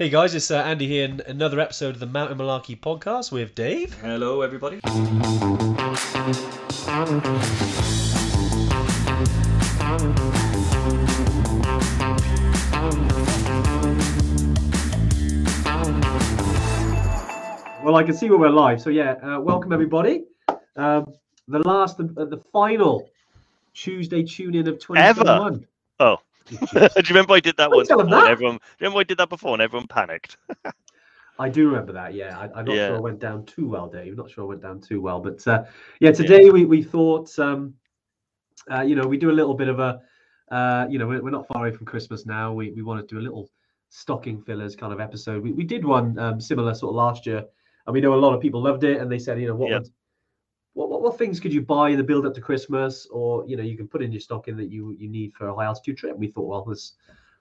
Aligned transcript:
Hey 0.00 0.08
guys, 0.08 0.34
it's 0.34 0.50
uh, 0.50 0.62
Andy 0.62 0.86
here 0.86 1.04
in 1.04 1.20
another 1.26 1.60
episode 1.60 1.92
of 1.92 2.00
the 2.00 2.06
Mountain 2.06 2.38
Malarkey 2.38 2.80
podcast 2.80 3.30
with 3.30 3.54
Dave. 3.54 3.92
Hello, 4.00 4.40
everybody. 4.40 4.80
Well, 17.84 17.96
I 17.96 18.02
can 18.02 18.14
see 18.14 18.30
where 18.30 18.38
we're 18.38 18.48
live. 18.48 18.80
So 18.80 18.88
yeah, 18.88 19.16
uh, 19.22 19.38
welcome 19.38 19.70
everybody. 19.70 20.24
Um, 20.76 21.12
the 21.46 21.58
last, 21.58 22.00
uh, 22.00 22.24
the 22.24 22.42
final 22.50 23.06
Tuesday 23.74 24.22
tune 24.22 24.54
in 24.54 24.66
of 24.66 24.78
2021. 24.78 25.66
Oh. 25.98 26.16
do 26.74 26.80
you 26.96 27.02
remember 27.10 27.34
I 27.34 27.40
did 27.40 27.56
that 27.58 27.72
once 27.72 27.88
tell 27.88 27.98
before? 27.98 28.06
them 28.06 28.10
And 28.18 28.26
that. 28.26 28.28
everyone, 28.28 28.56
do 28.56 28.60
you 28.80 28.86
remember 28.86 29.00
I 29.00 29.04
did 29.04 29.18
that 29.18 29.28
before 29.28 29.52
and 29.54 29.62
everyone 29.62 29.86
panicked? 29.88 30.36
I 31.38 31.48
do 31.48 31.66
remember 31.68 31.92
that. 31.94 32.14
Yeah, 32.14 32.38
I, 32.38 32.58
I'm 32.58 32.66
not 32.66 32.74
Yeah. 32.74 32.86
sure 32.86 32.96
it 32.96 33.02
went 33.02 33.18
down 33.18 33.46
too 33.46 33.66
well, 33.68 33.88
Dave. 33.88 34.16
Not 34.16 34.30
sure 34.30 34.44
it 34.44 34.48
went 34.48 34.62
down 34.62 34.80
too 34.80 35.00
well, 35.00 35.20
but 35.20 35.46
uh, 35.48 35.64
yeah, 36.00 36.12
today 36.12 36.50
we 36.50 36.64
we 36.66 36.82
thought, 36.82 37.36
um, 37.38 37.74
uh, 38.70 38.82
you 38.82 38.94
know, 38.94 39.06
we 39.06 39.16
do 39.16 39.30
a 39.30 39.32
little 39.32 39.54
bit 39.54 39.68
of 39.68 39.78
a, 39.80 40.00
uh, 40.50 40.86
you 40.90 40.98
know, 40.98 41.06
we're, 41.06 41.22
we're 41.22 41.30
not 41.30 41.46
far 41.46 41.64
away 41.66 41.74
from 41.74 41.86
Christmas 41.86 42.26
now. 42.26 42.52
We 42.52 42.72
we 42.72 42.82
want 42.82 43.00
to 43.00 43.14
do 43.14 43.20
a 43.20 43.24
little 43.24 43.48
stocking 43.88 44.40
fillers 44.42 44.76
kind 44.76 44.92
of 44.92 45.00
episode. 45.00 45.42
We 45.42 45.52
we 45.52 45.64
did 45.64 45.84
one 45.84 46.18
um, 46.18 46.40
similar 46.40 46.74
sort 46.74 46.90
of 46.90 46.96
last 46.96 47.26
year, 47.26 47.42
and 47.86 47.94
we 47.94 48.00
know 48.02 48.14
a 48.14 48.16
lot 48.16 48.34
of 48.34 48.40
people 48.40 48.60
loved 48.62 48.84
it, 48.84 49.00
and 49.00 49.10
they 49.10 49.18
said, 49.18 49.40
you 49.40 49.48
know, 49.48 49.54
what 49.54 49.70
Yeah. 49.70 49.78
would, 49.78 49.88
what, 50.74 50.88
what 50.88 51.02
what 51.02 51.18
things 51.18 51.40
could 51.40 51.52
you 51.52 51.62
buy 51.62 51.90
in 51.90 51.98
the 51.98 52.04
build 52.04 52.26
up 52.26 52.34
to 52.34 52.40
Christmas, 52.40 53.06
or 53.10 53.44
you 53.46 53.56
know, 53.56 53.62
you 53.62 53.76
can 53.76 53.88
put 53.88 54.02
in 54.02 54.12
your 54.12 54.20
stocking 54.20 54.56
that 54.56 54.70
you 54.70 54.96
you 54.98 55.08
need 55.08 55.34
for 55.34 55.48
a 55.48 55.54
high 55.54 55.64
altitude 55.64 55.98
trip. 55.98 56.16
We 56.16 56.28
thought, 56.28 56.46
well, 56.46 56.64
let's 56.66 56.94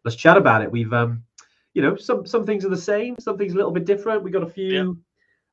let's 0.04 0.18
chat 0.18 0.38
about 0.38 0.62
it. 0.62 0.72
We've 0.72 0.94
um 0.94 1.24
you 1.74 1.82
know, 1.82 1.96
some 1.96 2.26
some 2.26 2.46
things 2.46 2.66
are 2.66 2.70
the 2.70 2.78
same, 2.78 3.16
some 3.20 3.38
things 3.38 3.54
a 3.54 3.56
little 3.56 3.72
bit 3.72 3.86
different. 3.86 4.24
We 4.24 4.32
got 4.32 4.44
a 4.44 4.50
few 4.50 4.98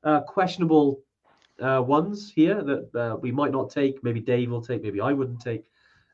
uh, 0.02 0.20
questionable 0.22 1.02
uh, 1.60 1.82
ones 1.86 2.32
here 2.34 2.62
that 2.62 2.94
uh, 2.94 3.16
we 3.16 3.30
might 3.32 3.52
not 3.52 3.70
take. 3.70 4.02
Maybe 4.02 4.20
Dave 4.20 4.50
will 4.50 4.62
take. 4.62 4.82
Maybe 4.82 5.00
I 5.00 5.12
wouldn't 5.12 5.40
take. 5.40 5.64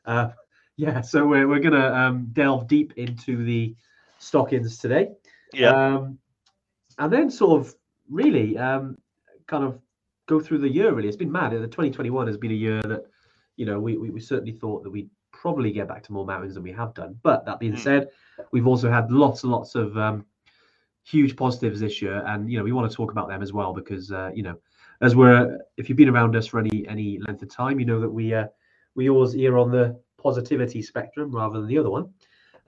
Uh, 0.05 0.29
yeah, 0.75 1.01
so 1.01 1.25
we're 1.25 1.47
we're 1.47 1.59
gonna 1.59 1.93
um, 1.93 2.29
delve 2.33 2.67
deep 2.67 2.93
into 2.97 3.43
the 3.45 3.75
stockings 4.19 4.77
today, 4.77 5.09
Yeah. 5.53 5.69
um, 5.69 6.17
and 6.97 7.11
then 7.11 7.29
sort 7.29 7.61
of 7.61 7.75
really 8.09 8.57
um, 8.57 8.97
kind 9.47 9.63
of 9.63 9.79
go 10.27 10.39
through 10.39 10.59
the 10.59 10.69
year. 10.69 10.93
Really, 10.93 11.07
it's 11.07 11.17
been 11.17 11.31
mad. 11.31 11.51
The 11.51 11.59
2021 11.67 12.27
has 12.27 12.37
been 12.37 12.51
a 12.51 12.55
year 12.55 12.81
that 12.83 13.05
you 13.55 13.65
know 13.65 13.79
we 13.79 13.97
we, 13.97 14.09
we 14.09 14.19
certainly 14.19 14.53
thought 14.53 14.83
that 14.83 14.89
we'd 14.89 15.09
probably 15.31 15.71
get 15.71 15.87
back 15.87 16.03
to 16.03 16.13
more 16.13 16.25
mountains 16.25 16.53
than 16.53 16.63
we 16.63 16.71
have 16.71 16.93
done. 16.93 17.17
But 17.23 17.45
that 17.45 17.59
being 17.59 17.73
Mm. 17.73 17.79
said, 17.79 18.09
we've 18.51 18.67
also 18.67 18.89
had 18.89 19.11
lots 19.11 19.43
and 19.43 19.51
lots 19.51 19.75
of 19.75 19.97
um, 19.97 20.25
huge 21.03 21.35
positives 21.35 21.79
this 21.79 22.01
year, 22.01 22.23
and 22.27 22.49
you 22.49 22.57
know 22.57 22.63
we 22.63 22.71
want 22.71 22.89
to 22.89 22.95
talk 22.95 23.11
about 23.11 23.27
them 23.27 23.41
as 23.41 23.53
well 23.53 23.73
because 23.73 24.11
uh, 24.11 24.31
you 24.33 24.43
know 24.43 24.57
as 25.01 25.15
we're 25.15 25.59
if 25.77 25.89
you've 25.89 25.97
been 25.97 26.09
around 26.09 26.35
us 26.35 26.47
for 26.47 26.59
any 26.59 26.87
any 26.87 27.19
length 27.19 27.41
of 27.41 27.49
time, 27.49 27.79
you 27.79 27.85
know 27.85 27.99
that 27.99 28.09
we 28.09 28.33
uh, 28.33 28.47
we 28.95 29.09
always 29.09 29.35
err 29.35 29.57
on 29.57 29.71
the 29.71 29.99
positivity 30.17 30.81
spectrum 30.81 31.35
rather 31.35 31.59
than 31.59 31.67
the 31.67 31.77
other 31.77 31.89
one. 31.89 32.13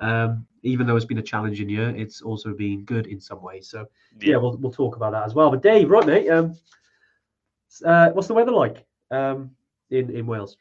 Um, 0.01 0.45
even 0.63 0.85
though 0.85 0.97
it's 0.97 1.05
been 1.05 1.19
a 1.19 1.23
challenging 1.23 1.69
year, 1.69 1.95
it's 1.95 2.21
also 2.21 2.53
been 2.53 2.83
good 2.83 3.07
in 3.07 3.21
some 3.21 3.41
ways. 3.41 3.69
So 3.69 3.85
yeah, 4.19 4.35
we'll 4.35 4.57
we'll 4.57 4.71
talk 4.71 4.95
about 4.97 5.11
that 5.13 5.23
as 5.23 5.33
well. 5.33 5.49
But 5.49 5.61
Dave, 5.61 5.89
right, 5.89 6.05
mate, 6.05 6.29
um, 6.29 6.55
uh, 7.83 8.09
what's 8.11 8.27
the 8.27 8.33
weather 8.33 8.51
like 8.51 8.85
um, 9.11 9.51
in 9.89 10.09
in 10.09 10.25
Wales? 10.25 10.57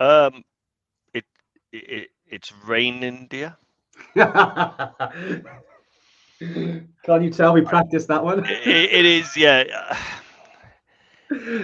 Um, 0.00 0.44
it, 1.12 1.24
it 1.72 2.08
it's 2.26 2.52
raining, 2.66 3.26
dear. 3.28 3.56
Can 4.16 5.44
you 7.22 7.30
tell 7.30 7.52
we 7.52 7.62
practiced 7.62 8.08
that 8.08 8.22
one? 8.22 8.44
It, 8.46 8.92
it 8.92 9.04
is, 9.04 9.36
yeah. 9.36 9.96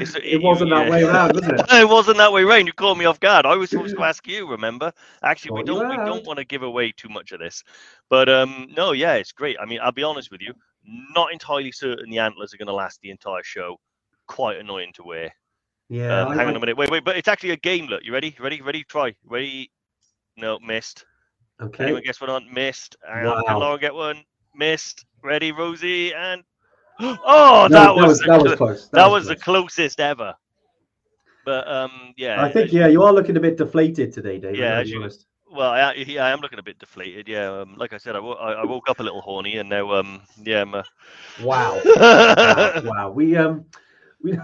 It's- 0.01 0.17
it 0.25 0.43
wasn't 0.43 0.71
that 0.71 0.87
way 0.87 1.03
around, 1.03 1.35
was 1.35 1.47
it? 1.47 1.61
it 1.71 1.89
wasn't 1.89 2.19
that 2.19 2.33
way, 2.33 2.45
Rain. 2.45 2.67
You 2.67 2.73
caught 2.73 2.97
me 2.97 3.05
off 3.05 3.21
guard. 3.21 3.47
I 3.47 3.57
was 3.57 3.71
supposed 3.71 3.95
to 3.97 4.03
ask 4.03 4.27
you. 4.27 4.49
Remember? 4.49 4.93
Actually, 5.23 5.53
we 5.53 5.63
don't. 5.63 5.89
We 5.89 5.99
don't 5.99 6.27
want 6.27 6.39
to 6.39 6.45
give 6.45 6.63
away 6.63 6.93
too 6.93 7.09
much 7.09 7.33
of 7.33 7.41
this. 7.41 7.63
But 8.09 8.29
um, 8.29 8.69
no, 8.77 8.93
yeah, 8.93 9.15
it's 9.15 9.33
great. 9.33 9.57
I 9.61 9.67
mean, 9.67 9.81
I'll 9.83 9.93
be 9.93 10.03
honest 10.03 10.31
with 10.31 10.41
you. 10.41 10.55
Not 10.85 11.33
entirely 11.33 11.73
certain 11.73 12.11
the 12.11 12.19
antlers 12.19 12.55
are 12.55 12.59
going 12.59 12.69
to 12.69 12.75
last 12.75 13.01
the 13.01 13.11
entire 13.11 13.43
show. 13.43 13.79
Quite 14.31 14.59
annoying 14.59 14.93
to 14.95 15.03
wear. 15.03 15.35
Yeah. 15.89 16.21
Um, 16.21 16.37
hang 16.37 16.47
on 16.47 16.55
a 16.55 16.61
minute. 16.61 16.77
Wait, 16.77 16.89
wait. 16.89 17.05
But 17.05 17.17
it's 17.17 17.27
actually 17.27 17.51
a 17.51 17.57
game. 17.57 17.87
Look, 17.87 18.05
you 18.05 18.13
ready? 18.13 18.37
Ready? 18.39 18.63
Ready? 18.63 18.85
Try. 18.85 19.13
Ready? 19.25 19.73
No, 20.37 20.61
missed. 20.61 21.05
Okay. 21.61 21.83
Anyone 21.83 22.03
guess 22.03 22.21
what? 22.21 22.31
on? 22.31 22.47
Missed. 22.55 22.95
Hang 23.05 23.27
on, 23.27 23.45
Can 23.45 23.55
Wow. 23.55 23.61
Laura 23.61 23.79
get 23.79 23.93
one? 23.93 24.23
Missed. 24.55 25.05
Ready, 25.25 25.51
Rosie? 25.51 26.15
And 26.15 26.45
oh, 27.01 27.67
No, 27.69 27.97
that, 27.97 27.97
was, 27.97 28.21
the 28.21 28.27
that 28.29 28.41
was 28.41 28.55
close. 28.55 28.89
that 28.91 29.11
was 29.11 29.27
the 29.27 29.35
close. 29.35 29.73
closest 29.75 29.99
ever. 29.99 30.37
But 31.45 31.67
um, 31.67 32.15
yeah. 32.17 32.41
I 32.41 32.53
think 32.53 32.73
yeah, 32.73 32.87
you 32.87 33.03
are 33.03 33.13
looking 33.13 33.37
a 33.37 33.41
bit 33.41 33.57
deflated 33.57 34.13
today, 34.13 34.39
Dave. 34.39 34.55
Yeah, 34.55 34.77
Yeah, 34.77 34.81
as 34.83 34.91
be 34.91 34.97
honest. 34.97 35.27
Well, 35.53 35.71
I, 35.71 35.95
yeah, 35.95 36.25
I 36.25 36.31
am 36.31 36.39
looking 36.39 36.61
a 36.61 36.63
bit 36.63 36.79
deflated. 36.79 37.27
Yeah, 37.27 37.51
um, 37.63 37.75
like 37.77 37.93
I 37.93 37.97
said, 37.99 38.15
I 38.15 38.21
I, 38.21 38.53
I 38.53 38.65
woke 38.65 38.89
up 38.89 39.01
a 39.01 39.03
little 39.03 39.21
horny, 39.21 39.57
and 39.57 39.69
now 39.69 39.91
um, 39.91 40.23
yeah, 40.45 40.61
I'm, 40.63 40.73
uh, 40.73 40.85
Wow. 41.43 41.81
wow. 41.97 42.83
wow. 42.85 43.11
We 43.11 43.37
um 43.37 43.65
we 44.23 44.39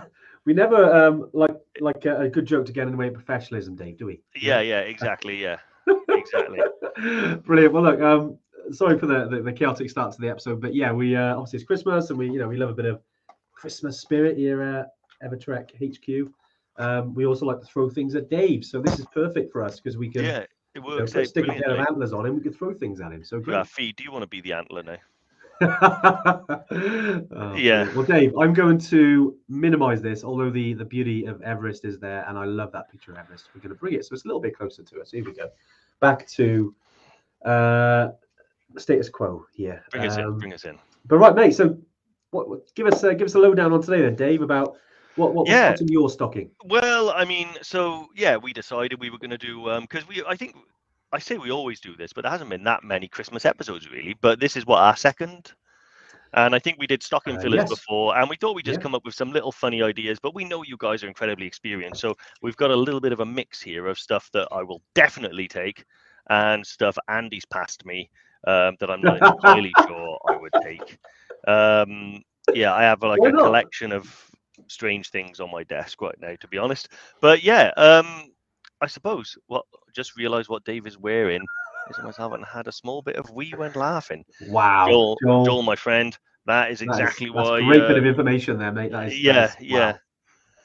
we 0.44 0.54
never 0.54 0.92
um 0.92 1.28
like 1.32 1.56
like 1.80 2.04
a, 2.06 2.22
a 2.22 2.28
good 2.28 2.46
joke 2.46 2.66
to 2.66 2.72
get 2.72 2.86
in 2.86 2.92
the 2.92 2.96
way 2.96 3.08
of 3.08 3.14
professionalism, 3.14 3.76
Dave, 3.76 3.98
do 3.98 4.06
we? 4.06 4.20
yeah, 4.40 4.60
yeah, 4.60 4.80
exactly, 4.80 5.40
yeah, 5.42 5.58
exactly. 6.10 6.60
Brilliant. 7.44 7.72
Well, 7.74 7.82
look, 7.82 8.00
um, 8.00 8.38
sorry 8.70 8.98
for 8.98 9.06
the, 9.06 9.28
the 9.28 9.42
the 9.42 9.52
chaotic 9.52 9.90
start 9.90 10.12
to 10.14 10.20
the 10.20 10.28
episode, 10.28 10.60
but 10.60 10.74
yeah, 10.74 10.92
we 10.92 11.16
uh, 11.16 11.34
obviously 11.36 11.58
it's 11.58 11.66
Christmas, 11.66 12.10
and 12.10 12.18
we 12.18 12.30
you 12.30 12.38
know 12.38 12.48
we 12.48 12.56
love 12.56 12.70
a 12.70 12.74
bit 12.74 12.86
of 12.86 13.00
Christmas 13.52 14.00
spirit 14.00 14.36
here 14.36 14.62
at 14.62 14.88
Evertrek 15.22 15.70
HQ. 15.80 16.30
Um, 16.78 17.14
we 17.14 17.24
also 17.26 17.46
like 17.46 17.60
to 17.60 17.66
throw 17.66 17.88
things 17.88 18.14
at 18.14 18.28
Dave, 18.28 18.64
so 18.64 18.80
this 18.80 18.98
is 18.98 19.06
perfect 19.06 19.50
for 19.52 19.62
us 19.62 19.80
because 19.80 19.96
we 19.96 20.10
can 20.10 20.24
Yeah, 20.24 20.38
it 20.40 20.48
you 20.74 20.82
know, 20.82 20.96
works 20.98 21.16
a 21.16 21.20
out 21.20 21.26
stick 21.26 21.48
a 21.48 21.52
pair 21.52 21.70
of 21.70 21.86
antlers 21.88 22.12
on 22.12 22.26
him. 22.26 22.36
We 22.36 22.42
can 22.42 22.52
throw 22.52 22.74
things 22.74 23.00
at 23.00 23.12
him. 23.12 23.24
So 23.24 23.38
Yeah, 23.38 23.42
great. 23.44 23.66
Fee, 23.66 23.92
do 23.92 24.04
you 24.04 24.12
want 24.12 24.22
to 24.22 24.28
be 24.28 24.40
the 24.40 24.52
antler 24.52 24.82
now? 24.82 24.98
Oh, 27.38 27.54
Yeah. 27.56 27.92
Well, 27.94 28.04
Dave, 28.04 28.32
I'm 28.38 28.52
going 28.52 28.78
to 28.78 29.36
minimize 29.48 30.02
this, 30.02 30.24
although 30.24 30.50
the, 30.50 30.74
the 30.74 30.84
beauty 30.84 31.24
of 31.26 31.40
Everest 31.42 31.84
is 31.84 31.98
there, 31.98 32.24
and 32.28 32.38
I 32.38 32.44
love 32.44 32.72
that 32.72 32.90
picture 32.90 33.12
of 33.12 33.18
Everest. 33.18 33.48
We're 33.54 33.60
going 33.60 33.70
to 33.70 33.78
bring 33.78 33.94
it 33.94 34.04
so 34.04 34.14
it's 34.14 34.24
a 34.24 34.28
little 34.28 34.40
bit 34.40 34.56
closer 34.56 34.82
to 34.82 35.00
us. 35.00 35.10
Here 35.10 35.24
we 35.24 35.32
go. 35.32 35.48
Back 36.00 36.26
to 36.30 36.74
uh, 37.44 38.08
status 38.76 39.08
quo 39.08 39.46
here. 39.52 39.82
Bring 39.90 40.06
us 40.06 40.16
in. 40.16 40.24
Um, 40.24 40.38
Bring 40.38 40.52
us 40.52 40.64
in. 40.64 40.78
But 41.06 41.18
right, 41.18 41.34
mate. 41.34 41.54
So, 41.54 41.78
what, 42.30 42.48
what- 42.48 42.74
give 42.74 42.86
us 42.86 43.02
uh, 43.04 43.12
give 43.12 43.26
us 43.26 43.34
a 43.34 43.38
lowdown 43.38 43.72
on 43.72 43.80
today, 43.80 44.02
then, 44.02 44.16
Dave, 44.16 44.42
about 44.42 44.76
what 45.14 45.34
what 45.34 45.48
Yeah. 45.48 45.70
what's 45.70 45.80
in 45.80 45.88
your 45.88 46.10
stocking. 46.10 46.50
Well, 46.64 47.10
I 47.10 47.24
mean, 47.24 47.48
so 47.62 48.08
yeah, 48.14 48.36
we 48.36 48.52
decided 48.52 49.00
we 49.00 49.10
were 49.10 49.18
going 49.18 49.30
to 49.30 49.38
do 49.38 49.70
um 49.70 49.82
because 49.82 50.06
we 50.06 50.22
I 50.28 50.36
think 50.36 50.54
I 51.12 51.18
say 51.18 51.38
we 51.38 51.50
always 51.50 51.80
do 51.80 51.96
this, 51.96 52.12
but 52.12 52.22
there 52.22 52.30
hasn't 52.30 52.50
been 52.50 52.64
that 52.64 52.84
many 52.84 53.08
Christmas 53.08 53.44
episodes 53.44 53.90
really. 53.90 54.14
But 54.20 54.40
this 54.40 54.56
is 54.56 54.66
what 54.66 54.80
our 54.80 54.96
second, 54.96 55.52
and 56.34 56.54
I 56.54 56.58
think 56.58 56.78
we 56.78 56.86
did 56.86 57.02
stocking 57.02 57.36
Uh, 57.36 57.38
fillers 57.38 57.64
yes. 57.64 57.68
before, 57.68 58.16
and 58.16 58.28
we 58.28 58.36
thought 58.36 58.54
we'd 58.54 58.64
just 58.66 58.80
Yeah. 58.80 58.80
come 58.80 58.94
up 58.94 59.04
with 59.04 59.14
some 59.14 59.32
little 59.32 59.52
funny 59.52 59.82
ideas. 59.82 60.18
But 60.20 60.34
we 60.34 60.44
know 60.44 60.62
you 60.62 60.76
guys 60.78 61.02
are 61.04 61.08
incredibly 61.08 61.46
experienced, 61.46 62.00
so 62.00 62.16
we've 62.42 62.56
got 62.56 62.70
a 62.70 62.76
little 62.76 63.00
bit 63.00 63.12
of 63.12 63.20
a 63.20 63.26
mix 63.26 63.62
here 63.62 63.86
of 63.86 63.98
stuff 63.98 64.30
that 64.32 64.48
I 64.52 64.62
will 64.62 64.82
definitely 64.94 65.48
take, 65.48 65.84
and 66.28 66.66
stuff 66.66 66.96
Andy's 67.08 67.46
passed 67.46 67.84
me 67.84 68.10
um, 68.46 68.76
that 68.80 68.90
I'm 68.90 69.02
not 69.02 69.18
entirely 69.18 69.74
sure 69.76 70.18
I 70.28 70.36
would 70.36 70.54
take. 70.60 70.98
Um, 71.46 72.22
yeah, 72.52 72.74
I 72.74 72.82
have 72.82 73.02
like 73.02 73.20
Why 73.20 73.28
a 73.28 73.32
not? 73.32 73.34
collection 73.34 73.92
of 73.92 74.30
strange 74.68 75.10
things 75.10 75.40
on 75.40 75.50
my 75.50 75.62
desk 75.64 76.00
right 76.02 76.18
now, 76.20 76.34
to 76.40 76.48
be 76.48 76.58
honest. 76.58 76.88
But 77.20 77.42
yeah, 77.42 77.70
um, 77.76 78.32
I 78.80 78.86
suppose 78.86 79.36
what 79.46 79.64
just 79.96 80.16
realised 80.16 80.48
what 80.48 80.64
Dave 80.64 80.86
is 80.86 80.98
wearing 80.98 81.42
is 81.90 81.98
I 81.98 82.02
myself 82.02 82.34
and 82.34 82.44
had 82.44 82.68
a 82.68 82.72
small 82.72 83.02
bit 83.02 83.16
of 83.16 83.30
wee 83.30 83.52
when 83.56 83.72
laughing. 83.72 84.24
Wow, 84.42 84.86
Joel, 84.88 85.18
Joel, 85.22 85.44
Joel, 85.46 85.62
my 85.62 85.76
friend, 85.76 86.16
that 86.46 86.70
is 86.70 86.80
that 86.80 86.84
is- 86.84 86.98
exactly 87.00 87.26
that's 87.26 87.48
why. 87.48 87.58
a 87.58 87.64
great 87.64 87.82
uh, 87.82 87.88
bit 87.88 87.98
of 87.98 88.06
information 88.06 88.58
there, 88.58 88.72
mate. 88.72 88.92
That 88.92 89.08
is, 89.08 89.12
that 89.14 89.18
yeah, 89.18 89.44
is- 89.44 89.56
yeah. 89.60 89.92
wow. 89.92 89.98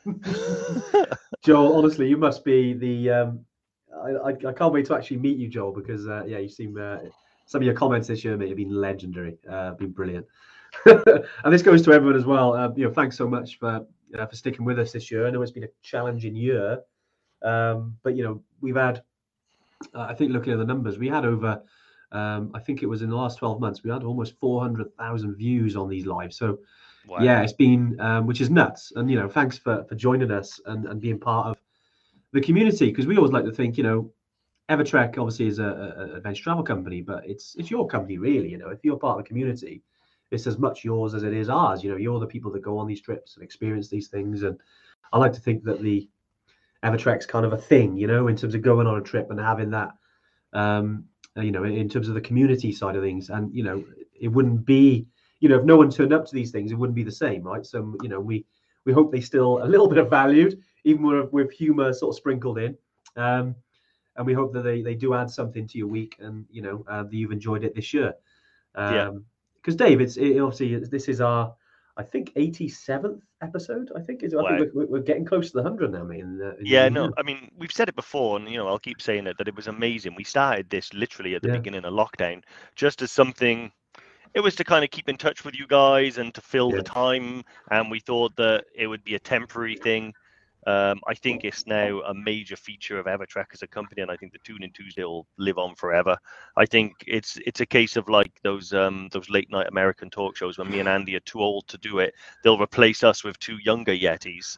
Joel, 1.44 1.78
honestly, 1.78 2.08
you 2.08 2.18
must 2.18 2.44
be 2.44 2.74
the. 2.74 3.10
Um, 3.10 3.46
I, 3.96 4.10
I, 4.10 4.30
I 4.30 4.54
can't 4.54 4.74
wait 4.74 4.86
to 4.88 4.96
actually 4.96 5.18
meet 5.18 5.38
you, 5.38 5.48
Joel, 5.48 5.72
because 5.74 6.08
uh, 6.08 6.24
yeah, 6.26 6.40
you 6.40 6.50
seem 6.50 6.78
uh, 6.78 6.98
some 7.46 7.62
of 7.62 7.66
your 7.66 7.76
comments 7.76 8.08
this 8.08 8.24
year, 8.24 8.36
mate, 8.38 8.50
have 8.50 8.58
been 8.58 8.74
legendary, 8.74 9.38
uh, 9.50 9.72
been 9.72 9.92
brilliant. 9.92 10.26
and 10.86 11.54
this 11.54 11.62
goes 11.62 11.82
to 11.84 11.92
everyone 11.92 12.18
as 12.18 12.26
well. 12.26 12.54
Uh, 12.54 12.70
you 12.76 12.86
know, 12.86 12.94
thanks 12.94 13.18
so 13.18 13.28
much 13.28 13.60
for 13.60 13.86
uh, 14.18 14.26
for 14.26 14.36
sticking 14.36 14.66
with 14.66 14.80
us 14.80 14.92
this 14.92 15.12
year. 15.12 15.28
I 15.28 15.30
know 15.30 15.42
it's 15.42 15.52
been 15.52 15.66
a 15.66 15.70
challenging 15.84 16.36
year, 16.36 16.80
um, 17.44 17.98
but 18.04 18.16
you 18.16 18.24
know 18.24 18.42
we've 18.60 18.76
had. 18.76 19.04
Uh, 19.94 20.08
I 20.10 20.14
think 20.14 20.32
looking 20.32 20.54
at 20.54 20.60
the 20.60 20.66
numbers, 20.66 20.98
we 20.98 21.08
had 21.08 21.26
over. 21.26 21.62
Um, 22.12 22.52
I 22.54 22.60
think 22.60 22.84
it 22.84 22.88
was 22.88 23.02
in 23.02 23.10
the 23.10 23.16
last 23.16 23.38
12 23.38 23.62
months, 23.62 23.84
we 23.84 23.90
had 23.90 24.04
almost 24.04 24.38
400,000 24.42 25.36
views 25.36 25.78
on 25.78 25.88
these 25.88 26.06
lives. 26.06 26.38
So 26.38 26.60
Wow. 27.08 27.20
yeah, 27.22 27.42
it's 27.42 27.54
been 27.54 28.00
um, 28.00 28.28
which 28.28 28.42
is 28.42 28.50
nuts. 28.50 28.94
And 28.96 29.10
you 29.10 29.18
know, 29.18 29.28
thanks 29.28 29.58
for 29.58 29.84
for 29.86 29.96
joining 29.96 30.32
us 30.32 30.60
and, 30.66 30.86
and 30.86 31.02
being 31.02 31.20
part 31.20 31.48
of 31.48 31.58
the 32.32 32.42
community 32.42 32.88
because 32.88 33.08
we 33.08 33.18
always 33.18 33.32
like 33.32 33.46
to 33.46 33.52
think, 33.52 33.78
you 33.78 33.84
know, 33.84 34.12
Evertrek 34.70 35.18
obviously 35.18 35.48
is 35.48 35.60
a, 35.60 35.64
a, 35.66 36.02
a 36.02 36.16
adventure 36.18 36.44
travel 36.44 36.64
company, 36.64 37.02
but 37.02 37.28
it's 37.28 37.56
it's 37.58 37.72
your 37.72 37.88
company 37.88 38.18
really. 38.18 38.50
You 38.50 38.58
know, 38.58 38.70
if 38.70 38.80
you're 38.84 38.98
part 38.98 39.18
of 39.18 39.26
the 39.26 39.28
community, 39.28 39.82
it's 40.30 40.48
as 40.48 40.58
much 40.58 40.86
yours 40.86 41.14
as 41.14 41.24
it 41.24 41.34
is 41.34 41.50
ours. 41.50 41.84
You 41.84 41.92
know, 41.92 41.98
you're 41.98 42.20
the 42.20 42.28
people 42.28 42.52
that 42.52 42.62
go 42.62 42.78
on 42.78 42.88
these 42.88 43.02
trips 43.02 43.36
and 43.36 43.44
experience 43.44 43.90
these 43.90 44.08
things, 44.08 44.44
and 44.44 44.60
I 45.12 45.18
like 45.18 45.34
to 45.34 45.42
think 45.42 45.64
that 45.64 45.82
the 45.82 46.08
Evertrek's 46.84 47.26
kind 47.26 47.46
of 47.46 47.54
a 47.54 47.58
thing, 47.58 47.96
you 47.98 48.08
know, 48.08 48.28
in 48.28 48.36
terms 48.36 48.56
of 48.56 48.62
going 48.62 48.88
on 48.88 48.98
a 48.98 49.02
trip 49.02 49.30
and 49.30 49.40
having 49.40 49.72
that, 49.72 49.92
um, 50.54 51.06
you 51.36 51.52
know, 51.52 51.64
in 51.64 51.88
terms 51.90 52.08
of 52.08 52.16
the 52.16 52.22
community 52.22 52.72
side 52.72 52.96
of 52.96 53.04
things, 53.04 53.30
and 53.30 53.54
you 53.54 53.64
know, 53.64 53.84
it 54.20 54.28
wouldn't 54.28 54.66
be, 54.66 55.08
you 55.40 55.50
know, 55.50 55.60
if 55.60 55.64
no 55.64 55.78
one 55.78 55.90
turned 55.90 56.14
up 56.14 56.26
to 56.26 56.34
these 56.34 56.52
things, 56.52 56.72
it 56.72 56.76
wouldn't 56.76 56.96
be 56.96 57.04
the 57.04 57.12
same, 57.12 57.44
right? 57.44 57.66
So, 57.66 57.96
you 58.02 58.10
know, 58.10 58.20
we 58.20 58.46
we 58.86 58.94
hope 58.94 59.12
they 59.12 59.22
still 59.22 59.64
a 59.64 59.66
little 59.66 59.88
bit 59.94 60.00
of 60.00 60.10
valued, 60.10 60.60
even 60.84 61.04
with, 61.04 61.32
with 61.32 61.52
humor 61.52 61.94
sort 61.94 62.14
of 62.14 62.18
sprinkled 62.18 62.58
in. 62.58 62.78
Um, 63.16 63.56
and 64.18 64.26
we 64.26 64.34
hope 64.34 64.54
that 64.54 64.64
they, 64.64 64.82
they 64.82 64.96
do 64.96 65.14
add 65.14 65.30
something 65.30 65.68
to 65.68 65.78
your 65.78 65.88
week 65.88 66.18
and 66.20 66.46
you 66.52 66.62
know 66.62 66.86
uh, 66.90 67.04
that 67.04 67.14
you've 67.14 67.32
enjoyed 67.32 67.64
it 67.64 67.76
this 67.76 67.94
year. 67.94 68.14
Um, 68.76 68.94
Yeah. 68.94 69.12
Because 69.56 69.76
Dave, 69.76 70.02
it's 70.02 70.18
it, 70.18 70.40
obviously 70.40 70.76
this 70.78 71.08
is 71.08 71.22
our 71.22 71.54
I 71.98 72.04
think 72.04 72.34
87th 72.36 73.22
episode. 73.42 73.92
I 73.96 74.02
think 74.02 74.24
is 74.24 74.34
I 74.34 74.58
think 74.58 74.74
we're, 74.74 74.86
we're 74.86 75.02
getting 75.02 75.26
close 75.26 75.52
to 75.52 75.58
the 75.58 75.64
hundred 75.64 75.92
now, 75.92 76.04
mate. 76.04 76.22
In 76.22 76.38
the, 76.38 76.58
in 76.58 76.64
Yeah, 76.66 76.90
new 76.90 76.94
no. 76.96 77.14
I 77.18 77.24
mean, 77.24 77.50
we've 77.58 77.72
said 77.72 77.90
it 77.90 77.96
before, 77.96 78.38
and 78.38 78.50
you 78.50 78.58
know, 78.58 78.68
I'll 78.68 78.80
keep 78.80 79.02
saying 79.02 79.28
it 79.28 79.38
that 79.38 79.48
it 79.48 79.56
was 79.56 79.68
amazing. 79.68 80.16
We 80.16 80.24
started 80.24 80.70
this 80.70 80.94
literally 80.94 81.36
at 81.36 81.42
the 81.42 81.50
Yeah. 81.50 81.58
beginning 81.58 81.86
of 81.86 81.94
lockdown, 81.94 82.44
just 82.76 83.02
as 83.02 83.12
something. 83.12 83.72
It 84.34 84.40
was 84.40 84.56
to 84.56 84.64
kind 84.64 84.84
of 84.86 84.92
keep 84.92 85.10
in 85.10 85.18
touch 85.18 85.44
with 85.44 85.56
you 85.60 85.68
guys 85.68 86.18
and 86.18 86.34
to 86.34 86.42
fill 86.42 86.72
Yeah. 86.72 86.78
the 86.78 86.84
time, 86.84 87.44
and 87.72 87.92
we 87.92 88.00
thought 88.00 88.36
that 88.38 88.66
it 88.74 88.88
would 88.88 89.04
be 89.04 89.16
a 89.16 89.20
temporary 89.20 89.76
thing. 89.76 90.14
Um, 90.68 91.00
I 91.08 91.14
think 91.14 91.44
it's 91.44 91.66
now 91.66 92.02
a 92.02 92.14
major 92.14 92.56
feature 92.56 93.00
of 93.00 93.06
Evertrek 93.08 93.48
as 93.54 93.62
a 93.64 93.68
company, 93.68 94.02
and 94.02 94.12
I 94.12 94.16
think 94.18 94.32
the 94.32 94.40
Tune 94.44 94.64
in 94.64 94.72
Tuesday 94.72 95.04
will 95.04 95.26
live 95.38 95.58
on 95.58 95.76
forever. 95.76 96.18
I 96.58 96.66
think 96.66 96.94
it's 97.08 97.38
it's 97.46 97.62
a 97.62 97.66
case 97.66 97.98
of 97.98 98.08
like 98.10 98.32
those 98.44 98.72
um, 98.74 99.10
those 99.12 99.30
late 99.30 99.50
night 99.52 99.68
American 99.68 100.10
talk 100.10 100.36
shows 100.38 100.58
when 100.58 100.70
me 100.70 100.80
and 100.80 100.90
Andy 100.90 101.16
are 101.16 101.22
too 101.22 101.40
old 101.42 101.68
to 101.70 101.78
do 101.78 102.00
it. 102.00 102.14
They'll 102.44 102.62
replace 102.62 103.04
us 103.04 103.24
with 103.24 103.40
two 103.40 103.58
younger 103.64 103.94
Yetis, 103.94 104.58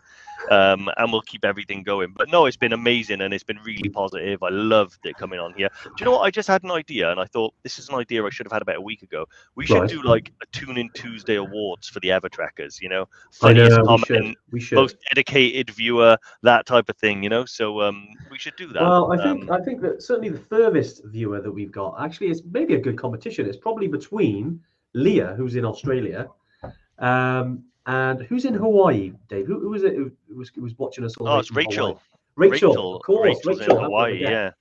um, 0.52 0.90
and 0.98 1.12
we'll 1.12 1.22
keep 1.22 1.46
everything 1.46 1.84
going. 1.84 2.14
But 2.16 2.30
no, 2.30 2.46
it's 2.48 2.58
been 2.58 2.74
amazing 2.74 3.22
and 3.22 3.34
it's 3.34 3.44
been 3.44 3.60
really 3.64 3.90
positive. 3.90 4.44
I 4.44 4.50
loved 4.50 5.06
it 5.06 5.16
coming 5.18 5.40
on 5.40 5.54
here. 5.54 5.70
Do 5.84 5.92
you 6.00 6.06
know 6.06 6.12
what? 6.12 6.22
I 6.22 6.32
just 6.32 6.48
had 6.48 6.64
an 6.64 6.72
idea, 6.72 7.12
and 7.12 7.20
I 7.20 7.26
thought 7.26 7.54
this 7.64 7.80
is 7.80 7.90
an 7.90 7.96
idea 7.96 8.24
I 8.26 8.30
should 8.30 8.46
have 8.46 8.52
had 8.54 8.62
about 8.62 8.78
a 8.78 8.82
week 8.82 9.04
ago. 9.04 9.26
We 9.56 9.66
should 9.66 9.74
Right. 9.80 9.90
do 9.90 10.02
like 10.04 10.32
a 10.42 10.46
Tune 10.52 10.78
in 10.78 10.90
Tuesday 10.94 11.36
awards 11.36 11.88
for 11.88 12.00
the 12.00 12.10
Evertrekkers. 12.10 12.82
You 12.82 12.90
know, 12.90 13.08
funniest 13.32 13.78
know 13.78 13.84
we 13.84 13.98
should. 14.00 14.18
comment, 14.18 14.38
We 14.52 14.60
should. 14.60 14.76
most 14.76 14.98
dedicated 15.10 15.70
viewer, 15.70 15.93
that 16.42 16.66
type 16.66 16.90
of 16.90 16.98
thing. 16.98 17.24
You 17.24 17.30
know, 17.30 17.46
so 17.46 17.82
um, 17.82 18.08
we 18.32 18.38
should 18.38 18.56
do 18.56 18.68
that. 18.74 18.82
Well, 18.82 19.12
I 19.12 19.18
think 19.24 19.50
Um, 19.50 19.52
I 19.52 19.64
think 19.64 19.82
that 19.82 20.02
certainly 20.02 20.30
the 20.30 20.40
furthest 20.40 21.04
viewer 21.06 21.42
that 21.42 21.52
we've 21.52 21.72
got 21.72 21.96
actually 22.04 22.30
is 22.30 22.44
maybe 22.52 22.76
a 22.76 22.80
good 22.80 22.98
competition. 22.98 23.48
It's 23.48 23.58
probably 23.58 23.88
between 23.88 24.60
Leah, 24.94 25.34
who's 25.38 25.56
in 25.56 25.66
Australia, 25.66 26.30
um, 27.00 27.64
and 27.86 28.22
who's 28.24 28.46
in 28.46 28.54
Hawaii. 28.54 29.14
Dave, 29.28 29.48
who, 29.48 29.60
who 29.60 29.70
was 29.70 29.84
it? 29.84 29.96
Who 29.96 30.12
was, 30.36 30.50
who 30.50 30.62
was 30.62 30.78
watching 30.78 31.04
us 31.04 31.18
all? 31.18 31.28
oh, 31.28 31.40
it's 31.40 31.50
Hawaii? 31.50 31.66
Rachel. 31.68 32.02
Rachel, 32.36 32.96
of 32.96 33.04
course, 33.04 33.38
Rachel's 33.46 33.60
Rachel. 33.60 33.62
in 33.62 33.70
how 33.70 33.76
could 33.76 33.82
I 33.82 33.86
Hawaii. 33.86 34.22
Yeah. 34.22 34.52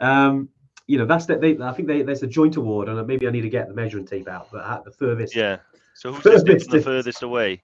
Um, 0.00 0.48
you 0.86 0.98
know, 0.98 1.06
that's 1.06 1.24
that. 1.26 1.40
They, 1.40 1.56
I 1.58 1.72
think 1.72 1.88
they, 1.88 2.02
there's 2.02 2.22
a 2.22 2.26
joint 2.26 2.56
award, 2.56 2.88
and 2.88 3.06
maybe 3.06 3.26
I 3.26 3.30
need 3.30 3.40
to 3.42 3.48
get 3.48 3.68
the 3.68 3.74
measuring 3.74 4.06
tape 4.06 4.28
out. 4.28 4.48
But 4.52 4.66
at 4.66 4.84
the 4.84 4.90
furthest, 4.90 5.34
Yeah. 5.34 5.58
So 5.94 6.12
who's 6.12 6.22
Furthest 6.22 6.70
the 6.70 6.82
furthest 6.82 7.22
away? 7.22 7.62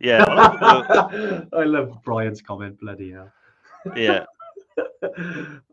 Yeah. 0.00 0.24
well, 0.28 1.48
I 1.52 1.64
love 1.64 2.02
Brian's 2.04 2.40
comment. 2.40 2.78
Bloody 2.80 3.12
hell. 3.12 3.32
yeah. 3.96 4.24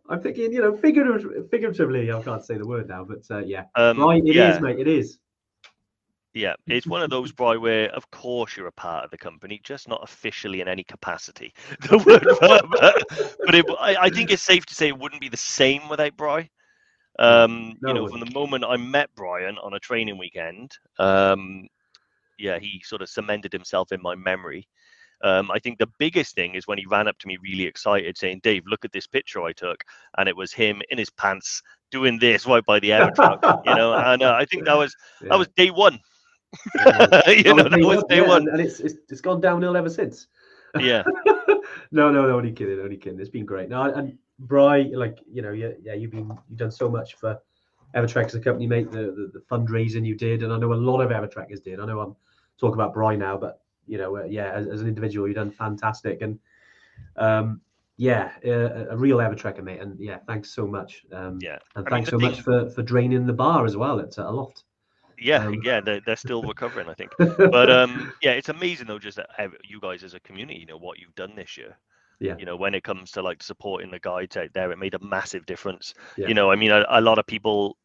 I'm 0.09 0.21
thinking, 0.21 0.51
you 0.51 0.61
know, 0.61 0.75
figurative, 0.77 1.49
figuratively, 1.49 2.11
I 2.11 2.21
can't 2.21 2.43
say 2.43 2.57
the 2.57 2.67
word 2.67 2.87
now, 2.87 3.03
but 3.03 3.23
uh, 3.31 3.39
yeah, 3.39 3.65
Um, 3.75 3.99
right, 3.99 4.21
it 4.23 4.29
is, 4.29 4.35
yeah. 4.35 4.59
mate, 4.59 4.79
it 4.79 4.87
is. 4.87 5.17
Yeah, 6.33 6.53
it's 6.67 6.85
one 6.85 7.01
of 7.01 7.09
those, 7.09 7.31
Bry, 7.31 7.55
where 7.55 7.89
of 7.91 8.11
course 8.11 8.57
you're 8.57 8.67
a 8.67 8.71
part 8.71 9.05
of 9.05 9.11
the 9.11 9.17
company, 9.17 9.61
just 9.63 9.87
not 9.87 10.03
officially 10.03 10.59
in 10.59 10.67
any 10.67 10.83
capacity. 10.83 11.53
The 11.89 11.97
word, 11.97 12.25
but, 12.41 12.65
but 13.45 13.55
it, 13.55 13.65
I, 13.79 13.95
I 13.95 14.09
think 14.09 14.31
it's 14.31 14.43
safe 14.43 14.65
to 14.65 14.75
say 14.75 14.89
it 14.89 14.99
wouldn't 14.99 15.21
be 15.21 15.29
the 15.29 15.37
same 15.37 15.87
without 15.87 16.17
Bry. 16.17 16.49
Um, 17.17 17.77
No, 17.81 17.87
you 17.89 17.93
know, 17.95 18.07
from 18.09 18.19
the 18.19 18.31
moment 18.31 18.65
I 18.65 18.75
met 18.75 19.09
Brian 19.15 19.57
on 19.59 19.75
a 19.75 19.79
training 19.79 20.17
weekend, 20.17 20.71
um, 20.99 21.67
yeah, 22.37 22.59
he 22.59 22.81
sort 22.83 23.01
of 23.01 23.09
cemented 23.09 23.53
himself 23.53 23.91
in 23.91 24.01
my 24.01 24.15
memory. 24.15 24.67
Um, 25.23 25.49
I 25.49 25.59
think 25.59 25.79
the 25.79 25.89
biggest 25.97 26.35
thing 26.35 26.55
is 26.55 26.67
when 26.67 26.77
he 26.77 26.85
ran 26.85 27.07
up 27.07 27.17
to 27.19 27.27
me 27.27 27.37
really 27.41 27.63
excited, 27.63 28.17
saying, 28.17 28.41
"Dave, 28.43 28.63
look 28.67 28.85
at 28.85 28.91
this 28.91 29.07
picture 29.07 29.41
I 29.41 29.53
took," 29.53 29.83
and 30.17 30.27
it 30.27 30.35
was 30.35 30.51
him 30.51 30.81
in 30.89 30.97
his 30.97 31.09
pants 31.09 31.61
doing 31.89 32.19
this 32.19 32.45
right 32.45 32.65
by 32.65 32.79
the 32.79 32.93
air 32.93 33.09
truck. 33.11 33.41
You 33.65 33.75
know, 33.75 33.93
and 34.11 34.21
uh, 34.21 34.33
I 34.33 34.45
think 34.45 34.65
that 34.65 34.77
was 34.77 34.95
Yeah, 35.21 35.29
that 35.29 35.39
was 35.39 35.47
day 35.55 35.71
one. 35.71 35.99
yeah. 36.75 37.29
you 37.29 37.53
know, 37.53 37.63
that 37.63 37.79
was 37.81 38.03
day 38.09 38.21
yeah, 38.21 38.27
one. 38.27 38.47
and, 38.49 38.59
it's, 38.59 38.79
it's 38.79 38.95
it's 39.09 39.21
gone 39.21 39.41
downhill 39.41 39.75
ever 39.77 39.89
since. 39.89 40.27
Yeah, 40.79 41.03
no, 41.91 42.11
no, 42.11 42.27
no, 42.27 42.37
only 42.37 42.51
kidding, 42.51 42.79
only 42.79 42.97
kidding. 42.97 43.19
It's 43.19 43.29
been 43.29 43.45
great. 43.45 43.69
No, 43.69 43.83
and 43.83 44.17
Bry, 44.39 44.91
like 44.93 45.19
you 45.31 45.41
know, 45.41 45.51
yeah, 45.51 45.71
yeah, 45.81 45.93
you've 45.93 46.11
been 46.11 46.37
you've 46.49 46.59
done 46.59 46.71
so 46.71 46.89
much 46.89 47.15
for 47.15 47.39
Evertrek 47.95 48.25
as 48.25 48.35
a 48.35 48.41
company, 48.41 48.67
mate. 48.67 48.91
The, 48.91 49.03
the 49.03 49.31
the 49.33 49.43
fundraising 49.49 50.05
you 50.05 50.15
did, 50.15 50.43
and 50.43 50.51
I 50.51 50.57
know 50.57 50.73
a 50.73 50.75
lot 50.75 50.99
of 50.99 51.11
Evertrekkers 51.11 51.63
did. 51.63 51.79
I 51.79 51.85
know 51.85 52.01
I'm 52.01 52.15
talking 52.59 52.75
about 52.75 52.93
Bry 52.93 53.15
now, 53.15 53.37
but 53.37 53.61
you 53.87 53.97
know, 53.97 54.17
uh, 54.17 54.23
yeah, 54.23 54.51
as, 54.51 54.67
as 54.67 54.81
an 54.81 54.87
individual, 54.87 55.27
you've 55.27 55.35
done 55.35 55.51
fantastic, 55.51 56.21
and 56.21 56.39
um, 57.17 57.61
yeah, 57.97 58.31
uh, 58.45 58.87
a 58.89 58.97
real 58.97 59.21
ever 59.21 59.35
Evertrekker, 59.35 59.63
mate. 59.63 59.79
And 59.81 59.99
yeah, 59.99 60.17
thanks 60.27 60.51
so 60.51 60.67
much. 60.67 61.05
Um, 61.11 61.39
yeah, 61.41 61.59
and 61.75 61.87
I 61.87 61.89
thanks 61.89 62.09
the 62.09 62.19
so 62.19 62.19
much 62.19 62.35
thing- 62.35 62.43
for 62.43 62.69
for 62.69 62.81
draining 62.83 63.25
the 63.25 63.33
bar 63.33 63.65
as 63.65 63.77
well 63.77 63.99
It's 63.99 64.19
uh, 64.19 64.27
Aloft. 64.27 64.63
yeah, 65.17 65.45
Um, 65.45 65.61
yeah. 65.63 65.79
They're, 65.81 66.01
they're 66.05 66.15
still 66.17 66.43
recovering, 66.43 66.89
I 66.89 66.93
think. 66.93 67.11
But 67.37 67.69
um, 67.71 68.11
yeah, 68.21 68.31
it's 68.31 68.49
amazing 68.49 68.87
though, 68.87 68.99
just 68.99 69.17
that 69.17 69.29
you 69.63 69.79
guys 69.79 70.03
as 70.03 70.13
a 70.13 70.19
community, 70.19 70.59
you 70.59 70.65
know, 70.65 70.77
what 70.77 70.99
you've 70.99 71.15
done 71.15 71.35
this 71.35 71.57
year. 71.57 71.77
Yeah. 72.19 72.35
You 72.37 72.45
know, 72.45 72.55
when 72.55 72.73
it 72.75 72.83
comes 72.83 73.11
to 73.11 73.21
like 73.21 73.43
supporting 73.43 73.91
the 73.91 73.99
guides 73.99 74.35
out 74.37 74.49
there, 74.53 74.71
it 74.71 74.77
made 74.79 74.93
a 74.93 75.03
massive 75.05 75.45
difference. 75.45 75.93
Yeah. 76.17 76.27
You 76.27 76.33
know, 76.33 76.49
I 76.51 76.55
mean, 76.55 76.71
a, 76.71 76.85
a 76.89 77.01
lot 77.01 77.17
of 77.19 77.25
people, 77.27 77.77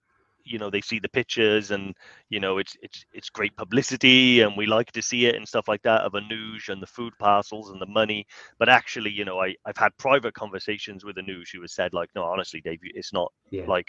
you 0.45 0.59
know, 0.59 0.71
they 0.71 0.81
see 0.81 0.99
the 0.99 1.09
pictures 1.09 1.71
and 1.71 1.95
you 2.29 2.41
know, 2.41 2.59
it's 2.59 2.77
it's 2.83 3.05
it's 3.13 3.31
great 3.31 3.57
publicity, 3.57 4.41
and 4.41 4.57
we 4.57 4.67
like 4.67 4.93
to 4.93 5.03
see 5.03 5.27
it 5.27 5.37
and 5.37 5.47
stuff 5.49 5.69
like 5.69 5.83
that 5.83 6.03
of 6.03 6.13
Anuj 6.13 6.69
and 6.69 6.83
the 6.83 6.87
food 6.87 7.13
parcels 7.19 7.71
and 7.71 7.81
the 7.81 7.87
money. 7.87 8.27
But 8.59 8.69
actually, 8.69 9.11
you 9.11 9.25
know, 9.25 9.41
I 9.41 9.55
I've 9.65 9.77
had 9.77 9.97
private 9.99 10.35
conversations 10.35 11.05
with 11.05 11.17
Anuj 11.17 11.53
who 11.55 11.61
has 11.63 11.73
said 11.75 11.93
like, 11.95 12.11
no, 12.15 12.25
honestly, 12.25 12.61
Dave, 12.61 12.81
it's 12.83 13.13
not 13.13 13.33
yeah, 13.51 13.67
like 13.67 13.89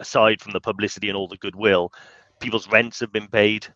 aside 0.00 0.40
from 0.40 0.52
the 0.52 0.60
publicity 0.60 1.08
and 1.08 1.16
all 1.16 1.28
the 1.28 1.36
goodwill, 1.38 1.90
people's 2.40 2.68
rents 2.68 3.00
have 3.00 3.12
been 3.12 3.28
paid. 3.28 3.66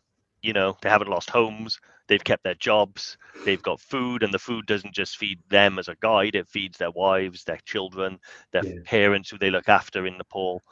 You 0.42 0.52
know, 0.52 0.76
they 0.82 0.88
haven't 0.88 1.10
lost 1.10 1.30
homes. 1.30 1.78
They've 2.08 2.22
kept 2.24 2.44
their 2.44 2.54
jobs. 2.54 3.16
They've 3.44 3.62
got 3.62 3.80
food, 3.80 4.22
and 4.22 4.32
the 4.32 4.38
food 4.38 4.66
doesn't 4.66 4.94
just 4.94 5.16
feed 5.16 5.40
them 5.48 5.78
as 5.78 5.88
a 5.88 5.96
guide. 6.00 6.34
It 6.36 6.48
feeds 6.48 6.78
their 6.78 6.90
wives, 6.90 7.44
their 7.44 7.58
children, 7.64 8.18
their 8.52 8.64
Yeah. 8.64 8.82
parents 8.84 9.30
who 9.30 9.38
they 9.38 9.50
look 9.50 9.68
after 9.68 10.06
in 10.06 10.16
Nepal. 10.18 10.62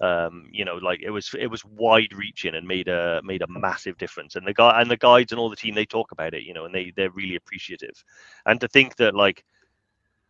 Um, 0.00 0.48
you 0.52 0.64
know, 0.64 0.76
like 0.76 1.00
it 1.02 1.10
was 1.10 1.34
it 1.38 1.46
was 1.46 1.64
wide 1.64 2.12
reaching 2.14 2.54
and 2.54 2.66
made 2.66 2.88
a 2.88 3.20
made 3.24 3.42
a 3.42 3.46
massive 3.48 3.96
difference. 3.98 4.34
And 4.36 4.46
the 4.46 4.54
guy 4.54 4.80
and 4.80 4.90
the 4.90 4.96
guides 4.96 5.32
and 5.32 5.38
all 5.38 5.50
the 5.50 5.56
team 5.56 5.74
they 5.74 5.86
talk 5.86 6.12
about 6.12 6.34
it. 6.34 6.42
You 6.42 6.54
know, 6.54 6.64
and 6.66 6.74
they 6.74 6.92
they're 6.96 7.10
really 7.10 7.36
appreciative. 7.36 8.04
And 8.46 8.60
to 8.60 8.68
think 8.68 8.96
that 8.96 9.14
like, 9.14 9.44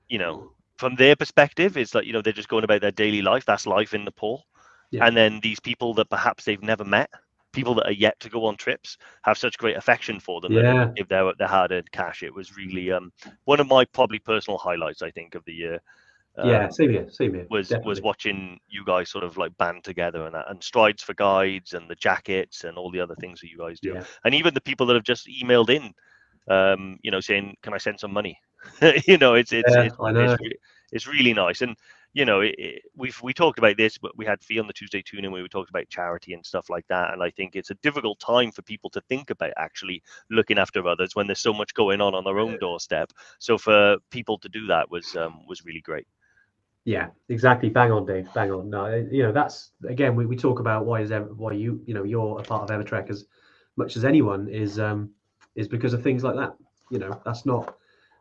you 0.09 0.19
know, 0.19 0.51
from 0.79 0.95
their 0.97 1.17
perspective, 1.17 1.77
it's 1.77 1.95
like 1.95 2.07
you 2.07 2.13
know 2.13 2.23
they're 2.23 2.33
just 2.33 2.49
going 2.49 2.65
about 2.65 2.81
their 2.81 2.93
daily 2.93 3.23
life. 3.23 3.45
That's 3.45 3.67
life 3.67 3.95
in 3.95 4.05
Nepal 4.05 4.45
Yeah. 4.91 5.01
and 5.01 5.17
then 5.17 5.41
these 5.43 5.61
people 5.61 5.95
that 5.95 6.11
perhaps 6.11 6.45
they've 6.45 6.63
never 6.63 6.85
met 6.85 7.11
people 7.53 7.75
that 7.75 7.87
are 7.87 7.93
yet 7.93 8.19
to 8.21 8.29
go 8.29 8.45
on 8.47 8.57
trips 8.57 8.97
have 9.23 9.39
such 9.39 9.59
great 9.59 9.77
affection 9.77 10.21
for 10.21 10.41
them 10.41 10.55
they 10.55 10.63
Yeah. 10.63 10.75
would 10.75 10.95
give 10.97 11.09
their, 11.09 11.33
their 11.39 11.49
hard-earned 11.49 11.91
cash 11.91 12.23
it 12.23 12.35
was 12.35 12.57
really 12.57 12.91
um 12.93 13.11
one 13.45 13.61
of 13.61 13.67
my 13.67 13.85
probably 13.87 14.19
personal 14.19 14.59
highlights 14.59 15.03
i 15.03 15.11
think 15.11 15.35
of 15.35 15.45
the 15.45 15.53
year 15.53 15.81
um, 16.39 16.49
yeah, 16.49 16.69
same 16.69 16.91
here, 16.91 17.07
same 17.09 17.35
here. 17.35 17.47
was 17.51 17.73
was 17.85 18.03
watching 18.03 18.59
you 18.69 18.85
guys 18.85 19.09
sort 19.09 19.25
of 19.25 19.37
like 19.39 19.57
band 19.57 19.85
together 19.85 20.27
and 20.27 20.35
that 20.35 20.51
and 20.51 20.63
strides 20.63 21.03
for 21.03 21.15
guides 21.15 21.73
and 21.73 21.89
the 21.89 21.95
jackets 21.95 22.65
and 22.65 22.77
all 22.77 22.91
the 22.91 23.01
other 23.01 23.15
things 23.17 23.41
that 23.41 23.51
you 23.51 23.59
guys 23.59 23.81
do. 23.81 23.95
Yeah. 23.95 24.05
and 24.25 24.35
even 24.35 24.53
the 24.53 24.61
people 24.61 24.87
that 24.87 24.95
have 24.95 25.05
just 25.05 25.29
emailed 25.29 25.71
in 25.71 25.93
um 26.49 26.99
you 27.03 27.11
know 27.11 27.21
saying 27.21 27.57
can 27.63 27.75
i 27.75 27.79
send 27.79 27.99
some 27.99 28.13
money? 28.13 28.39
You 29.07 29.17
know 29.19 29.35
it's 29.35 29.53
it's 29.53 29.75
Yeah, 29.75 29.85
it's, 29.85 29.97
it's, 29.99 30.41
re- 30.43 30.59
it's 30.93 31.07
really 31.07 31.33
nice. 31.33 31.63
And 31.63 31.77
you 32.13 32.25
know 32.25 32.41
it, 32.41 32.55
it, 32.59 32.83
we've 32.95 33.19
we 33.23 33.33
talked 33.33 33.59
about 33.59 33.77
this 33.77 33.97
but 33.97 34.17
we 34.17 34.27
had 34.27 34.43
fee 34.43 34.59
on 34.59 34.67
the 34.67 34.73
tuesday 34.73 35.03
tune 35.03 35.25
in 35.25 35.33
where 35.33 35.43
we 35.43 35.49
talked 35.49 35.71
about 35.71 35.89
charity 35.89 36.35
and 36.35 36.45
stuff 36.45 36.69
like 36.69 36.87
that. 36.89 37.15
And 37.15 37.23
i 37.23 37.31
think 37.31 37.57
it's 37.57 37.71
a 37.71 37.75
difficult 37.83 38.21
time 38.21 38.51
for 38.53 38.61
people 38.63 38.91
to 38.91 39.01
think 39.09 39.31
about 39.31 39.53
actually 39.57 40.03
looking 40.31 40.59
after 40.59 40.87
others 40.87 41.15
when 41.15 41.27
there's 41.27 41.41
so 41.41 41.55
much 41.55 41.73
going 41.73 42.03
on 42.03 42.15
on 42.15 42.25
their 42.25 42.39
own 42.39 42.59
doorstep. 42.59 43.11
So 43.39 43.57
for 43.57 43.97
people 44.11 44.39
to 44.41 44.51
do 44.51 44.67
that 44.67 44.91
was 44.91 45.17
um 45.17 45.47
was 45.49 45.65
really 45.65 45.81
great 45.81 46.07
Yeah, 46.87 47.09
exactly. 47.29 47.69
Bang 47.69 47.91
on, 47.91 48.07
Dave. 48.07 48.33
Bang 48.33 48.53
on. 48.53 48.71
No, 48.71 48.87
you 49.11 49.25
know 49.25 49.33
that's 49.33 49.73
again 49.89 50.15
we, 50.15 50.25
we 50.25 50.37
talk 50.37 50.61
about 50.61 50.87
why 50.87 51.01
is 51.01 51.11
ever 51.11 51.27
why 51.35 51.53
you 51.53 51.83
you 51.85 51.95
know 51.95 52.05
you're 52.05 52.39
a 52.39 52.45
part 52.45 52.63
of 52.63 52.71
Evertrek 52.71 53.11
as 53.11 53.27
much 53.77 53.97
as 53.97 54.05
anyone 54.05 54.49
is 54.49 54.79
um 54.79 55.11
is 55.57 55.67
because 55.67 55.93
of 55.93 56.03
things 56.05 56.23
like 56.23 56.37
that. 56.37 56.55
You 56.91 57.01
know 57.01 57.21
that's 57.25 57.45
not 57.45 57.77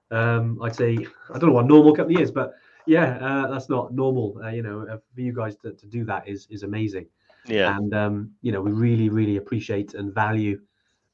um 0.09 0.59
I'd 0.63 0.75
say 0.75 0.97
I 1.31 1.37
don't 1.37 1.49
know 1.49 1.55
what 1.55 1.67
normal 1.67 1.95
company 1.95 2.19
is, 2.19 2.31
but 2.31 2.55
yeah, 2.87 3.17
uh, 3.21 3.47
that's 3.51 3.69
not 3.69 3.93
normal. 3.93 4.39
Uh, 4.43 4.49
you 4.49 4.63
know 4.63 4.87
uh, 4.91 4.97
for 5.13 5.21
you 5.21 5.31
guys 5.31 5.55
to, 5.57 5.73
to 5.73 5.85
do 5.85 6.03
that 6.05 6.27
is 6.27 6.47
is 6.49 6.63
amazing. 6.63 7.05
Yeah. 7.47 7.77
And 7.77 7.93
um, 7.93 8.31
you 8.41 8.51
know, 8.51 8.61
we 8.61 8.71
really, 8.71 9.09
really 9.09 9.37
appreciate 9.37 9.93
and 9.93 10.11
value 10.11 10.59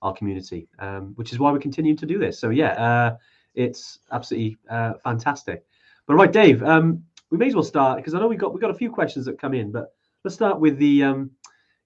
our 0.01 0.13
community, 0.13 0.70
um, 0.79 1.12
which 1.15 1.34
is 1.34 1.39
why 1.39 1.51
we 1.51 1.60
continue 1.60 1.96
to 1.98 2.05
do 2.05 2.17
this. 2.17 2.39
So 2.39 2.50
yeah, 2.50 2.72
uh, 2.74 3.17
it's 3.55 4.00
absolutely 4.12 4.58
uh, 4.70 4.93
fantastic. 5.03 5.65
But 6.08 6.15
right, 6.15 6.31
Dave, 6.31 6.63
um, 6.63 7.03
we 7.32 7.38
may 7.38 7.48
as 7.48 7.56
well 7.56 7.64
start 7.64 7.98
because 7.98 8.14
I 8.14 8.20
know 8.20 8.28
we 8.28 8.36
got 8.36 8.54
we 8.54 8.60
got 8.60 8.70
a 8.70 8.76
few 8.76 8.92
questions 8.92 9.26
that 9.26 9.40
come 9.40 9.54
in, 9.54 9.72
but 9.72 9.94
let's 10.24 10.36
start 10.36 10.60
with 10.60 10.78
the 10.78 11.04
um, 11.04 11.32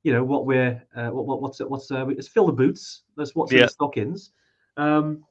you 0.03 0.11
know 0.11 0.23
what 0.23 0.45
we're 0.45 0.83
uh, 0.95 1.09
what, 1.09 1.25
what 1.27 1.41
what's 1.41 1.59
what's 1.59 1.89
uh, 1.91 2.03
let's 2.05 2.27
fill 2.27 2.47
the 2.47 2.51
boots. 2.53 3.03
Let's 3.15 3.35
what's 3.35 3.51
in 3.51 3.59
Yeah. 3.59 3.65
the 3.65 3.69
stockings. 3.69 4.31
Um, 4.75 5.23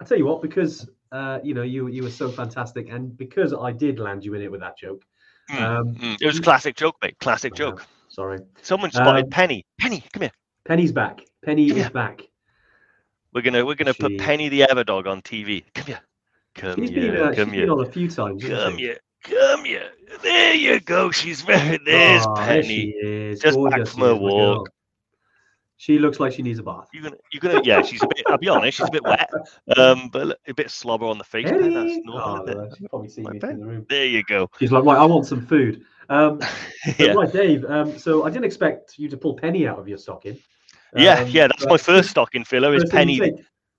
I 0.00 0.04
tell 0.04 0.18
you 0.18 0.26
what, 0.26 0.42
because 0.42 0.88
uh, 1.12 1.38
you 1.42 1.54
know 1.54 1.62
you 1.62 1.86
you 1.86 2.02
were 2.02 2.10
so 2.10 2.28
fantastic, 2.28 2.88
and 2.90 3.16
because 3.16 3.54
I 3.54 3.70
did 3.72 3.98
land 4.00 4.24
you 4.24 4.34
in 4.34 4.42
it 4.42 4.50
with 4.50 4.60
that 4.60 4.76
joke. 4.76 5.04
Mm, 5.50 5.60
Um, 5.60 5.94
mm. 5.94 6.16
It 6.20 6.26
was 6.26 6.38
a 6.38 6.42
classic 6.42 6.76
joke, 6.76 6.96
mate. 7.02 7.18
Classic 7.20 7.54
joke. 7.54 7.86
Sorry, 8.08 8.40
Someone 8.62 8.90
spotted 8.90 9.24
Um, 9.24 9.30
Penny. 9.30 9.64
Penny, 9.80 10.04
come 10.12 10.22
here. 10.22 10.30
Penny's 10.66 10.92
back. 10.92 11.24
Penny 11.44 11.64
Yeah. 11.64 11.86
is 11.86 11.90
back. 11.90 12.22
We're 13.32 13.40
gonna 13.42 13.64
we're 13.64 13.74
gonna 13.74 13.94
put 13.94 14.18
Penny 14.18 14.48
the 14.48 14.62
Everdog 14.62 15.06
on 15.06 15.22
TV. 15.22 15.64
Come 15.74 15.86
here. 15.86 16.00
Come 16.54 16.82
here. 16.82 17.12
been 17.12 17.22
uh, 17.22 17.32
come 17.34 17.50
been 17.50 17.54
here. 17.60 17.72
on 17.72 17.80
a 17.80 17.90
few 17.90 18.08
times. 18.10 18.44
Come 18.44 18.76
here. 18.76 18.98
Come 19.22 19.64
here. 19.64 19.90
There 20.22 20.54
you 20.54 20.80
go. 20.80 21.10
She's 21.10 21.42
very. 21.42 21.78
There's 21.84 22.24
Oh, 22.26 22.34
there 22.36 22.62
she 22.62 22.68
Penny. 22.68 22.82
is. 22.90 23.40
Just 23.40 23.56
back 23.62 23.72
from 23.72 23.78
her 23.78 23.82
is, 23.82 23.96
my 23.96 24.06
girl. 24.06 24.18
walk. 24.58 24.70
She 25.76 25.98
looks 25.98 26.20
like 26.20 26.32
she 26.32 26.42
needs 26.42 26.58
a 26.60 26.62
bath. 26.62 26.86
You're 26.92 27.02
gonna, 27.02 27.16
you're 27.32 27.40
gonna, 27.40 27.60
yeah. 27.64 27.82
She's 27.82 28.02
a 28.02 28.06
bit. 28.06 28.22
I'll 28.28 28.38
be 28.38 28.48
honest. 28.48 28.78
She's 28.78 28.86
a 28.86 28.90
bit 28.92 29.02
wet. 29.02 29.28
Um, 29.76 30.10
but 30.12 30.38
a 30.46 30.54
bit 30.54 30.70
slobber 30.70 31.06
on 31.06 31.18
the 31.18 31.24
face. 31.24 31.50
but 31.50 31.58
That's 31.60 31.72
Penny! 31.74 32.02
normal. 32.04 32.22
Oh, 32.24 32.42
isn't 32.44 32.48
it? 32.50 32.56
no, 32.56 32.70
she's 32.78 32.88
probably 32.88 33.08
seen 33.08 33.24
me 33.30 33.40
in 33.42 33.58
the 33.60 33.66
room. 33.66 33.86
There 33.88 34.06
you 34.06 34.22
go. 34.22 34.48
She's 34.60 34.70
like, 34.70 34.84
right, 34.84 34.98
I 34.98 35.04
want 35.06 35.26
some 35.26 35.44
food. 35.44 35.82
Um, 36.08 36.40
yeah. 36.98 37.12
right, 37.14 37.32
Dave. 37.32 37.64
Um, 37.64 37.98
so 37.98 38.24
I 38.24 38.30
didn't 38.30 38.44
expect 38.44 38.96
you 38.98 39.08
to 39.08 39.16
pull 39.16 39.34
Penny 39.34 39.66
out 39.66 39.78
of 39.80 39.88
your 39.88 39.98
stocking. 39.98 40.38
Yeah, 40.94 41.20
Um, 41.20 41.28
yeah. 41.28 41.48
That's 41.48 41.66
my 41.66 41.78
first 41.78 42.10
stocking 42.10 42.44
filler. 42.44 42.74
Is 42.76 42.84
Penny, 42.88 43.32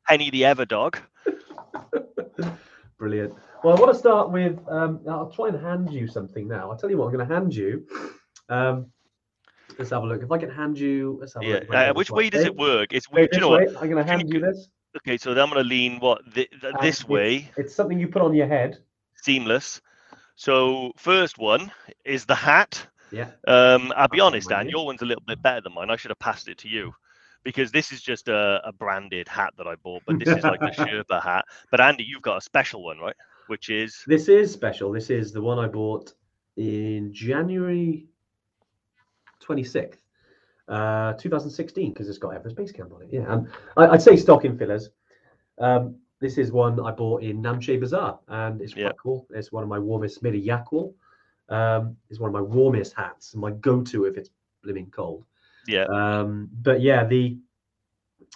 Penny 0.08 0.30
the 0.30 0.44
ever 0.44 0.66
dog. 0.66 1.00
Brilliant. 2.98 3.34
Well, 3.64 3.78
I 3.78 3.80
want 3.80 3.94
to 3.94 3.98
start 3.98 4.30
with. 4.32 4.60
Um, 4.68 5.00
I'll 5.10 5.30
try 5.32 5.48
and 5.48 5.60
hand 5.60 5.92
you 5.92 6.08
something 6.08 6.48
now. 6.48 6.70
I'll 6.70 6.78
tell 6.78 6.90
you 6.90 6.98
what. 6.98 7.06
I'm 7.08 7.14
going 7.14 7.28
to 7.28 7.34
hand 7.34 7.56
you. 7.56 7.86
Um, 8.50 8.88
let's 9.80 9.92
have 9.92 10.04
a 10.04 10.06
look. 10.06 10.22
If 10.22 10.32
I 10.32 10.38
can 10.38 10.50
hand 10.50 10.78
you. 10.78 11.18
Let's 11.22 11.34
have 11.36 11.44
a 11.44 11.46
Yeah. 11.46 11.54
look. 11.56 11.74
Uh, 11.74 11.94
which 11.94 12.12
way 12.12 12.30
does 12.30 12.44
it 12.44 12.56
work? 12.56 12.92
It's. 12.92 13.10
Wait, 13.10 13.30
you 13.34 13.40
know 13.40 13.50
what? 13.50 13.68
way. 13.68 13.76
I'm 13.80 13.90
going 13.90 14.04
to 14.04 14.10
hand 14.12 14.28
you 14.28 14.40
you 14.40 14.46
this. 14.46 14.68
Okay, 14.98 15.18
so 15.18 15.34
then 15.34 15.44
I'm 15.46 15.50
gonna 15.50 15.64
lean 15.64 16.00
what 16.00 16.22
th- 16.36 16.52
th- 16.52 16.62
And 16.66 16.76
this 16.80 17.00
it's- 17.00 17.10
way, 17.10 17.50
It's 17.58 17.74
something 17.74 18.00
you 18.00 18.08
put 18.08 18.22
on 18.22 18.36
your 18.36 18.46
head. 18.46 18.78
seamless. 19.16 19.82
So 20.36 20.92
first 20.98 21.40
one 21.40 21.72
is 22.06 22.26
the 22.26 22.36
hat. 22.36 22.86
Yeah. 23.12 23.32
Um, 23.48 23.92
I'll 23.96 24.08
be 24.08 24.22
Oh, 24.22 24.28
honest, 24.28 24.50
Dan, 24.50 24.70
your 24.70 24.86
one's 24.86 25.02
a 25.02 25.06
little 25.06 25.24
bit 25.26 25.42
better 25.42 25.62
than 25.62 25.74
mine. 25.74 25.90
I 25.90 25.96
should 25.96 26.12
have 26.12 26.20
passed 26.20 26.48
it 26.48 26.60
to 26.60 26.68
you 26.68 26.94
because 27.44 27.72
this 27.72 27.92
is 27.92 28.04
just 28.04 28.28
a, 28.28 28.62
a 28.64 28.72
branded 28.72 29.28
hat 29.28 29.54
that 29.58 29.66
I 29.66 29.74
bought, 29.78 30.04
but 30.06 30.20
this 30.20 30.30
is 30.30 30.44
like 30.44 30.60
the 30.60 30.68
Sherpa 30.78 31.24
hat. 31.24 31.46
But 31.72 31.82
Andy, 31.82 32.04
you've 32.04 32.22
got 32.22 32.38
a 32.38 32.42
special 32.42 32.84
one, 32.84 33.00
right? 33.00 33.16
Which 33.48 33.70
is 33.70 34.04
This 34.08 34.28
is 34.30 34.52
special. 34.52 34.92
This 34.92 35.10
is 35.10 35.32
the 35.32 35.42
one 35.42 35.60
I 35.60 35.68
bought 35.68 36.14
in 36.58 37.14
January 37.14 38.08
26th, 39.42 39.98
uh, 40.68 41.14
2016, 41.14 41.92
because 41.94 42.10
it's 42.10 42.18
got 42.18 42.34
Everest 42.36 42.56
Base 42.56 42.72
Camp 42.72 42.94
on 42.94 43.04
it. 43.04 43.10
Yeah, 43.12 43.32
and 43.32 43.48
I, 43.78 43.88
I'd 43.88 44.02
say 44.02 44.16
stocking 44.16 44.58
fillers. 44.58 44.90
Um, 45.60 45.96
this 46.20 46.38
is 46.38 46.52
one 46.52 46.80
I 46.80 46.92
bought 46.92 47.22
in 47.22 47.42
Namche 47.42 47.80
Bazaar, 47.80 48.20
and 48.28 48.62
it's 48.62 48.74
quite 48.74 48.98
cool. 48.98 49.28
It's 49.32 49.52
one 49.52 49.64
of 49.64 49.70
my 49.70 49.80
warmest, 49.80 50.24
made 50.24 50.36
of. 50.36 50.96
Um, 51.50 51.98
it's 52.10 52.20
one 52.20 52.30
of 52.30 52.34
my 52.34 52.42
warmest 52.42 52.94
hats, 52.94 53.36
my 53.36 53.52
go-to 53.52 54.06
if 54.06 54.18
it's 54.18 54.30
blimmin' 54.66 54.92
cold. 54.92 55.26
yeah, 55.68 55.84
Um, 55.84 56.50
but 56.62 56.82
yeah, 56.82 57.04
the 57.04 57.38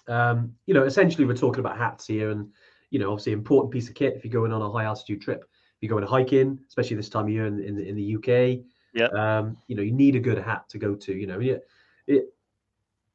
um, 0.07 0.53
you 0.65 0.73
know, 0.73 0.83
essentially 0.83 1.25
we're 1.25 1.35
talking 1.35 1.59
about 1.59 1.77
hats 1.77 2.05
here, 2.07 2.29
and 2.31 2.51
you 2.89 2.99
know, 2.99 3.11
obviously 3.11 3.33
important 3.33 3.71
piece 3.71 3.89
of 3.89 3.95
kit 3.95 4.13
if 4.15 4.23
you're 4.23 4.31
going 4.31 4.51
on 4.53 4.61
a 4.61 4.71
high 4.71 4.85
altitude 4.85 5.21
trip. 5.21 5.43
If 5.43 5.83
you're 5.89 5.89
going 5.99 6.07
hiking, 6.07 6.59
especially 6.67 6.95
this 6.95 7.09
time 7.09 7.25
of 7.25 7.29
year 7.31 7.45
in, 7.45 7.59
in, 7.61 7.75
the, 7.75 7.87
in 7.87 7.95
the 7.95 8.15
UK, 8.15 8.63
Yeah. 8.93 9.07
um, 9.07 9.57
you 9.67 9.75
know, 9.75 9.83
you 9.83 9.91
need 9.91 10.15
a 10.15 10.19
good 10.19 10.37
hat 10.39 10.67
to 10.69 10.77
go 10.77 10.95
to. 10.95 11.13
You 11.13 11.27
know, 11.27 11.39
it, 11.39 11.67
it, 12.07 12.33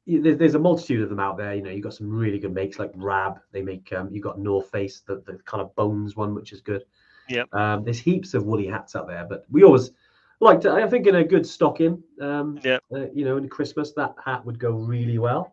it 0.05 0.23
there's, 0.23 0.37
there's 0.37 0.55
a 0.55 0.59
multitude 0.59 1.01
of 1.01 1.09
them 1.09 1.19
out 1.19 1.37
there. 1.37 1.55
You 1.55 1.61
know, 1.61 1.71
you've 1.71 1.83
got 1.83 1.93
some 1.93 2.09
really 2.09 2.39
good 2.39 2.53
makes 2.53 2.79
like 2.79 2.91
Rab. 2.95 3.39
They 3.51 3.61
make 3.61 3.91
um, 3.93 4.09
you've 4.11 4.23
got 4.23 4.39
North 4.39 4.69
Face, 4.71 5.01
the, 5.01 5.15
the 5.25 5.39
kind 5.45 5.61
of 5.61 5.75
bones 5.75 6.15
one, 6.15 6.33
which 6.33 6.53
is 6.53 6.61
good. 6.61 6.83
Yep. 7.29 7.53
Um, 7.53 7.83
there's 7.83 7.99
heaps 7.99 8.33
of 8.33 8.45
woolly 8.45 8.67
hats 8.67 8.95
out 8.95 9.07
there, 9.07 9.25
but 9.27 9.45
we 9.49 9.63
always 9.63 9.91
like 10.39 10.61
to. 10.61 10.71
I 10.71 10.87
think 10.87 11.07
in 11.07 11.15
a 11.15 11.23
good 11.23 11.45
stocking, 11.45 12.01
um, 12.21 12.59
Yep. 12.63 12.83
uh, 12.93 13.05
you 13.13 13.25
know, 13.25 13.37
in 13.37 13.47
Christmas, 13.49 13.91
that 13.93 14.15
hat 14.23 14.45
would 14.45 14.59
go 14.59 14.71
really 14.71 15.19
well. 15.19 15.52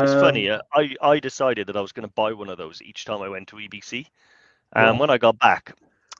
It's 0.00 0.12
Um, 0.12 0.14
funny. 0.14 0.48
Uh, 0.50 0.60
I 0.72 0.94
I 1.00 1.18
decided 1.20 1.66
that 1.68 1.76
I 1.76 1.80
was 1.80 1.92
going 1.92 2.06
to 2.08 2.12
buy 2.14 2.32
one 2.32 2.48
of 2.48 2.58
those 2.58 2.82
each 2.82 3.04
time 3.04 3.22
I 3.22 3.28
went 3.28 3.48
to 3.48 3.58
EBC, 3.60 4.06
Yeah. 4.74 4.74
and 4.74 4.98
when 4.98 5.10
I 5.10 5.18
got 5.18 5.38
back, 5.38 5.74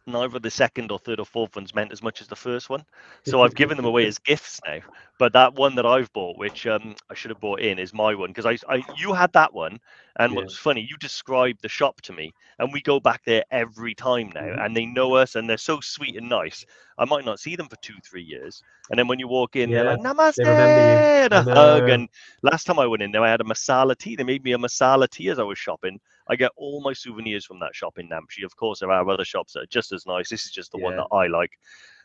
neither 0.07 0.39
the 0.39 0.51
second 0.51 0.91
or 0.91 0.99
third 0.99 1.21
or 1.21 1.27
fourth 1.27 1.57
ones 1.57 1.75
meant 1.75 1.93
as 1.93 2.03
much 2.03 2.21
as 2.21 2.29
the 2.29 2.37
first 2.37 2.69
one. 2.71 2.85
So 3.25 3.43
I've 3.43 3.55
given 3.55 3.77
them 3.77 3.87
away 3.87 4.07
as 4.07 4.19
gifts 4.19 4.61
now. 4.67 4.81
But 5.19 5.33
that 5.35 5.55
one 5.55 5.77
that 5.77 5.87
I've 5.87 6.13
bought, 6.13 6.39
which 6.39 6.67
um, 6.67 6.95
I 7.11 7.15
should 7.15 7.31
have 7.31 7.41
bought 7.41 7.61
in, 7.61 7.79
is 7.79 7.93
my 7.95 8.15
one 8.15 8.31
because 8.31 8.47
I, 8.47 8.57
I 8.73 8.83
you 8.97 9.13
had 9.15 9.33
that 9.35 9.53
one, 9.55 9.79
and 10.19 10.35
Yeah. 10.35 10.37
what's 10.37 10.57
funny, 10.57 10.87
you 10.89 10.97
describe 10.99 11.57
the 11.63 11.69
shop 11.69 12.01
to 12.03 12.13
me, 12.13 12.33
and 12.59 12.73
we 12.73 12.81
go 12.83 13.01
back 13.01 13.23
there 13.25 13.45
every 13.51 13.95
time 13.95 14.31
now, 14.35 14.53
Mhm. 14.53 14.65
and 14.65 14.77
they 14.77 14.87
know 14.87 15.15
us, 15.15 15.35
and 15.35 15.49
they're 15.49 15.57
so 15.59 15.81
sweet 15.81 16.17
and 16.17 16.29
nice. 16.29 16.65
I 16.99 17.05
might 17.05 17.25
not 17.25 17.41
see 17.41 17.57
them 17.57 17.69
for 17.69 17.77
two, 17.77 17.95
three 18.05 18.23
years, 18.23 18.63
and 18.91 18.99
then 18.99 19.09
when 19.09 19.19
you 19.19 19.29
walk 19.29 19.57
in, 19.57 19.73
they're 19.73 19.85
like 19.85 20.01
namaste 20.01 20.45
you. 20.77 21.05
and 21.25 21.33
a 21.33 21.43
I 21.47 21.55
hug. 21.55 21.89
And 21.89 22.09
last 22.43 22.65
time 22.65 22.79
I 22.79 22.87
went 22.87 23.03
in 23.03 23.11
there, 23.13 23.23
I 23.23 23.31
had 23.31 23.41
a 23.41 23.45
masala 23.45 23.97
tea. 23.97 24.17
They 24.17 24.25
made 24.25 24.45
me 24.45 24.53
a 24.53 24.59
masala 24.59 25.09
tea 25.09 25.29
as 25.29 25.39
I 25.39 25.43
was 25.45 25.59
shopping. 25.59 25.99
I 26.29 26.37
get 26.37 26.53
all 26.57 26.81
my 26.83 26.93
souvenirs 26.93 27.45
from 27.45 27.61
that 27.61 27.75
shop 27.75 27.99
in 27.99 28.09
Namche. 28.09 28.45
Of 28.45 28.57
course, 28.57 28.81
there 28.81 28.91
are 28.91 29.09
other 29.09 29.25
shops 29.25 29.53
that 29.55 29.61
are 29.65 29.67
just 29.67 29.93
as 29.93 30.07
nice. 30.07 30.29
This 30.29 30.45
is 30.45 30.53
just 30.53 30.73
the 30.73 30.79
one 30.79 30.97
that 30.97 31.07
I 31.13 31.27
like. 31.27 31.53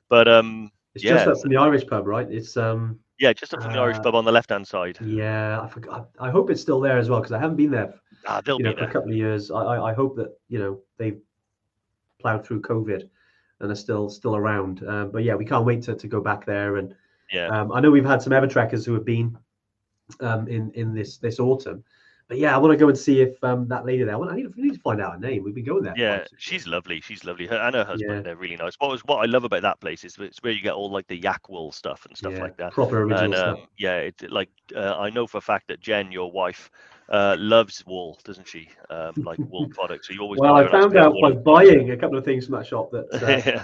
But 0.09 0.27
um, 0.27 0.71
It's 0.96 1.03
yeah, 1.03 1.15
just 1.15 1.27
up 1.27 1.41
from 1.41 1.51
the 1.51 1.58
Irish 1.58 1.86
pub, 1.88 2.08
right? 2.08 2.29
It's 2.32 2.58
um, 2.58 3.00
yeah, 3.20 3.34
just 3.34 3.53
up 3.53 3.62
from 3.63 3.74
the 3.74 3.79
Irish 3.79 3.98
Uh, 3.98 4.03
pub 4.03 4.15
on 4.15 4.25
the 4.25 4.32
left-hand 4.32 4.67
side. 4.67 4.98
yeah, 5.01 5.62
I 5.62 5.67
forgot. 5.67 6.10
I 6.20 6.29
hope 6.32 6.50
it's 6.50 6.62
still 6.62 6.79
there 6.79 6.98
as 6.98 7.10
well 7.10 7.20
because 7.20 7.32
I 7.34 7.39
haven't 7.39 7.58
been 7.58 7.72
there, 7.72 7.94
Ah, 8.25 8.41
they'll 8.41 8.58
you 8.58 8.63
know, 8.63 8.74
be 8.74 8.77
for 8.77 8.86
a 8.86 8.91
couple 8.91 9.12
of 9.12 9.17
years. 9.17 9.51
I, 9.51 9.62
I, 9.62 9.91
I 9.91 9.94
hope 9.94 10.15
that 10.17 10.38
you 10.50 10.60
know 10.60 10.79
they've 10.98 11.20
plowed 12.20 12.46
through 12.46 12.62
COVID 12.62 13.10
and 13.60 13.72
are 13.72 13.75
still 13.75 14.10
still 14.10 14.36
around. 14.36 14.84
Um, 14.88 15.12
but 15.12 15.24
yeah, 15.24 15.36
we 15.36 15.46
can't 15.46 15.65
wait 15.65 15.84
to, 15.84 15.96
to 15.96 16.08
go 16.08 16.22
back 16.22 16.46
there. 16.46 16.77
And 16.77 16.96
Yeah, 17.32 17.48
um, 17.48 17.72
I 17.72 17.79
know 17.79 17.91
we've 17.91 18.06
had 18.06 18.22
some 18.22 18.34
Evertrekkers 18.34 18.86
who 18.86 18.94
have 18.94 19.06
been 19.06 19.38
um, 20.20 20.48
in 20.48 20.72
in 20.72 20.94
this 20.94 21.17
this 21.17 21.39
autumn. 21.39 21.84
But 22.27 22.39
yeah, 22.39 22.53
I 22.53 22.57
want 22.57 22.74
to 22.74 22.77
go 22.77 22.89
and 22.89 22.98
see 22.98 23.22
if 23.22 23.41
um, 23.41 23.67
that 23.69 23.86
lady 23.86 24.03
there. 24.03 24.13
I, 24.13 24.17
want, 24.17 24.31
I 24.31 24.36
need, 24.36 24.43
to, 24.43 24.53
I 24.57 24.62
need 24.62 24.74
to 24.74 24.79
find 24.79 25.01
out 25.01 25.13
her 25.13 25.19
name. 25.19 25.43
We've 25.43 25.55
been 25.55 25.63
going 25.63 25.84
there. 25.84 25.93
yeah, 25.96 26.25
she's 26.38 26.67
lovely. 26.67 27.00
She's 27.00 27.24
lovely. 27.24 27.48
Her 27.48 27.55
and 27.55 27.74
her 27.75 27.86
husband, 27.86 28.17
Yeah. 28.17 28.22
they're 28.22 28.36
really 28.36 28.57
nice. 28.57 28.75
What 28.79 28.91
was 28.91 29.01
what 29.05 29.17
I 29.17 29.25
love 29.25 29.46
about 29.46 29.62
that 29.62 29.79
place 29.79 30.03
is 30.03 30.17
it's 30.19 30.39
where 30.43 30.51
you 30.51 30.62
get 30.62 30.74
all 30.74 30.91
like 30.91 31.07
the 31.07 31.17
yak 31.17 31.48
wool 31.48 31.72
stuff 31.72 32.05
and 32.05 32.17
stuff 32.17 32.34
Yeah, 32.34 32.41
like 32.41 32.57
that. 32.57 32.74
Proper 32.74 33.03
original 33.03 33.24
and 33.24 33.36
stuff. 33.36 33.60
um, 33.60 33.67
yeah, 33.77 33.98
it 34.00 34.29
like 34.29 34.50
uh, 34.75 34.98
I 34.98 35.10
know 35.10 35.25
for 35.25 35.38
a 35.38 35.41
fact 35.41 35.69
that 35.69 35.79
Jen, 35.79 36.12
your 36.12 36.29
wife, 36.29 36.69
uh, 37.10 37.38
loves 37.39 37.86
wool, 37.86 38.19
doesn't 38.25 38.48
she? 38.48 38.67
Um, 38.89 39.13
like 39.24 39.39
wool 39.50 39.69
products. 39.74 40.10
So 40.10 40.13
you 40.13 40.22
always 40.22 40.41
Well, 40.41 40.55
I 40.55 40.69
found 40.69 40.98
out 40.98 41.15
by 41.22 41.31
buying 41.31 41.91
a 41.91 41.98
couple 41.98 42.17
of 42.17 42.25
things 42.25 42.46
from 42.46 42.55
that 42.55 42.65
shop 42.65 42.91
that 42.91 43.05
uh, 43.24 43.41
yeah, 43.46 43.63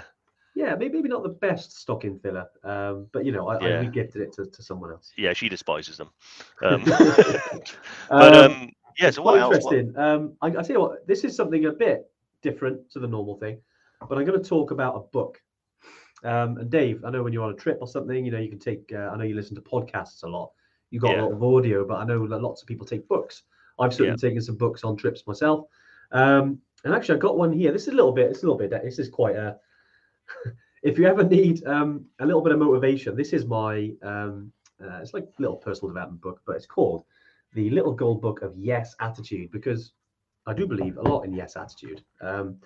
yeah, 0.54 0.74
maybe, 0.76 0.94
maybe 0.94 1.08
not 1.08 1.22
the 1.22 1.28
best 1.30 1.78
stocking 1.78 2.18
filler, 2.18 2.46
um, 2.62 3.06
but 3.12 3.24
you 3.24 3.32
know, 3.32 3.48
I, 3.48 3.54
Yeah. 3.66 3.80
I 3.80 3.84
regifted 3.84 4.16
it 4.16 4.32
to, 4.34 4.46
to 4.46 4.62
someone 4.62 4.90
else. 4.92 5.12
yeah, 5.16 5.32
she 5.32 5.48
despises 5.48 5.96
them. 5.96 6.10
Um, 6.62 6.84
but 6.84 7.74
Um, 8.10 8.70
yeah. 8.98 9.10
So 9.10 9.22
what 9.22 9.38
else? 9.40 9.64
What- 9.64 9.74
interesting. 9.74 9.96
Um, 10.00 10.34
I, 10.42 10.48
I 10.48 10.50
tell 10.62 10.70
you 10.76 10.80
what, 10.80 11.06
this 11.06 11.24
is 11.24 11.34
something 11.36 11.64
a 11.66 11.72
bit 11.72 12.10
different 12.42 12.90
to 12.92 13.00
the 13.00 13.08
normal 13.08 13.36
thing, 13.36 13.58
but 14.08 14.16
I'm 14.18 14.24
going 14.24 14.40
to 14.40 14.48
talk 14.48 14.70
about 14.70 14.94
a 14.96 15.00
book. 15.00 15.40
Um, 16.22 16.56
and 16.58 16.70
Dave, 16.70 17.04
I 17.04 17.10
know 17.10 17.22
when 17.22 17.32
you're 17.32 17.44
on 17.44 17.52
a 17.52 17.56
trip 17.56 17.78
or 17.80 17.88
something, 17.88 18.24
you 18.24 18.30
know, 18.30 18.38
you 18.38 18.48
can 18.48 18.58
take. 18.58 18.90
Uh, 18.94 19.10
I 19.12 19.16
know 19.16 19.24
you 19.24 19.34
listen 19.34 19.54
to 19.56 19.60
podcasts 19.60 20.22
a 20.22 20.26
lot. 20.28 20.52
You 20.90 21.00
got 21.00 21.10
Yeah. 21.16 21.22
a 21.22 21.24
lot 21.24 21.32
of 21.32 21.42
audio, 21.42 21.84
but 21.86 21.96
I 21.96 22.04
know 22.04 22.26
that 22.28 22.40
lots 22.40 22.62
of 22.62 22.68
people 22.68 22.86
take 22.86 23.06
books. 23.08 23.42
I've 23.78 23.92
certainly 23.92 24.16
taken 24.18 24.40
some 24.40 24.56
books 24.56 24.84
on 24.84 24.96
trips 24.96 25.26
myself. 25.26 25.66
Um, 26.12 26.60
and 26.84 26.94
actually, 26.94 27.16
I 27.16 27.18
got 27.18 27.36
one 27.36 27.52
here. 27.52 27.72
This 27.72 27.82
is 27.82 27.88
a 27.88 27.96
little 27.96 28.12
bit. 28.12 28.30
It's 28.30 28.42
a 28.42 28.46
little 28.46 28.56
bit. 28.58 28.70
This 28.70 28.98
is 28.98 29.08
quite 29.08 29.34
a. 29.36 29.56
if 30.82 30.98
you 30.98 31.06
ever 31.06 31.24
need 31.24 31.64
um, 31.66 32.04
a 32.20 32.26
little 32.26 32.42
bit 32.42 32.52
of 32.52 32.58
motivation, 32.58 33.16
this 33.16 33.32
is 33.32 33.44
my. 33.44 33.92
Um, 34.02 34.52
uh, 34.82 34.98
it's 35.00 35.14
like 35.14 35.24
a 35.24 35.42
little 35.42 35.56
personal 35.56 35.88
development 35.88 36.20
book, 36.20 36.40
but 36.46 36.56
it's 36.56 36.66
called 36.66 37.04
the 37.54 37.70
Little 37.70 37.92
Gold 37.92 38.20
Book 38.20 38.42
of 38.42 38.52
Yes 38.56 38.94
Attitude 39.00 39.50
because 39.52 39.92
I 40.46 40.52
do 40.52 40.66
believe 40.66 40.96
a 40.96 41.02
lot 41.02 41.22
in 41.22 41.32
Yes 41.32 41.56
Attitude. 41.56 42.04
Um, 42.20 42.58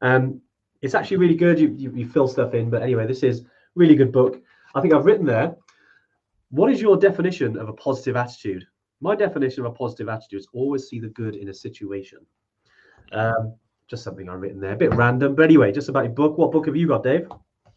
and 0.00 0.40
it's 0.80 0.94
actually 0.94 1.16
really 1.16 1.34
good. 1.34 1.58
You, 1.58 1.74
you 1.76 1.90
you 1.92 2.08
fill 2.08 2.28
stuff 2.28 2.54
in, 2.54 2.70
but 2.70 2.82
anyway, 2.82 3.06
this 3.06 3.22
is 3.22 3.44
really 3.74 3.94
good 3.94 4.12
book. 4.12 4.40
I 4.74 4.80
think 4.80 4.94
I've 4.94 5.06
written 5.06 5.26
there. 5.26 5.56
What 6.50 6.70
is 6.70 6.80
your 6.80 6.96
definition 6.96 7.58
of 7.58 7.68
a 7.68 7.72
positive 7.72 8.16
attitude? 8.16 8.66
My 9.00 9.14
definition 9.14 9.64
of 9.64 9.72
a 9.72 9.74
positive 9.74 10.08
attitude 10.08 10.40
is 10.40 10.48
always 10.52 10.88
see 10.88 11.00
the 11.00 11.08
good 11.08 11.34
in 11.34 11.48
a 11.48 11.54
situation. 11.54 12.20
Um, 13.12 13.54
just 13.88 14.04
something 14.04 14.28
I've 14.28 14.40
written 14.40 14.60
there, 14.60 14.72
a 14.72 14.76
bit 14.76 14.94
random, 14.94 15.34
but 15.34 15.42
anyway, 15.44 15.72
just 15.72 15.88
about 15.88 16.04
your 16.04 16.12
book. 16.12 16.38
What 16.38 16.52
book 16.52 16.66
have 16.66 16.76
you 16.76 16.88
got, 16.88 17.04
Dave? 17.04 17.28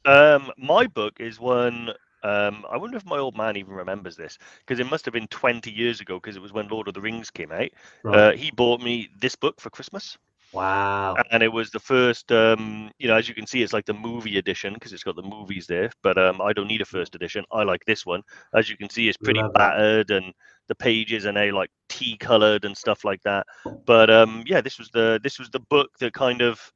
Um, 0.05 0.51
my 0.57 0.87
book 0.87 1.19
is 1.19 1.39
one 1.39 1.91
Um, 2.23 2.65
I 2.69 2.77
wonder 2.77 2.97
if 2.97 3.05
my 3.05 3.17
old 3.17 3.37
man 3.37 3.55
even 3.55 3.73
remembers 3.73 4.17
this 4.17 4.37
because 4.59 4.79
it 4.79 4.89
must 4.89 5.05
have 5.05 5.13
been 5.13 5.27
20 5.27 5.71
years 5.71 6.01
ago 6.01 6.15
because 6.19 6.35
it 6.35 6.41
was 6.41 6.51
when 6.51 6.67
Lord 6.67 6.87
of 6.89 6.93
the 6.93 7.01
Rings 7.01 7.29
came 7.31 7.51
out. 7.51 7.69
Right. 8.03 8.17
Uh, 8.17 8.31
he 8.33 8.51
bought 8.51 8.81
me 8.81 9.09
this 9.17 9.35
book 9.35 9.61
for 9.61 9.69
Christmas. 9.69 10.17
Wow. 10.53 11.15
and 11.31 11.43
it 11.43 11.51
was 11.51 11.69
the 11.71 11.79
first 11.79 12.31
um 12.31 12.91
you 12.97 13.07
know 13.07 13.15
as 13.15 13.27
you 13.27 13.35
can 13.35 13.47
see 13.47 13.61
it's 13.61 13.73
like 13.73 13.85
the 13.85 13.93
movie 13.93 14.37
edition 14.37 14.73
because 14.73 14.93
it's 14.93 15.03
got 15.03 15.15
the 15.15 15.21
movies 15.21 15.67
there 15.67 15.89
but 16.01 16.17
um 16.17 16.41
i 16.41 16.53
don't 16.53 16.67
need 16.67 16.81
a 16.81 16.85
first 16.85 17.15
edition. 17.15 17.45
I 17.51 17.63
like 17.63 17.85
this 17.85 18.05
one. 18.05 18.21
As 18.53 18.69
you 18.69 18.77
can 18.77 18.89
see 18.89 19.07
it's 19.07 19.17
pretty 19.17 19.41
Love 19.41 19.53
battered 19.53 20.11
and 20.11 20.33
the 20.67 20.75
pages 20.75 21.25
are 21.25 21.31
now 21.31 21.53
like 21.55 21.71
tea 21.87 22.17
colored 22.17 22.65
and 22.65 22.77
stuff 22.77 23.03
like 23.03 23.21
that. 23.23 23.45
But 23.85 24.09
um 24.09 24.43
yeah 24.45 24.61
this 24.61 24.77
was 24.77 24.89
the 24.89 25.19
this 25.23 25.39
was 25.39 25.49
the 25.49 25.59
book 25.59 25.89
that 25.99 26.13
kind 26.13 26.41
of 26.41 26.71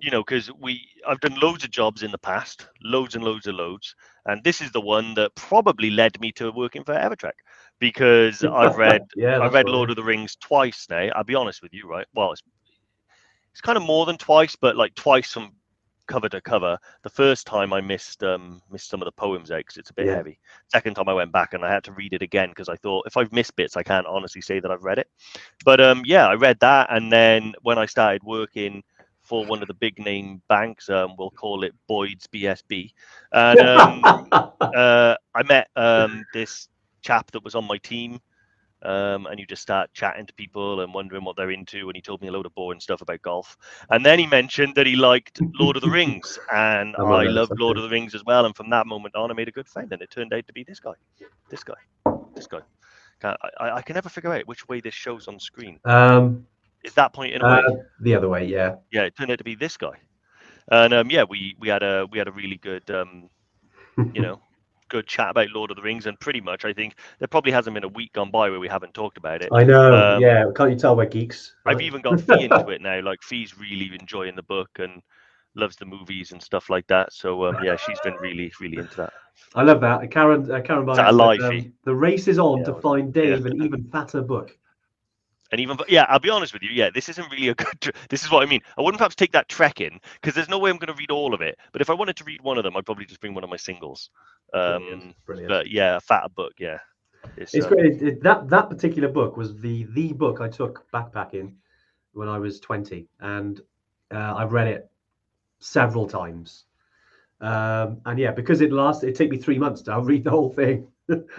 you 0.00 0.10
know 0.10 0.22
because 0.22 0.50
we 0.60 0.86
i've 1.08 1.20
done 1.20 1.34
loads 1.40 1.64
of 1.64 1.70
jobs 1.70 2.02
in 2.02 2.10
the 2.10 2.18
past 2.18 2.68
loads 2.82 3.14
and 3.14 3.24
loads 3.24 3.46
of 3.46 3.54
loads 3.54 3.96
and 4.26 4.44
this 4.44 4.60
is 4.60 4.70
the 4.70 4.80
one 4.80 5.14
that 5.14 5.34
probably 5.34 5.90
led 5.90 6.20
me 6.20 6.30
to 6.30 6.52
working 6.52 6.84
for 6.84 6.94
evertrek 6.94 7.32
because 7.78 8.44
i've 8.52 8.76
read 8.76 9.02
yeah, 9.16 9.38
I've 9.40 9.52
read 9.52 9.66
right. 9.66 9.72
Lord 9.72 9.90
of 9.90 9.96
the 9.96 10.02
Rings 10.02 10.36
twice 10.36 10.86
now. 10.90 11.08
I'll 11.14 11.24
be 11.24 11.34
honest 11.34 11.62
with 11.62 11.72
you, 11.72 11.88
right? 11.88 12.06
Well, 12.14 12.32
it's 12.32 12.42
it's 13.52 13.60
kind 13.60 13.76
of 13.76 13.82
more 13.84 14.06
than 14.06 14.16
twice, 14.16 14.56
but 14.56 14.76
like 14.76 14.94
twice 14.94 15.32
from 15.32 15.52
cover 16.06 16.28
to 16.28 16.40
cover. 16.40 16.78
The 17.02 17.10
first 17.10 17.46
time 17.46 17.72
I 17.72 17.80
missed 17.80 18.22
um 18.24 18.62
missed 18.70 18.88
some 18.88 19.00
of 19.02 19.06
the 19.06 19.12
poems 19.12 19.50
out 19.50 19.58
because 19.58 19.76
it's 19.76 19.90
a 19.90 19.94
bit 19.94 20.06
Yeah. 20.06 20.14
heavy. 20.14 20.38
Second 20.68 20.94
time 20.94 21.08
I 21.08 21.12
went 21.14 21.32
back 21.32 21.54
and 21.54 21.64
I 21.64 21.72
had 21.72 21.84
to 21.84 21.92
read 21.92 22.12
it 22.14 22.22
again 22.22 22.48
because 22.48 22.68
I 22.68 22.76
thought 22.76 23.06
if 23.06 23.16
I've 23.16 23.32
missed 23.32 23.56
bits, 23.56 23.76
I 23.76 23.82
can't 23.82 24.06
honestly 24.06 24.40
say 24.40 24.60
that 24.60 24.70
I've 24.70 24.84
read 24.84 24.98
it. 24.98 25.08
But 25.64 25.80
um 25.80 26.02
yeah, 26.04 26.26
I 26.28 26.34
read 26.34 26.58
that, 26.60 26.88
and 26.90 27.12
then 27.12 27.54
when 27.62 27.78
I 27.78 27.86
started 27.86 28.22
working 28.24 28.82
for 29.22 29.44
one 29.44 29.60
of 29.60 29.68
the 29.68 29.74
big 29.74 29.98
name 29.98 30.40
banks, 30.48 30.88
um, 30.88 31.14
we'll 31.18 31.30
call 31.30 31.62
it 31.62 31.74
Boyd's 31.86 32.26
BSB, 32.28 32.92
and 33.32 33.62
um, 33.62 34.08
uh, 34.74 35.14
I 35.34 35.42
met 35.42 35.68
um, 35.76 36.24
this 36.32 36.68
chap 37.08 37.30
that 37.30 37.42
was 37.42 37.54
on 37.54 37.64
my 37.64 37.78
team, 37.78 38.20
um, 38.82 39.26
and 39.26 39.40
you 39.40 39.46
just 39.46 39.62
start 39.62 39.90
chatting 39.94 40.26
to 40.26 40.34
people 40.34 40.82
and 40.82 40.92
wondering 40.92 41.24
what 41.24 41.36
they're 41.36 41.50
into. 41.50 41.88
And 41.88 41.96
he 41.96 42.02
told 42.02 42.20
me 42.20 42.28
a 42.28 42.32
load 42.32 42.44
of 42.44 42.54
boring 42.54 42.80
stuff 42.80 43.00
about 43.00 43.22
golf. 43.22 43.56
And 43.90 44.04
then 44.04 44.18
he 44.18 44.26
mentioned 44.26 44.74
that 44.74 44.86
he 44.86 44.94
liked 44.94 45.40
Lord 45.58 45.76
of 45.76 45.82
the 45.82 45.90
Rings, 45.90 46.38
and 46.54 46.94
I 46.98 47.02
I, 47.02 47.24
loved 47.24 47.52
Lord 47.58 47.78
of 47.78 47.82
the 47.84 47.88
Rings 47.88 48.14
as 48.14 48.24
well. 48.24 48.44
And 48.44 48.54
from 48.54 48.68
that 48.70 48.86
moment 48.86 49.16
on, 49.16 49.30
I 49.30 49.34
made 49.34 49.48
a 49.48 49.52
good 49.52 49.68
friend, 49.68 49.90
and 49.92 50.02
it 50.02 50.10
turned 50.10 50.34
out 50.34 50.46
to 50.46 50.52
be 50.52 50.64
this 50.64 50.80
guy, 50.80 50.92
this 51.48 51.64
guy, 51.64 51.80
this 52.34 52.46
guy. 52.46 52.60
I, 53.24 53.70
I, 53.78 53.82
can 53.82 53.94
never 53.94 54.08
figure 54.08 54.32
out 54.32 54.46
which 54.46 54.68
way 54.68 54.80
this 54.80 54.94
shows 54.94 55.26
on 55.26 55.40
screen. 55.40 55.80
um, 55.84 56.46
Is 56.84 56.94
that 56.94 57.12
pointing 57.12 57.42
uh, 57.42 57.62
away? 57.66 57.82
the 58.00 58.14
other 58.14 58.28
way, 58.28 58.44
yeah. 58.44 58.76
yeah, 58.92 59.02
it 59.02 59.16
turned 59.16 59.32
out 59.32 59.38
to 59.38 59.44
be 59.44 59.56
this 59.56 59.76
guy. 59.76 59.96
And 60.70 60.94
um, 60.94 61.10
yeah, 61.10 61.24
we 61.24 61.56
we 61.58 61.68
had 61.68 61.82
a 61.82 62.06
we 62.12 62.18
had 62.18 62.28
a 62.28 62.32
really 62.32 62.58
good 62.58 62.88
um, 62.90 63.28
you 64.14 64.22
know 64.22 64.40
good 64.88 65.06
chat 65.06 65.30
about 65.30 65.50
Lord 65.50 65.70
of 65.70 65.76
the 65.76 65.82
Rings, 65.82 66.06
and 66.06 66.18
pretty 66.20 66.40
much 66.40 66.64
I 66.64 66.72
think 66.72 66.94
there 67.18 67.28
probably 67.28 67.52
hasn't 67.52 67.74
been 67.74 67.84
a 67.84 67.88
week 67.88 68.12
gone 68.12 68.30
by 68.30 68.50
where 68.50 68.60
we 68.60 68.68
haven't 68.68 68.94
talked 68.94 69.16
about 69.18 69.42
it. 69.42 69.50
I 69.52 69.64
know. 69.64 69.94
Um, 69.94 70.22
yeah, 70.22 70.44
can't 70.54 70.70
you 70.70 70.76
tell 70.76 70.96
we're 70.96 71.06
geeks? 71.06 71.54
I've 71.66 71.80
even 71.80 72.00
got 72.00 72.20
Fee 72.20 72.44
into 72.44 72.68
it 72.70 72.80
now. 72.80 73.00
Like 73.00 73.22
Fee's 73.22 73.58
really 73.58 73.90
enjoying 73.98 74.36
the 74.36 74.42
book 74.42 74.70
and 74.78 75.02
loves 75.54 75.76
the 75.76 75.86
movies 75.86 76.32
and 76.32 76.42
stuff 76.42 76.70
like 76.70 76.86
that. 76.88 77.12
So 77.12 77.46
um, 77.46 77.56
yeah, 77.62 77.76
she's 77.76 78.00
been 78.00 78.14
really 78.14 78.52
really 78.60 78.78
into 78.78 78.96
that. 78.96 79.12
I 79.54 79.62
love 79.62 79.80
that. 79.80 80.10
Karen, 80.10 80.50
uh, 80.50 80.60
Karen 80.60 80.86
that 80.86 81.08
a 81.08 81.12
lie, 81.12 81.38
said, 81.38 81.44
um, 81.44 81.72
the 81.84 81.94
race 81.94 82.28
is 82.28 82.38
on 82.38 82.58
Yeah, 82.58 82.64
to 82.66 82.74
find 82.74 83.12
Dave 83.12 83.46
yeah. 83.46 83.52
an 83.52 83.62
even 83.62 83.84
fatter 83.84 84.22
book. 84.22 84.56
And 85.50 85.60
even 85.60 85.78
yeah, 85.88 86.04
I'll 86.08 86.18
be 86.18 86.30
honest 86.30 86.52
with 86.52 86.62
you. 86.62 86.70
Yeah, 86.70 86.90
this 86.92 87.08
isn't 87.08 87.30
really 87.30 87.48
a 87.48 87.54
good. 87.82 87.94
This 88.10 88.24
is 88.24 88.30
what 88.30 88.42
I 88.42 88.46
mean. 88.46 88.60
I 88.76 88.82
wouldn't 88.82 88.98
perhaps 88.98 89.14
take 89.14 89.32
that 89.32 89.48
trek 89.48 89.80
in 89.80 90.00
because 90.20 90.34
there's 90.34 90.48
no 90.48 90.58
way 90.58 90.70
I'm 90.70 90.76
going 90.76 90.92
to 90.92 90.98
read 90.98 91.10
all 91.10 91.34
of 91.34 91.40
it. 91.40 91.58
But 91.72 91.80
if 91.80 91.90
I 91.90 91.94
wanted 91.94 92.16
to 92.16 92.24
read 92.24 92.42
one 92.42 92.58
of 92.58 92.64
them, 92.64 92.76
I'd 92.76 92.84
probably 92.84 93.06
just 93.06 93.20
bring 93.20 93.34
one 93.34 93.44
of 93.44 93.50
my 93.50 93.56
singles. 93.56 94.10
Um, 94.52 94.82
Brilliant. 94.82 95.14
Brilliant. 95.26 95.48
but 95.48 95.70
yeah, 95.70 95.96
a 95.96 96.00
fatter 96.00 96.28
book. 96.28 96.52
Yeah, 96.58 96.78
it's, 97.36 97.54
It's 97.54 97.66
um, 97.66 97.72
great. 97.72 98.02
It, 98.02 98.22
that 98.22 98.48
that 98.48 98.68
particular 98.68 99.08
book 99.08 99.36
was 99.36 99.58
the 99.60 99.84
the 99.94 100.12
book 100.12 100.40
I 100.40 100.48
took 100.48 100.86
backpacking 100.92 101.52
when 102.12 102.28
I 102.28 102.38
was 102.38 102.60
20, 102.60 103.06
and 103.20 103.60
uh, 104.10 104.34
I've 104.36 104.52
read 104.52 104.68
it 104.68 104.90
several 105.60 106.06
times. 106.06 106.64
Um, 107.40 108.00
and 108.04 108.18
yeah, 108.18 108.32
because 108.32 108.60
it 108.60 108.72
lasted, 108.72 109.10
it 109.10 109.14
took 109.14 109.30
me 109.30 109.38
three 109.38 109.58
months 109.58 109.82
to 109.82 110.00
read 110.02 110.24
the 110.24 110.30
whole 110.30 110.50
thing. 110.50 110.88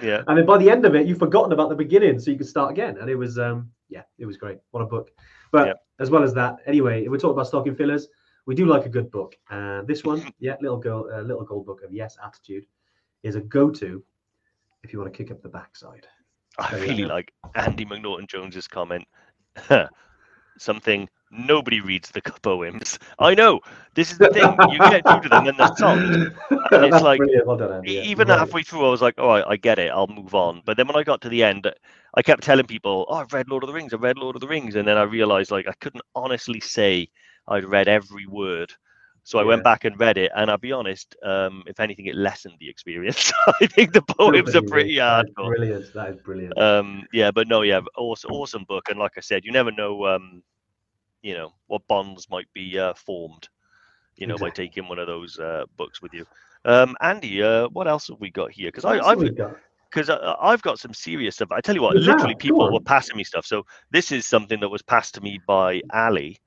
Yeah, 0.02 0.24
and 0.28 0.38
then 0.38 0.46
by 0.46 0.58
the 0.58 0.70
end 0.70 0.86
of 0.86 0.96
it, 0.96 1.06
you've 1.06 1.20
forgotten 1.20 1.52
about 1.52 1.70
the 1.70 1.76
beginning, 1.76 2.20
so 2.20 2.32
you 2.32 2.38
can 2.38 2.48
start 2.48 2.72
again. 2.72 2.98
And 2.98 3.10
it 3.10 3.16
was, 3.16 3.38
um, 3.38 3.70
yeah, 3.90 4.04
it 4.18 4.26
was 4.26 4.38
great. 4.38 4.60
What 4.72 4.82
a 4.82 4.86
book! 4.86 5.12
But 5.52 5.68
Yep. 5.68 5.78
as 6.00 6.10
well 6.10 6.24
as 6.24 6.34
that, 6.36 6.58
anyway, 6.66 7.08
we're 7.08 7.18
talking 7.18 7.34
about 7.34 7.48
stocking 7.48 7.76
fillers, 7.76 8.08
we 8.46 8.56
do 8.56 8.66
like 8.66 8.86
a 8.86 8.90
good 8.90 9.12
book. 9.12 9.36
And 9.50 9.88
this 9.88 10.04
one, 10.04 10.24
yeah, 10.40 10.56
little 10.62 10.78
girl, 10.78 11.10
uh, 11.14 11.22
little 11.22 11.44
gold 11.44 11.66
book 11.66 11.82
of 11.84 11.92
yes 11.92 12.18
attitude, 12.24 12.66
is 13.24 13.36
a 13.36 13.42
go-to 13.42 14.04
if 14.84 14.94
you 14.94 15.00
want 15.00 15.12
to 15.12 15.18
kick 15.18 15.32
up 15.32 15.42
the 15.42 15.50
backside. 15.50 16.08
I 16.58 16.76
you 16.76 16.82
really 16.82 17.04
go. 17.04 17.08
like 17.08 17.32
Andy 17.56 17.86
McNaughton 17.86 18.28
Jones's 18.28 18.68
comment. 18.68 19.06
Something 20.58 21.08
nobody 21.32 21.82
reads 21.82 22.12
the 22.12 22.22
poems. 22.22 23.00
I 23.20 23.36
know 23.36 23.60
this 23.96 24.12
is 24.12 24.18
the 24.18 24.30
thing. 24.30 24.56
You 24.72 24.78
get 24.80 25.08
through 25.08 25.22
to 25.22 25.30
them 25.30 25.48
and 25.48 25.58
they're 25.58 25.76
solid. 25.78 26.36
And 26.72 26.86
it's 26.86 27.02
like- 27.02 27.22
Well 27.46 27.58
done, 27.58 27.72
Andy. 27.74 27.94
Even 27.94 28.28
right. 28.28 28.40
halfway 28.40 28.64
through, 28.64 28.86
I 28.86 28.90
was 28.90 29.02
like, 29.02 29.20
"All 29.20 29.28
right, 29.28 29.44
I 29.48 29.56
get 29.56 29.80
it. 29.80 29.92
I'll 29.92 30.08
move 30.08 30.36
on." 30.36 30.62
But 30.66 30.78
then 30.78 30.88
when 30.88 30.96
I 30.96 31.04
got 31.04 31.22
to 31.22 31.30
the 31.30 31.44
end, 31.44 31.72
I 32.16 32.22
kept 32.22 32.44
telling 32.44 32.66
people, 32.66 33.06
"Oh, 33.10 33.16
I've 33.16 33.34
read 33.34 33.50
Lord 33.50 33.64
of 33.64 33.68
the 33.68 33.74
Rings. 33.74 33.94
I've 33.94 34.02
read 34.04 34.18
Lord 34.18 34.36
of 34.36 34.42
the 34.42 34.48
Rings," 34.48 34.76
and 34.76 34.88
then 34.88 34.98
I 34.98 35.04
realized 35.04 35.52
like 35.52 35.68
I 35.68 35.74
couldn't 35.80 36.04
honestly 36.16 36.60
say 36.60 37.10
I'd 37.48 37.66
read 37.66 37.88
every 37.88 38.26
word. 38.28 38.72
So 39.24 39.38
I 39.38 39.44
went 39.44 39.64
back 39.64 39.86
and 39.86 40.00
read 40.00 40.18
it, 40.18 40.32
and 40.36 40.50
I'll 40.50 40.58
be 40.58 40.72
honest. 40.72 41.16
Um, 41.24 41.62
if 41.68 41.80
anything, 41.80 42.08
it 42.08 42.16
lessened 42.16 42.56
the 42.60 42.68
experience. 42.70 43.32
I 43.62 43.68
think 43.68 43.94
the 43.94 44.02
poems 44.02 44.56
are 44.56 44.62
pretty 44.64 44.96
hardcore. 44.96 45.48
Brilliant. 45.48 45.94
That 45.94 46.10
is 46.10 46.18
brilliant. 46.18 46.58
Um, 46.58 47.04
yeah, 47.14 47.30
but 47.30 47.48
no, 47.48 47.62
yeah, 47.62 47.82
awesome, 47.96 48.32
awesome 48.32 48.64
book, 48.64 48.90
and 48.90 48.98
like 48.98 49.12
I 49.18 49.22
said, 49.22 49.46
you 49.46 49.52
never 49.52 49.72
know, 49.72 50.06
um, 50.08 50.42
you 51.22 51.34
know, 51.34 51.54
what 51.68 51.88
bonds 51.88 52.30
might 52.30 52.48
be 52.54 52.78
uh, 52.78 52.94
formed, 52.94 53.50
you 54.16 54.28
know, 54.28 54.38
by 54.38 54.50
taking 54.50 54.88
one 54.88 55.00
of 55.00 55.08
those 55.08 55.40
uh, 55.40 55.66
books 55.78 56.02
with 56.02 56.14
you. 56.14 56.26
Um, 56.66 56.96
Andy, 57.02 57.42
uh, 57.42 57.70
what 57.70 57.88
else 57.88 58.08
have 58.08 58.20
we 58.20 58.30
got 58.30 58.52
here? 58.52 58.68
Because 58.68 58.86
else 58.86 59.06
I've 59.06 59.36
got? 59.36 59.56
because 59.92 60.10
I've 60.10 60.62
got 60.62 60.80
some 60.80 60.94
serious 60.94 61.36
stuff. 61.36 61.52
I 61.52 61.62
tell 61.62 61.76
you 61.76 61.82
what, 61.82 61.96
have? 61.96 62.06
literally 62.06 62.36
people 62.36 62.72
were 62.72 62.80
passing 62.80 63.18
me 63.18 63.24
stuff. 63.24 63.46
So 63.46 63.66
this 63.92 64.12
is 64.12 64.26
something 64.28 64.60
that 64.60 64.70
was 64.70 64.82
passed 64.82 65.16
to 65.16 65.22
me 65.22 65.40
by 65.48 65.82
Ali. 65.94 66.38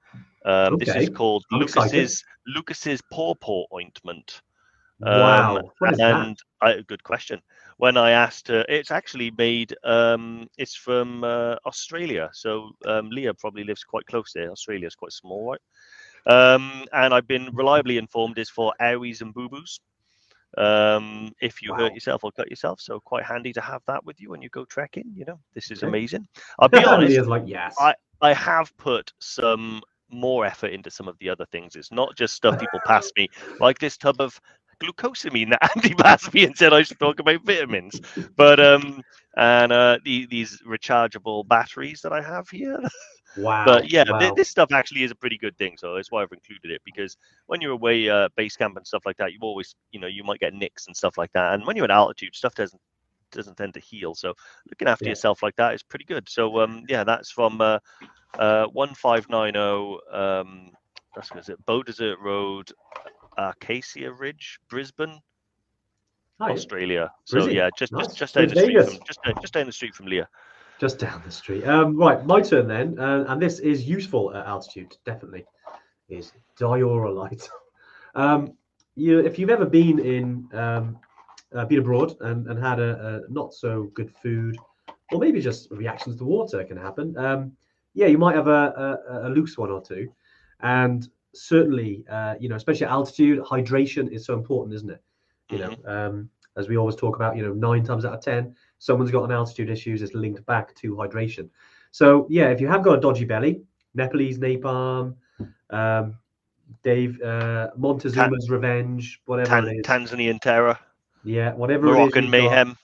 Um, 0.44 0.78
This 0.78 0.94
is 0.94 1.08
called 1.08 1.44
I'm 1.52 1.62
excited. 1.62 1.92
Lucas's 1.94 2.24
Lucas's 2.46 3.02
Papaw 3.12 3.64
ointment. 3.74 4.42
wow. 5.00 5.56
Um, 5.56 5.62
that? 5.80 6.00
and 6.00 6.38
I, 6.61 6.80
good 6.87 7.02
question. 7.02 7.40
When 7.82 7.96
I 7.96 8.12
asked 8.12 8.46
her, 8.46 8.64
it's 8.68 8.92
actually 8.92 9.32
made. 9.36 9.74
Um, 9.82 10.46
it's 10.56 10.76
from 10.76 11.24
uh, 11.24 11.56
Australia, 11.66 12.30
so 12.32 12.70
um, 12.86 13.10
Leah 13.10 13.34
probably 13.34 13.64
lives 13.64 13.82
quite 13.82 14.06
close 14.06 14.30
there. 14.32 14.52
Australia 14.52 14.86
is 14.86 14.94
quite 14.94 15.10
small, 15.10 15.50
right? 15.50 15.60
Um, 16.32 16.84
and 16.92 17.12
I've 17.12 17.26
been 17.26 17.50
reliably 17.52 17.98
informed 17.98 18.38
is 18.38 18.48
for 18.48 18.72
owies 18.80 19.20
and 19.20 19.34
boo 19.34 19.48
boos. 19.48 19.80
Um, 20.56 21.32
if 21.40 21.60
you 21.60 21.72
Wow. 21.72 21.78
hurt 21.78 21.94
yourself 21.94 22.22
or 22.22 22.30
cut 22.30 22.48
yourself, 22.48 22.80
so 22.80 23.00
quite 23.00 23.24
handy 23.24 23.52
to 23.54 23.60
have 23.60 23.82
that 23.88 24.04
with 24.04 24.20
you 24.20 24.30
when 24.30 24.42
you 24.42 24.48
go 24.50 24.64
trekking. 24.64 25.12
You 25.16 25.24
know, 25.24 25.40
this 25.56 25.72
is 25.72 25.82
Okay. 25.82 25.88
amazing. 25.88 26.24
I'll 26.60 26.68
be 26.68 26.84
honest. 26.84 27.16
Leah's 27.16 27.26
like, 27.26 27.42
yes. 27.46 27.74
I- 27.80 27.96
I 28.20 28.32
have 28.32 28.70
put 28.76 29.12
some 29.18 29.82
more 30.08 30.46
effort 30.46 30.70
into 30.72 30.90
some 30.90 31.08
of 31.08 31.18
the 31.18 31.28
other 31.28 31.46
things. 31.46 31.74
It's 31.74 31.90
not 31.90 32.14
just 32.16 32.34
stuff 32.34 32.60
people 32.60 32.80
pass 32.84 33.10
me, 33.16 33.28
like 33.58 33.78
this 33.80 33.96
tub 33.96 34.20
of 34.20 34.40
glucosamine 34.82 35.50
that 35.50 35.76
Andy 35.76 36.44
and 36.44 36.56
said 36.56 36.72
I 36.72 36.82
should 36.82 36.98
talk 36.98 37.20
about 37.20 37.44
vitamins. 37.44 38.00
But 38.36 38.60
um, 38.60 39.02
and 39.36 39.72
uh, 39.72 39.98
the, 40.04 40.26
these 40.26 40.60
rechargeable 40.66 41.46
batteries 41.48 42.00
that 42.02 42.12
I 42.12 42.22
have 42.22 42.48
here. 42.48 42.78
wow. 43.36 43.64
But 43.64 43.90
yeah, 43.90 44.04
wow. 44.06 44.36
this 44.36 44.48
stuff 44.48 44.72
actually 44.72 45.04
is 45.04 45.10
a 45.10 45.16
pretty 45.16 45.38
good 45.38 45.56
thing. 45.58 45.76
So 45.78 45.94
that's 45.94 46.10
why 46.10 46.22
I've 46.22 46.32
included 46.32 46.70
it 46.70 46.82
because 46.84 47.16
when 47.46 47.60
you're 47.60 47.72
away 47.72 48.08
uh, 48.08 48.28
base 48.36 48.56
camp 48.56 48.76
and 48.76 48.86
stuff 48.86 49.04
like 49.06 49.16
that, 49.18 49.32
you 49.32 49.38
always, 49.42 49.74
you 49.90 50.00
know, 50.00 50.06
you 50.06 50.24
might 50.24 50.40
get 50.40 50.54
nicks 50.54 50.86
and 50.86 50.96
stuff 50.96 51.16
like 51.18 51.32
that. 51.32 51.54
And 51.54 51.66
when 51.66 51.76
you're 51.76 51.84
at 51.84 51.90
altitude, 51.90 52.34
stuff 52.34 52.54
doesn't 52.54 52.80
doesn't 53.32 53.56
tend 53.56 53.74
to 53.74 53.80
heal. 53.80 54.14
So 54.14 54.34
looking 54.70 54.88
after 54.88 55.08
Yeah. 55.08 55.10
yourself 55.10 55.42
like 55.42 55.56
that 55.56 55.74
is 55.74 55.82
pretty 55.82 56.04
good. 56.04 56.28
So 56.28 56.60
um, 56.60 56.84
yeah, 56.88 57.04
that's 57.04 57.30
from 57.30 57.60
uh, 57.60 57.78
uh, 58.38 58.66
one 58.66 58.94
five 58.94 59.28
nine 59.28 59.54
zero. 59.54 59.98
Um, 60.12 60.70
that's 61.14 61.32
what 61.32 61.40
is 61.40 61.48
it? 61.48 61.64
Beaudesert 61.66 62.18
Road, 62.20 62.70
Acacia 63.38 64.12
Ridge, 64.12 64.58
Brisbane, 64.68 65.20
Oh, 66.40 66.46
yeah. 66.48 66.52
Australia. 66.54 67.10
So 67.24 67.46
yeah, 67.48 67.70
just 67.78 67.92
Nice. 67.92 68.06
just 68.08 68.18
just 68.18 68.34
down 68.34 68.48
the 68.48 68.56
street 68.56 68.76
Vegas. 68.76 68.94
from 68.94 69.04
just 69.06 69.20
uh, 69.24 69.32
just 69.40 69.52
down 69.52 69.66
the 69.66 69.72
street 69.72 69.94
from 69.94 70.06
Leah. 70.06 70.28
just 70.80 70.98
down 70.98 71.22
the 71.24 71.30
street. 71.30 71.64
Um, 71.64 71.96
right, 71.96 72.24
my 72.26 72.40
turn 72.40 72.66
then, 72.66 72.98
uh, 72.98 73.24
and 73.28 73.40
this 73.40 73.60
is 73.60 73.88
useful 73.88 74.34
at 74.34 74.44
altitude, 74.46 74.96
definitely. 75.04 75.44
Is 76.08 76.32
Dioralyte. 76.58 77.48
um, 78.16 78.54
you, 78.96 79.20
if 79.20 79.38
you've 79.38 79.50
ever 79.50 79.64
been 79.66 80.00
in, 80.00 80.48
um, 80.52 80.98
uh, 81.54 81.64
been 81.66 81.78
abroad 81.78 82.16
and, 82.20 82.48
and 82.48 82.58
had 82.58 82.80
a, 82.80 83.22
a 83.28 83.32
not 83.32 83.54
so 83.54 83.84
good 83.94 84.10
food, 84.10 84.58
or 85.12 85.20
maybe 85.20 85.40
just 85.40 85.70
reactions 85.70 86.16
to 86.16 86.24
water 86.24 86.64
can 86.64 86.76
happen. 86.76 87.16
Um, 87.16 87.52
yeah, 87.94 88.08
you 88.08 88.18
might 88.18 88.34
have 88.34 88.48
a, 88.48 88.98
a, 89.08 89.28
a 89.28 89.30
loose 89.30 89.56
one 89.56 89.70
or 89.70 89.80
two, 89.80 90.12
and 90.60 91.08
certainly, 91.34 92.04
uh, 92.10 92.34
you 92.38 92.48
know, 92.48 92.56
especially 92.56 92.86
at 92.86 92.92
altitude, 92.92 93.40
hydration 93.40 94.10
is 94.10 94.26
so 94.26 94.34
important, 94.34 94.74
isn't 94.74 94.90
it? 94.90 95.02
You 95.50 95.58
know, 95.58 95.76
um, 95.86 96.30
as 96.56 96.68
we 96.68 96.76
always 96.78 96.96
talk 96.96 97.16
about, 97.16 97.36
you 97.36 97.42
know, 97.42 97.52
nine 97.52 97.84
times 97.84 98.04
out 98.04 98.14
of 98.14 98.22
ten, 98.22 98.54
someone's 98.78 99.10
got 99.10 99.24
an 99.24 99.32
altitude 99.32 99.68
issues. 99.68 100.00
It's 100.02 100.14
linked 100.14 100.44
back 100.46 100.74
to 100.76 100.94
hydration. 100.94 101.48
So 101.90 102.26
yeah, 102.30 102.48
if 102.48 102.60
you 102.60 102.68
have 102.68 102.82
got 102.82 102.98
a 102.98 103.00
dodgy 103.00 103.24
belly, 103.24 103.62
Nepalese 103.94 104.38
napalm, 104.38 105.14
um, 105.70 106.14
Dave 106.82 107.20
uh, 107.20 107.70
Montezuma's 107.78 108.48
Revenge, 108.48 109.20
whatever 109.26 109.48
Tan- 109.48 109.68
it 109.68 109.76
is. 109.78 109.86
Tanzanian 109.86 110.40
terror, 110.40 110.78
yeah, 111.22 111.52
whatever 111.52 111.88
it 111.88 111.90
is 111.90 111.96
Moroccan 111.96 112.24
you've 112.24 112.32
got, 112.32 112.50
mayhem. 112.50 112.78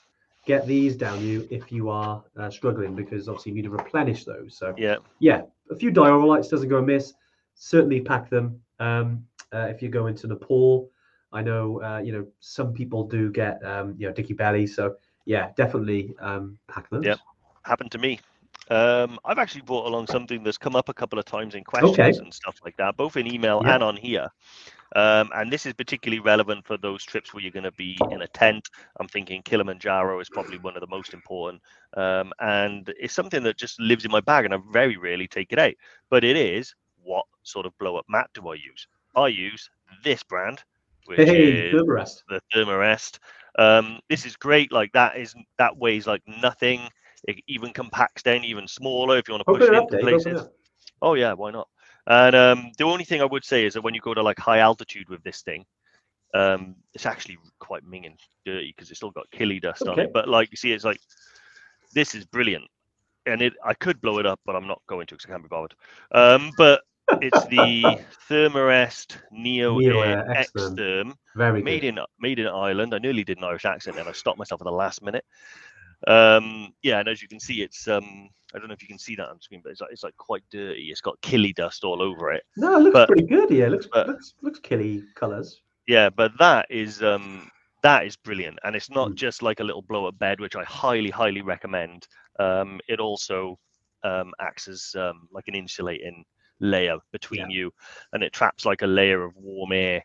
get 0.46 0.66
these 0.66 0.96
down 0.96 1.24
you 1.24 1.48
if 1.50 1.72
you 1.72 1.88
are 1.88 2.22
uh, 2.38 2.50
struggling 2.50 2.94
because 2.94 3.28
obviously 3.28 3.52
you 3.52 3.56
need 3.56 3.64
to 3.64 3.70
replenish 3.70 4.24
those. 4.24 4.56
So 4.58 4.74
Yeah, 4.76 4.96
yeah, 5.20 5.42
a 5.70 5.74
few 5.74 5.90
Dioralytes 5.90 6.50
doesn't 6.50 6.68
go 6.68 6.78
amiss. 6.78 7.14
Certainly 7.59 8.03
pack 8.03 8.31
them. 8.31 8.61
Um, 8.79 9.25
uh, 9.53 9.66
if 9.68 9.83
you 9.83 9.88
go 9.88 10.07
into 10.07 10.27
Nepal, 10.27 10.90
I 11.33 11.42
know 11.42 11.83
uh, 11.83 11.99
you 11.99 12.12
know 12.12 12.27
some 12.40 12.73
people 12.73 13.05
do 13.05 13.31
get 13.31 13.62
um, 13.64 13.94
you 13.99 14.07
know 14.07 14.12
dicky 14.12 14.35
belly. 14.35 14.66
So 14.66 14.94
yeah, 15.27 15.51
definitely 15.57 16.14
um, 16.21 16.59
pack 16.68 16.88
those. 16.90 17.05
Yep. 17.05 17.18
happened 17.64 17.90
to 17.92 17.99
me. 17.99 18.21
Um, 18.71 19.18
I've 19.25 19.38
actually 19.38 19.62
brought 19.62 19.87
along 19.87 20.07
something 20.07 20.42
that's 20.42 20.59
come 20.59 20.77
up 20.77 20.88
a 20.88 20.94
couple 20.94 21.18
of 21.18 21.25
times 21.25 21.55
in 21.55 21.64
questions 21.64 22.18
Okay. 22.18 22.18
and 22.18 22.33
stuff 22.33 22.57
like 22.64 22.77
that, 22.77 22.97
both 22.97 23.16
in 23.16 23.27
email 23.27 23.62
Yeah. 23.64 23.75
and 23.75 23.83
on 23.83 23.97
here. 23.97 24.29
Um, 24.94 25.31
and 25.35 25.53
this 25.53 25.66
is 25.66 25.75
particularly 25.75 26.21
relevant 26.21 26.66
for 26.66 26.77
those 26.79 27.05
trips 27.05 27.33
where 27.33 27.42
you're 27.42 27.53
going 27.53 27.64
to 27.64 27.73
be 27.73 27.97
in 28.11 28.23
a 28.23 28.29
tent. 28.29 28.68
I'm 29.01 29.09
thinking 29.09 29.42
Kilimanjaro 29.42 30.21
is 30.21 30.29
probably 30.31 30.59
one 30.59 30.77
of 30.77 30.81
the 30.81 30.87
most 30.87 31.14
important. 31.14 31.62
Um, 31.97 32.33
and 32.40 32.92
it's 32.99 33.14
something 33.14 33.42
that 33.44 33.59
just 33.59 33.81
lives 33.81 34.05
in 34.05 34.11
my 34.11 34.21
bag 34.21 34.44
and 34.44 34.55
I 34.55 34.59
very 34.71 34.97
rarely 34.97 35.27
take 35.29 35.53
it 35.53 35.59
out. 35.59 35.75
But 36.11 36.25
it 36.25 36.37
is 36.37 36.75
sort 37.48 37.66
of 37.66 37.76
blow 37.78 37.96
up 37.96 38.04
mat 38.08 38.28
do 38.34 38.48
I 38.48 38.54
use? 38.54 38.87
I 39.16 39.28
use 39.28 39.70
this 40.04 40.22
brand, 40.22 40.62
which 41.06 41.18
Hey, 41.18 41.72
is 41.72 41.74
Thermarest. 41.74 42.22
the 42.28 42.40
Thermarest. 42.54 43.18
Um, 43.58 43.98
this 44.08 44.24
is 44.24 44.37
great. 44.37 44.72
Like 44.72 44.92
that 44.92 45.16
is 45.16 45.34
that 45.58 45.76
weighs 45.76 46.06
like 46.06 46.22
nothing. 46.26 46.88
It 47.26 47.37
even 47.48 47.72
compacts 47.72 48.22
down 48.22 48.44
even 48.44 48.68
smaller 48.68 49.18
if 49.18 49.28
you 49.28 49.34
want 49.34 49.46
to 49.46 49.52
push 49.52 49.68
it 49.68 49.74
into 49.74 49.96
Dave. 49.96 50.14
Open 50.14 50.18
it 50.18 50.22
places. 50.34 50.48
Oh 51.02 51.14
yeah, 51.14 51.32
why 51.32 51.50
not? 51.50 51.68
And 52.06 52.34
um, 52.37 52.72
the 52.78 52.84
only 52.84 53.04
thing 53.04 53.20
I 53.20 53.26
would 53.26 53.44
say 53.44 53.64
is 53.66 53.74
that 53.74 53.82
when 53.82 53.94
you 53.94 54.00
go 54.00 54.14
to 54.14 54.22
like 54.22 54.38
high 54.38 54.58
altitude 54.58 55.08
with 55.08 55.22
this 55.24 55.42
thing, 55.42 55.64
um, 56.34 56.76
it's 56.94 57.06
actually 57.06 57.38
quite 57.58 57.84
minging 57.84 58.16
dirty 58.44 58.72
because 58.74 58.90
it's 58.90 58.98
still 58.98 59.11
got 59.11 59.30
Kili 59.30 59.61
dust 59.61 59.88
on 59.88 59.98
it. 59.98 60.11
But 60.12 60.28
like 60.28 60.50
you 60.50 60.56
see, 60.56 60.72
it's 60.72 60.84
like 60.84 61.00
this 61.92 62.14
is 62.14 62.24
brilliant, 62.24 62.64
and 63.26 63.42
it 63.42 63.54
I 63.64 63.74
could 63.74 64.00
blow 64.00 64.18
it 64.18 64.26
up, 64.26 64.40
but 64.46 64.56
I'm 64.56 64.66
not 64.66 64.80
going 64.88 65.06
to 65.06 65.14
because 65.14 65.26
I 65.26 65.32
can't 65.32 65.42
be 65.42 65.48
bothered. 65.48 65.74
Um, 66.12 66.50
but 66.56 66.82
it's 67.21 67.44
the 67.47 67.99
Thermarest 68.29 69.16
Neo, 69.33 69.79
Air 69.81 70.05
Air 70.05 70.31
X-Therm. 70.31 70.71
X-Therm 70.71 71.14
Very 71.37 71.62
made 71.62 71.81
good. 71.83 71.99
in 71.99 72.05
made 72.21 72.38
in 72.38 72.47
Ireland. 72.47 72.94
I 72.94 72.99
nearly 72.99 73.25
did 73.25 73.38
an 73.38 73.44
Irish 73.44 73.64
accent, 73.64 73.97
then 73.97 74.09
I 74.09 74.12
stopped 74.12 74.38
myself 74.38 74.61
at 74.61 74.64
the 74.64 74.71
last 74.73 75.03
minute. 75.03 75.25
Um, 76.07 76.73
yeah, 76.83 77.01
and 77.01 77.09
as 77.09 77.21
you 77.21 77.29
can 77.29 77.40
see, 77.40 77.62
it's 77.62 77.88
um, 77.88 78.29
I 78.55 78.59
don't 78.59 78.68
know 78.68 78.75
if 78.75 78.83
you 78.83 78.88
can 78.88 78.99
see 78.99 79.16
that 79.16 79.29
on 79.29 79.40
screen, 79.40 79.61
but 79.64 79.71
it's 79.73 79.81
like 79.81 79.90
it's 79.92 80.05
like 80.05 80.16
quite 80.16 80.42
dirty. 80.51 80.88
It's 80.90 81.01
got 81.01 81.21
Kili 81.23 81.55
dust 81.55 81.85
all 81.85 82.01
over 82.01 82.33
it. 82.33 82.44
No, 82.57 82.77
it 82.77 82.81
looks 82.83 82.92
but- 82.94 83.09
pretty 83.09 83.27
good. 83.27 83.51
Yeah, 83.51 83.68
looks 83.68 83.88
but- 83.92 84.07
looks 84.07 84.35
looks 84.42 84.61
Kili 84.61 85.03
colours. 85.14 85.61
Yeah, 85.87 86.11
but 86.11 86.33
that 86.38 86.66
is 86.71 87.03
um, 87.03 87.51
that 87.83 88.07
is 88.07 88.14
brilliant, 88.16 88.59
and 88.64 88.77
it's 88.77 88.90
not 88.90 89.11
Mm. 89.11 89.14
just 89.14 89.42
like 89.42 89.61
a 89.61 89.64
little 89.64 89.83
blow 89.83 90.07
up 90.07 90.18
bed, 90.18 90.38
which 90.40 90.55
I 90.55 90.62
highly 90.64 91.11
highly 91.11 91.40
recommend. 91.42 92.07
Um, 92.38 92.79
it 92.88 93.01
also 93.01 93.59
um, 94.05 94.33
acts 94.40 94.68
as 94.68 94.94
um, 94.97 95.29
like 95.33 95.49
an 95.49 95.55
insulating 95.57 96.25
layer 96.61 96.99
between 97.12 97.51
you, 97.51 97.73
and 98.12 98.23
it 98.23 98.33
traps 98.33 98.64
like 98.64 98.83
a 98.83 98.87
layer 98.87 99.25
of 99.25 99.37
warm 99.37 99.73
air 99.73 100.05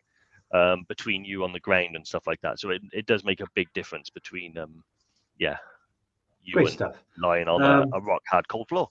um, 0.52 0.84
between 0.88 1.24
you 1.24 1.44
on 1.44 1.52
the 1.52 1.60
ground 1.60 1.96
and 1.96 2.06
stuff 2.06 2.26
like 2.26 2.40
that. 2.42 2.58
So 2.60 2.70
it, 2.70 2.82
it 2.92 3.06
does 3.06 3.24
make 3.24 3.40
a 3.40 3.46
big 3.54 3.72
difference 3.72 4.10
between 4.10 4.56
um, 4.58 4.82
yeah, 5.38 5.56
you 6.42 6.54
Great 6.54 6.66
and 6.66 6.74
stuff. 6.74 6.96
lying 7.18 7.48
on 7.48 7.62
Um, 7.62 7.92
a, 7.92 7.96
a 7.96 8.00
rock 8.00 8.22
hard 8.30 8.46
cold 8.48 8.68
floor. 8.68 8.88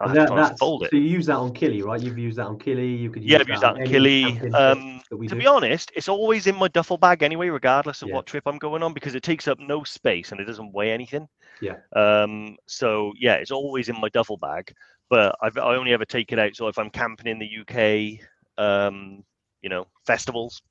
I 0.00 0.06
And 0.06 0.10
have 0.10 0.16
that, 0.16 0.22
to 0.22 0.26
try 0.28 0.36
and 0.36 0.58
that's, 0.58 0.60
so 0.60 0.88
you 0.92 1.00
use 1.00 1.26
that 1.26 1.36
on 1.36 1.52
Kili, 1.52 1.82
right? 1.84 2.00
You've 2.00 2.18
used 2.18 2.38
that 2.38 2.46
on 2.46 2.58
Kili. 2.58 2.98
You 2.98 3.10
could 3.10 3.22
use 3.22 3.32
Yeah, 3.32 3.38
I've 3.40 3.48
used 3.48 3.62
that 3.62 3.74
on 3.74 3.80
any 3.80 3.90
Kili. 3.90 4.54
Um, 4.54 5.00
to 5.10 5.34
do. 5.34 5.40
be 5.40 5.46
honest, 5.46 5.92
it's 5.94 6.08
always 6.08 6.46
in 6.46 6.56
my 6.56 6.68
duffel 6.68 6.98
bag 6.98 7.22
anyway, 7.22 7.48
regardless 7.48 8.02
of 8.02 8.08
Yeah. 8.08 8.14
what 8.16 8.26
trip 8.26 8.44
I'm 8.46 8.58
going 8.58 8.82
on, 8.82 8.92
because 8.92 9.14
it 9.14 9.22
takes 9.22 9.48
up 9.48 9.58
no 9.58 9.84
space 9.84 10.32
and 10.32 10.40
it 10.40 10.44
doesn't 10.44 10.72
weigh 10.72 10.92
anything. 10.92 11.28
Yeah. 11.60 11.76
Um. 11.94 12.56
So 12.66 13.12
yeah, 13.18 13.34
it's 13.34 13.50
always 13.50 13.88
in 13.88 14.00
my 14.00 14.08
duffel 14.08 14.36
bag, 14.38 14.72
but 15.12 15.36
I've, 15.42 15.58
I 15.58 15.76
only 15.76 15.92
ever 15.92 16.06
take 16.06 16.32
it 16.32 16.38
out. 16.38 16.56
So 16.56 16.68
if 16.68 16.78
I'm 16.78 16.88
camping 16.88 17.30
in 17.30 17.38
the 17.38 17.46
UK, 17.60 18.18
um, 18.56 19.22
you 19.60 19.68
know, 19.68 19.86
festivals, 20.06 20.62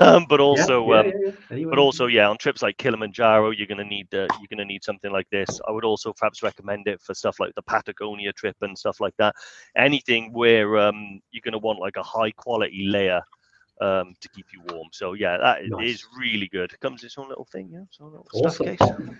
um, 0.00 0.26
but 0.28 0.40
also 0.40 0.90
yeah, 0.90 1.00
um, 1.00 1.06
yeah, 1.06 1.12
yeah. 1.24 1.32
Anyway, 1.52 1.70
but 1.70 1.78
also 1.78 2.06
yeah 2.06 2.28
on 2.28 2.36
trips 2.36 2.62
like 2.62 2.76
kilimanjaro 2.76 3.50
you're 3.50 3.66
going 3.66 3.78
to 3.78 3.84
need 3.84 4.12
uh, 4.12 4.26
you're 4.40 4.48
going 4.50 4.58
to 4.58 4.64
need 4.64 4.84
something 4.84 5.12
like 5.12 5.28
this 5.30 5.60
i 5.66 5.70
would 5.72 5.84
also 5.84 6.12
perhaps 6.12 6.42
recommend 6.42 6.86
it 6.88 7.00
for 7.00 7.14
stuff 7.14 7.40
like 7.40 7.54
the 7.54 7.62
patagonia 7.62 8.32
trip 8.32 8.56
and 8.60 8.76
stuff 8.76 9.00
like 9.00 9.14
that 9.18 9.34
anything 9.76 10.32
where 10.32 10.76
um, 10.76 11.20
you're 11.30 11.40
going 11.44 11.52
to 11.52 11.58
want 11.58 11.78
like 11.78 11.96
a 11.96 12.02
high 12.02 12.30
quality 12.32 12.86
layer 12.88 13.20
um, 13.80 14.14
to 14.20 14.28
keep 14.28 14.46
you 14.52 14.60
warm 14.66 14.88
so 14.92 15.14
yeah 15.14 15.38
that 15.38 15.62
is 15.62 15.70
Nice. 15.70 16.06
really 16.18 16.48
good 16.48 16.72
it 16.72 16.80
comes 16.80 17.02
in 17.02 17.06
its 17.06 17.16
own 17.18 17.28
little 17.28 17.46
thing 17.50 17.68
yeah 17.72 17.84
so 17.90 18.04
little 18.04 18.26
Awesome. 18.34 19.18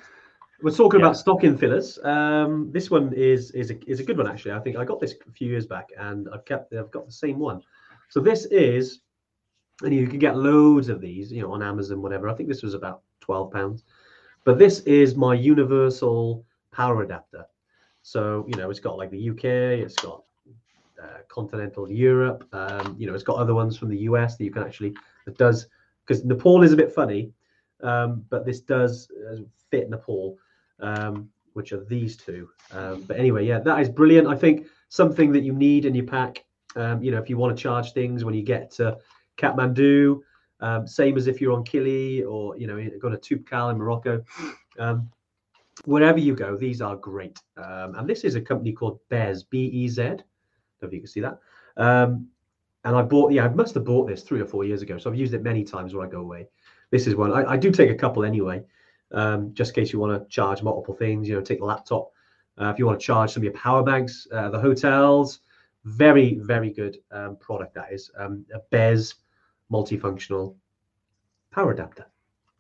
We're 0.63 0.71
talking 0.71 1.01
Yeah. 1.01 1.07
about 1.07 1.17
stocking 1.17 1.57
fillers. 1.57 1.99
Um, 2.05 2.71
this 2.73 2.91
one 2.91 3.13
is 3.13 3.51
is 3.53 3.71
a, 3.71 3.91
is 3.91 4.01
a 4.01 4.05
good 4.05 4.17
one 4.17 4.29
actually. 4.29 4.53
I 4.53 4.61
think 4.61 4.77
I 4.77 4.85
got 4.85 5.01
this 5.01 5.15
a 5.29 5.33
few 5.33 5.49
years 5.49 5.67
back, 5.67 5.91
and 5.99 6.29
I've 6.33 6.45
kept 6.45 6.73
I've 6.73 6.91
got 6.91 7.07
the 7.07 7.13
same 7.13 7.39
one. 7.39 7.61
So 8.09 8.21
this 8.21 8.47
is, 8.47 9.01
and 9.83 9.95
you 9.95 10.07
can 10.07 10.19
get 10.19 10.37
loads 10.37 10.89
of 10.89 11.01
these, 11.01 11.33
you 11.33 11.43
know, 11.43 11.53
on 11.53 11.63
Amazon, 11.63 12.01
whatever. 12.01 12.29
I 12.29 12.35
think 12.35 12.49
this 12.49 12.63
was 12.63 12.75
about 12.75 13.03
twelve 13.21 13.51
pounds, 13.53 13.85
but 14.45 14.59
this 14.59 14.81
is 14.81 15.17
my 15.17 15.35
universal 15.35 16.45
power 16.73 17.03
adapter. 17.03 17.45
So 18.03 18.45
you 18.49 18.57
know, 18.57 18.71
it's 18.71 18.81
got 18.81 18.97
like 18.97 19.11
the 19.11 19.31
UK, 19.31 19.45
it's 19.45 19.97
got 19.97 20.23
uh, 21.03 21.19
continental 21.29 21.91
Europe. 21.91 22.47
Um, 22.53 22.95
you 22.99 23.07
know, 23.07 23.15
it's 23.15 23.25
got 23.25 23.37
other 23.37 23.55
ones 23.55 23.77
from 23.77 23.89
the 23.89 23.99
US 23.99 24.37
that 24.37 24.45
you 24.45 24.51
can 24.51 24.63
actually 24.63 24.95
that 25.27 25.37
does 25.37 25.67
because 26.07 26.25
Nepal 26.25 26.63
is 26.63 26.73
a 26.73 26.77
bit 26.77 26.93
funny, 26.93 27.33
um, 27.83 28.25
but 28.31 28.45
this 28.47 28.61
does 28.61 29.09
uh, 29.31 29.37
fit 29.71 29.89
Nepal, 29.91 30.37
um, 30.81 31.29
which 31.53 31.73
are 31.73 31.85
these 31.85 32.17
two. 32.17 32.49
Um, 32.73 33.03
but 33.03 33.17
anyway, 33.17 33.47
yeah, 33.47 33.61
that 33.61 33.81
is 33.81 33.89
brilliant. 33.89 34.27
I 34.29 34.35
think 34.35 34.67
something 34.89 35.33
that 35.33 35.43
you 35.43 35.53
need 35.53 35.85
in 35.85 35.95
your 35.95 36.07
pack. 36.07 36.45
Um, 36.77 37.03
you 37.03 37.11
know, 37.13 37.19
if 37.19 37.31
you 37.31 37.37
want 37.37 37.57
to 37.57 37.63
charge 37.63 37.93
things 37.93 38.25
when 38.25 38.35
you 38.35 38.43
get 38.43 38.71
to 38.73 38.99
Kathmandu, 39.37 40.21
um, 40.61 40.87
same 40.87 41.17
as 41.17 41.27
if 41.27 41.41
you're 41.41 41.53
on 41.53 41.65
Kili 41.65 42.27
or 42.27 42.57
you 42.57 42.67
know, 42.67 42.85
go 43.01 43.09
to 43.09 43.17
Toubkal 43.17 43.71
in 43.71 43.79
Morocco. 43.79 44.25
Um, 44.79 45.11
wherever 45.85 46.19
you 46.19 46.35
go, 46.35 46.57
these 46.57 46.81
are 46.81 46.97
great. 46.97 47.39
Um, 47.57 47.95
and 47.95 48.09
this 48.09 48.25
is 48.25 48.35
a 48.35 48.41
company 48.41 48.73
called 48.73 48.99
Bez, 49.09 49.45
B 49.45 49.67
E 49.67 49.89
Z. 49.89 50.03
Don't 50.03 50.23
know 50.83 50.89
if 50.89 50.93
you 50.93 51.01
can 51.01 51.09
see 51.09 51.21
that. 51.21 51.39
Um, 51.77 52.29
and 52.85 52.95
I 52.95 53.03
bought, 53.03 53.33
yeah, 53.33 53.45
I 53.45 53.49
must 53.49 53.75
have 53.75 53.85
bought 53.85 54.09
this 54.09 54.23
three 54.23 54.41
or 54.41 54.47
four 54.47 54.65
years 54.65 54.83
ago. 54.83 54.99
So 54.99 55.11
I've 55.11 55.17
used 55.17 55.35
it 55.35 55.43
many 55.43 55.65
times 55.65 55.95
when 55.95 56.07
I 56.07 56.11
go 56.11 56.21
away. 56.21 56.49
This 56.91 57.07
is 57.07 57.15
one 57.15 57.33
I, 57.33 57.53
I 57.53 57.57
do 57.57 57.71
take 57.71 57.91
a 57.91 57.95
couple 57.95 58.25
anyway, 58.25 58.63
um, 59.15 59.53
just 59.55 59.77
in 59.77 59.83
case 59.83 59.93
you 59.93 59.99
want 59.99 60.23
to 60.23 60.29
charge 60.29 60.63
multiple 60.63 60.95
things. 60.95 61.29
You 61.29 61.37
know, 61.37 61.41
take 61.41 61.61
the 61.61 61.65
laptop. 61.65 62.11
Uh, 62.61 62.67
if 62.67 62.79
you 62.79 62.87
want 62.87 63.01
to 63.01 63.05
charge 63.05 63.33
some 63.33 63.41
of 63.41 63.45
your 63.45 63.53
power 63.55 63.83
banks, 63.83 64.27
uh, 64.33 64.51
the 64.51 64.61
hotels, 64.61 65.41
very 65.85 66.35
very 66.35 66.71
good 66.71 66.99
um, 67.11 67.37
product 67.37 67.75
that 67.75 67.93
is. 67.93 68.11
Um, 68.19 68.45
a 68.55 68.59
Bez 68.71 69.15
multifunctional 69.73 70.55
power 71.51 71.73
adapter. 71.73 72.07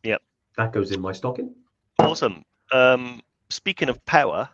Yep. 0.03 0.23
That 0.57 0.73
goes 0.73 0.91
in 0.93 1.01
my 1.01 1.13
stocking. 1.13 1.55
awesome 1.99 2.45
um, 2.73 3.21
speaking 3.51 3.89
of 3.89 4.05
power 4.07 4.49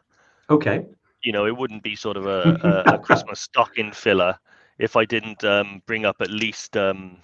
Okay. 0.51 0.85
you 1.23 1.33
know, 1.33 1.47
it 1.47 1.57
wouldn't 1.57 1.83
be 1.83 1.95
sort 1.95 2.17
of 2.17 2.27
a, 2.27 2.85
a, 2.89 2.95
a 2.95 2.99
Christmas 3.03 3.41
stocking 3.41 3.93
filler 3.93 4.37
if 4.79 4.97
I 4.97 5.05
didn't 5.05 5.45
um, 5.45 5.81
bring 5.87 6.05
up 6.05 6.17
at 6.21 6.31
least. 6.31 6.77
Um, 6.77 7.19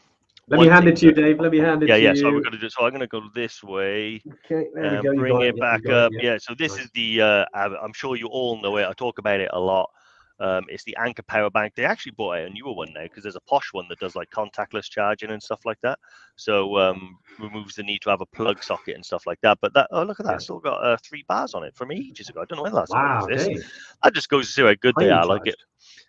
Let 0.48 0.60
me 0.60 0.66
hand 0.68 0.86
it 0.88 0.96
to 0.98 1.06
you, 1.06 1.12
Dave. 1.12 1.40
Let 1.40 1.50
me 1.50 1.58
hand 1.58 1.82
it 1.82 1.88
Yeah, 1.88 1.96
to 1.96 2.02
yeah. 2.02 2.10
you. 2.10 2.16
So 2.16 2.32
we're 2.32 2.40
gonna 2.40 2.58
do. 2.58 2.68
So 2.68 2.84
I'm 2.84 2.92
gonna 2.92 3.06
go 3.06 3.22
this 3.34 3.62
way. 3.62 4.22
Okay, 4.44 4.68
there 4.74 4.90
we 4.90 5.02
go. 5.02 5.14
bring 5.16 5.32
got 5.32 5.42
it 5.42 5.60
back 5.60 5.88
up. 5.88 6.12
it, 6.12 6.22
yeah. 6.22 6.38
So 6.38 6.54
this 6.56 6.72
Nice. 6.72 6.84
is 6.84 6.90
the. 6.94 7.20
Uh, 7.20 7.44
I'm 7.54 7.92
sure 7.92 8.16
you 8.16 8.26
all 8.26 8.60
know 8.60 8.76
it. 8.76 8.86
I 8.86 8.92
talk 8.92 9.18
about 9.18 9.40
it 9.40 9.50
a 9.52 9.58
lot. 9.58 9.90
Um, 10.38 10.64
it's 10.68 10.84
the 10.84 10.96
Anker 11.00 11.22
Power 11.22 11.48
Bank. 11.50 11.72
They 11.74 11.84
actually 11.84 12.12
bought 12.12 12.38
a 12.38 12.50
newer 12.50 12.74
one 12.74 12.92
now 12.92 13.04
because 13.04 13.22
there's 13.22 13.36
a 13.36 13.40
posh 13.48 13.72
one 13.72 13.86
that 13.88 13.98
does 13.98 14.14
like 14.14 14.28
contactless 14.30 14.88
charging 14.90 15.30
and 15.30 15.42
stuff 15.42 15.60
like 15.64 15.78
that. 15.82 15.98
So 16.36 16.76
um, 16.76 17.18
removes 17.40 17.74
the 17.74 17.82
need 17.82 18.02
to 18.02 18.10
have 18.10 18.20
a 18.20 18.26
plug 18.26 18.62
socket 18.62 18.94
and 18.96 19.04
stuff 19.04 19.26
like 19.26 19.40
that. 19.40 19.58
But 19.62 19.72
that 19.74 19.88
oh 19.92 20.02
look 20.02 20.20
at 20.20 20.26
that, 20.26 20.32
Yeah. 20.32 20.38
still 20.38 20.60
got 20.60 20.84
uh, 20.84 20.96
three 21.02 21.24
bars 21.26 21.54
on 21.54 21.64
it 21.64 21.74
from 21.74 21.90
ages 21.90 22.28
ago. 22.28 22.42
I 22.42 22.44
don't 22.44 22.58
know 22.58 22.64
when 22.64 22.74
last 22.74 22.90
Wow, 22.90 23.26
this. 23.26 23.64
That 24.04 24.14
just 24.14 24.28
goes 24.28 24.46
to 24.46 24.52
see 24.52 24.62
how 24.62 24.74
good 24.80 24.94
they 24.98 25.10
are. 25.10 25.26
Like 25.26 25.46
it. 25.46 25.56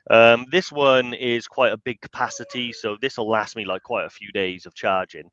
Um, 0.09 0.45
this 0.51 0.71
one 0.71 1.13
is 1.13 1.47
quite 1.47 1.73
a 1.73 1.77
big 1.77 2.01
capacity, 2.01 2.71
so 2.73 2.97
this 3.01 3.17
will 3.17 3.29
last 3.29 3.55
me 3.55 3.65
like 3.65 3.83
quite 3.83 4.05
a 4.05 4.09
few 4.09 4.31
days 4.31 4.65
of 4.65 4.73
charging. 4.73 5.29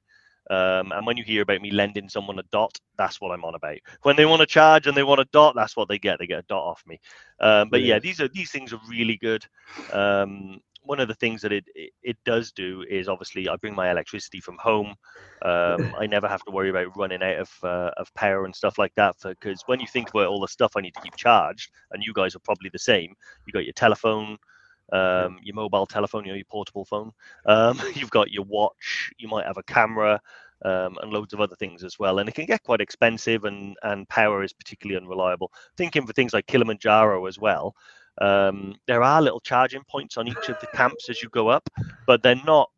Um, 0.50 0.92
and 0.92 1.06
when 1.06 1.16
you 1.16 1.24
hear 1.24 1.42
about 1.42 1.62
me 1.62 1.70
lending 1.70 2.08
someone 2.08 2.38
a 2.38 2.42
dot, 2.52 2.78
that's 2.98 3.20
what 3.20 3.32
I'm 3.32 3.44
on 3.44 3.54
about. 3.54 3.78
When 4.02 4.16
they 4.16 4.26
want 4.26 4.40
to 4.40 4.46
charge 4.46 4.86
and 4.86 4.96
they 4.96 5.02
want 5.02 5.20
a 5.20 5.28
dot, 5.32 5.54
that's 5.54 5.76
what 5.76 5.88
they 5.88 5.98
get. 5.98 6.18
They 6.18 6.26
get 6.26 6.40
a 6.40 6.46
dot 6.48 6.64
off 6.64 6.82
me. 6.86 7.00
Um, 7.40 7.70
but 7.70 7.82
yeah, 7.82 7.98
Brilliant. 7.98 8.02
these 8.02 8.20
are 8.20 8.28
these 8.28 8.50
things 8.50 8.72
are 8.72 8.80
really 8.88 9.16
good. 9.16 9.46
Um, 9.90 10.60
one 10.82 11.00
of 11.00 11.08
the 11.08 11.14
things 11.14 11.40
that 11.40 11.52
it, 11.52 11.64
it, 11.74 11.92
it 12.02 12.16
does 12.26 12.52
do 12.52 12.84
is 12.90 13.08
obviously 13.08 13.48
I 13.48 13.56
bring 13.56 13.74
my 13.74 13.90
electricity 13.90 14.40
from 14.40 14.58
home. 14.58 14.94
Um, 15.42 15.94
I 15.98 16.06
never 16.06 16.28
have 16.28 16.44
to 16.44 16.52
worry 16.52 16.68
about 16.68 16.94
running 16.94 17.22
out 17.22 17.38
of 17.38 17.50
uh, 17.62 17.90
of 17.96 18.12
power 18.14 18.44
and 18.44 18.54
stuff 18.54 18.78
like 18.78 18.94
that. 18.96 19.16
Because 19.22 19.62
when 19.66 19.80
you 19.80 19.86
think 19.86 20.10
about 20.10 20.26
all 20.26 20.40
the 20.40 20.48
stuff 20.48 20.72
I 20.76 20.82
need 20.82 20.94
to 20.94 21.00
keep 21.00 21.16
charged, 21.16 21.70
and 21.92 22.02
you 22.02 22.12
guys 22.12 22.36
are 22.36 22.40
probably 22.40 22.68
the 22.70 22.78
same. 22.78 23.14
You 23.46 23.52
got 23.54 23.64
your 23.64 23.72
telephone, 23.72 24.36
um, 24.92 25.38
your 25.42 25.54
mobile 25.54 25.86
telephone, 25.86 26.24
you 26.24 26.32
know, 26.32 26.36
your 26.36 26.44
portable 26.44 26.84
phone. 26.84 27.12
Um, 27.46 27.80
you've 27.94 28.10
got 28.10 28.30
your 28.30 28.44
watch. 28.44 29.12
You 29.18 29.28
might 29.28 29.46
have 29.46 29.58
a 29.58 29.62
camera. 29.62 30.20
Um, 30.64 30.96
and 31.02 31.12
loads 31.12 31.34
of 31.34 31.42
other 31.42 31.56
things 31.56 31.84
as 31.84 31.98
well. 31.98 32.20
And 32.20 32.28
it 32.28 32.34
can 32.34 32.46
get 32.46 32.62
quite 32.62 32.80
expensive, 32.80 33.44
and 33.44 33.76
and 33.82 34.08
power 34.08 34.42
is 34.42 34.54
particularly 34.54 34.96
unreliable. 34.96 35.52
Thinking 35.76 36.06
for 36.06 36.14
things 36.14 36.32
like 36.32 36.46
Kilimanjaro 36.46 37.26
as 37.26 37.38
well, 37.38 37.74
um, 38.18 38.74
there 38.86 39.02
are 39.02 39.20
little 39.20 39.40
charging 39.40 39.82
points 39.84 40.16
on 40.16 40.28
each 40.28 40.48
of 40.48 40.58
the 40.60 40.68
camps 40.68 41.10
as 41.10 41.22
you 41.22 41.28
go 41.28 41.48
up, 41.48 41.68
but 42.06 42.22
they're 42.22 42.40
not 42.46 42.70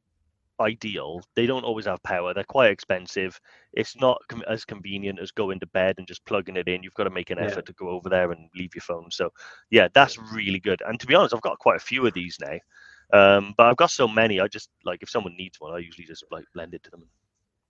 ideal. 0.60 1.22
They 1.34 1.46
don't 1.46 1.64
always 1.64 1.86
have 1.86 2.02
power. 2.02 2.34
They're 2.34 2.44
quite 2.44 2.70
expensive. 2.70 3.40
It's 3.72 3.96
not 3.96 4.20
com- 4.28 4.44
as 4.48 4.64
convenient 4.64 5.18
as 5.18 5.30
going 5.30 5.60
to 5.60 5.66
bed 5.66 5.96
and 5.98 6.06
just 6.06 6.24
plugging 6.24 6.56
it 6.56 6.68
in. 6.68 6.82
You've 6.82 6.94
got 6.94 7.04
to 7.04 7.10
make 7.10 7.30
an 7.30 7.38
Yeah. 7.38 7.44
effort 7.44 7.66
to 7.66 7.72
go 7.74 7.88
over 7.88 8.08
there 8.08 8.32
and 8.32 8.48
leave 8.54 8.74
your 8.74 8.82
phone. 8.82 9.10
So 9.10 9.32
yeah, 9.70 9.88
that's 9.92 10.18
really 10.18 10.60
good. 10.60 10.82
And 10.86 10.98
to 11.00 11.06
be 11.06 11.14
honest, 11.14 11.34
I've 11.34 11.40
got 11.42 11.58
quite 11.58 11.76
a 11.76 11.84
few 11.84 12.06
of 12.06 12.14
these 12.14 12.38
now. 12.40 12.58
Um, 13.12 13.54
but 13.56 13.66
I've 13.66 13.76
got 13.76 13.90
so 13.90 14.08
many. 14.08 14.40
I 14.40 14.48
just 14.48 14.70
like 14.84 15.02
if 15.02 15.10
someone 15.10 15.36
needs 15.36 15.60
one, 15.60 15.72
I 15.72 15.78
usually 15.78 16.06
just 16.06 16.24
like 16.30 16.44
lend 16.54 16.74
it 16.74 16.82
to 16.84 16.90
them. 16.90 17.08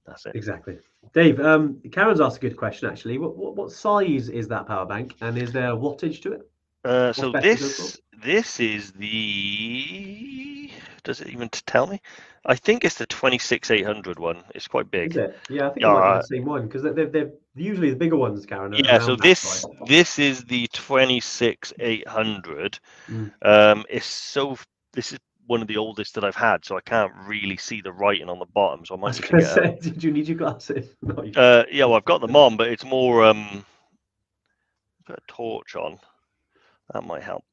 That's 0.06 0.24
it. 0.26 0.36
Exactly. 0.36 0.78
Dave, 1.12 1.40
um, 1.40 1.80
Karen's 1.90 2.20
asked 2.20 2.38
a 2.38 2.40
good 2.40 2.56
question 2.56 2.88
actually. 2.88 3.18
What, 3.18 3.36
what 3.36 3.56
what 3.56 3.72
size 3.72 4.28
is 4.28 4.48
that 4.48 4.66
power 4.66 4.86
bank, 4.86 5.14
and 5.20 5.36
is 5.36 5.52
there 5.52 5.70
wattage 5.72 6.22
to 6.22 6.32
it? 6.32 6.50
Uh, 6.84 7.12
so 7.12 7.32
best 7.32 7.44
is 7.44 7.52
it 7.60 7.60
this 7.60 8.00
this 8.22 8.60
is 8.60 8.92
the 8.92 10.70
does 11.06 11.20
it 11.22 11.28
even 11.28 11.48
tell 11.48 11.86
me? 11.86 12.00
I 12.44 12.54
think 12.56 12.84
it's 12.84 12.96
the 12.96 13.06
26800 13.06 14.18
one. 14.18 14.42
It's 14.54 14.68
quite 14.68 14.90
big. 14.90 15.12
Is 15.12 15.16
it? 15.16 15.38
Yeah, 15.48 15.68
I 15.68 15.70
think 15.70 15.80
Yeah, 15.82 15.94
uh, 15.94 16.18
the 16.18 16.26
same 16.26 16.44
one 16.44 16.66
because 16.66 16.82
they're, 16.82 17.06
they're 17.06 17.30
usually 17.54 17.90
the 17.90 17.96
bigger 17.96 18.16
ones, 18.16 18.44
Karen. 18.44 18.72
Yeah, 18.74 18.98
so 18.98 19.16
this 19.16 19.64
price. 19.64 19.88
this 19.88 20.18
is 20.18 20.44
the 20.44 20.66
26800. 20.72 22.78
Mm. 23.08 23.32
Um, 23.42 23.84
it's 23.88 24.06
so 24.06 24.56
this 24.92 25.12
is 25.12 25.18
one 25.46 25.62
of 25.62 25.68
the 25.68 25.76
oldest 25.76 26.14
that 26.16 26.24
I've 26.24 26.34
had, 26.34 26.64
so 26.64 26.76
I 26.76 26.80
can't 26.80 27.12
really 27.26 27.56
see 27.56 27.80
the 27.80 27.92
writing 27.92 28.28
on 28.28 28.38
the 28.40 28.46
bottom. 28.46 28.84
So 28.84 28.94
I 28.94 28.98
I 28.98 29.00
might 29.00 29.06
was 29.08 29.20
need 29.20 29.26
to 29.26 29.32
going 29.32 29.44
to 29.44 29.48
get. 29.48 29.54
say, 29.82 29.90
did 29.92 30.04
you 30.04 30.10
need 30.12 30.26
your 30.28 30.36
glasses? 30.38 30.88
No, 31.02 31.22
you- 31.22 31.32
Uh, 31.36 31.64
yeah, 31.70 31.84
well, 31.84 31.94
I've 31.94 32.04
got 32.04 32.20
them 32.20 32.34
on, 32.36 32.56
but 32.56 32.66
it's 32.68 32.84
more 32.84 33.24
um, 33.24 33.64
put 35.06 35.16
a 35.18 35.22
torch 35.28 35.76
on. 35.76 35.98
That 36.92 37.04
might 37.04 37.22
help. 37.22 37.44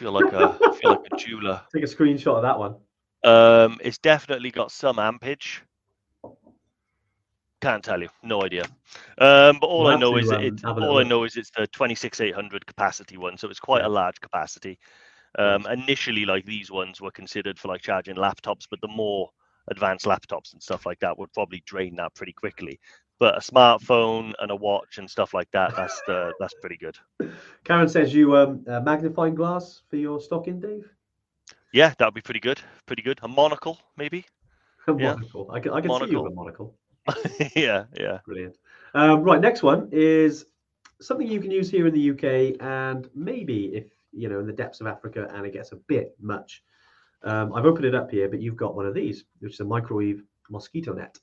Feel 0.00 0.12
like 0.12 0.32
a 0.32 0.58
feel 0.80 0.90
like 0.92 1.12
a 1.12 1.16
jeweler. 1.18 1.60
Take 1.74 1.84
a 1.84 1.86
screenshot 1.86 2.36
of 2.36 2.42
that 2.42 2.58
one. 2.58 2.76
Um, 3.22 3.78
it's 3.84 3.98
definitely 3.98 4.50
got 4.50 4.72
some 4.72 4.98
ampage. 4.98 5.60
Can't 7.60 7.84
tell 7.84 8.00
you, 8.00 8.08
no 8.22 8.42
idea. 8.42 8.62
Um, 9.18 9.58
but 9.60 9.66
all 9.66 9.84
We'll 9.84 9.96
I 9.96 10.00
know 10.00 10.12
to, 10.14 10.18
is 10.20 10.32
um, 10.32 10.42
it. 10.42 10.64
All 10.64 10.98
I 10.98 11.02
know 11.02 11.24
is 11.24 11.36
it's 11.36 11.50
the 11.50 11.66
26800 11.66 12.64
capacity 12.64 13.18
one, 13.18 13.36
so 13.36 13.50
it's 13.50 13.60
quite 13.60 13.82
Yeah. 13.82 13.88
a 13.88 13.90
large 13.90 14.18
capacity. 14.22 14.78
Um, 15.38 15.66
initially, 15.66 16.24
like 16.24 16.46
these 16.46 16.70
ones 16.70 17.02
were 17.02 17.10
considered 17.10 17.58
for 17.58 17.68
like 17.68 17.82
charging 17.82 18.16
laptops, 18.16 18.66
but 18.70 18.80
the 18.80 18.88
more 18.88 19.28
advanced 19.70 20.06
laptops 20.06 20.54
and 20.54 20.62
stuff 20.62 20.86
like 20.86 20.98
that 21.00 21.18
would 21.18 21.30
probably 21.34 21.62
drain 21.66 21.94
that 21.96 22.14
pretty 22.14 22.32
quickly. 22.32 22.80
But 23.20 23.36
a 23.36 23.40
smartphone 23.40 24.32
and 24.40 24.50
a 24.50 24.56
watch 24.56 24.96
and 24.98 25.08
stuff 25.08 25.34
like 25.34 25.50
that, 25.52 25.74
that's 25.76 26.00
the 26.06 26.32
that's 26.40 26.54
pretty 26.54 26.78
good. 26.78 26.98
Karen 27.64 27.88
says 27.88 28.14
you 28.14 28.34
um 28.34 28.64
a 28.66 28.80
magnifying 28.80 29.34
glass 29.34 29.82
for 29.90 29.96
your 29.96 30.20
stocking, 30.20 30.58
Dave. 30.58 30.90
Yeah, 31.72 31.92
that 31.98 32.06
would 32.06 32.14
be 32.14 32.22
pretty 32.22 32.40
good. 32.40 32.60
Pretty 32.86 33.02
good. 33.02 33.20
A 33.22 33.28
monocle, 33.28 33.78
maybe. 33.96 34.24
A 34.88 34.92
Yeah. 34.92 35.14
monocle. 35.14 35.50
I 35.52 35.60
can, 35.60 35.72
I 35.72 35.80
can 35.82 35.92
see 36.00 36.10
you 36.10 36.22
with 36.22 36.32
a 36.32 36.34
monocle. 36.34 36.74
yeah, 37.54 37.84
yeah. 37.94 38.18
Brilliant. 38.26 38.56
Um, 38.94 39.22
right, 39.22 39.40
next 39.40 39.62
one 39.62 39.88
is 39.92 40.46
something 41.00 41.26
you 41.26 41.40
can 41.40 41.50
use 41.50 41.70
here 41.70 41.86
in 41.86 41.94
the 41.94 42.10
UK, 42.10 42.60
and 42.60 43.08
maybe 43.14 43.66
if 43.74 43.86
you 44.12 44.28
know 44.28 44.40
in 44.40 44.46
the 44.46 44.52
depths 44.52 44.80
of 44.80 44.86
Africa 44.86 45.28
and 45.34 45.46
it 45.46 45.52
gets 45.52 45.72
a 45.72 45.76
bit 45.76 46.14
much. 46.20 46.62
Um, 47.22 47.52
I've 47.52 47.66
opened 47.66 47.84
it 47.84 47.94
up 47.94 48.10
here, 48.10 48.28
but 48.30 48.40
you've 48.40 48.56
got 48.56 48.74
one 48.74 48.86
of 48.86 48.94
these, 48.94 49.24
which 49.40 49.54
is 49.54 49.60
a 49.60 49.64
microwave 49.64 50.22
mosquito 50.48 50.94
net. 50.94 51.18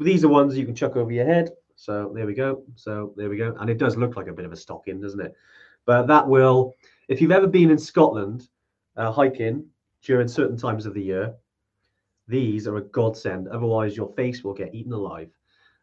These 0.00 0.24
are 0.24 0.28
ones 0.28 0.56
you 0.56 0.66
can 0.66 0.74
chuck 0.74 0.96
over 0.96 1.12
your 1.12 1.26
head. 1.26 1.50
So 1.76 2.12
there 2.14 2.26
we 2.26 2.34
go. 2.34 2.62
So 2.76 3.12
there 3.16 3.28
we 3.28 3.36
go, 3.36 3.56
and 3.58 3.68
it 3.68 3.78
does 3.78 3.96
look 3.96 4.16
like 4.16 4.28
a 4.28 4.32
bit 4.32 4.44
of 4.44 4.52
a 4.52 4.56
stocking, 4.56 5.00
doesn't 5.00 5.20
it? 5.20 5.34
But 5.84 6.06
that 6.06 6.26
will, 6.26 6.74
if 7.08 7.20
you've 7.20 7.32
ever 7.32 7.46
been 7.46 7.70
in 7.70 7.78
Scotland 7.78 8.48
uh, 8.96 9.10
hiking 9.10 9.66
during 10.02 10.28
certain 10.28 10.56
times 10.56 10.86
of 10.86 10.94
the 10.94 11.02
year, 11.02 11.34
these 12.28 12.66
are 12.68 12.76
a 12.76 12.82
godsend. 12.82 13.48
Otherwise, 13.48 13.96
your 13.96 14.12
face 14.14 14.44
will 14.44 14.54
get 14.54 14.74
eaten 14.74 14.92
alive. 14.92 15.30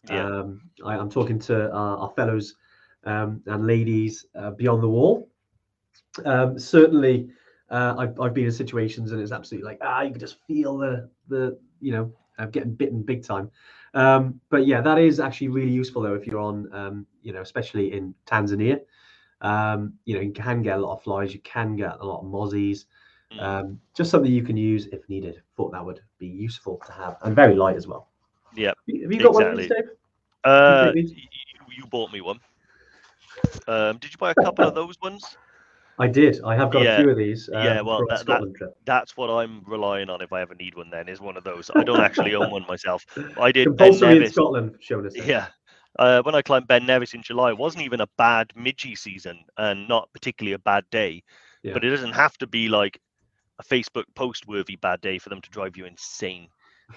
Yeah. 0.10 0.26
Um, 0.26 0.62
I, 0.86 0.96
I'm 0.96 1.10
talking 1.10 1.40
to 1.40 1.72
our, 1.72 1.98
our 1.98 2.10
fellows 2.16 2.56
um, 3.04 3.42
and 3.46 3.68
ladies 3.68 4.26
uh, 4.36 4.52
beyond 4.52 4.82
the 4.82 4.90
wall. 4.90 5.30
Um, 6.26 6.58
certainly, 6.58 7.30
uh, 7.70 7.96
I've, 7.98 8.20
I've 8.20 8.34
been 8.34 8.46
in 8.46 8.52
situations 8.52 9.12
and 9.12 9.22
it's 9.22 9.32
absolutely 9.32 9.70
like 9.70 9.80
ah, 9.82 10.02
you 10.02 10.12
can 10.12 10.20
just 10.20 10.38
feel 10.48 10.78
the 10.78 11.10
the 11.28 11.60
you 11.82 11.92
know 11.92 12.12
uh, 12.38 12.46
getting 12.46 12.74
bitten 12.74 13.04
big 13.04 13.24
time. 13.24 13.52
Um, 13.94 14.40
but 14.50 14.66
yeah, 14.68 14.82
that 14.82 15.00
is 15.00 15.20
actually 15.20 15.50
really 15.50 15.72
useful 15.72 16.02
though 16.02 16.14
if 16.14 16.28
you're 16.28 16.40
on 16.40 16.72
um, 16.74 17.06
you 17.22 17.34
know 17.34 17.42
especially 17.42 17.94
in 17.94 18.14
Tanzania. 18.26 18.82
Um, 19.42 19.94
you 20.06 20.16
know 20.16 20.22
you 20.22 20.32
can 20.32 20.62
get 20.62 20.78
a 20.78 20.82
lot 20.82 20.96
of 20.98 21.04
flies, 21.04 21.34
you 21.34 21.40
can 21.40 21.76
get 21.76 21.98
a 22.00 22.06
lot 22.06 22.22
of 22.22 22.26
mozzies. 22.26 22.86
Mm. 23.34 23.42
Um, 23.42 23.82
just 23.96 24.12
something 24.12 24.32
you 24.32 24.44
can 24.44 24.58
use 24.58 24.88
if 24.88 25.08
needed. 25.10 25.42
Thought 25.56 25.72
that 25.72 25.86
would 25.86 26.02
be 26.18 26.28
useful 26.28 26.82
to 26.86 26.92
have 26.92 27.18
and 27.24 27.36
very 27.36 27.56
light 27.56 27.76
as 27.76 27.88
well. 27.88 28.10
Yeah. 28.56 28.74
Have 29.04 29.12
you 29.12 29.20
got 29.20 29.34
one 29.34 29.44
of 29.44 29.58
these. 29.58 29.70
Dave? 29.70 29.90
Uh, 30.44 30.86
take 30.86 30.96
y- 30.96 31.02
these? 31.02 31.12
y- 31.12 31.76
you 31.78 31.86
bought 31.86 32.12
me 32.12 32.22
one. 32.22 32.40
Um, 33.68 33.98
did 33.98 34.12
you 34.12 34.18
buy 34.18 34.32
a 34.32 34.36
couple 34.36 34.66
of 34.66 34.74
those 34.74 35.00
ones? 35.02 35.38
I 36.00 36.08
did. 36.08 36.40
I 36.46 36.56
have 36.56 36.72
got 36.72 36.84
Yeah, 36.84 36.98
a 36.98 37.02
few 37.02 37.10
of 37.10 37.18
these. 37.18 37.50
Um, 37.54 37.64
yeah, 37.64 37.82
well, 37.82 38.06
that- 38.08 38.26
that- 38.26 38.74
That's 38.86 39.18
what 39.18 39.30
I'm 39.30 39.64
relying 39.66 40.10
on 40.10 40.22
if 40.22 40.32
I 40.32 40.42
ever 40.42 40.56
need 40.56 40.76
one. 40.76 40.90
Then 40.90 41.10
is 41.10 41.20
one 41.20 41.36
of 41.38 41.44
those. 41.44 41.70
I 41.76 41.84
don't 41.84 42.00
actually 42.00 42.34
own 42.36 42.50
one 42.52 42.66
myself. 42.68 43.06
I 43.40 43.52
did 43.52 43.76
Ben 43.76 43.92
Compulsory 43.92 44.12
in 44.12 44.20
Nevis. 44.20 44.34
Scotland, 44.34 44.78
showing 44.80 45.06
us. 45.06 45.16
Yeah. 45.16 45.48
Uh, 45.98 46.22
when 46.22 46.36
I 46.36 46.42
climbed 46.42 46.68
Ben 46.68 46.86
Nevis 46.86 47.14
in 47.14 47.22
July, 47.22 47.50
it 47.50 47.58
wasn't 47.58 47.84
even 47.84 48.00
a 48.00 48.08
bad 48.18 48.50
midgy 48.58 48.98
season 48.98 49.44
and 49.58 49.88
not 49.88 50.10
particularly 50.14 50.54
a 50.54 50.60
bad 50.60 50.86
day. 50.90 51.24
Yeah. 51.64 51.74
But 51.74 51.84
it 51.84 51.90
doesn't 51.90 52.14
have 52.14 52.38
to 52.38 52.48
be 52.48 52.70
like 52.70 53.02
a 53.60 53.64
Facebook 53.64 54.06
post 54.16 54.48
worthy 54.48 54.78
bad 54.78 55.02
day 55.02 55.18
for 55.18 55.28
them 55.28 55.42
to 55.42 55.50
drive 55.50 55.76
you 55.76 55.86
insane. 55.86 56.48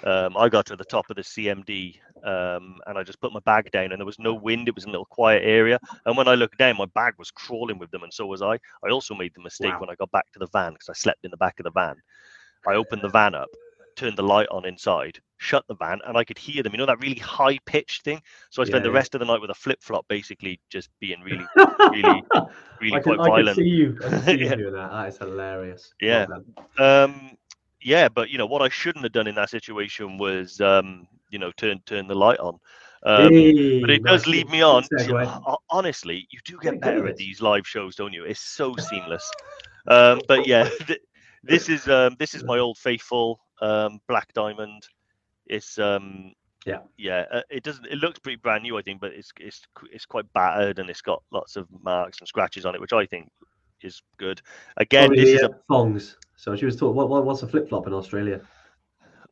Um, 0.05 0.37
I 0.37 0.49
got 0.49 0.67
to 0.67 0.77
the 0.77 0.85
top 0.85 1.11
of 1.11 1.17
the 1.17 1.23
CMD 1.23 1.99
um, 2.25 2.79
and 2.87 2.99
I 2.99 3.03
just 3.03 3.21
put 3.21 3.33
my 3.33 3.41
bag 3.41 3.71
down 3.71 3.93
and 3.93 4.01
there 4.01 4.07
was 4.07 4.19
no 4.19 4.35
wind. 4.35 4.69
It 4.69 4.75
was 4.75 4.85
a 4.85 4.91
little 4.91 5.07
quiet 5.07 5.43
area. 5.45 5.79
And 6.07 6.17
when 6.17 6.29
I 6.29 6.35
looked 6.35 6.59
down, 6.59 6.77
my 6.77 6.87
bag 6.87 7.15
was 7.19 7.31
crawling 7.31 7.79
with 7.79 7.91
them 7.91 8.03
and 8.03 8.13
so 8.13 8.27
was 8.27 8.43
I. 8.43 8.59
I 8.85 8.91
also 8.91 9.15
made 9.15 9.33
the 9.35 9.43
mistake 9.43 9.73
Wow. 9.75 9.81
when 9.81 9.91
I 9.91 9.95
got 9.95 10.11
back 10.11 10.31
to 10.33 10.39
the 10.39 10.49
van 10.53 10.73
because 10.73 10.89
I 10.89 10.95
slept 10.95 11.25
in 11.25 11.31
the 11.31 11.37
back 11.37 11.59
of 11.61 11.65
the 11.65 11.71
van. 11.71 11.97
I 12.67 12.75
opened 12.75 13.03
the 13.03 13.09
van 13.11 13.35
up, 13.35 13.51
turned 13.97 14.17
the 14.17 14.23
light 14.23 14.49
on 14.51 14.65
inside, 14.65 15.19
shut 15.39 15.65
the 15.69 15.75
van, 15.77 16.01
and 16.07 16.17
I 16.17 16.25
could 16.25 16.39
hear 16.39 16.63
them. 16.63 16.73
You 16.73 16.79
know 16.79 16.87
that 16.87 17.01
really 17.01 17.19
high 17.21 17.59
pitched 17.67 18.03
thing. 18.05 18.21
So 18.51 18.63
I 18.63 18.65
spent 18.65 18.83
Yeah, 18.85 18.89
the 18.89 18.93
yeah. 18.93 18.95
rest 18.97 19.15
of 19.15 19.21
the 19.21 19.27
night 19.27 19.41
with 19.41 19.51
a 19.51 19.55
flip 19.55 19.79
flop, 19.83 20.07
basically 20.09 20.61
just 20.71 20.89
being 21.01 21.21
really, 21.23 21.45
really, 21.93 22.25
really 22.81 22.97
I 22.97 23.01
can, 23.01 23.13
quite 23.17 23.21
I 23.21 23.29
violent. 23.29 23.57
see 23.57 23.63
you. 23.65 23.99
I 24.05 24.09
can 24.09 24.23
see 24.23 24.33
you 24.33 24.39
Yeah. 24.47 24.55
doing 24.57 24.73
that. 24.75 24.91
That 24.91 25.09
is 25.09 25.19
hilarious. 25.19 25.95
Yeah. 26.01 26.27
Um, 26.79 27.37
yeah, 27.83 28.09
but 28.09 28.31
you 28.31 28.39
know 28.39 28.47
what 28.47 28.63
I 28.63 28.69
shouldn't 28.69 29.05
have 29.05 29.13
done 29.13 29.27
in 29.27 29.35
that 29.37 29.51
situation 29.51 30.19
was, 30.19 30.61
um, 30.61 31.07
you 31.31 31.39
know, 31.39 31.53
turn 31.57 31.81
turn 31.87 32.07
the 32.07 32.15
light 32.15 32.39
on. 32.39 32.59
Um, 33.05 33.33
Hey, 33.33 33.81
but 33.81 33.91
it 33.91 34.03
does 34.05 34.27
lead 34.27 34.49
me 34.49 34.63
on. 34.63 34.85
to- 34.85 35.57
honestly, 35.71 36.27
you 36.31 36.39
do 36.45 36.59
get 36.61 36.81
better 36.81 37.07
at 37.09 37.17
these 37.17 37.41
live 37.41 37.67
shows, 37.67 37.97
don't 37.97 38.13
you? 38.13 38.25
It's 38.25 38.41
so 38.41 38.77
seamless. 38.77 39.29
Um, 39.89 40.21
but 40.29 40.47
yeah, 40.47 40.69
th- 40.87 41.01
this 41.43 41.69
is 41.69 41.89
um, 41.89 42.17
this 42.19 42.35
is 42.35 42.45
my 42.45 42.59
old 42.59 42.79
faithful 42.79 43.41
um, 43.61 44.01
black 44.09 44.33
diamond. 44.35 44.87
It's 45.47 45.79
um, 45.79 46.33
Yeah. 46.65 46.81
yeah. 46.97 47.25
Uh, 47.31 47.43
it 47.51 47.65
doesn't. 47.65 47.87
It 47.87 47.99
looks 47.99 48.21
pretty 48.21 48.37
brand 48.37 48.63
new, 48.63 48.79
I 48.79 48.83
think, 48.83 49.01
but 49.01 49.13
it's 49.13 49.33
it's 49.41 49.63
it's 49.91 50.07
quite 50.07 50.33
battered 50.33 50.79
and 50.79 50.89
it's 50.89 51.03
got 51.03 51.23
lots 51.33 51.57
of 51.57 51.67
marks 51.83 52.21
and 52.21 52.29
scratches 52.29 52.65
on 52.65 52.75
it, 52.75 52.81
which 52.81 52.93
I 52.93 53.07
think 53.07 53.31
is 53.83 54.01
good. 54.17 54.41
Again, 54.77 55.09
Probably 55.09 55.25
this 55.25 55.35
is 55.35 55.43
uh, 55.43 55.49
a 55.49 55.55
thongs. 55.69 56.17
So 56.43 56.57
she 56.57 56.65
was 56.67 56.75
taught. 56.77 56.97
What, 56.97 57.09
what, 57.09 57.25
what's 57.25 57.45
a 57.45 57.47
flip 57.47 57.69
flop 57.69 57.87
in 57.87 57.93
Australia? 57.93 58.41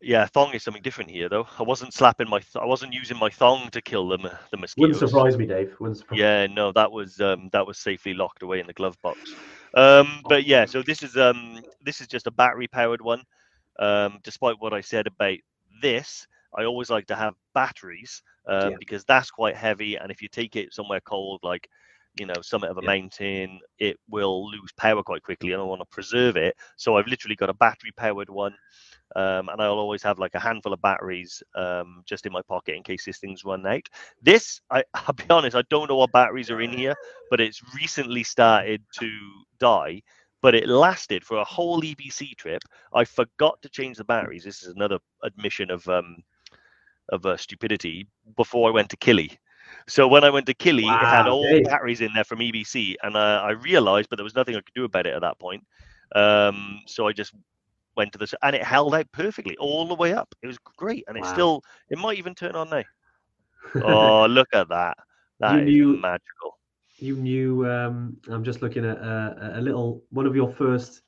yeah 0.01 0.27
thong 0.27 0.55
is 0.55 0.63
something 0.63 0.83
different 0.83 1.11
here 1.11 1.29
though. 1.29 1.47
I 1.59 1.63
wasn't 1.63 1.93
slapping 1.93 2.29
my 2.29 2.39
th- 2.39 2.57
I 2.61 2.65
wasn't 2.65 2.93
using 2.95 3.19
my 3.19 3.31
thong 3.31 3.69
to 3.71 3.83
kill 3.83 4.09
the 4.09 4.19
m- 4.19 4.39
the 4.51 4.57
mosquitoes. 4.57 5.01
Wouldn't 5.01 5.11
surprise 5.11 5.39
me, 5.39 5.47
Dave. 5.47 5.75
Wouldn't 5.81 5.99
surprise. 5.99 6.21
Yeah, 6.21 6.47
no, 6.47 6.73
that 6.73 6.91
was 6.93 7.21
um, 7.21 7.49
that 7.53 7.67
was 7.67 7.79
safely 7.79 8.15
locked 8.15 8.43
away 8.43 8.61
in 8.61 8.67
the 8.67 8.73
glove 8.73 8.97
box. 9.03 9.35
Um, 9.75 10.23
but 10.29 10.45
yeah, 10.45 10.65
so 10.67 10.83
this 10.83 11.03
is 11.03 11.17
um, 11.17 11.61
this 11.85 12.01
is 12.01 12.07
just 12.09 12.27
a 12.27 12.31
battery 12.33 12.69
powered 12.69 13.01
one. 13.03 13.23
Um, 13.79 14.19
despite 14.23 14.57
what 14.61 14.73
I 14.73 14.81
said 14.81 15.07
about 15.07 15.39
this, 15.83 16.27
I 16.57 16.65
always 16.65 16.91
like 16.91 17.07
to 17.07 17.17
have 17.17 17.35
batteries 17.55 18.23
um, 18.49 18.71
Yeah. 18.71 18.77
because 18.79 19.05
that's 19.05 19.31
quite 19.31 19.57
heavy, 19.57 19.97
and 19.97 20.11
if 20.11 20.23
you 20.23 20.29
take 20.29 20.57
it 20.57 20.73
somewhere 20.73 21.01
cold, 21.01 21.41
like 21.43 21.69
you 22.21 22.27
know 22.27 22.43
summit 22.43 22.71
of 22.71 22.79
a 22.79 22.83
Yeah. 22.83 22.91
mountain, 22.95 23.61
it 23.81 23.99
will 24.11 24.51
lose 24.51 24.73
power 24.77 25.03
quite 25.03 25.23
quickly, 25.25 25.53
and 25.53 25.63
I 25.63 25.65
want 25.65 25.83
to 25.83 25.87
preserve 25.87 26.37
it. 26.37 26.57
So 26.77 26.99
I've 26.99 27.09
literally 27.09 27.37
got 27.37 27.51
a 27.51 27.55
battery 27.55 27.93
powered 27.97 28.31
one, 28.31 28.55
um, 29.17 29.49
and 29.49 29.61
I'll 29.61 29.79
always 29.79 30.03
have 30.05 30.19
like 30.19 30.35
a 30.35 30.41
handful 30.41 30.73
of 30.75 30.83
batteries 30.83 31.43
um, 31.57 32.03
just 32.07 32.27
in 32.27 32.33
my 32.33 32.43
pocket 32.43 32.77
in 32.77 32.83
case 32.85 33.05
this 33.07 33.19
thing's 33.19 33.45
run 33.45 33.67
out. 33.67 33.89
This, 34.23 34.61
I, 34.71 34.85
I'll 34.95 35.15
be 35.15 35.25
honest, 35.31 35.57
I 35.57 35.63
don't 35.71 35.89
know 35.91 35.97
what 35.97 36.13
batteries 36.13 36.51
are 36.51 36.61
in 36.61 36.73
here, 36.73 36.95
but 37.31 37.41
it's 37.41 37.63
recently 37.75 38.23
started 38.25 38.83
to 39.01 39.11
die. 39.59 40.03
But 40.43 40.55
it 40.55 40.69
lasted 40.69 41.25
for 41.25 41.39
a 41.39 41.45
whole 41.45 41.83
EBC 41.83 42.37
trip. 42.37 42.63
I 42.95 43.05
forgot 43.05 43.63
to 43.63 43.69
change 43.71 43.99
the 43.99 44.05
batteries. 44.05 44.45
This 44.45 44.63
is 44.63 44.75
another 44.75 44.99
admission 45.23 45.71
of 45.71 45.89
um, 45.89 46.17
of 47.11 47.27
uh, 47.27 47.37
stupidity 47.37 48.09
before 48.37 48.69
I 48.69 48.73
went 48.73 48.91
to 48.91 48.97
Kili. 48.97 49.37
So 49.89 50.07
when 50.09 50.25
I 50.25 50.31
went 50.31 50.47
to 50.47 50.55
Kili, 50.55 50.85
it 50.85 51.07
had 51.07 51.27
all 51.27 51.43
Dave. 51.43 51.65
batteries 51.65 52.01
in 52.01 52.13
there 52.15 52.25
from 52.25 52.39
EBC, 52.41 52.95
and 53.03 53.17
uh, 53.17 53.43
I 53.45 53.51
realised, 53.53 54.09
but 54.09 54.17
there 54.17 54.25
was 54.25 54.35
nothing 54.35 54.55
I 54.55 54.61
could 54.61 54.75
do 54.75 54.85
about 54.85 55.07
it 55.07 55.15
at 55.15 55.21
that 55.23 55.39
point. 55.39 55.65
Um, 56.15 56.81
so 56.87 57.07
I 57.09 57.13
just 57.13 57.35
went 57.97 58.13
to 58.13 58.19
this, 58.19 58.35
and 58.43 58.55
it 58.55 58.63
held 58.63 58.95
out 58.95 59.11
perfectly 59.13 59.57
all 59.59 59.87
the 59.87 59.95
way 59.95 60.13
up. 60.13 60.33
It 60.43 60.47
was 60.47 60.59
great, 60.77 61.05
and 61.09 61.17
it 61.17 61.25
still, 61.27 61.63
it 61.91 61.99
might 61.99 62.19
even 62.19 62.35
turn 62.35 62.55
on 62.57 62.71
now. 62.71 62.85
Oh, 63.85 64.27
look 64.27 64.49
at 64.55 64.69
that! 64.71 64.97
That 65.41 65.59
is 65.61 65.65
knew- 65.67 65.97
magical. 65.99 66.59
you 66.97 67.17
knew. 67.17 67.71
Um, 67.71 68.17
I'm 68.29 68.43
just 68.45 68.63
looking 68.63 68.85
at 68.85 68.99
uh, 68.99 69.35
a 69.55 69.61
little 69.61 70.03
one 70.11 70.27
of 70.27 70.35
your 70.35 70.51
first 70.51 71.03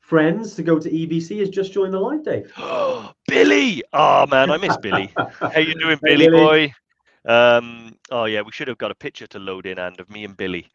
friends 0.00 0.54
to 0.54 0.62
go 0.62 0.78
to 0.78 0.90
EBC 0.90 1.38
has 1.40 1.50
just 1.50 1.72
joined 1.72 1.92
the 1.94 1.98
line, 2.00 2.22
Dave. 2.22 2.50
Billy! 3.28 3.82
Oh 3.92 4.26
man, 4.26 4.50
I 4.50 4.56
miss 4.56 4.76
Billy. 4.78 5.12
How 5.16 5.58
you 5.58 5.74
doing, 5.74 5.98
Hey, 6.02 6.16
Billy, 6.16 6.28
Billy. 6.28 6.38
boy? 6.40 6.74
Um, 7.26 7.96
oh 8.10 8.24
yeah, 8.24 8.42
we 8.42 8.52
should 8.52 8.68
have 8.68 8.78
got 8.78 8.90
a 8.90 8.94
picture 8.94 9.26
to 9.28 9.38
load 9.38 9.66
in 9.66 9.78
and 9.78 9.98
of 10.00 10.10
me 10.10 10.24
and 10.24 10.36
Billy. 10.36 10.70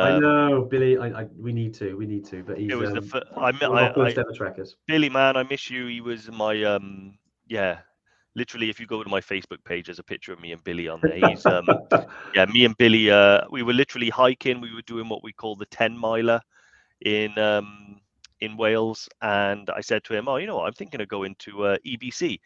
I 0.00 0.12
Um, 0.12 0.20
know, 0.20 0.66
Billy. 0.70 0.98
I, 0.98 1.22
I 1.22 1.24
we 1.38 1.52
need 1.52 1.74
to. 1.74 1.96
We 1.96 2.06
need 2.06 2.24
to. 2.26 2.42
But 2.42 2.58
he's 2.58 2.72
it 2.72 2.74
was 2.76 2.90
the 2.92 3.00
um, 3.00 3.02
fir- 3.02 3.22
I, 3.36 3.52
mi- 3.52 3.66
one 3.66 3.82
of 3.82 3.92
I, 3.94 4.06
I 4.08 4.18
trackers. 4.34 4.76
Billy 4.86 5.08
man, 5.08 5.36
I 5.36 5.42
miss 5.44 5.70
you. 5.70 5.86
He 5.86 6.00
was 6.00 6.30
my 6.30 6.62
um 6.64 7.18
yeah. 7.48 7.78
Literally, 8.34 8.70
if 8.70 8.78
you 8.80 8.86
go 8.86 9.02
to 9.02 9.08
my 9.10 9.20
Facebook 9.20 9.64
page, 9.64 9.86
there's 9.86 9.98
a 9.98 10.04
picture 10.04 10.32
of 10.32 10.40
me 10.40 10.52
and 10.52 10.62
Billy 10.64 10.88
on 10.88 11.02
there. 11.02 11.16
He's 11.16 11.46
um 11.46 11.78
yeah, 12.34 12.46
me 12.46 12.64
and 12.64 12.76
Billy. 12.76 13.10
Uh, 13.10 13.42
we 13.50 13.62
were 13.62 13.72
literally 13.72 14.10
hiking. 14.10 14.60
We 14.60 14.74
were 14.74 14.82
doing 14.82 15.08
what 15.08 15.22
we 15.22 15.32
call 15.32 15.56
the 15.56 15.66
ten 15.66 15.96
miler 15.96 16.40
in 17.00 17.36
um 17.38 18.00
in 18.40 18.56
Wales, 18.56 19.08
and 19.22 19.68
I 19.70 19.80
said 19.80 20.04
to 20.04 20.14
him, 20.14 20.28
"Oh, 20.28 20.36
you 20.36 20.46
know 20.46 20.56
what? 20.56 20.66
I'm 20.66 20.72
thinking 20.74 21.00
of 21.00 21.08
going 21.08 21.36
to 21.40 21.64
uh, 21.64 21.76
EBC." 21.84 22.40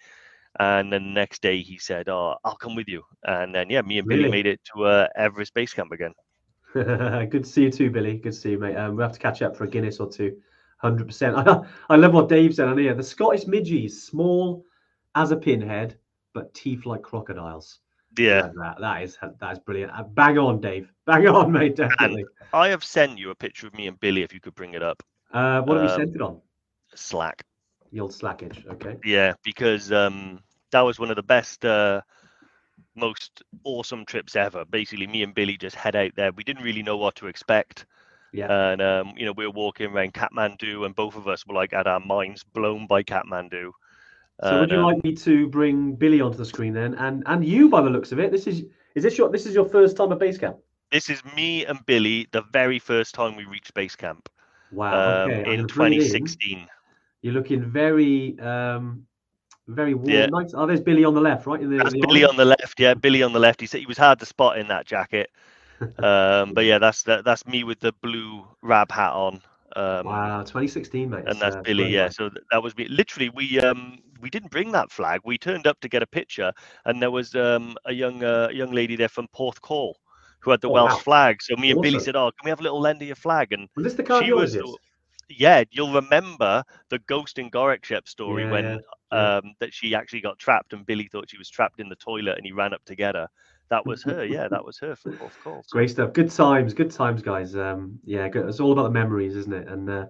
And 0.61 0.93
then 0.93 1.05
the 1.05 1.11
next 1.11 1.43
day 1.43 1.61
he 1.63 1.79
said, 1.79 2.09
"Oh, 2.09 2.37
I'll 2.45 2.57
come 2.57 2.75
with 2.77 2.89
you." 2.89 3.03
And 3.25 3.55
then 3.55 3.71
yeah, 3.71 3.83
me 3.83 3.99
and 3.99 4.09
Billy 4.09 4.21
Really? 4.21 4.31
made 4.31 4.47
it 4.47 4.61
to 4.75 4.85
uh, 4.85 5.09
Everest 5.17 5.53
Base 5.55 5.73
Camp 5.75 5.93
again. 5.93 6.13
Good 6.75 7.31
to 7.45 7.45
see 7.45 7.65
you 7.65 7.71
too, 7.71 7.91
Billy. 7.91 8.15
Good 8.19 8.33
to 8.33 8.39
see 8.39 8.51
you, 8.53 8.59
mate. 8.59 8.77
Um, 8.77 8.97
we'll 8.97 9.07
have 9.07 9.13
to 9.15 9.21
catch 9.21 9.43
up 9.43 9.57
for 9.57 9.65
a 9.65 9.69
Guinness 9.69 10.01
or 10.01 10.09
two. 10.11 10.37
Hundred 10.79 11.07
percent. 11.07 11.37
I 11.89 11.97
love 11.97 12.13
what 12.15 12.29
Dave 12.29 12.55
said 12.55 12.69
on 12.69 12.79
here. 12.79 12.95
The 12.95 13.03
Scottish 13.03 13.45
midgies, 13.45 13.93
small 13.93 14.65
as 15.15 15.31
a 15.31 15.37
pinhead, 15.37 15.97
but 16.35 16.53
teeth 16.55 16.85
like 16.85 17.03
crocodiles. 17.03 17.81
Yeah, 18.17 18.49
that, 18.57 18.77
that 18.81 19.03
is 19.03 19.19
that 19.41 19.53
is 19.53 19.59
brilliant. 19.61 19.93
Uh, 19.93 20.03
Bang 20.05 20.39
on, 20.39 20.61
Dave. 20.61 20.93
Bang 21.07 21.27
on, 21.27 21.51
mate. 21.53 21.77
Definitely. 21.77 22.25
I 22.53 22.69
have 22.69 22.85
sent 22.85 23.19
you 23.19 23.31
a 23.31 23.35
picture 23.35 23.67
of 23.67 23.75
me 23.75 23.87
and 23.89 23.99
Billy. 23.99 24.23
If 24.23 24.33
you 24.35 24.41
could 24.41 24.55
bring 24.55 24.75
it 24.75 24.83
up, 24.83 25.03
Uh, 25.33 25.63
what 25.63 25.77
have 25.77 25.85
you 25.85 25.91
Um, 25.91 26.01
sent 26.01 26.15
it 26.15 26.23
on? 26.23 26.41
Slack. 26.95 27.45
The 27.95 28.01
old 28.01 28.11
slackage. 28.11 28.67
Okay. 28.73 28.97
Yeah, 29.05 29.35
because 29.45 29.93
um, 29.93 30.41
that 30.73 30.81
was 30.81 30.99
one 30.99 31.11
of 31.11 31.17
the 31.17 31.23
best, 31.23 31.65
uh, 31.65 32.01
most 32.97 33.41
awesome 33.63 34.05
trips 34.05 34.35
ever. 34.35 34.65
Basically, 34.65 35.07
me 35.07 35.23
and 35.23 35.33
Billy 35.33 35.57
just 35.57 35.77
head 35.77 35.95
out 35.95 36.11
there. 36.17 36.33
We 36.33 36.43
didn't 36.43 36.65
really 36.65 36.83
know 36.83 36.97
what 36.97 37.15
to 37.17 37.29
expect, 37.29 37.87
Yeah. 38.33 38.51
and 38.51 38.83
um, 38.83 39.13
you 39.17 39.25
know, 39.27 39.33
we 39.37 39.47
were 39.47 39.53
walking 39.53 39.93
around 39.93 40.13
Kathmandu, 40.13 40.85
and 40.85 40.95
both 40.97 41.15
of 41.17 41.29
us 41.29 41.47
were 41.47 41.55
like 41.55 41.71
had 41.71 41.87
our 41.87 42.01
minds 42.01 42.43
blown 42.43 42.89
by 42.89 43.05
Kathmandu. 43.05 43.71
So 44.43 44.59
would 44.59 44.71
you 44.73 44.79
um, 44.79 44.85
like 44.85 45.05
me 45.05 45.15
to 45.15 45.47
bring 45.47 45.95
Billy 45.95 46.21
onto 46.21 46.37
the 46.37 46.45
screen 46.45 46.73
then, 46.75 46.95
and 46.95 47.23
and 47.27 47.45
you 47.45 47.69
by 47.69 47.81
the 47.81 47.91
looks 47.91 48.11
of 48.11 48.19
it? 48.19 48.33
This 48.33 48.49
is 48.49 48.65
is 48.97 49.05
this 49.05 49.17
your 49.17 49.31
this 49.31 49.47
is 49.47 49.55
your 49.55 49.67
first 49.67 49.97
time 49.97 50.11
at 50.11 50.19
base 50.19 50.37
camp? 50.37 50.57
this 50.91 51.09
is 51.11 51.25
me 51.37 51.65
and 51.65 51.79
Billy 51.87 52.27
the 52.33 52.43
very 52.53 52.79
first 52.79 53.15
time 53.15 53.37
we 53.37 53.45
reached 53.45 53.73
base 53.75 53.97
camp 53.97 54.29
Wow. 54.71 55.25
um, 55.25 55.31
okay. 55.31 55.53
In 55.53 55.67
gonna 55.67 55.69
bring 55.69 55.93
it 55.95 56.15
in. 56.15 56.69
2016. 57.33 57.65
You're 57.73 57.79
looking 57.79 58.37
very 58.39 58.39
um 58.41 59.07
very 59.69 59.95
warm. 59.95 60.27
Yeah. 60.27 60.27
Nice. 60.31 60.55
Oh, 60.55 60.67
there's 60.67 60.81
Billy 60.81 61.05
on 61.05 61.15
the 61.15 61.21
left, 61.21 61.47
right? 61.47 61.61
The, 61.61 61.67
That's 61.83 61.95
the 62.01 62.07
Billy 62.07 62.25
on 62.25 62.37
the 62.37 62.45
left. 62.45 62.79
Yeah, 62.79 62.95
Billy 62.95 63.23
on 63.23 63.33
the 63.33 63.39
left. 63.41 63.61
He 63.61 63.67
said 63.67 63.81
he 63.81 63.87
was 63.87 63.99
hard 63.99 64.19
to 64.21 64.27
spot 64.27 64.59
in 64.59 64.69
that 64.69 64.87
jacket. 64.87 65.31
Um, 66.03 66.53
but 66.55 66.65
yeah, 66.65 66.79
that's 66.79 67.03
that, 67.05 67.25
that's 67.25 67.47
me 67.47 67.65
with 67.65 67.81
the 67.81 67.93
blue 68.03 68.45
rab 68.63 68.91
hat 68.93 69.13
on. 69.13 69.41
Um, 69.77 70.33
Wow, 70.33 70.43
2016, 70.43 71.11
mate. 71.11 71.27
and 71.27 71.41
that's 71.41 71.57
uh, 71.57 71.63
Billy. 71.65 71.85
Yeah, 71.87 72.09
so 72.09 72.29
th- 72.31 72.45
that 72.51 72.63
was 72.63 72.77
me. 72.77 72.89
Literally, 72.89 73.31
we 73.31 73.61
um 73.61 73.99
we 74.21 74.31
didn't 74.31 74.51
bring 74.51 74.73
that 74.73 74.91
flag. 74.91 75.21
We 75.25 75.39
turned 75.39 75.67
up 75.67 75.81
to 75.81 75.89
get 75.89 76.03
a 76.03 76.07
picture, 76.07 76.53
and 76.85 77.03
there 77.03 77.11
was 77.11 77.35
um 77.35 77.77
a 77.85 77.93
young 77.93 78.23
uh, 78.25 78.49
young 78.53 78.73
lady 78.73 78.97
there 78.97 79.09
from 79.09 79.29
Porthcawl 79.35 79.95
who 80.41 80.51
had 80.51 80.61
the 80.63 80.69
Oh, 80.69 80.71
Welsh 80.71 80.99
wow. 80.99 81.03
flag. 81.03 81.43
So 81.43 81.57
me 81.57 81.71
and 81.71 81.81
Billy 81.81 81.99
said, 81.99 82.17
"Oh, 82.17 82.31
can 82.33 82.45
we 82.45 82.51
have 82.51 82.61
a 82.61 82.65
little 82.65 82.81
lend 82.81 83.03
of 83.03 83.09
your 83.09 83.17
flag?" 83.17 83.53
And 83.53 83.69
Was 83.77 83.85
this 83.85 83.95
the 83.95 84.03
she 84.11 84.33
was? 84.33 84.57
Yeah, 85.29 85.65
you'll 85.71 85.93
remember 85.93 86.65
the 86.91 86.99
ghost 87.01 87.39
in 87.39 87.51
Gorak 87.51 87.85
Shep 87.85 88.09
story 88.09 88.45
Yeah, 88.45 88.51
when 88.51 88.65
yeah, 88.65 88.79
yeah. 89.13 89.37
um 89.37 89.55
that 89.61 89.73
she 89.73 89.95
actually 89.95 90.21
got 90.21 90.39
trapped, 90.39 90.73
and 90.73 90.85
Billy 90.87 91.09
thought 91.11 91.31
she 91.31 91.39
was 91.39 91.49
trapped 91.51 91.81
in 91.81 91.89
the 91.89 91.97
toilet, 91.97 92.37
and 92.37 92.47
he 92.47 92.53
ran 92.53 92.75
up 92.75 92.85
to 92.87 92.95
get 92.95 93.15
her. 93.15 93.29
That 93.71 93.87
was 93.87 94.03
her. 94.05 94.25
Yeah, 94.31 94.49
that 94.49 94.65
was 94.65 94.79
her 94.79 94.95
from 94.97 95.13
Porthcawl. 95.13 95.63
So, 95.67 95.73
Great 95.73 95.91
stuff. 95.91 96.13
Good 96.13 96.31
times. 96.31 96.75
Good 96.75 96.91
times, 96.91 97.23
guys. 97.23 97.57
Um, 97.57 97.99
yeah, 98.05 98.29
good. 98.29 98.49
It's 98.49 98.61
all 98.61 98.73
about 98.73 98.85
the 98.85 98.91
memories, 98.91 99.35
isn't 99.37 99.53
it? 99.53 99.69
And 99.69 99.89
uh, 99.89 100.07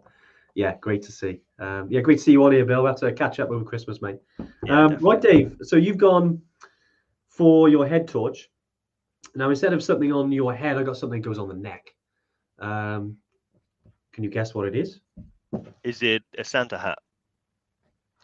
yeah, 0.55 0.77
great 0.81 1.03
to 1.03 1.13
see. 1.13 1.41
Um, 1.59 1.87
yeah, 1.91 2.01
great 2.01 2.19
to 2.19 2.23
see 2.25 2.33
you 2.33 2.43
on 2.45 2.53
here, 2.53 2.65
Bill. 2.65 2.83
We'll 2.83 2.93
have 2.93 3.01
to 3.01 3.13
catch 3.13 3.41
up 3.41 3.51
over 3.51 3.65
Christmas, 3.65 4.03
mate. 4.03 4.19
um, 4.69 4.97
right, 5.01 5.21
Dave. 5.21 5.57
So 5.63 5.77
you've 5.77 5.99
gone 5.99 6.43
for 7.29 7.69
your 7.69 7.87
head 7.87 8.09
torch. 8.09 8.51
Now, 9.35 9.51
instead 9.51 9.73
of 9.73 9.83
something 9.83 10.13
on 10.13 10.31
your 10.31 10.55
head, 10.55 10.77
I 10.77 10.83
got 10.85 10.97
something 10.97 11.21
that 11.21 11.29
goes 11.29 11.39
on 11.39 11.49
the 11.49 11.55
neck. 11.55 11.93
Um, 12.61 13.17
can 14.15 14.23
you 14.23 14.31
guess 14.31 14.55
what 14.55 14.67
it 14.67 14.77
is? 14.77 15.01
Is 15.83 16.03
it 16.03 16.23
a 16.39 16.45
Santa 16.45 16.79
hat? 16.79 16.99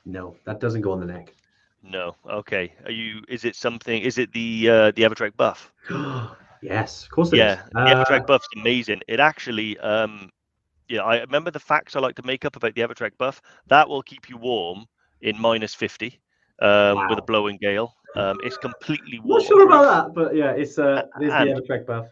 No, 0.07 0.37
that 0.45 0.61
doesn't 0.61 0.83
go 0.83 0.93
on 0.93 1.01
the 1.01 1.07
neck. 1.07 1.35
No. 1.83 2.15
Okay. 2.29 2.73
Are 2.85 2.93
you? 2.93 3.23
Is 3.29 3.45
it 3.45 3.57
something? 3.57 4.01
Is 4.01 4.17
it 4.19 4.33
the 4.33 4.69
uh, 4.71 4.91
the 4.93 5.03
Evertrek 5.03 5.37
buff? 5.37 5.73
yes, 6.63 7.05
of 7.05 7.11
course 7.11 7.33
it 7.33 7.37
is. 7.37 7.41
yeah, 7.41 7.63
the 7.73 7.81
Uh, 7.81 8.05
Evertrek 8.05 8.27
buff's 8.27 8.49
amazing. 8.57 9.01
It 9.09 9.19
actually, 9.19 9.79
um, 9.79 10.31
yeah, 10.89 11.03
I 11.03 11.21
remember 11.21 11.51
the 11.51 11.61
facts 11.61 11.97
I 11.97 12.01
like 12.01 12.17
to 12.17 12.23
make 12.23 12.45
up 12.45 12.57
about 12.57 12.75
the 12.75 12.83
Evertrek 12.83 13.19
buff. 13.19 13.43
That 13.67 13.89
will 13.89 14.03
keep 14.03 14.29
you 14.29 14.37
warm 14.37 14.87
in 15.23 15.41
minus 15.41 15.75
fifty 15.75 16.21
um, 16.61 17.09
with 17.09 17.19
a 17.19 17.23
blowing 17.23 17.59
gale. 17.61 17.95
Um, 18.15 18.39
it's 18.45 18.59
completely 18.59 19.19
waterproof. 19.19 19.43
not 19.43 19.47
sure 19.49 19.67
about 19.67 19.85
that, 19.91 20.15
but 20.15 20.37
yeah, 20.37 20.53
it's 20.53 20.79
uh, 20.79 21.03
it's 21.21 21.33
the 21.33 21.61
Evertrek 21.61 21.87
buff. 21.87 22.07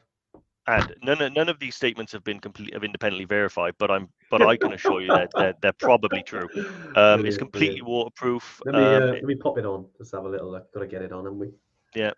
And 0.68 0.94
none 1.02 1.22
of, 1.22 1.32
none 1.32 1.48
of 1.48 1.58
these 1.58 1.74
statements 1.74 2.12
have 2.12 2.22
been 2.24 2.38
complete 2.40 2.74
have 2.74 2.84
independently 2.84 3.24
verified, 3.24 3.74
but 3.78 3.90
I'm 3.90 4.10
but 4.30 4.42
I 4.42 4.54
can 4.54 4.74
assure 4.74 5.00
you 5.00 5.08
that 5.08 5.30
they're, 5.34 5.54
they're 5.62 5.72
probably 5.72 6.22
true. 6.22 6.46
Um, 6.94 7.20
Brilliant, 7.20 7.28
it's 7.28 7.36
brilliant. 7.36 7.38
completely 7.38 7.82
waterproof. 7.82 8.60
Let 8.66 8.74
me 8.74 8.80
Um, 8.80 9.02
uh, 9.02 9.06
let 9.12 9.24
me 9.24 9.34
pop 9.36 9.56
it 9.56 9.64
on. 9.64 9.86
Let's 9.98 10.10
have 10.12 10.24
a 10.24 10.28
little 10.28 10.50
look. 10.50 10.72
Got 10.72 10.80
to 10.80 10.86
get 10.86 11.00
it 11.00 11.12
on, 11.12 11.24
haven't 11.24 11.38
we? 11.38 11.50
Yeah. 11.94 12.12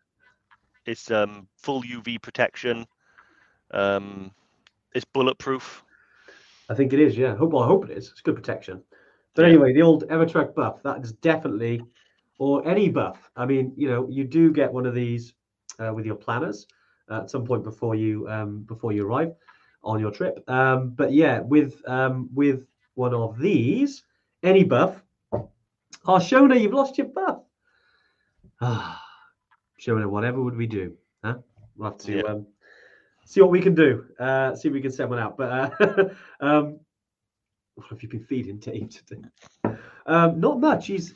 It's 0.87 1.11
um, 1.11 1.49
full 1.59 1.83
UV 1.83 2.23
protection. 2.23 2.87
Um, 3.73 4.31
it's 4.95 5.05
bulletproof. 5.05 5.85
I 6.71 6.75
think 6.75 6.93
it 6.93 7.01
is. 7.01 7.17
Yeah. 7.19 7.37
Hope 7.37 7.51
well, 7.51 7.63
I 7.63 7.67
hope 7.67 7.91
it 7.91 7.97
is. 7.97 8.11
It's 8.11 8.23
good 8.23 8.37
protection. 8.37 8.83
But 9.35 9.43
Yeah. 9.43 9.49
anyway, 9.49 9.75
the 9.75 9.83
old 9.83 10.09
Evertrek 10.09 10.55
buff. 10.55 10.83
That 10.83 11.03
is 11.05 11.13
definitely, 11.13 11.83
or 12.39 12.67
any 12.67 12.89
buff. 12.89 13.31
I 13.37 13.45
mean, 13.45 13.75
you 13.77 13.89
know, 13.91 14.09
you 14.09 14.25
do 14.25 14.51
get 14.51 14.73
one 14.73 14.87
of 14.87 14.95
these 14.95 15.35
uh, 15.79 15.93
with 15.93 16.07
your 16.07 16.17
planners 16.17 16.67
uh, 16.67 16.80
at 17.11 17.31
some 17.31 17.45
point 17.45 17.65
before 17.65 17.95
you 17.95 18.29
um, 18.29 18.61
before 18.63 18.93
you 18.93 19.07
arrive 19.07 19.35
on 19.83 20.01
your 20.01 20.11
trip. 20.11 20.43
Um, 20.49 20.91
but 20.91 21.13
yeah, 21.13 21.41
with 21.41 21.83
um, 21.89 22.29
with 22.35 22.67
one 22.95 23.15
of 23.15 23.39
these, 23.39 24.05
any 24.43 24.65
buff. 24.65 25.03
Oh, 25.33 26.15
Shona, 26.17 26.59
you've 26.61 26.73
lost 26.73 26.99
your 26.99 27.09
buff. 27.09 27.41
Ah, 28.63 29.03
Shona, 29.81 30.07
whatever 30.07 30.43
would 30.43 30.57
we 30.57 30.67
do? 30.67 30.95
Huh? 31.25 31.37
We'll 31.77 31.91
have 31.91 31.99
to 32.01 32.17
Yeah. 32.17 32.23
um, 32.25 32.47
see 33.25 33.41
what 33.41 33.51
we 33.51 33.61
can 33.61 33.75
do. 33.75 34.05
Uh, 34.19 34.55
see 34.55 34.69
if 34.69 34.75
we 34.75 34.83
can 34.83 34.93
set 34.93 35.09
one 35.09 35.19
out. 35.19 35.39
But 35.39 35.51
uh, 35.81 36.09
um, 36.41 36.81
what 37.75 37.87
have 37.89 38.03
you 38.03 38.09
been 38.09 38.25
feeding 38.25 38.59
Dave 38.59 38.91
today? 38.91 39.23
Um, 40.05 40.41
not 40.41 40.61
much. 40.61 40.89
He's. 40.89 41.15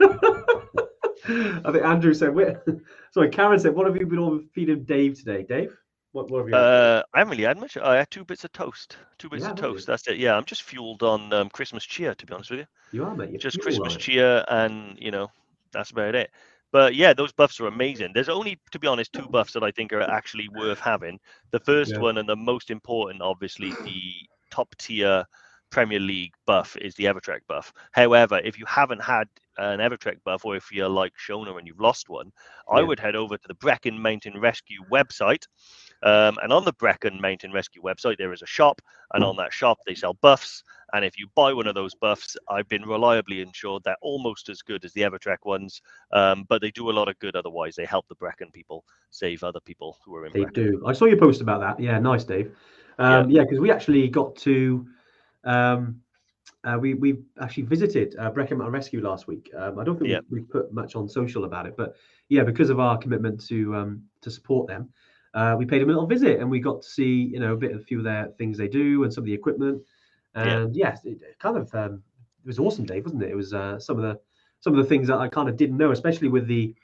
I 1.64 1.72
think 1.72 1.84
Andrew 1.84 2.14
said. 2.14 2.34
We're... 2.34 2.62
Sorry, 3.12 3.28
Karen 3.30 3.58
said. 3.58 3.74
What 3.74 3.86
have 3.86 3.96
you 3.96 4.06
been 4.06 4.18
all 4.18 4.40
feeding 4.54 4.84
Dave 4.84 5.16
today, 5.18 5.44
Dave? 5.48 5.76
What, 6.12 6.30
what 6.30 6.38
have 6.40 6.48
you? 6.48 6.54
Uh, 6.56 7.02
I 7.14 7.18
haven't 7.18 7.32
really 7.32 7.44
had 7.44 7.58
much. 7.58 7.76
I 7.76 7.98
had 7.98 8.10
two 8.10 8.24
bits 8.24 8.44
of 8.44 8.52
toast. 8.52 8.96
Two 9.18 9.28
bits 9.28 9.44
Yeah, 9.44 9.50
of 9.50 9.56
toast. 9.56 9.86
That's 9.86 10.06
it. 10.08 10.18
Yeah, 10.18 10.36
I'm 10.36 10.44
just 10.44 10.62
fueled 10.64 11.02
on 11.02 11.32
um, 11.32 11.48
Christmas 11.50 11.84
cheer, 11.84 12.14
to 12.14 12.26
be 12.26 12.34
honest 12.34 12.50
with 12.50 12.60
you. 12.60 12.66
you 12.92 13.04
are, 13.04 13.14
mate. 13.14 13.30
You're 13.30 13.38
just 13.38 13.60
Christmas 13.60 13.94
on 13.94 14.00
cheer, 14.00 14.44
and 14.48 14.96
you 14.98 15.10
know, 15.10 15.28
that's 15.72 15.90
about 15.90 16.14
it. 16.14 16.30
But 16.72 16.94
yeah, 16.94 17.12
those 17.12 17.32
buffs 17.32 17.60
are 17.60 17.66
amazing. 17.66 18.12
There's 18.14 18.28
only, 18.28 18.60
to 18.70 18.78
be 18.78 18.86
honest, 18.86 19.12
two 19.12 19.28
buffs 19.28 19.52
that 19.54 19.64
I 19.64 19.72
think 19.72 19.92
are 19.92 20.02
actually 20.02 20.48
worth 20.48 20.78
having. 20.78 21.18
The 21.50 21.60
first 21.60 21.92
Yeah. 21.92 21.98
one 21.98 22.18
and 22.18 22.28
the 22.28 22.36
most 22.36 22.70
important, 22.70 23.22
obviously, 23.22 23.72
the 23.84 24.28
top 24.50 24.74
tier 24.78 25.24
Premier 25.70 26.00
League 26.00 26.34
buff 26.46 26.76
is 26.76 26.94
the 26.94 27.04
Evertrek 27.04 27.40
buff. 27.48 27.72
However, 27.92 28.40
if 28.44 28.58
you 28.58 28.66
haven't 28.66 29.02
had 29.02 29.28
an 29.56 29.80
Evertrek 29.80 30.18
buff, 30.24 30.44
or 30.44 30.56
if 30.56 30.72
you're 30.72 30.88
like 30.88 31.12
Shona 31.16 31.56
and 31.58 31.66
you've 31.66 31.80
lost 31.80 32.08
one, 32.08 32.32
I 32.70 32.82
would 32.82 32.98
head 32.98 33.16
over 33.16 33.36
to 33.36 33.48
the 33.48 33.54
Brecon 33.54 34.00
Mountain 34.00 34.40
Rescue 34.40 34.82
website. 34.90 35.44
Um, 36.02 36.38
and 36.42 36.52
on 36.52 36.64
the 36.64 36.72
Brecon 36.72 37.20
Mountain 37.20 37.52
Rescue 37.52 37.82
website, 37.82 38.16
there 38.16 38.32
is 38.32 38.42
a 38.42 38.46
shop, 38.46 38.80
and 39.12 39.22
on 39.22 39.36
that 39.36 39.52
shop, 39.52 39.78
they 39.86 39.94
sell 39.94 40.14
buffs. 40.14 40.62
And 40.92 41.04
if 41.04 41.18
you 41.18 41.28
buy 41.34 41.52
one 41.52 41.66
of 41.66 41.74
those 41.74 41.94
buffs, 41.94 42.36
I've 42.48 42.68
been 42.68 42.82
reliably 42.82 43.42
ensured 43.42 43.82
they're 43.84 43.96
almost 44.00 44.48
as 44.48 44.62
good 44.62 44.84
as 44.84 44.92
the 44.92 45.02
Evertrek 45.02 45.44
ones, 45.44 45.82
um, 46.12 46.46
but 46.48 46.62
they 46.62 46.70
do 46.70 46.90
a 46.90 46.92
lot 46.92 47.08
of 47.08 47.18
good 47.18 47.36
otherwise. 47.36 47.76
They 47.76 47.84
help 47.84 48.08
the 48.08 48.14
Brecon 48.14 48.50
people 48.50 48.84
save 49.10 49.44
other 49.44 49.60
people 49.60 49.98
who 50.04 50.14
are 50.16 50.26
in 50.26 50.32
They 50.32 50.40
Brecon. 50.40 50.54
do. 50.54 50.82
I 50.86 50.92
saw 50.92 51.04
your 51.04 51.18
post 51.18 51.42
about 51.42 51.60
that. 51.60 51.82
Yeah, 51.82 51.98
nice, 51.98 52.24
Dave. 52.24 52.56
Um, 52.98 53.30
yeah, 53.30 53.42
because 53.42 53.60
we 53.60 53.70
actually 53.70 54.08
got 54.08 54.36
to. 54.36 54.86
Um, 55.44 56.00
uh, 56.64 56.78
we 56.80 56.94
we 56.94 57.18
actually 57.40 57.62
visited 57.64 58.14
uh, 58.18 58.30
Brecon 58.30 58.58
Mountain 58.58 58.72
Rescue 58.74 59.00
last 59.00 59.26
week. 59.26 59.50
Um, 59.56 59.78
I 59.78 59.84
don't 59.84 59.98
think 59.98 60.10
Yeah. 60.10 60.20
we, 60.30 60.40
we 60.40 60.44
put 60.46 60.72
much 60.72 60.94
on 60.94 61.08
social 61.08 61.44
about 61.44 61.66
it, 61.66 61.74
but 61.76 61.96
yeah, 62.28 62.42
because 62.44 62.70
of 62.70 62.80
our 62.80 62.98
commitment 62.98 63.46
to 63.48 63.74
um, 63.74 64.02
to 64.22 64.30
support 64.30 64.68
them, 64.68 64.90
uh, 65.34 65.54
we 65.58 65.64
paid 65.64 65.80
them 65.80 65.88
a 65.88 65.92
little 65.92 66.06
visit 66.06 66.40
and 66.40 66.50
we 66.50 66.60
got 66.60 66.82
to 66.82 66.88
see 66.88 67.30
you 67.32 67.40
know 67.40 67.54
a 67.54 67.56
bit 67.56 67.72
of 67.72 67.80
a 67.80 67.84
few 67.84 67.98
of 67.98 68.04
their 68.04 68.28
things 68.38 68.58
they 68.58 68.68
do 68.68 69.04
and 69.04 69.12
some 69.12 69.22
of 69.22 69.26
the 69.26 69.34
equipment. 69.34 69.82
Yeah. 70.36 70.58
And 70.58 70.76
yes, 70.76 71.04
it, 71.04 71.18
it 71.22 71.38
kind 71.38 71.56
of 71.56 71.74
um, 71.74 72.02
it 72.44 72.46
was 72.46 72.58
awesome, 72.58 72.84
Dave, 72.84 73.04
wasn't 73.04 73.22
it? 73.22 73.30
It 73.30 73.36
was 73.36 73.54
uh, 73.54 73.78
some 73.78 73.96
of 73.98 74.02
the 74.02 74.20
some 74.60 74.76
of 74.76 74.82
the 74.82 74.88
things 74.88 75.08
that 75.08 75.18
I 75.18 75.28
kind 75.28 75.48
of 75.48 75.56
didn't 75.56 75.78
know, 75.78 75.92
especially 75.92 76.28
with 76.28 76.46
the 76.46 76.74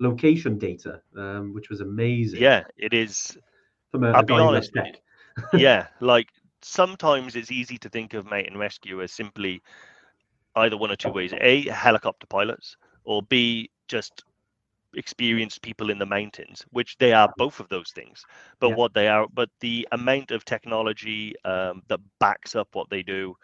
location 0.00 0.58
data, 0.58 1.00
um, 1.16 1.52
which 1.52 1.68
was 1.68 1.80
amazing. 1.80 2.40
Yeah, 2.40 2.64
it 2.76 2.94
is. 2.94 3.36
from 3.90 4.04
a, 4.04 4.12
I'll 4.12 4.20
a 4.20 4.24
be 4.24 4.32
honest 4.34 4.72
does 4.72 4.84
with 4.84 4.92
tech. 5.52 5.60
yeah, 5.60 5.86
like 6.00 6.28
sometimes 6.66 7.36
it's 7.36 7.50
easy 7.52 7.78
to 7.78 7.88
think 7.90 8.14
of 8.14 8.26
mate 8.30 8.48
and 8.48 8.58
rescue 8.58 9.02
as 9.02 9.12
simply 9.12 9.62
either 10.56 10.76
one 10.76 10.90
or 10.90 10.96
two 10.96 11.10
ways: 11.12 11.32
a 11.40 11.68
helicopter 11.68 12.26
pilots, 12.26 12.76
or 13.04 13.22
b 13.22 13.70
just 13.88 14.24
experienced 14.94 15.62
people 15.62 15.90
in 15.90 15.98
the 15.98 16.06
mountains, 16.06 16.64
which 16.70 16.96
they 16.98 17.12
are 17.12 17.28
both 17.36 17.60
of 17.60 17.68
those 17.68 17.90
things. 17.92 18.24
But 18.60 18.70
Yeah. 18.70 18.76
what 18.76 18.94
they 18.94 19.08
are, 19.08 19.26
but 19.32 19.50
the 19.60 19.86
amount 19.92 20.30
of 20.32 20.44
technology 20.44 21.34
um, 21.44 21.82
that 21.88 22.00
backs 22.20 22.54
up 22.56 22.68
what 22.74 22.88
they 22.90 23.02
do, 23.02 23.34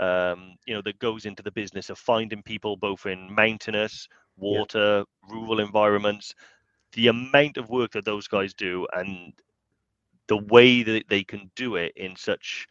um, 0.00 0.54
you 0.66 0.74
know, 0.74 0.82
that 0.82 0.98
goes 0.98 1.26
into 1.26 1.42
the 1.42 1.52
business 1.52 1.90
of 1.90 1.98
finding 1.98 2.42
people 2.42 2.76
both 2.76 3.06
in 3.06 3.34
mountainous, 3.34 4.08
water, 4.36 5.04
rural 5.28 5.60
environments, 5.60 6.34
the 6.92 7.08
amount 7.08 7.56
of 7.58 7.70
work 7.70 7.92
that 7.92 8.04
those 8.04 8.28
guys 8.28 8.54
do, 8.54 8.86
and 8.92 9.32
the 10.28 10.36
way 10.36 10.82
that 10.82 11.04
they 11.08 11.24
can 11.24 11.50
do 11.56 11.76
it 11.76 11.92
in 11.96 12.16
such, 12.16 12.66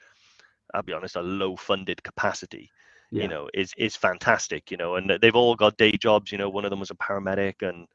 I'll 0.74 0.84
be 0.84 0.94
honest, 0.94 1.16
a 1.16 1.22
low-funded 1.22 2.04
capacity 2.04 2.70
Yeah. 3.12 3.24
you 3.24 3.28
know 3.30 3.50
is 3.54 3.74
is 3.78 3.96
fantastic 3.98 4.72
you 4.72 4.78
know 4.78 4.96
and 4.96 5.10
they've 5.22 5.36
all 5.36 5.56
got 5.56 5.78
day 5.78 5.92
jobs 5.92 6.32
you 6.32 6.38
know 6.38 6.50
one 6.50 6.66
of 6.66 6.70
them 6.72 6.80
was 6.80 6.92
a 6.92 6.96
paramedic 6.96 7.62
and 7.62 7.88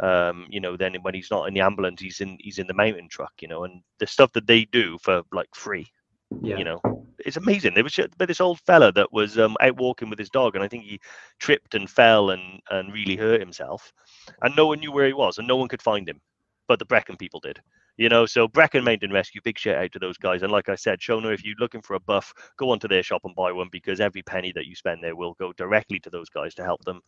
um 0.00 0.46
you 0.50 0.60
know 0.60 0.76
then 0.76 0.94
when 1.02 1.14
he's 1.14 1.30
not 1.30 1.46
in 1.48 1.54
the 1.54 1.60
ambulance 1.60 2.00
he's 2.00 2.20
in 2.20 2.36
he's 2.40 2.58
in 2.58 2.66
the 2.66 2.74
mountain 2.74 3.08
truck 3.08 3.32
you 3.40 3.48
know 3.48 3.64
and 3.64 3.82
the 3.98 4.06
stuff 4.06 4.32
that 4.32 4.46
they 4.46 4.64
do 4.64 4.98
for 4.98 5.22
like 5.32 5.48
free 5.54 5.86
yeah. 6.42 6.56
you 6.58 6.64
know 6.64 6.80
it's 7.18 7.36
amazing 7.36 7.74
there 7.74 7.82
was 7.84 7.98
but 8.18 8.28
this 8.28 8.40
old 8.40 8.58
fella 8.60 8.92
that 8.92 9.12
was 9.12 9.38
um 9.38 9.56
out 9.60 9.76
walking 9.76 10.08
with 10.10 10.18
his 10.18 10.30
dog 10.30 10.54
and 10.54 10.64
i 10.64 10.68
think 10.68 10.84
he 10.84 11.00
tripped 11.38 11.74
and 11.74 11.88
fell 11.90 12.30
and 12.30 12.60
and 12.70 12.92
really 12.92 13.16
hurt 13.16 13.40
himself 13.40 13.92
and 14.42 14.54
no 14.56 14.66
one 14.66 14.78
knew 14.80 14.92
where 14.92 15.06
he 15.06 15.12
was 15.12 15.38
and 15.38 15.46
no 15.48 15.56
one 15.56 15.68
could 15.68 15.82
find 15.82 16.08
him 16.08 16.20
but 16.68 16.78
the 16.78 16.84
brecon 16.86 17.16
people 17.16 17.40
did 17.40 17.60
you 18.00 18.08
know 18.08 18.24
so 18.24 18.48
brecon 18.48 18.82
mountain 18.82 19.12
rescue 19.12 19.40
big 19.44 19.58
shout 19.58 19.76
out 19.76 19.92
to 19.92 19.98
those 19.98 20.16
guys 20.16 20.42
and 20.42 20.50
like 20.50 20.70
i 20.70 20.74
said 20.74 20.98
shona 20.98 21.32
if 21.32 21.44
you're 21.44 21.54
looking 21.60 21.82
for 21.82 21.94
a 21.94 22.00
buff 22.00 22.32
go 22.56 22.70
onto 22.70 22.88
their 22.88 23.02
shop 23.02 23.20
and 23.24 23.34
buy 23.34 23.52
one 23.52 23.68
because 23.70 24.00
every 24.00 24.22
penny 24.22 24.50
that 24.52 24.66
you 24.66 24.74
spend 24.74 25.04
there 25.04 25.14
will 25.14 25.34
go 25.34 25.52
directly 25.52 25.98
to 26.00 26.08
those 26.08 26.30
guys 26.30 26.54
to 26.54 26.64
help 26.64 26.82
them 26.84 27.00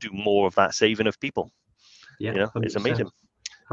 do 0.00 0.10
more 0.12 0.48
of 0.48 0.54
that 0.56 0.74
saving 0.74 1.06
of 1.06 1.18
people 1.20 1.50
yeah, 2.18 2.32
you 2.32 2.38
know 2.40 2.50
it's 2.56 2.74
100%, 2.74 2.76
amazing 2.76 3.10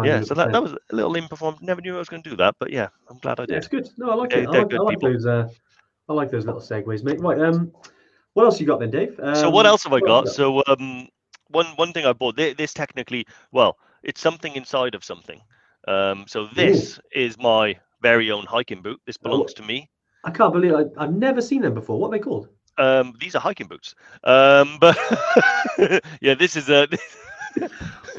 yeah 0.03 0.21
so 0.21 0.35
that, 0.35 0.51
that 0.51 0.61
was 0.61 0.73
a 0.73 0.95
little 0.95 1.15
in 1.15 1.27
never 1.61 1.81
knew 1.81 1.95
i 1.95 1.99
was 1.99 2.09
going 2.09 2.21
to 2.21 2.29
do 2.29 2.35
that 2.35 2.55
but 2.59 2.71
yeah 2.71 2.87
i'm 3.09 3.17
glad 3.17 3.39
i 3.39 3.43
Yeah, 3.43 3.55
did 3.55 3.57
it's 3.57 3.67
good. 3.67 3.89
No, 3.97 4.11
I 4.11 4.13
like 4.13 4.33
it. 4.33 4.47
I 4.47 4.51
like, 4.51 4.73
I 4.73 4.77
like 4.77 4.99
those. 4.99 5.25
Uh, 5.25 5.49
I 6.07 6.13
like 6.13 6.29
those 6.29 6.45
little 6.45 6.61
segues, 6.61 7.03
mate. 7.03 7.19
Right. 7.19 7.39
Um, 7.39 7.71
what 8.33 8.45
else 8.45 8.61
you 8.61 8.67
got 8.67 8.79
then, 8.79 8.91
Dave? 8.91 9.19
Um, 9.19 9.35
so 9.35 9.49
what 9.49 9.65
else 9.65 9.83
have 9.83 9.93
I 9.93 9.99
what 9.99 10.05
got? 10.05 10.29
So 10.29 10.63
um, 10.67 11.09
one 11.47 11.65
one 11.75 11.91
thing 11.91 12.05
I 12.05 12.13
bought. 12.13 12.37
This 12.37 12.73
technically, 12.73 13.25
well, 13.51 13.77
it's 14.03 14.21
something 14.21 14.55
inside 14.55 14.95
of 14.95 15.03
something. 15.03 15.41
Um, 15.87 16.25
so 16.27 16.47
this 16.55 16.99
is 17.13 17.37
my 17.37 17.75
very 18.01 18.31
own 18.31 18.45
hiking 18.45 18.81
boot. 18.81 18.99
This 19.05 19.17
Oh. 19.23 19.29
belongs 19.29 19.53
to 19.55 19.63
me. 19.63 19.89
I 20.25 20.31
can't 20.31 20.53
believe 20.53 20.73
I, 20.73 20.85
I've 20.97 21.13
never 21.13 21.41
seen 21.41 21.61
them 21.61 21.73
before. 21.73 21.99
What 21.99 22.07
are 22.09 22.11
they 22.11 22.19
called? 22.19 22.49
Um, 22.77 23.13
these 23.19 23.35
are 23.35 23.39
hiking 23.39 23.67
boots. 23.67 23.95
Um, 24.23 24.77
but 24.79 24.97
yeah, 26.21 26.35
this 26.35 26.55
is 26.55 26.69
a 26.69 26.87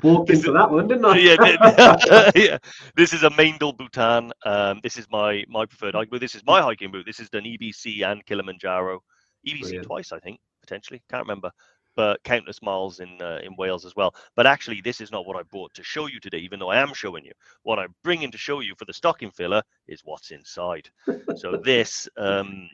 Walked 0.03 0.29
This 0.29 0.41
into 0.41 0.53
that 0.53 0.71
one, 0.71 0.87
didn't 0.89 1.05
I? 1.05 1.17
yeah, 1.19 2.31
yeah. 2.37 2.59
This 2.95 3.13
is 3.13 3.25
a 3.25 3.31
Meindl 3.31 3.77
Bhutan. 3.77 4.33
Um, 4.45 4.81
this 4.83 4.97
is 4.97 5.07
my 5.11 5.45
my 5.49 5.67
preferred 5.67 5.95
hiking 5.95 6.11
boot. 6.11 6.21
This 6.21 6.35
is 6.37 6.43
my 6.47 6.61
hiking 6.63 6.91
boot. 6.93 7.05
This 7.07 7.21
is 7.21 7.29
done 7.29 7.45
EBC 7.45 8.05
and 8.05 8.25
Kilimanjaro. 8.25 9.01
EBC 9.47 9.61
Brilliant. 9.61 9.87
twice, 9.87 10.13
I 10.13 10.19
think, 10.21 10.39
potentially. 10.63 11.03
Can't 11.11 11.25
remember. 11.25 11.51
But 11.99 12.23
countless 12.23 12.63
miles 12.63 13.01
in 13.01 13.21
uh, 13.21 13.41
in 13.43 13.57
Wales 13.57 13.85
as 13.85 13.97
well. 13.97 14.15
But 14.37 14.47
actually, 14.47 14.81
this 14.81 15.01
is 15.01 15.11
not 15.11 15.27
what 15.27 15.37
I 15.37 15.43
bought 15.51 15.75
to 15.75 15.83
show 15.83 16.07
you 16.07 16.21
today. 16.21 16.39
Even 16.39 16.61
though 16.61 16.69
I 16.69 16.81
am 16.81 16.95
showing 16.95 17.25
you, 17.25 17.33
what 17.65 17.81
I'm 17.81 17.93
bringing 18.05 18.31
to 18.31 18.39
show 18.39 18.61
you 18.61 18.77
for 18.79 18.85
the 18.85 18.93
stocking 18.93 19.33
filler 19.33 19.61
is 19.89 20.03
what's 20.05 20.31
inside. 20.31 20.89
so 21.37 21.57
this, 21.57 22.09
um, 22.17 22.71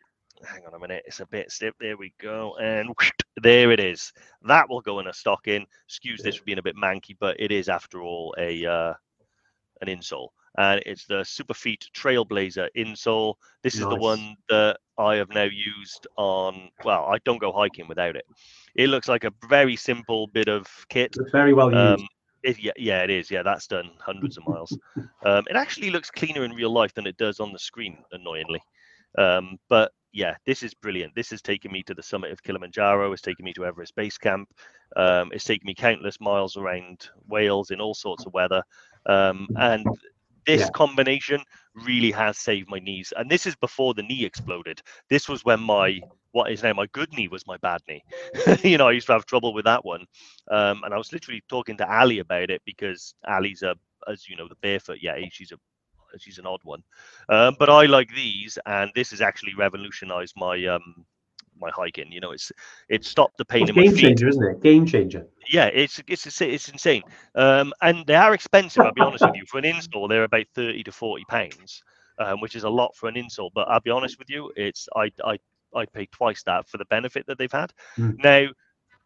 hang 0.47 0.67
on 0.67 0.75
a 0.75 0.79
minute, 0.79 1.05
it's 1.07 1.21
a 1.21 1.27
bit 1.27 1.51
stiff. 1.51 1.73
There 1.81 1.97
we 1.97 2.13
go, 2.21 2.55
and 2.61 2.91
there 3.43 3.71
it 3.71 3.81
is. 3.81 4.13
That 4.43 4.69
will 4.69 4.83
go 4.83 5.01
in 5.01 5.07
a 5.07 5.13
stocking. 5.15 5.65
Excuse 5.89 6.21
this 6.21 6.37
for 6.37 6.45
being 6.45 6.59
a 6.59 6.63
bit 6.63 6.77
manky, 6.77 7.17
but 7.19 7.41
it 7.41 7.51
is 7.51 7.71
after 7.71 8.03
all 8.03 8.35
a 8.37 8.67
uh, 8.67 8.93
an 9.81 9.89
insole, 9.89 10.29
and 10.57 10.83
it's 10.87 11.07
the 11.07 11.23
Superfeet 11.23 11.91
Trailblazer 11.95 12.69
insole. 12.77 13.35
This 13.63 13.75
is 13.75 13.81
the 13.81 13.97
one 13.97 14.37
that 14.49 14.79
I 14.99 15.17
have 15.17 15.31
now 15.31 15.45
used 15.45 16.07
on. 16.17 16.71
Well, 16.85 17.05
I 17.07 17.19
don't 17.25 17.41
go 17.41 17.53
hiking 17.53 17.89
without 17.89 18.17
it. 18.17 18.25
It 18.75 18.89
looks 18.89 19.09
like 19.09 19.25
a 19.25 19.33
very 19.49 19.77
simple 19.77 20.29
bit 20.29 20.49
of 20.49 20.67
kit. 20.89 21.17
It's 21.19 21.33
very 21.33 21.55
well 21.55 21.73
used. 21.73 22.03
Um, 22.03 22.09
it, 22.43 22.59
yeah, 22.61 22.73
yeah, 22.77 23.03
it 23.03 23.11
is. 23.11 23.31
Yeah, 23.31 23.43
that's 23.43 23.67
done 23.67 23.91
hundreds 23.99 24.37
of 24.37 24.45
miles. 24.49 24.77
Um, 25.25 25.45
it 25.49 25.57
actually 25.57 25.91
looks 25.91 26.11
cleaner 26.11 26.45
in 26.45 26.53
real 26.53 26.73
life 26.73 26.95
than 26.95 27.07
it 27.07 27.17
does 27.17 27.41
on 27.41 27.53
the 27.53 27.59
screen, 27.59 27.99
annoyingly. 28.13 28.63
Um, 29.19 29.59
but 29.69 29.93
yeah, 30.13 30.37
this 30.47 30.63
is 30.63 30.75
brilliant. 30.75 31.15
This 31.15 31.31
has 31.31 31.43
taken 31.43 31.73
me 31.73 31.83
to 31.85 31.95
the 31.95 32.03
summit 32.03 32.31
of 32.31 32.43
Kilimanjaro. 32.43 33.13
It's 33.13 33.23
taken 33.23 33.45
me 33.45 33.53
to 33.55 33.67
Everest 33.67 33.97
Base 33.97 34.19
Camp. 34.19 34.49
Um, 34.97 35.31
it's 35.33 35.45
taken 35.45 35.67
me 35.67 35.75
countless 35.75 36.21
miles 36.21 36.57
around 36.57 37.09
Wales 37.27 37.73
in 37.73 37.81
all 37.81 37.95
sorts 37.95 38.25
of 38.25 38.33
weather. 38.33 38.63
Um, 39.07 39.49
and 39.57 39.85
this 40.47 40.69
Yeah. 40.69 40.71
combination 40.71 41.43
really 41.75 42.11
has 42.13 42.39
saved 42.39 42.69
my 42.69 42.79
knees. 42.79 43.13
And 43.17 43.31
this 43.31 43.47
is 43.47 43.55
before 43.57 43.95
the 43.95 44.03
knee 44.03 44.25
exploded. 44.25 44.81
This 45.09 45.29
was 45.29 45.45
when 45.45 45.61
my 45.61 46.01
what 46.33 46.51
is 46.51 46.63
now 46.63 46.73
my 46.73 46.87
good 46.93 47.13
knee 47.13 47.29
was 47.29 47.47
my 47.47 47.57
bad 47.59 47.81
knee. 47.89 48.03
you 48.63 48.77
know, 48.79 48.89
I 48.89 48.93
used 48.93 49.07
to 49.07 49.13
have 49.13 49.27
trouble 49.27 49.53
with 49.55 49.65
that 49.65 49.85
one. 49.85 50.05
Um, 50.51 50.83
and 50.85 50.93
I 50.93 50.99
was 50.99 51.13
literally 51.13 51.43
talking 51.49 51.77
to 51.79 51.91
Ali 51.93 52.19
about 52.19 52.51
it 52.51 52.63
because 52.65 53.15
Ali's 53.27 53.63
a, 53.63 53.75
as 54.09 54.29
you 54.29 54.37
know, 54.37 54.49
the 54.49 54.57
barefoot. 54.63 54.99
Yeah, 55.01 55.17
she's 55.31 55.53
a 55.53 55.57
she's 56.19 56.39
an 56.39 56.47
odd 56.47 56.61
one. 56.65 56.83
Um, 57.29 57.57
but 57.59 57.69
I 57.71 57.85
like 57.87 58.09
these, 58.15 58.59
and 58.67 58.91
this 58.95 59.11
has 59.11 59.21
actually 59.21 59.55
revolutionized 59.55 60.35
my 60.37 60.65
um 60.67 61.05
my 61.61 61.71
hiking. 61.71 62.11
You 62.11 62.21
know, 62.21 62.33
it's 62.33 62.51
it 62.89 63.05
stopped 63.05 63.39
the 63.39 63.45
pain 63.45 63.63
It's 63.63 63.71
in 63.71 63.77
my 63.77 63.83
game 63.85 63.95
feet. 63.95 64.01
changer, 64.03 64.29
isn't 64.29 64.45
it? 64.45 64.63
Game 64.63 64.87
changer. 64.87 65.27
Yeah, 65.51 65.67
it's 65.67 66.01
it's 66.09 66.27
it's 66.27 66.41
it's 66.41 66.69
insane. 66.69 67.03
Um, 67.35 67.73
and 67.83 68.07
they 68.07 68.15
are 68.17 68.35
expensive. 68.35 68.85
I'll 68.85 68.93
be 68.93 69.01
honest 69.03 69.25
with 69.25 69.37
you. 69.37 69.45
For 69.47 69.59
an 69.59 69.65
install, 69.65 70.09
they're 70.09 70.25
about 70.25 70.47
thirty 70.55 70.83
to 70.85 70.93
forty 70.93 71.25
pounds, 71.29 71.83
um, 72.19 72.41
which 72.41 72.57
is 72.57 72.65
a 72.65 72.69
lot 72.71 72.95
for 72.97 73.09
an 73.09 73.17
install. 73.17 73.51
But 73.55 73.69
I'll 73.69 73.81
be 73.81 73.91
honest 73.91 74.19
with 74.19 74.31
you, 74.31 74.53
it's 74.57 74.89
I 74.97 75.11
I 75.25 75.39
I 75.75 75.87
pay 75.87 76.07
twice 76.07 76.43
that 76.45 76.69
for 76.69 76.79
the 76.79 76.85
benefit 76.87 77.27
that 77.27 77.39
they've 77.39 77.51
had. 77.51 77.73
Mm. 77.99 78.17
Now, 78.23 78.47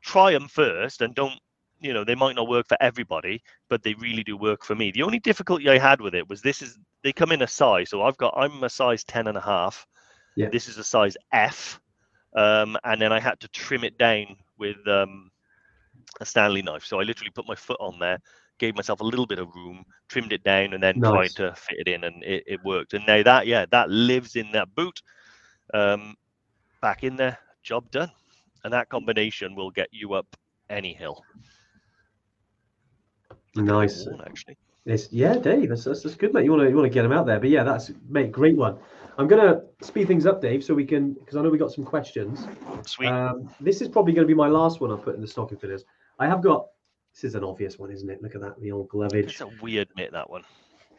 try 0.03 0.32
them 0.32 0.49
first, 0.49 1.01
and 1.03 1.14
don't 1.14 1.38
you 1.80 1.94
know 1.94 2.05
they 2.05 2.14
might 2.14 2.36
not 2.36 2.49
work 2.49 2.66
for 2.68 2.76
everybody, 2.80 3.42
but 3.68 3.82
they 3.82 3.94
really 3.94 4.24
do 4.24 4.36
work 4.36 4.64
for 4.64 4.74
me. 4.74 4.90
The 4.90 5.03
only 5.03 5.18
difficulty 5.18 5.68
I 5.68 5.78
had 5.78 6.01
with 6.01 6.14
it 6.14 6.28
was 6.28 6.42
this 6.42 6.62
is 6.62 6.78
they 7.03 7.12
come 7.12 7.32
in 7.32 7.42
a 7.42 7.46
size. 7.46 7.90
So 7.90 8.03
I've 8.03 8.16
got 8.16 8.34
I'm 8.36 8.62
a 8.64 8.68
size 8.68 9.05
ten 9.05 9.26
and 9.28 9.36
a 9.38 9.40
half. 9.40 9.86
Yeah. 10.36 10.49
This 10.51 10.68
is 10.68 10.78
a 10.78 10.84
size 10.84 11.16
F, 11.32 11.80
um, 12.39 12.76
and 12.84 13.03
then 13.03 13.12
I 13.12 13.18
had 13.18 13.41
to 13.41 13.49
trim 13.49 13.82
it 13.82 13.99
down 13.99 14.36
with 14.59 14.76
um, 14.86 15.28
a 16.20 16.24
Stanley 16.24 16.62
knife. 16.62 16.84
So 16.84 17.01
I 17.01 17.03
literally 17.03 17.32
put 17.34 17.49
my 17.49 17.57
foot 17.57 17.78
on 17.80 17.99
there, 17.99 18.18
gave 18.61 18.76
myself 18.76 19.01
a 19.01 19.05
little 19.05 19.26
bit 19.26 19.41
of 19.41 19.53
room, 19.57 19.84
trimmed 20.09 20.32
it 20.32 20.45
down, 20.45 20.72
and 20.72 20.80
then 20.80 21.01
Nice. 21.01 21.11
tried 21.11 21.49
to 21.49 21.55
fit 21.57 21.80
it 21.80 21.89
in, 21.89 22.05
and 22.05 22.22
it, 22.22 22.45
it 22.47 22.64
worked. 22.64 22.95
And 22.95 23.05
now 23.09 23.24
that, 23.24 23.49
yeah, 23.49 23.66
that 23.72 23.91
lives 23.91 24.36
in 24.36 24.53
that 24.53 24.72
boot. 24.76 25.03
Um, 25.74 26.14
back 26.80 27.03
in 27.03 27.16
there, 27.16 27.39
job 27.64 27.91
done. 27.91 28.11
And 28.62 28.72
that 28.72 28.89
combination 28.89 29.57
will 29.57 29.72
get 29.72 29.89
you 29.91 30.14
up 30.14 30.26
any 30.70 30.95
hill. 30.95 31.24
Looking 33.57 33.70
a 33.70 33.78
bit 33.78 33.89
Nice. 33.89 34.09
actually. 34.24 34.57
It's, 34.86 35.12
yeah, 35.12 35.36
Dave, 35.39 35.70
that's, 35.70 35.84
that's, 35.84 36.03
that's 36.03 36.14
good, 36.14 36.32
mate. 36.32 36.45
You 36.45 36.53
want 36.53 36.62
to 36.62 36.70
you 36.70 36.76
want 36.76 36.86
to 36.86 36.95
get 36.95 37.05
him 37.05 37.12
out 37.12 37.26
there, 37.26 37.41
but 37.41 37.51
yeah, 37.51 37.64
that's 37.64 37.91
mate, 38.09 38.32
great 38.32 38.57
one. 38.57 38.78
I'm 39.19 39.27
gonna 39.27 39.62
speed 39.83 40.07
things 40.07 40.27
up, 40.27 40.41
Dave, 40.41 40.62
so 40.62 40.75
we 40.75 40.85
can 40.85 41.14
because 41.14 41.37
I 41.37 41.43
know 41.43 41.51
we 41.51 41.59
got 41.59 41.73
some 41.73 41.85
questions. 41.85 42.47
Sweet. 42.87 43.09
Um, 43.09 43.51
this 43.61 43.81
is 43.83 43.89
probably 43.89 44.12
going 44.12 44.27
to 44.27 44.29
be 44.29 44.35
my 44.37 44.47
last 44.47 44.81
one 44.81 44.93
I'll 44.93 44.97
put 44.97 45.16
in 45.16 45.21
the 45.21 45.27
stocking 45.27 45.59
fillers. 45.59 45.85
I 46.21 46.27
have 46.29 46.41
got 46.41 46.66
this 47.14 47.25
is 47.25 47.35
an 47.35 47.43
obvious 47.43 47.79
one, 47.81 47.91
isn't 47.91 48.09
it? 48.09 48.23
Look 48.23 48.37
at 48.37 48.41
that, 48.43 48.61
the 48.61 48.71
old 48.71 48.89
glovage. 48.89 49.33
it's 49.33 49.41
a 49.41 49.51
weird 49.61 49.89
mitt 49.97 50.12
that 50.12 50.31
one. 50.31 50.45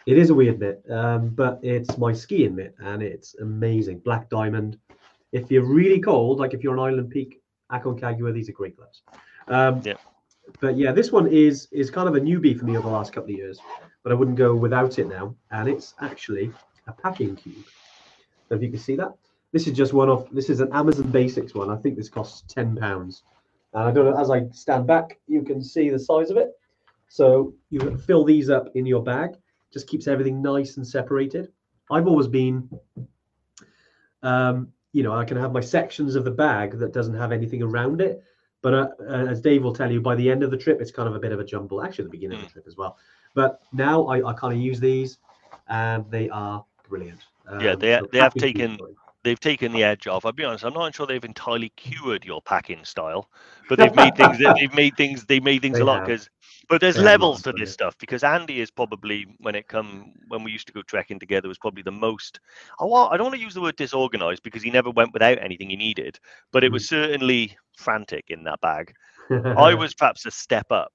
It 0.06 0.18
is 0.18 0.32
a 0.32 0.34
weird 0.34 0.60
mitt, 0.60 0.84
um, 0.92 1.30
but 1.30 1.60
it's 1.64 1.98
my 1.98 2.12
skiing 2.12 2.56
mitt 2.56 2.76
and 2.80 3.02
it's 3.02 3.36
amazing. 3.36 4.00
Black 4.00 4.30
diamond. 4.30 4.78
If 5.32 5.50
you're 5.50 5.66
really 5.66 6.02
cold, 6.02 6.40
like 6.40 6.54
if 6.54 6.62
you're 6.62 6.78
on 6.78 6.92
Island 6.92 7.12
Peak, 7.12 7.42
Aconcagua, 7.72 8.34
these 8.34 8.50
are 8.50 8.54
great 8.54 8.76
gloves. 8.76 9.02
Um, 9.48 9.82
Yeah. 9.86 9.94
But 10.60 10.78
yeah, 10.78 10.92
this 10.92 11.12
one 11.12 11.28
is 11.28 11.68
is 11.72 11.90
kind 11.90 12.10
of 12.10 12.16
a 12.16 12.20
newbie 12.20 12.58
for 12.58 12.66
me 12.66 12.76
over 12.76 12.88
the 12.88 12.94
last 12.94 13.14
couple 13.14 13.32
of 13.32 13.38
years, 13.38 13.60
but 14.04 14.12
I 14.12 14.16
wouldn't 14.16 14.36
go 14.36 14.56
without 14.56 14.98
it 15.00 15.08
now. 15.08 15.36
And 15.52 15.70
it's 15.70 15.94
actually 16.02 16.52
a 16.88 16.92
packing 16.92 17.36
cube. 17.36 17.66
If 18.50 18.62
you 18.62 18.70
can 18.70 18.80
see 18.80 18.96
that, 18.96 19.14
this 19.52 19.68
is 19.68 19.74
just 19.74 19.94
one 19.94 20.10
off. 20.10 20.30
This 20.32 20.50
is 20.50 20.60
an 20.60 20.72
Amazon 20.74 21.12
Basics 21.12 21.54
one. 21.54 21.70
I 21.70 21.76
think 21.76 21.96
this 21.96 22.10
costs 22.10 22.44
ten 22.54 22.76
pounds. 22.76 23.24
And 23.74 23.84
I 23.84 23.92
don't 23.92 24.06
know. 24.06 24.20
As 24.20 24.32
I 24.32 24.48
stand 24.52 24.88
back, 24.88 25.20
you 25.28 25.44
can 25.44 25.64
see 25.64 25.90
the 25.90 26.00
size 26.00 26.30
of 26.30 26.38
it. 26.38 26.52
So 27.08 27.54
you 27.70 27.98
fill 27.98 28.24
these 28.24 28.50
up 28.50 28.70
in 28.76 28.86
your 28.86 29.04
bag 29.04 29.32
just 29.72 29.88
keeps 29.88 30.08
everything 30.08 30.42
nice 30.42 30.78
and 30.78 30.88
separated. 30.88 31.52
I've 31.92 32.08
always 32.08 32.28
been, 32.28 32.70
um, 34.24 34.70
you 34.94 35.04
know, 35.04 35.14
I 35.14 35.26
can 35.26 35.38
have 35.38 35.52
my 35.52 35.62
sections 35.62 36.16
of 36.16 36.24
the 36.24 36.32
bag 36.32 36.78
that 36.80 36.94
doesn't 36.94 37.16
have 37.16 37.32
anything 37.32 37.62
around 37.62 38.02
it. 38.02 38.24
But 38.62 38.74
uh, 38.74 38.88
uh, 39.00 39.26
as 39.28 39.42
Dave 39.42 39.64
will 39.64 39.74
tell 39.74 39.92
you, 39.92 40.02
by 40.02 40.16
the 40.16 40.30
end 40.30 40.44
of 40.44 40.52
the 40.52 40.58
trip, 40.58 40.82
it's 40.82 40.92
kind 40.92 41.08
of 41.08 41.16
a 41.16 41.20
bit 41.20 41.32
of 41.32 41.40
a 41.40 41.46
jumble. 41.46 41.82
Actually, 41.82 42.06
at 42.06 42.12
the 42.12 42.18
beginning 42.18 42.40
of 42.40 42.46
the 42.46 42.52
trip 42.52 42.68
as 42.68 42.76
well. 42.76 42.98
But 43.34 43.62
now 43.72 44.06
I, 44.08 44.28
I 44.28 44.34
kind 44.34 44.54
of 44.54 44.60
use 44.60 44.80
these, 44.80 45.20
and 45.68 46.10
they 46.12 46.30
are 46.30 46.66
brilliant. 46.90 47.22
Yeah, 47.60 47.72
Um, 47.72 47.80
they- 47.80 47.98
so 48.00 48.08
they 48.12 48.20
have 48.20 48.34
taken- 48.34 48.78
They've 49.24 49.40
taken 49.40 49.74
the 49.74 49.84
edge 49.84 50.08
off. 50.08 50.26
I'll 50.26 50.32
be 50.32 50.46
honest. 50.46 50.64
I'm 50.64 50.74
not 50.74 50.96
sure 50.96 51.06
they've 51.06 51.24
entirely 51.26 51.70
cured 51.76 52.24
your 52.24 52.42
packing 52.42 52.86
style, 52.86 53.30
but 53.68 53.78
they've 53.78 53.94
made 53.94 54.16
things. 54.16 54.38
They've 54.64 54.74
made 54.74 54.96
things. 54.96 55.26
They 55.26 55.42
made 55.42 55.62
things 55.62 55.76
They 55.78 55.82
a 55.82 55.86
lot 55.86 56.06
because. 56.06 56.30
But 56.70 56.80
there's 56.80 56.96
They 56.96 57.02
lot 57.02 57.12
levels 57.12 57.42
to 57.42 57.52
this 57.52 57.74
stuff 57.74 57.98
because 57.98 58.24
Andy 58.24 58.62
is 58.62 58.72
probably 58.72 59.26
when 59.40 59.56
it 59.56 59.68
come 59.68 60.14
when 60.30 60.44
we 60.44 60.52
used 60.54 60.68
to 60.68 60.74
go 60.74 60.84
trekking 60.84 61.20
together 61.20 61.50
was 61.50 61.58
probably 61.58 61.84
the 61.84 61.92
most. 61.92 62.40
Oh, 62.80 62.88
well, 62.88 63.10
I 63.12 63.18
don't 63.18 63.26
want 63.26 63.36
to 63.36 63.42
use 63.42 63.56
the 63.56 63.62
word 63.62 63.76
disorganized 63.76 64.42
because 64.44 64.64
he 64.64 64.70
never 64.72 64.90
went 64.90 65.12
without 65.12 65.38
anything 65.40 65.70
he 65.70 65.76
needed, 65.76 66.18
but 66.54 66.64
it 66.64 66.72
was 66.72 66.88
certainly 66.88 67.58
frantic 67.76 68.26
in 68.30 68.44
that 68.46 68.62
bag. 68.62 68.94
I 69.30 69.30
was 69.76 69.94
perhaps 69.96 70.26
a 70.28 70.32
step 70.32 70.72
up, 70.72 70.94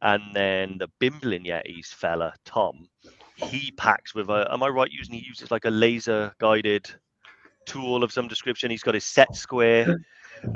and 0.00 0.22
then 0.32 0.78
the 0.78 0.88
Bimblin 1.00 1.44
Yetis 1.46 1.86
fella 1.86 2.34
Tom, 2.44 2.88
he 3.34 3.72
packs 3.72 4.14
with 4.14 4.28
a. 4.30 4.48
Am 4.52 4.62
I 4.62 4.68
right 4.68 4.90
using 4.90 5.14
he 5.14 5.24
uses 5.26 5.50
like 5.50 5.64
a 5.64 5.70
laser 5.70 6.32
guided 6.38 6.88
tool 7.66 8.02
of 8.02 8.12
some 8.12 8.28
description? 8.28 8.70
He's 8.70 8.82
got 8.82 8.94
his 8.94 9.04
set 9.04 9.34
square. 9.34 9.88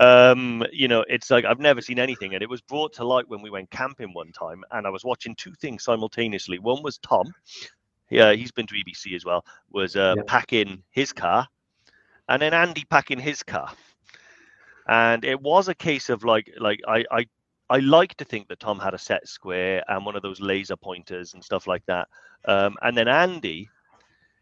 Um, 0.01 0.65
you 0.73 0.89
know, 0.89 1.05
it's 1.09 1.31
like 1.31 1.45
I've 1.45 1.61
never 1.61 1.81
seen 1.81 1.99
anything, 1.99 2.35
and 2.35 2.43
it 2.43 2.49
was 2.49 2.61
brought 2.61 2.93
to 2.95 3.05
light 3.05 3.29
when 3.29 3.41
we 3.41 3.51
went 3.51 3.71
camping 3.71 4.13
one 4.13 4.33
time, 4.33 4.63
and 4.71 4.87
I 4.87 4.91
was 4.91 5.05
watching 5.05 5.35
two 5.35 5.55
things 5.55 5.83
simultaneously. 5.85 6.59
One 6.59 6.83
was 6.83 6.99
Tom, 6.99 7.33
yeah, 8.11 8.33
he's 8.33 8.53
been 8.53 8.67
to 8.67 8.75
EBC 8.75 9.15
as 9.17 9.25
well, 9.25 9.45
was 9.71 9.97
uh, 9.97 10.17
Yep. 10.17 10.27
packing 10.27 10.83
his 10.91 11.13
car, 11.13 11.49
and 12.29 12.43
then 12.43 12.55
Andy 12.55 12.85
packing 12.91 13.19
his 13.19 13.43
car 13.43 13.71
and 14.89 15.25
it 15.25 15.41
was 15.41 15.69
a 15.69 15.75
case 15.75 16.09
of 16.09 16.25
like 16.25 16.51
like 16.59 16.81
I 16.87 17.05
I 17.11 17.27
I 17.71 17.79
like 17.79 18.15
to 18.17 18.25
think 18.25 18.49
that 18.49 18.61
Tom 18.61 18.79
had 18.79 18.95
a 18.95 18.99
set 18.99 19.29
square 19.29 19.83
and 19.89 20.05
one 20.07 20.17
of 20.17 20.23
those 20.23 20.41
laser 20.41 20.77
pointers 20.77 21.35
and 21.35 21.45
stuff 21.45 21.67
like 21.67 21.85
that. 21.87 22.09
Um, 22.47 22.77
and 22.83 22.97
then 22.97 23.09
Andy, 23.09 23.69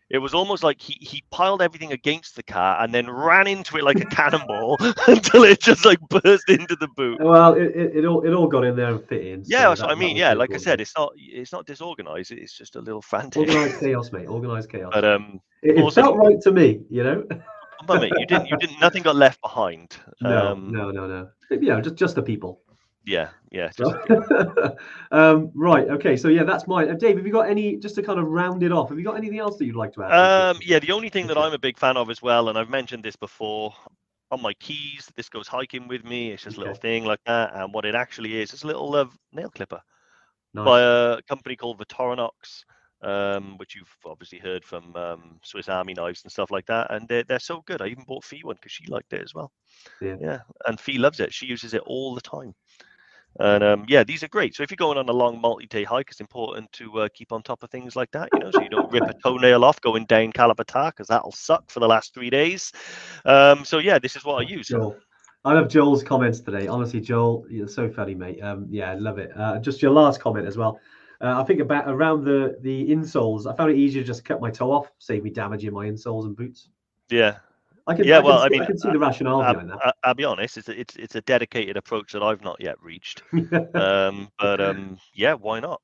it 0.09 0.19
was 0.19 0.35
almost 0.35 0.63
like 0.63 0.81
he 0.81 0.97
he 1.01 1.25
piled 1.33 1.61
everything 1.61 1.91
against 1.91 2.37
the 2.37 2.43
car 2.43 2.81
and 2.83 2.95
then 2.95 3.11
ran 3.11 3.49
into 3.49 3.77
it 3.77 3.83
like 3.83 4.01
a 4.01 4.05
cannonball 4.05 4.77
until 5.09 5.43
it 5.43 5.61
just 5.61 5.85
like 5.85 5.99
burst 6.09 6.49
into 6.49 6.77
the 6.77 6.87
boot. 6.97 7.21
well, 7.21 7.55
it, 7.55 7.75
it, 7.75 7.97
it 7.97 8.05
all 8.05 8.25
it 8.25 8.33
all 8.33 8.47
got 8.47 8.65
in 8.65 8.77
there 8.77 8.95
and 8.95 9.05
fit 9.09 9.27
in. 9.27 9.43
Yeah, 9.47 9.63
so 9.63 9.69
that's 9.71 9.83
what 9.83 9.91
I 9.91 9.95
mean. 9.97 10.17
Yeah, 10.17 10.35
like 10.35 10.55
I 10.55 10.59
said, 10.59 10.81
it's 10.81 10.93
not 10.97 11.13
it's 11.17 11.53
not 11.53 11.67
disorganized. 11.67 12.31
It's 12.31 12.57
just 12.57 12.77
a 12.77 12.81
little 12.81 13.03
frantic. 13.03 13.49
organized 13.49 13.81
chaos, 13.81 14.13
mate. 14.13 14.27
Organized 14.27 14.71
chaos. 14.71 14.93
But 14.95 15.05
um, 15.05 15.41
it, 15.63 15.79
it 15.79 15.83
also- 15.83 16.03
felt 16.03 16.17
right 16.17 16.41
to 16.43 16.53
me, 16.53 16.83
you 16.89 17.03
know. 17.03 17.25
but 17.87 18.01
mate, 18.03 18.13
you 18.17 18.27
didn't 18.27 18.47
you 18.47 18.57
didn't 18.59 18.81
nothing 18.81 19.03
got 19.03 19.17
left 19.17 19.41
behind. 19.41 19.97
No, 20.21 20.53
um, 20.53 20.71
no, 20.73 20.91
no, 20.93 21.07
no. 21.09 21.29
Yeah, 21.51 21.81
just 21.81 21.97
just 21.97 22.15
the 22.15 22.23
people. 22.23 22.61
Yeah, 23.07 23.29
yeah. 23.53 23.71
Just, 23.77 23.95
um, 25.13 25.53
right. 25.55 25.89
Okay. 25.89 26.17
So 26.17 26.29
yeah, 26.29 26.43
that's 26.43 26.67
mine. 26.67 26.91
Uh, 26.91 26.95
Dave, 26.95 27.17
have 27.17 27.25
you 27.27 27.33
got 27.33 27.49
any 27.49 27.77
just 27.77 27.95
to 27.95 28.03
kind 28.03 28.19
of 28.19 28.27
round 28.27 28.65
it 28.65 28.73
off? 28.73 28.89
Have 28.89 28.99
you 28.99 29.05
got 29.05 29.17
anything 29.17 29.39
else 29.39 29.57
that 29.59 29.65
you'd 29.65 29.77
like 29.77 29.93
to 29.95 30.03
add? 30.03 30.13
Um, 30.13 30.59
yeah, 30.65 30.81
the 30.81 30.91
only 30.91 31.09
thing 31.09 31.29
that 31.29 31.39
I'm 31.39 31.53
a 31.53 31.59
big 31.59 31.79
fan 31.79 31.97
of 31.97 32.11
as 32.11 32.21
well, 32.21 32.49
and 32.49 32.59
I've 32.59 32.69
mentioned 32.69 33.05
this 33.05 33.17
before, 33.17 33.73
on 34.33 34.43
my 34.43 34.55
keys, 34.55 35.11
this 35.17 35.29
goes 35.29 35.47
hiking 35.47 35.87
with 35.87 36.05
me. 36.05 36.33
It's 36.33 36.43
just 36.43 36.57
a 36.57 36.61
little 36.61 36.73
Okay. 36.73 36.81
thing 36.81 37.05
like 37.05 37.21
that, 37.27 37.55
and 37.55 37.73
what 37.73 37.85
it 37.85 37.95
actually 37.95 38.41
is, 38.41 38.53
it's 38.53 38.65
a 38.65 38.67
little 38.67 38.95
uh, 38.95 39.07
nail 39.33 39.51
clipper 39.51 39.81
Nice. 40.53 40.65
by 40.65 40.81
a 40.81 41.23
company 41.29 41.55
called 41.55 41.79
Victorinox, 41.79 42.65
um, 43.03 43.57
which 43.59 43.77
you've 43.77 43.95
obviously 44.05 44.39
heard 44.41 44.65
from 44.65 44.97
um, 44.97 45.39
Swiss 45.45 45.69
Army 45.69 45.95
knives 45.95 46.25
and 46.25 46.33
stuff 46.33 46.51
like 46.51 46.67
that, 46.67 46.91
and 46.91 47.07
they're, 47.09 47.23
they're 47.23 47.39
so 47.39 47.63
good. 47.67 47.81
I 47.81 47.87
even 47.87 48.05
bought 48.05 48.25
Fee 48.25 48.41
one 48.43 48.57
because 48.57 48.73
she 48.73 48.85
liked 48.89 49.13
it 49.13 49.23
as 49.23 49.33
well. 49.33 49.53
Yeah. 50.01 50.17
yeah, 50.21 50.39
and 50.67 50.81
Fee 50.81 50.99
loves 50.99 51.21
it. 51.21 51.33
She 51.33 51.47
uses 51.47 51.73
it 51.73 51.83
all 51.87 52.17
the 52.17 52.21
time. 52.21 52.53
And 53.39 53.63
um, 53.63 53.85
yeah, 53.89 54.05
these 54.05 54.23
are 54.23 54.29
great. 54.29 54.55
So 54.55 54.63
if 54.63 54.71
you're 54.71 54.77
going 54.77 54.99
on 54.99 55.09
a 55.09 55.13
long 55.13 55.41
multi-day 55.41 55.85
hike, 55.85 56.11
it's 56.11 56.21
important 56.21 56.71
to 56.73 57.01
uh, 57.01 57.09
keep 57.13 57.33
on 57.33 57.43
top 57.43 57.63
of 57.63 57.71
things 57.71 57.97
like 57.97 58.11
that, 58.13 58.29
you 58.33 58.39
know, 58.41 58.51
so 58.51 58.63
you 58.63 58.69
don't 58.69 58.91
rip 58.91 59.05
a 59.05 59.15
toenail 59.23 59.65
off 59.65 59.81
going 59.81 60.07
down 60.07 60.33
Kala 60.33 60.55
Patthar 60.55 60.91
because 60.91 61.09
that'll 61.09 61.33
suck 61.33 61.71
for 61.71 61.81
the 61.81 61.89
last 61.89 62.15
three 62.15 62.31
days. 62.31 62.73
Um, 63.25 63.65
so 63.65 63.79
yeah, 63.79 63.99
this 63.99 64.17
is 64.17 64.25
what 64.25 64.37
I 64.37 64.49
use. 64.49 64.69
Joel. 64.69 64.97
I 65.45 65.53
love 65.53 65.69
Joel's 65.69 66.03
comments 66.03 66.41
today. 66.41 66.67
Honestly, 66.67 67.01
Joel, 67.01 67.47
you're 67.49 67.69
so 67.69 67.89
funny, 67.89 68.17
mate. 68.17 68.43
Um, 68.43 68.67
yeah, 68.69 68.91
I 68.91 68.95
love 68.95 69.19
it. 69.19 69.31
Uh, 69.37 69.61
just 69.61 69.81
your 69.81 69.93
last 69.93 70.21
comment 70.21 70.47
as 70.47 70.57
well. 70.57 70.81
Uh, 71.21 71.41
I 71.41 71.45
think 71.45 71.61
about 71.61 71.89
around 71.89 72.25
the 72.25 72.59
the 72.63 72.91
insoles. 72.91 73.51
I 73.51 73.57
found 73.57 73.71
it 73.71 73.77
easier 73.77 74.03
to 74.03 74.07
just 74.07 74.25
cut 74.25 74.41
my 74.41 74.51
toe 74.51 74.73
off, 74.73 74.91
save 74.99 75.23
me 75.23 75.31
damaging 75.31 75.73
my 75.73 75.87
insoles 75.87 76.25
and 76.25 76.37
boots. 76.37 76.69
Yeah, 77.11 77.37
I 77.87 77.95
can, 77.95 78.05
Yeah, 78.05 78.17
I 78.17 78.19
can 78.19 78.27
well, 78.27 78.39
I 78.39 78.49
mean, 78.49 78.63
I 78.63 78.67
can 78.67 78.79
see 78.79 78.91
the 78.91 78.99
rationale 78.99 79.43
I, 79.43 79.53
behind 79.53 79.73
I, 79.73 79.93
I'll 80.03 80.15
be 80.15 80.25
honest, 80.25 80.57
it's 80.57 80.69
a, 80.69 80.79
it's 80.79 80.97
it's 80.97 81.15
a 81.15 81.21
dedicated 81.23 81.77
approach 81.77 82.13
that 82.13 82.23
I've 82.23 82.43
not 82.43 82.61
yet 82.61 82.81
reached. 82.81 83.23
Um, 83.75 84.31
but 84.39 84.61
um, 84.61 84.99
yeah, 85.15 85.35
why 85.35 85.61
not? 85.61 85.81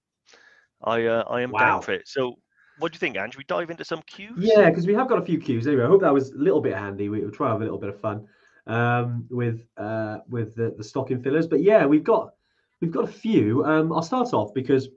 I 0.82 1.04
uh, 1.06 1.24
I 1.28 1.42
am 1.42 1.50
Wow. 1.50 1.58
down 1.58 1.82
for 1.82 1.92
it. 1.92 2.08
So, 2.08 2.36
what 2.78 2.90
do 2.90 2.96
you 2.96 2.98
think, 2.98 3.16
Andrew? 3.16 3.38
We 3.38 3.44
dive 3.44 3.70
into 3.70 3.84
some 3.84 4.02
cues? 4.06 4.30
Yeah, 4.38 4.70
because 4.70 4.86
we 4.86 4.94
have 4.94 5.08
got 5.08 5.18
a 5.18 5.24
few 5.24 5.38
cues. 5.38 5.66
Anyway, 5.66 5.84
I 5.84 5.86
hope 5.86 6.00
that 6.00 6.12
was 6.12 6.30
a 6.30 6.38
little 6.38 6.60
bit 6.60 6.74
handy. 6.74 7.08
We, 7.08 7.20
we'll 7.20 7.30
try 7.30 7.50
have 7.50 7.60
a 7.60 7.64
little 7.64 7.78
bit 7.78 7.90
of 7.90 8.00
fun 8.00 8.26
um, 8.66 9.26
with 9.30 9.66
uh, 9.76 10.18
with 10.28 10.54
the, 10.54 10.74
the 10.76 10.84
stocking 10.84 11.22
fillers. 11.22 11.46
But 11.46 11.62
yeah, 11.62 11.84
we've 11.86 12.04
got 12.04 12.34
we've 12.80 12.90
got 12.90 13.04
a 13.04 13.12
few. 13.12 13.64
Um, 13.64 13.92
I'll 13.92 14.02
start 14.02 14.32
off 14.32 14.54
because 14.54 14.88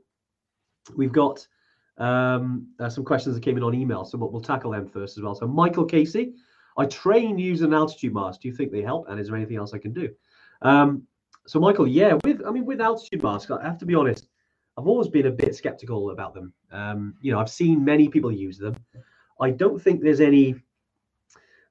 we've 0.95 1.11
got 1.11 1.45
um, 1.97 2.67
uh, 2.79 2.89
some 2.89 3.03
questions 3.03 3.35
that 3.35 3.41
came 3.41 3.57
in 3.57 3.63
on 3.63 3.73
email, 3.73 4.05
so 4.05 4.17
we'll, 4.17 4.31
we'll 4.31 4.41
tackle 4.41 4.71
them 4.71 4.87
first 4.87 5.17
as 5.17 5.23
well. 5.23 5.35
So 5.35 5.47
Michael 5.47 5.85
Casey, 5.85 6.33
I 6.77 6.85
train 6.85 7.37
using 7.37 7.67
an 7.67 7.73
altitude 7.73 8.13
mask. 8.13 8.41
Do 8.41 8.47
you 8.47 8.53
think 8.53 8.71
they 8.71 8.81
help? 8.81 9.07
And 9.09 9.19
is 9.19 9.27
there 9.27 9.35
anything 9.35 9.57
else 9.57 9.73
I 9.73 9.77
can 9.77 9.93
do? 9.93 10.09
Um, 10.61 11.03
so 11.47 11.59
Michael, 11.59 11.87
yeah, 11.87 12.17
with 12.23 12.41
I 12.45 12.51
mean 12.51 12.65
with 12.65 12.81
altitude 12.81 13.23
masks, 13.23 13.51
I 13.51 13.63
have 13.63 13.77
to 13.79 13.85
be 13.85 13.95
honest. 13.95 14.27
I've 14.77 14.87
always 14.87 15.07
been 15.07 15.27
a 15.27 15.31
bit 15.31 15.55
skeptical 15.55 16.11
about 16.11 16.33
them. 16.33 16.53
Um, 16.71 17.15
you 17.21 17.31
know, 17.31 17.39
I've 17.39 17.49
seen 17.49 17.85
many 17.85 18.09
people 18.09 18.31
use 18.31 18.57
them. 18.57 18.75
I 19.39 19.51
don't 19.51 19.81
think 19.81 20.01
there's 20.01 20.21
any. 20.21 20.55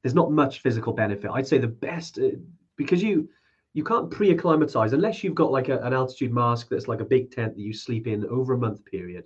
There's 0.02 0.14
not 0.14 0.32
much 0.32 0.60
physical 0.60 0.92
benefit. 0.92 1.30
I'd 1.32 1.46
say 1.46 1.58
the 1.58 1.66
best 1.66 2.18
uh, 2.18 2.36
because 2.76 3.02
you 3.02 3.28
you 3.72 3.82
can't 3.82 4.10
pre-acclimatize 4.10 4.92
unless 4.92 5.24
you've 5.24 5.34
got 5.34 5.50
like 5.50 5.68
a, 5.68 5.78
an 5.80 5.92
altitude 5.92 6.32
mask 6.32 6.68
that's 6.70 6.88
like 6.88 7.00
a 7.00 7.04
big 7.04 7.30
tent 7.30 7.56
that 7.56 7.60
you 7.60 7.72
sleep 7.72 8.06
in 8.06 8.24
over 8.26 8.54
a 8.54 8.58
month 8.58 8.84
period 8.84 9.24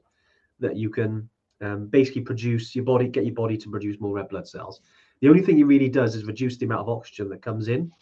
that 0.58 0.74
you 0.74 0.88
can 0.88 1.28
um, 1.60 1.86
basically 1.86 2.22
produce 2.22 2.74
your 2.74 2.84
body 2.84 3.08
get 3.08 3.26
your 3.26 3.34
body 3.34 3.56
to 3.58 3.70
produce 3.70 4.00
more 4.00 4.14
red 4.14 4.28
blood 4.28 4.48
cells. 4.48 4.80
The 5.20 5.28
only 5.28 5.42
thing 5.42 5.56
he 5.56 5.64
really 5.64 5.88
does 5.88 6.14
is 6.14 6.24
reduce 6.24 6.56
the 6.56 6.66
amount 6.66 6.82
of 6.82 6.88
oxygen 6.88 7.28
that 7.30 7.42
comes 7.42 7.68
in, 7.68 7.92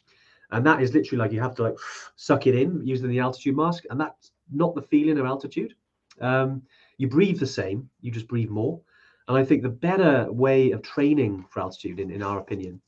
and 0.50 0.64
that 0.66 0.82
is 0.82 0.94
literally 0.94 1.18
like 1.18 1.32
you 1.32 1.40
have 1.40 1.54
to 1.56 1.62
like 1.62 1.76
suck 2.16 2.46
it 2.46 2.54
in 2.54 2.86
using 2.86 3.08
the 3.08 3.20
altitude 3.20 3.56
mask, 3.56 3.84
and 3.90 4.00
that's 4.00 4.32
not 4.52 4.74
the 4.74 4.82
feeling 4.82 5.18
of 5.18 5.26
altitude. 5.26 5.74
Um, 6.20 6.62
you 6.98 7.08
breathe 7.08 7.38
the 7.38 7.46
same, 7.46 7.88
you 8.00 8.10
just 8.10 8.28
breathe 8.28 8.48
more. 8.48 8.80
And 9.28 9.36
I 9.36 9.44
think 9.44 9.62
the 9.62 9.68
better 9.68 10.30
way 10.30 10.70
of 10.70 10.82
training 10.82 11.44
for 11.50 11.60
altitude, 11.60 11.98
in, 11.98 12.10
in 12.10 12.22
our 12.22 12.38
opinion, 12.38 12.80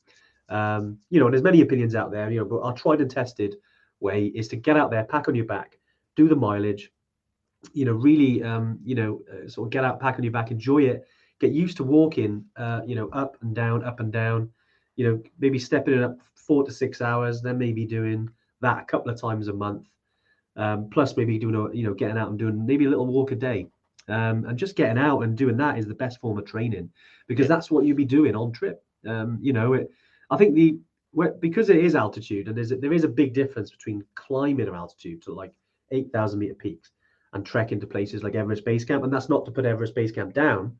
um, 0.47 0.97
you 1.09 1.19
know, 1.19 1.25
and 1.25 1.33
there's 1.33 1.43
many 1.43 1.61
opinions 1.61 1.95
out 1.95 2.11
there, 2.11 2.31
you 2.31 2.39
know, 2.39 2.45
but 2.45 2.61
our 2.61 2.73
tried 2.73 3.01
and 3.01 3.11
tested 3.11 3.57
way 3.99 4.27
is 4.27 4.47
to 4.49 4.55
get 4.55 4.77
out 4.77 4.89
there, 4.89 5.03
pack 5.03 5.27
on 5.27 5.35
your 5.35 5.45
back, 5.45 5.77
do 6.15 6.27
the 6.27 6.35
mileage, 6.35 6.91
you 7.73 7.85
know, 7.85 7.91
really, 7.91 8.41
um, 8.41 8.79
you 8.83 8.95
know, 8.95 9.21
uh, 9.31 9.47
sort 9.47 9.67
of 9.67 9.71
get 9.71 9.83
out, 9.83 9.99
pack 9.99 10.15
on 10.15 10.23
your 10.23 10.31
back, 10.31 10.49
enjoy 10.49 10.83
it, 10.83 11.05
get 11.39 11.51
used 11.51 11.77
to 11.77 11.83
walking, 11.83 12.45
uh, 12.57 12.81
you 12.85 12.95
know, 12.95 13.09
up 13.09 13.37
and 13.41 13.55
down, 13.55 13.83
up 13.83 13.99
and 13.99 14.11
down, 14.11 14.49
you 14.95 15.07
know, 15.07 15.23
maybe 15.39 15.59
stepping 15.59 15.95
it 15.95 16.03
up 16.03 16.17
four 16.35 16.63
to 16.63 16.71
six 16.71 17.01
hours, 17.01 17.41
then 17.41 17.57
maybe 17.57 17.85
doing 17.85 18.29
that 18.61 18.81
a 18.81 18.85
couple 18.85 19.11
of 19.11 19.19
times 19.19 19.47
a 19.47 19.53
month. 19.53 19.87
Um, 20.55 20.89
plus 20.89 21.15
maybe 21.15 21.37
doing 21.37 21.55
a 21.55 21.73
you 21.73 21.83
know 21.83 21.93
getting 21.93 22.17
out 22.17 22.29
and 22.29 22.37
doing 22.37 22.65
maybe 22.65 22.85
a 22.85 22.89
little 22.89 23.05
walk 23.05 23.31
a 23.31 23.35
day, 23.35 23.67
um, 24.09 24.45
and 24.45 24.57
just 24.57 24.75
getting 24.75 24.97
out 24.97 25.21
and 25.21 25.37
doing 25.37 25.55
that 25.57 25.77
is 25.77 25.85
the 25.85 25.93
best 25.93 26.19
form 26.19 26.37
of 26.37 26.45
training 26.45 26.89
because 27.27 27.47
that's 27.47 27.71
what 27.71 27.85
you'd 27.85 27.95
be 27.95 28.03
doing 28.03 28.35
on 28.35 28.51
trip. 28.51 28.83
Um, 29.07 29.37
you 29.41 29.53
know, 29.53 29.73
it, 29.73 29.89
I 30.29 30.37
think 30.37 30.55
the 30.55 30.77
because 31.39 31.69
it 31.69 31.77
is 31.77 31.95
altitude 31.95 32.47
and 32.47 32.57
there's 32.57 32.71
a, 32.71 32.75
there 32.75 32.93
is 32.93 33.03
a 33.03 33.07
big 33.07 33.33
difference 33.33 33.71
between 33.71 34.03
climbing 34.15 34.67
at 34.67 34.73
altitude 34.73 35.21
to 35.23 35.33
like 35.33 35.51
8,000 35.91 36.37
meter 36.37 36.53
peaks 36.53 36.91
and 37.33 37.45
trekking 37.45 37.79
to 37.79 37.87
places 37.87 38.23
like 38.23 38.35
Everest 38.35 38.65
Base 38.65 38.85
Camp. 38.85 39.03
And 39.03 39.13
that's 39.13 39.29
not 39.29 39.45
to 39.45 39.51
put 39.51 39.65
Everest 39.65 39.95
Base 39.95 40.11
Camp 40.11 40.33
down. 40.33 40.77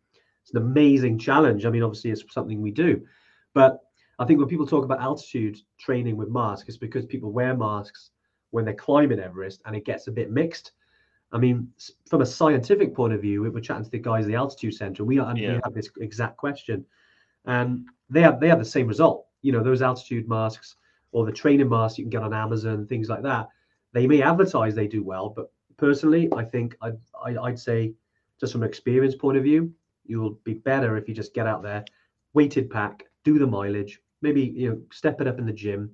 It's 0.49 0.55
an 0.55 0.63
amazing 0.63 1.19
challenge. 1.19 1.65
I 1.65 1.69
mean, 1.69 1.83
obviously, 1.83 2.09
it's 2.09 2.23
something 2.33 2.59
we 2.59 2.71
do, 2.71 3.05
but 3.53 3.81
I 4.17 4.25
think 4.25 4.39
when 4.39 4.47
people 4.47 4.65
talk 4.65 4.83
about 4.83 4.99
altitude 4.99 5.59
training 5.77 6.17
with 6.17 6.29
masks, 6.29 6.67
it's 6.67 6.77
because 6.77 7.05
people 7.05 7.31
wear 7.31 7.55
masks 7.55 8.09
when 8.49 8.65
they're 8.65 8.73
climbing 8.73 9.19
Everest 9.19 9.61
and 9.65 9.75
it 9.75 9.85
gets 9.85 10.07
a 10.07 10.11
bit 10.11 10.31
mixed. 10.31 10.71
I 11.31 11.37
mean, 11.37 11.71
from 12.09 12.21
a 12.21 12.25
scientific 12.25 12.95
point 12.95 13.13
of 13.13 13.21
view, 13.21 13.43
we 13.43 13.49
were 13.49 13.61
chatting 13.61 13.83
to 13.83 13.91
the 13.91 13.99
guys 13.99 14.25
at 14.25 14.29
the 14.29 14.35
altitude 14.35 14.73
center. 14.73 15.05
We, 15.05 15.19
and 15.19 15.37
Yeah. 15.37 15.53
we 15.53 15.59
have 15.63 15.73
this 15.75 15.89
exact 16.01 16.37
question, 16.37 16.83
and 17.45 17.85
they 18.09 18.21
have 18.21 18.39
they 18.39 18.49
have 18.49 18.59
the 18.59 18.65
same 18.65 18.87
result. 18.87 19.27
You 19.43 19.51
know, 19.51 19.61
those 19.63 19.83
altitude 19.83 20.27
masks 20.27 20.77
or 21.11 21.25
the 21.27 21.31
training 21.31 21.69
masks 21.69 21.99
you 21.99 22.05
can 22.05 22.09
get 22.09 22.23
on 22.23 22.33
Amazon, 22.33 22.87
things 22.87 23.07
like 23.07 23.21
that. 23.21 23.49
They 23.93 24.07
may 24.07 24.23
advertise 24.23 24.73
they 24.73 24.87
do 24.87 25.03
well, 25.03 25.29
but 25.29 25.51
personally, 25.77 26.27
I 26.35 26.43
think 26.43 26.75
I'd, 26.81 26.97
I, 27.23 27.37
I'd 27.37 27.59
say, 27.59 27.93
just 28.39 28.53
from 28.53 28.63
an 28.63 28.69
experience 28.69 29.15
point 29.15 29.37
of 29.37 29.43
view, 29.43 29.73
you'll 30.09 30.39
be 30.43 30.55
better 30.55 30.97
if 30.97 31.07
you 31.07 31.15
just 31.15 31.33
get 31.33 31.47
out 31.47 31.63
there, 31.63 31.85
weighted 32.33 32.69
pack, 32.69 33.03
do 33.23 33.39
the 33.39 33.47
mileage, 33.47 33.99
maybe 34.21 34.41
you 34.41 34.69
know 34.69 34.81
step 34.91 35.21
it 35.21 35.27
up 35.27 35.39
in 35.39 35.45
the 35.45 35.53
gym, 35.53 35.91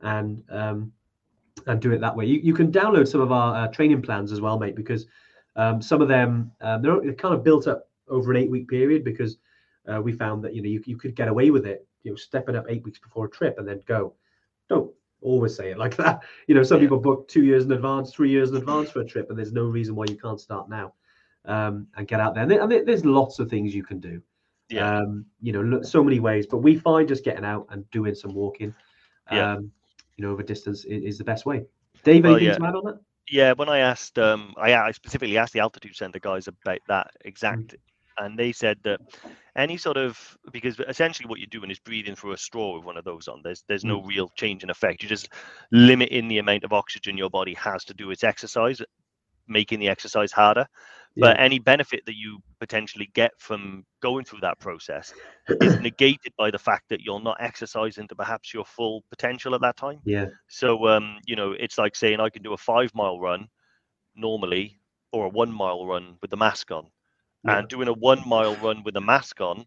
and 0.00 0.42
um, 0.50 0.92
and 1.66 1.80
do 1.80 1.92
it 1.92 2.00
that 2.00 2.16
way. 2.16 2.26
You, 2.26 2.40
you 2.42 2.54
can 2.54 2.72
download 2.72 3.08
some 3.08 3.20
of 3.20 3.32
our 3.32 3.54
uh, 3.64 3.68
training 3.68 4.02
plans 4.02 4.32
as 4.32 4.40
well, 4.40 4.58
mate, 4.58 4.76
because 4.76 5.06
um, 5.56 5.80
some 5.82 6.00
of 6.02 6.08
them 6.08 6.52
um, 6.60 6.82
they're, 6.82 7.00
they're 7.00 7.14
kind 7.14 7.34
of 7.34 7.44
built 7.44 7.66
up 7.66 7.88
over 8.08 8.30
an 8.32 8.36
eight 8.38 8.50
week 8.50 8.68
period 8.68 9.04
because 9.04 9.38
uh, 9.92 10.00
we 10.00 10.12
found 10.12 10.42
that 10.44 10.54
you 10.54 10.62
know 10.62 10.68
you, 10.68 10.82
you 10.86 10.96
could 10.96 11.14
get 11.16 11.28
away 11.28 11.50
with 11.50 11.66
it, 11.66 11.86
you 12.02 12.10
know, 12.10 12.16
step 12.16 12.48
it 12.48 12.56
up 12.56 12.66
eight 12.68 12.84
weeks 12.84 12.98
before 12.98 13.26
a 13.26 13.30
trip 13.30 13.58
and 13.58 13.68
then 13.68 13.80
go. 13.86 14.14
Don't 14.68 14.90
always 15.22 15.54
say 15.54 15.70
it 15.70 15.78
like 15.78 15.96
that. 15.98 16.22
You 16.46 16.54
know, 16.54 16.62
some 16.62 16.78
Yeah. 16.78 16.80
people 16.80 16.98
book 16.98 17.28
two 17.28 17.44
years 17.44 17.64
in 17.64 17.72
advance, 17.72 18.12
three 18.12 18.30
years 18.30 18.50
in 18.50 18.56
advance 18.56 18.90
for 18.90 19.00
a 19.00 19.06
trip, 19.06 19.30
and 19.30 19.38
there's 19.38 19.52
no 19.52 19.64
reason 19.64 19.94
why 19.94 20.06
you 20.08 20.16
can't 20.16 20.40
start 20.40 20.68
now 20.68 20.94
um, 21.44 21.86
and 21.96 22.06
get 22.08 22.20
out 22.20 22.34
there. 22.34 22.42
And, 22.42 22.50
there- 22.50 22.60
and 22.62 22.70
there- 22.70 22.84
there's 22.84 23.04
lots 23.04 23.38
of 23.38 23.48
things 23.50 23.74
you 23.74 23.82
can 23.82 24.00
do. 24.00 24.22
Yeah. 24.68 24.98
Um, 24.98 25.26
you 25.40 25.52
know, 25.52 25.62
look, 25.62 25.84
so 25.84 26.04
many 26.04 26.20
ways, 26.20 26.46
but 26.46 26.58
we 26.58 26.76
find 26.76 27.08
just 27.08 27.24
getting 27.24 27.44
out 27.44 27.66
and 27.70 27.88
doing 27.90 28.14
some 28.14 28.34
walking, 28.34 28.72
Yeah. 29.32 29.54
um, 29.54 29.72
you 30.16 30.24
know, 30.24 30.30
over 30.32 30.42
distance 30.44 30.84
is, 30.84 31.02
is 31.02 31.18
the 31.18 31.24
best 31.24 31.44
way. 31.44 31.64
Dave, 32.04 32.22
Well, 32.24 32.36
anything 32.36 32.52
yeah. 32.52 32.58
to 32.58 32.66
add 32.66 32.74
on 32.76 32.84
that? 32.84 33.00
Yeah, 33.28 33.52
when 33.52 33.68
I 33.68 33.78
asked, 33.78 34.18
um, 34.18 34.54
I, 34.56 34.74
I 34.74 34.90
specifically 34.92 35.36
asked 35.38 35.52
the 35.52 35.60
altitude 35.60 35.96
center 35.96 36.18
guys 36.20 36.46
about 36.48 36.78
that 36.88 37.08
exact, 37.24 37.76
and 38.18 38.38
they 38.38 38.52
said 38.52 38.78
that 38.82 39.00
any 39.56 39.76
sort 39.76 39.96
of 39.96 40.36
because 40.52 40.78
essentially 40.88 41.28
what 41.28 41.38
you're 41.38 41.46
doing 41.46 41.70
is 41.70 41.78
breathing 41.78 42.14
through 42.16 42.32
a 42.32 42.38
straw 42.38 42.76
with 42.76 42.84
one 42.84 42.96
of 42.96 43.04
those 43.04 43.28
on. 43.28 43.40
There's 43.44 43.62
there's 43.68 43.84
no 43.84 44.02
real 44.02 44.30
change 44.36 44.62
in 44.64 44.70
effect. 44.70 45.02
You're 45.02 45.08
just 45.08 45.28
limiting 45.70 46.28
the 46.28 46.38
amount 46.38 46.64
of 46.64 46.72
oxygen 46.72 47.16
your 47.16 47.30
body 47.30 47.54
has 47.54 47.84
to 47.84 47.94
do 47.94 48.10
its 48.10 48.24
exercise, 48.24 48.82
making 49.48 49.78
the 49.80 49.88
exercise 49.88 50.32
harder. 50.32 50.66
But 51.18 51.38
any 51.38 51.58
benefit 51.58 52.04
that 52.06 52.16
you 52.16 52.40
potentially 52.60 53.10
get 53.14 53.32
from 53.38 53.84
going 54.00 54.24
through 54.24 54.40
that 54.40 54.58
process 54.60 55.14
is 55.60 55.78
negated 55.78 56.32
by 56.38 56.50
the 56.50 56.58
fact 56.58 56.88
that 56.90 57.00
you're 57.00 57.20
not 57.20 57.36
exercising 57.40 58.08
to 58.08 58.14
perhaps 58.14 58.52
your 58.54 58.64
full 58.64 59.02
potential 59.10 59.54
at 59.54 59.60
that 59.62 59.76
time. 59.76 60.00
Yeah, 60.04 60.26
So 60.48 60.86
um, 60.88 61.18
you 61.26 61.36
know, 61.36 61.52
it's 61.52 61.78
like 61.78 61.96
saying 61.96 62.20
I 62.20 62.30
can 62.30 62.42
do 62.42 62.52
a 62.52 62.56
five 62.58 62.94
mile 62.94 63.18
run 63.20 63.48
normally 64.14 64.80
or 65.12 65.26
a 65.26 65.28
one 65.28 65.52
mile 65.52 65.86
run 65.86 66.16
with 66.20 66.30
the 66.30 66.36
mask 66.36 66.70
on. 66.70 66.90
Yeah. 67.44 67.58
And 67.58 67.68
doing 67.68 67.88
a 67.88 67.92
one 67.92 68.22
mile 68.26 68.56
run 68.56 68.82
with 68.84 68.96
a 68.96 69.00
mask 69.00 69.40
on 69.40 69.66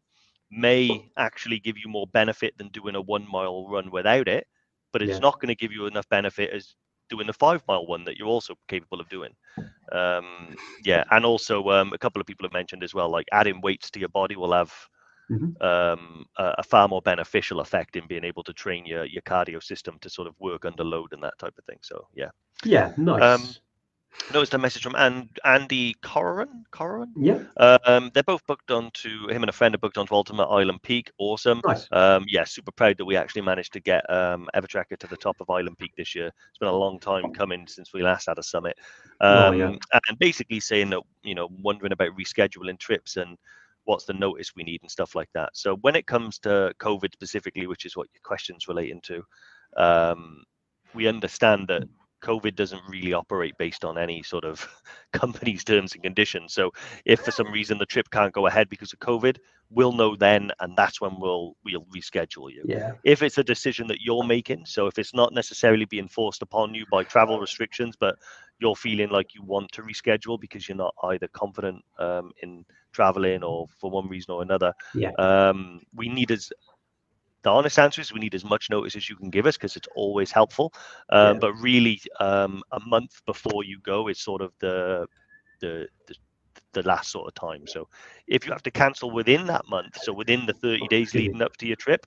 may 0.52 1.10
actually 1.18 1.60
give 1.60 1.78
you 1.78 1.90
more 1.90 2.08
benefit 2.08 2.58
than 2.58 2.70
doing 2.70 2.96
a 2.96 3.02
one 3.02 3.28
mile 3.30 3.68
run 3.68 3.90
without 3.92 4.28
it, 4.28 4.48
but 4.92 5.02
it's 5.02 5.14
Yeah. 5.14 5.20
not 5.20 5.40
going 5.40 5.50
to 5.50 5.56
give 5.56 5.72
you 5.72 5.86
enough 5.88 6.08
benefit 6.10 6.52
as 6.52 6.76
doing 7.14 7.28
the 7.28 7.34
five 7.46 7.64
mile 7.68 7.88
one 7.88 8.06
that 8.06 8.18
you're 8.18 8.36
also 8.38 8.56
capable 8.70 9.02
of 9.02 9.10
doing. 9.10 9.34
Um, 9.92 10.56
yeah, 10.86 11.04
and 11.12 11.26
also 11.26 11.70
um, 11.70 11.94
a 11.94 11.98
couple 12.00 12.22
of 12.22 12.28
people 12.28 12.46
have 12.46 12.54
mentioned 12.54 12.84
as 12.84 12.94
well, 12.94 13.10
like 13.12 13.28
adding 13.32 13.62
weights 13.62 13.92
to 13.92 14.00
your 14.00 14.10
body 14.10 14.36
will 14.36 14.54
have 14.54 14.74
Mhm. 15.30 15.58
um, 15.62 16.26
a, 16.38 16.56
a 16.60 16.64
far 16.64 16.88
more 16.88 17.02
beneficial 17.02 17.60
effect 17.62 17.96
in 17.96 18.08
being 18.08 18.26
able 18.26 18.44
to 18.44 18.54
train 18.54 18.86
your 18.86 19.06
your 19.06 19.22
cardio 19.24 19.62
system 19.64 19.98
to 20.02 20.10
sort 20.10 20.28
of 20.28 20.36
work 20.40 20.66
under 20.66 20.84
load 20.84 21.14
and 21.14 21.24
that 21.24 21.38
type 21.40 21.56
of 21.58 21.66
thing. 21.66 21.80
So 21.82 22.08
yeah, 22.16 22.32
yeah, 22.66 22.90
nice. 23.06 23.60
Um, 24.30 24.34
noticed 24.34 24.54
a 24.54 24.58
message 24.58 24.84
from 24.84 24.96
and, 24.96 25.30
Andy 25.44 25.96
Corran. 26.02 26.64
Corran. 26.72 27.08
yeah, 27.18 27.44
Um, 27.58 28.12
they're 28.14 28.24
both 28.24 28.46
booked 28.48 28.72
onto 28.72 29.30
him 29.30 29.44
and 29.44 29.50
a 29.50 29.54
friend 29.54 29.76
are 29.76 29.80
booked 29.80 29.98
onto 29.98 30.14
Ultimate 30.16 30.46
Island 30.46 30.82
Peak. 30.84 31.12
Awesome. 31.18 31.62
nice. 31.66 31.88
Um, 31.92 32.26
yeah, 32.28 32.44
super 32.44 32.72
proud 32.72 32.98
that 32.98 33.06
we 33.06 33.16
actually 33.16 33.42
managed 33.42 33.74
to 33.74 33.80
get 33.80 34.10
um, 34.10 34.48
Evertrekker 34.56 34.98
to 35.00 35.08
the 35.08 35.18
top 35.18 35.38
of 35.40 35.50
Island 35.50 35.78
Peak 35.78 35.94
this 35.98 36.16
year. 36.16 36.28
It's 36.28 36.58
been 36.60 36.70
a 36.70 36.76
long 36.76 37.00
time 37.00 37.34
coming 37.34 37.68
since 37.68 37.94
we 37.94 38.02
last 38.02 38.28
had 38.28 38.40
a 38.40 38.44
summit. 38.44 38.78
Oh, 39.22 39.48
Um, 39.50 39.60
yeah. 39.60 39.76
And 40.08 40.20
basically 40.20 40.60
saying 40.60 40.90
that, 40.92 41.02
you 41.24 41.36
know, 41.36 41.50
wondering 41.62 41.92
about 41.92 42.16
rescheduling 42.18 42.80
trips 42.80 43.18
and 43.18 43.38
what's 43.86 44.06
the 44.06 44.14
notice 44.14 44.56
we 44.56 44.64
need 44.64 44.82
and 44.82 44.92
stuff 44.92 45.16
like 45.16 45.30
that. 45.34 45.50
So 45.54 45.76
when 45.78 45.96
it 45.96 46.08
comes 46.08 46.40
to 46.40 46.74
COVID 46.80 47.12
specifically, 47.14 47.68
which 47.68 47.86
is 47.86 47.98
what 47.98 48.08
your 48.14 48.22
question's 48.24 48.68
relating 48.68 49.02
to, 49.02 49.24
um, 49.76 50.44
we 50.94 51.08
understand 51.08 51.68
that 51.68 51.84
COVID 52.24 52.56
doesn't 52.56 52.82
really 52.90 53.14
operate 53.14 53.54
based 53.58 53.86
on 53.86 53.98
any 53.98 54.24
sort 54.24 54.46
of 54.46 54.68
company's 55.14 55.64
terms 55.64 55.94
and 55.94 56.04
conditions. 56.04 56.54
So 56.54 56.72
if 57.06 57.20
for 57.22 57.32
some 57.32 57.52
reason 57.52 57.78
the 57.78 57.86
trip 57.86 58.10
can't 58.10 58.34
go 58.34 58.48
ahead 58.48 58.70
because 58.70 58.94
of 58.94 59.00
COVID, 59.00 59.38
we'll 59.70 59.92
know 59.92 60.16
then, 60.16 60.52
and 60.60 60.76
that's 60.78 61.02
when 61.02 61.20
we'll 61.20 61.56
we'll 61.66 61.86
reschedule 61.96 62.52
you. 62.52 62.64
Yeah, 62.66 62.94
If 63.04 63.22
it's 63.22 63.38
a 63.38 63.44
decision 63.44 63.88
that 63.88 64.02
you're 64.02 64.24
making, 64.24 64.66
so 64.66 64.88
if 64.88 64.98
it's 64.98 65.14
not 65.14 65.34
necessarily 65.34 65.86
being 65.86 66.08
forced 66.08 66.42
upon 66.42 66.74
you 66.74 66.86
by 66.92 67.04
travel 67.04 67.40
restrictions, 67.40 67.96
but 68.00 68.16
you're 68.60 68.76
feeling 68.76 69.10
like 69.10 69.36
you 69.36 69.44
want 69.44 69.72
to 69.74 69.82
reschedule 69.82 70.40
because 70.40 70.68
you're 70.68 70.78
not 70.78 70.96
either 71.04 71.28
confident 71.30 71.84
um, 72.00 72.32
in 72.42 72.66
traveling 72.94 73.44
or 73.44 73.68
for 73.80 73.90
one 73.90 74.08
reason 74.08 74.34
or 74.34 74.42
another, 74.42 74.74
Yeah. 74.96 75.12
um, 75.20 75.82
we 75.94 76.08
need 76.08 76.32
as 76.32 76.52
the 77.44 77.52
honest 77.52 77.80
answer 77.80 78.02
is 78.02 78.14
we 78.14 78.20
need 78.20 78.36
as 78.36 78.46
much 78.46 78.70
notice 78.70 78.96
as 78.96 79.10
you 79.10 79.16
can 79.16 79.30
give 79.30 79.46
us 79.46 79.58
because 79.58 79.76
it's 79.76 79.88
always 79.96 80.32
helpful. 80.32 80.74
Um, 81.10 81.38
Yeah. 81.38 81.40
But 81.40 81.54
really, 81.56 82.00
um, 82.20 82.64
a 82.72 82.80
month 82.86 83.22
before 83.26 83.64
you 83.64 83.80
go 83.82 84.08
is 84.08 84.20
sort 84.20 84.42
of 84.42 84.54
the 84.60 85.08
the, 85.60 85.88
the 86.08 86.16
the 86.74 86.84
last 86.84 87.12
sort 87.12 87.28
of 87.28 87.34
time. 87.36 87.68
So 87.68 87.88
if 88.28 88.46
you 88.46 88.52
have 88.52 88.64
to 88.64 88.72
cancel 88.72 89.12
within 89.12 89.48
that 89.48 89.68
month, 89.68 89.98
so 89.98 90.14
within 90.14 90.46
the 90.46 90.54
30 90.54 90.88
days 90.88 91.16
leading 91.16 91.42
up 91.42 91.58
to 91.58 91.68
your 91.68 91.76
trip, 91.78 92.06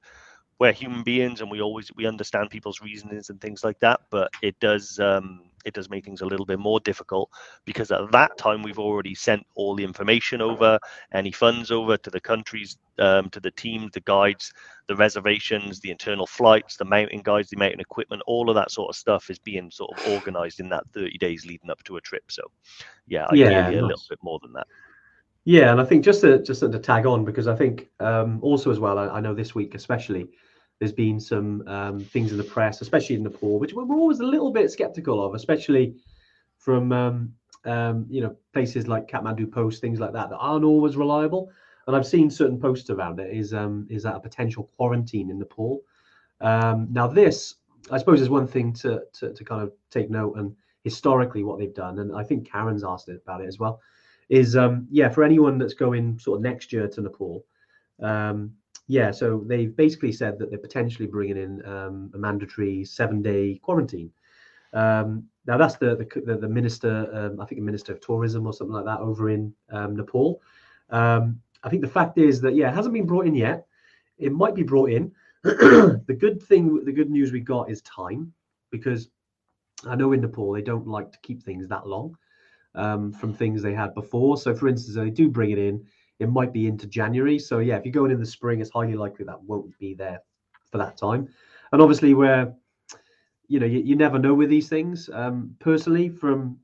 we're 0.59 0.73
human 0.73 1.03
beings 1.03 1.41
and 1.41 1.51
we 1.51 1.61
always 1.61 1.91
we 1.97 2.07
understand 2.07 2.51
people's 2.51 2.81
reasonings 2.81 3.31
and 3.31 3.41
things 3.41 3.65
like 3.65 3.79
that. 3.81 4.01
But 4.11 4.31
it 4.43 4.59
does 4.61 4.99
um, 4.99 5.43
it 5.65 5.75
does 5.75 5.91
make 5.91 6.05
things 6.05 6.21
a 6.21 6.27
little 6.27 6.47
bit 6.47 6.59
more 6.61 6.81
difficult 6.81 7.29
because 7.65 7.91
at 7.91 8.11
that 8.13 8.37
time 8.39 8.63
we've 8.63 8.79
already 8.79 9.15
sent 9.15 9.45
all 9.57 9.75
the 9.75 9.85
information 9.85 10.41
over, 10.41 10.79
any 11.13 11.33
funds 11.33 11.71
over 11.71 11.97
to 11.99 12.11
the 12.11 12.21
countries, 12.21 12.79
um, 13.01 13.29
to 13.31 13.41
the 13.41 13.51
team, 13.51 13.91
the 13.93 14.01
guides, 14.01 14.53
the 14.87 14.97
reservations, 14.97 15.81
the 15.81 15.91
internal 15.91 16.27
flights, 16.27 16.77
the 16.77 16.85
mountain 16.85 17.21
guides, 17.23 17.51
the 17.51 17.57
mountain 17.57 17.81
equipment, 17.81 18.23
all 18.27 18.49
of 18.49 18.55
that 18.55 18.71
sort 18.71 18.89
of 18.89 18.97
stuff 18.97 19.29
is 19.29 19.39
being 19.41 19.71
sort 19.71 19.91
of 19.93 19.99
organized 20.13 20.61
in 20.61 20.69
that 20.69 20.85
30 20.95 21.19
days 21.19 21.45
leading 21.45 21.71
up 21.71 21.83
to 21.85 21.97
a 21.97 22.01
trip. 22.01 22.25
So 22.31 22.43
yeah, 23.07 23.27
ideally 23.27 23.75
Yeah, 23.75 23.81
a 23.81 23.83
little 23.83 24.05
bit 24.09 24.19
more 24.23 24.39
than 24.43 24.53
that. 24.55 24.67
Yeah, 25.45 25.71
and 25.71 25.81
I 25.81 25.85
think 25.85 26.05
just 26.05 26.23
to 26.23 26.43
just 26.43 26.61
to 26.61 26.79
tag 26.79 27.07
on 27.07 27.25
because 27.25 27.47
I 27.47 27.55
think 27.55 27.89
um, 28.01 28.41
also 28.43 28.71
as 28.71 28.81
well, 28.81 28.99
I, 28.99 29.07
I 29.09 29.21
know 29.21 29.35
this 29.35 29.55
week 29.55 29.75
especially, 29.75 30.29
there's 30.79 30.93
been 30.93 31.19
some 31.19 31.67
um, 31.67 32.01
things 32.01 32.33
in 32.33 32.39
the 32.39 32.45
press, 32.45 32.81
especially 32.81 33.17
in 33.17 33.23
Nepal, 33.23 33.59
which 33.59 33.73
we're 33.73 33.85
always 33.85 34.21
a 34.21 34.27
little 34.27 34.53
bit 34.53 34.71
skeptical 34.71 35.25
of, 35.25 35.35
especially 35.35 35.97
from 36.59 36.93
um, 36.93 37.33
um, 37.65 38.07
you 38.09 38.21
know 38.21 38.37
places 38.53 38.87
like 38.87 39.09
Kathmandu 39.09 39.51
Post, 39.51 39.81
things 39.81 40.01
like 40.01 40.13
that 40.13 40.31
that 40.31 40.37
aren't 40.37 40.65
always 40.65 40.97
reliable. 40.97 41.51
And 41.87 41.95
I've 41.95 42.07
seen 42.07 42.31
certain 42.31 42.59
posts 42.59 42.91
around 42.91 43.21
it. 43.21 43.35
Is 43.35 43.55
um, 43.55 43.87
is 43.89 44.03
that 44.03 44.17
a 44.17 44.21
potential 44.21 44.71
quarantine 44.77 45.31
in 45.31 45.39
Nepal? 45.39 45.83
Um, 46.41 46.89
now 46.91 47.07
this, 47.07 47.55
I 47.91 47.99
suppose, 47.99 48.21
is 48.21 48.29
one 48.29 48.47
thing 48.47 48.73
to, 48.75 49.03
to 49.15 49.33
to 49.33 49.45
kind 49.45 49.63
of 49.63 49.73
take 49.91 50.11
note 50.11 50.37
and 50.37 50.55
historically 50.85 51.43
what 51.43 51.59
they've 51.59 51.75
done, 51.75 52.01
and 52.01 52.15
I 52.15 52.23
think 52.23 52.51
Karen's 52.51 52.85
asked 52.85 53.09
it 53.09 53.23
about 53.25 53.41
it 53.41 53.49
as 53.49 53.59
well 53.59 53.81
is 54.29 54.57
um 54.57 54.87
yeah 54.91 55.09
for 55.09 55.23
anyone 55.23 55.57
that's 55.57 55.75
going 55.75 56.19
sort 56.19 56.37
of 56.39 56.43
next 56.43 56.73
year 56.73 56.89
to 56.89 57.01
Nepal 57.01 57.45
um 58.03 58.53
yeah 58.89 59.11
so 59.11 59.45
they've 59.47 59.77
basically 59.77 60.13
said 60.13 60.39
that 60.39 60.51
they're 60.51 60.59
potentially 60.59 61.07
bringing 61.07 61.37
in 61.37 61.65
um, 61.67 62.11
a 62.15 62.19
mandatory 62.19 62.85
seven 62.85 63.23
day 63.23 63.59
quarantine 63.63 64.11
um 64.73 65.25
now 65.47 65.57
that's 65.57 65.77
the 65.77 65.97
the, 65.97 66.21
the, 66.27 66.37
the 66.37 66.49
minister 66.49 67.09
um, 67.13 67.41
I 67.41 67.47
think 67.47 67.61
the 67.61 67.65
minister 67.65 67.93
of 67.93 68.01
tourism 68.01 68.47
or 68.47 68.53
something 68.53 68.75
like 68.75 68.85
that 68.85 69.01
over 69.01 69.31
in 69.31 69.53
um, 69.71 69.97
Nepal 69.97 70.41
um 70.91 71.41
I 71.63 71.69
think 71.69 71.83
the 71.83 71.89
fact 71.89 72.19
is 72.19 72.41
that 72.43 72.55
yeah 72.55 72.71
it 72.71 72.75
hasn't 72.75 72.95
been 72.95 73.07
brought 73.07 73.27
in 73.27 73.35
yet 73.35 73.67
it 74.19 74.33
might 74.33 74.55
be 74.55 74.63
brought 74.63 74.91
in 74.91 75.13
the 75.43 76.17
good 76.19 76.43
thing 76.43 76.85
the 76.85 76.93
good 76.93 77.11
news 77.11 77.33
we 77.33 77.41
got 77.41 77.71
is 77.71 77.83
time 77.83 78.33
because 78.71 79.09
I 79.87 79.95
know 79.95 80.13
in 80.13 80.21
Nepal 80.21 80.53
they 80.53 80.63
don't 80.63 80.87
like 80.87 81.13
to 81.13 81.19
keep 81.23 81.43
things 81.43 81.69
that 81.69 81.87
long 81.87 82.17
um, 82.75 83.13
from 83.13 83.35
things 83.35 83.63
they 83.63 83.75
had 83.75 83.95
before. 83.95 84.37
So, 84.37 84.55
for 84.55 84.69
instance, 84.69 84.97
they 84.97 85.11
do 85.11 85.29
bring 85.29 85.51
it 85.51 85.59
in. 85.59 85.85
It 86.19 86.29
might 86.29 86.53
be 86.53 86.67
into 86.67 86.87
January. 86.87 87.39
So, 87.39 87.59
yeah, 87.59 87.77
if 87.77 87.85
you're 87.85 87.93
going 87.93 88.11
in 88.11 88.21
the 88.21 88.27
spring, 88.27 88.61
it's 88.61 88.71
highly 88.71 88.95
likely 88.95 89.25
that 89.27 89.43
won't 89.43 89.77
be 89.79 89.95
there 89.95 90.21
for 90.71 90.79
that 90.79 90.97
time. 90.97 91.29
And 91.73 91.83
obviously, 91.83 92.15
where 92.15 92.55
you 93.49 93.61
know 93.61 93.67
you, 93.67 93.81
you 93.81 93.97
never 93.97 94.19
know 94.19 94.35
with 94.35 94.51
these 94.51 94.69
things. 94.69 95.11
Um, 95.13 95.55
personally, 95.59 96.09
from 96.09 96.59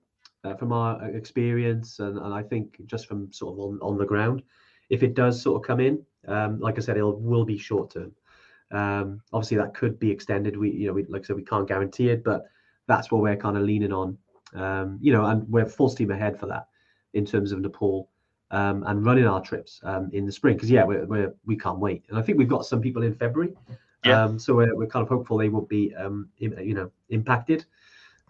uh, 0.45 0.55
from 0.55 0.73
our 0.73 1.05
experience, 1.11 1.99
and, 1.99 2.19
and 2.19 2.35
I 2.35 2.43
think 2.43 2.85
just 2.87 3.07
from 3.07 3.33
sort 3.33 3.55
of 3.55 3.59
on, 3.61 3.79
on 3.83 3.99
the 3.99 4.07
ground, 4.07 4.43
if 4.91 5.03
it 5.03 5.15
does 5.15 5.41
sort 5.41 5.61
of 5.61 5.67
come 5.67 5.81
in, 5.81 6.05
um, 6.29 6.61
like 6.61 6.79
I 6.79 6.81
said, 6.81 6.97
it 6.97 7.03
will 7.03 7.45
be 7.45 7.59
short 7.59 7.93
term. 7.93 8.13
Um, 8.71 9.21
obviously, 9.33 9.59
that 9.59 9.75
could 9.75 9.99
be 9.99 10.11
extended. 10.11 10.57
We, 10.57 10.71
you 10.71 10.87
know, 10.87 10.95
we, 10.95 11.05
like 11.05 11.23
I 11.23 11.25
said, 11.27 11.37
we 11.37 11.45
can't 11.45 11.69
guarantee 11.69 12.09
it, 12.09 12.25
but 12.25 12.47
that's 12.87 13.11
what 13.11 13.23
we're 13.23 13.37
kind 13.37 13.57
of 13.57 13.65
leaning 13.65 13.93
on. 13.93 14.19
Um, 14.55 14.99
you 15.01 15.13
know, 15.13 15.25
and 15.27 15.49
we're 15.49 15.67
full 15.67 15.89
steam 15.89 16.11
ahead 16.11 16.39
for 16.39 16.47
that 16.47 16.69
in 17.15 17.25
terms 17.25 17.53
of 17.53 17.61
Nepal 17.61 18.09
um, 18.53 18.85
and 18.87 19.05
running 19.05 19.27
our 19.27 19.41
trips 19.41 19.81
um, 19.83 20.11
in 20.13 20.25
the 20.25 20.33
spring. 20.33 20.55
Because 20.55 20.71
yeah, 20.71 20.85
we're, 20.85 21.05
we're 21.07 21.35
we 21.45 21.57
can't 21.57 21.79
wait, 21.79 22.05
and 22.09 22.19
I 22.19 22.23
think 22.23 22.39
we've 22.39 22.49
got 22.49 22.65
some 22.65 22.81
people 22.81 23.03
in 23.03 23.15
February. 23.15 23.55
Yeah. 24.05 24.23
Um, 24.23 24.39
so 24.39 24.55
we're, 24.55 24.75
we're 24.75 24.87
kind 24.87 25.03
of 25.03 25.09
hopeful 25.09 25.37
they 25.39 25.49
will 25.49 25.67
be, 25.67 25.95
um, 25.95 26.29
you 26.39 26.75
know, 26.75 26.91
impacted 27.11 27.65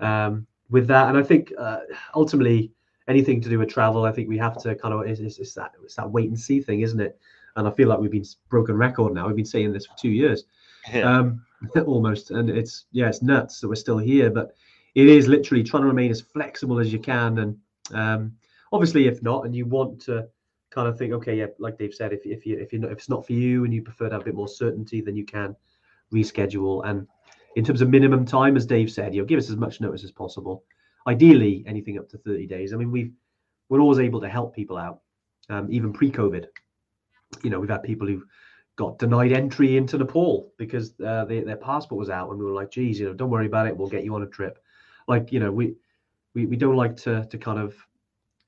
um, 0.01 0.47
with 0.71 0.87
that. 0.89 1.09
And 1.09 1.17
I 1.17 1.23
think 1.23 1.53
uh, 1.59 1.81
ultimately 2.15 2.73
anything 3.09 3.41
to 3.41 3.49
do 3.49 3.59
with 3.59 3.71
travel, 3.71 4.05
I 4.05 4.13
think 4.13 4.29
we 4.29 4.39
have 4.39 4.61
to 4.63 4.75
kind 4.75 4.95
of 4.95 5.07
it's, 5.07 5.39
it's 5.39 5.55
that 5.55 5.73
it's 5.83 5.97
that 5.97 6.11
wait 6.11 6.29
and 6.29 6.39
see 6.39 6.61
thing, 6.61 6.81
isn't 6.83 7.01
it? 7.01 7.19
And 7.57 7.67
I 7.67 7.71
feel 7.71 7.89
like 7.89 7.99
we've 7.99 8.11
been 8.11 8.25
broken 8.49 8.77
record 8.77 9.15
now. 9.15 9.27
We've 9.27 9.37
been 9.37 9.45
saying 9.45 9.73
this 9.73 9.87
for 9.87 9.95
two 9.99 10.11
years, 10.11 10.45
Yeah. 10.93 11.11
um, 11.11 11.45
almost, 11.87 12.31
and 12.31 12.51
it's 12.51 12.87
yeah, 12.93 13.09
it's 13.09 13.23
nuts 13.23 13.61
that 13.61 13.69
we're 13.69 13.75
still 13.75 13.99
here. 13.99 14.31
But 14.31 14.55
it 14.95 15.07
is 15.09 15.27
literally 15.27 15.63
trying 15.63 15.83
to 15.83 15.89
remain 15.89 16.11
as 16.11 16.21
flexible 16.21 16.79
as 16.81 16.93
you 16.93 16.99
can, 16.99 17.39
and 17.39 17.59
um, 17.95 18.33
obviously, 18.73 19.07
if 19.07 19.23
not, 19.23 19.45
and 19.45 19.55
you 19.55 19.67
want 19.67 20.01
to 20.03 20.29
kind 20.71 20.89
of 20.89 20.99
think, 20.99 21.13
okay, 21.13 21.37
yeah, 21.37 21.47
like 21.59 21.79
Dave 21.79 21.95
said, 21.95 22.13
if 22.13 22.25
if 22.25 22.47
you 22.47 22.59
if 22.59 22.73
you 22.73 22.83
if 22.85 22.93
it's 22.93 23.09
not 23.09 23.27
for 23.27 23.35
you 23.35 23.65
and 23.65 23.73
you 23.73 23.83
prefer 23.83 24.09
to 24.09 24.15
have 24.15 24.23
a 24.23 24.25
bit 24.25 24.35
more 24.35 24.49
certainty, 24.49 25.01
then 25.01 25.17
you 25.17 25.25
can 25.25 25.55
reschedule. 26.13 26.85
And 26.85 27.07
in 27.57 27.65
terms 27.65 27.83
of 27.83 27.91
minimum 27.91 28.25
time, 28.25 28.57
as 28.57 28.67
Dave 28.67 28.91
said, 28.91 29.15
you 29.15 29.23
know, 29.23 29.27
give 29.27 29.39
us 29.39 29.51
as 29.51 29.57
much 29.57 29.81
notice 29.81 30.05
as 30.05 30.11
possible. 30.11 30.65
Ideally, 31.07 31.65
anything 31.67 31.99
up 31.99 32.09
to 32.11 32.19
30 32.19 32.47
days. 32.47 32.73
I 32.73 32.77
mean, 32.77 32.91
we've 32.91 33.13
we're 33.69 33.81
always 33.81 33.99
able 33.99 34.21
to 34.21 34.29
help 34.29 34.55
people 34.55 34.77
out, 34.77 35.01
um, 35.49 35.67
even 35.71 35.93
pre-COVID. 35.93 36.47
You 37.43 37.51
know, 37.51 37.59
we've 37.59 37.71
had 37.71 37.83
people 37.83 38.07
who 38.07 38.23
got 38.77 38.99
denied 38.99 39.33
entry 39.33 39.77
into 39.77 39.99
Nepal 39.99 40.53
because 40.59 40.99
uh, 41.01 41.25
they, 41.25 41.41
their 41.41 41.57
passport 41.57 41.99
was 41.99 42.11
out, 42.11 42.31
and 42.31 42.39
we 42.39 42.45
were 42.45 42.53
like, 42.53 42.71
"Geez, 42.71 43.01
you 43.01 43.07
know, 43.07 43.15
don't 43.15 43.31
worry 43.31 43.47
about 43.47 43.67
it. 43.67 43.77
We'll 43.77 43.89
get 43.89 44.05
you 44.05 44.15
on 44.15 44.23
a 44.23 44.27
trip." 44.27 44.59
Like, 45.09 45.33
you 45.33 45.41
know, 45.41 45.51
we 45.51 45.75
we, 46.35 46.47
we 46.47 46.57
don't 46.57 46.77
like 46.77 46.97
to 46.99 47.25
to 47.27 47.39
kind 47.39 47.59
of 47.59 47.75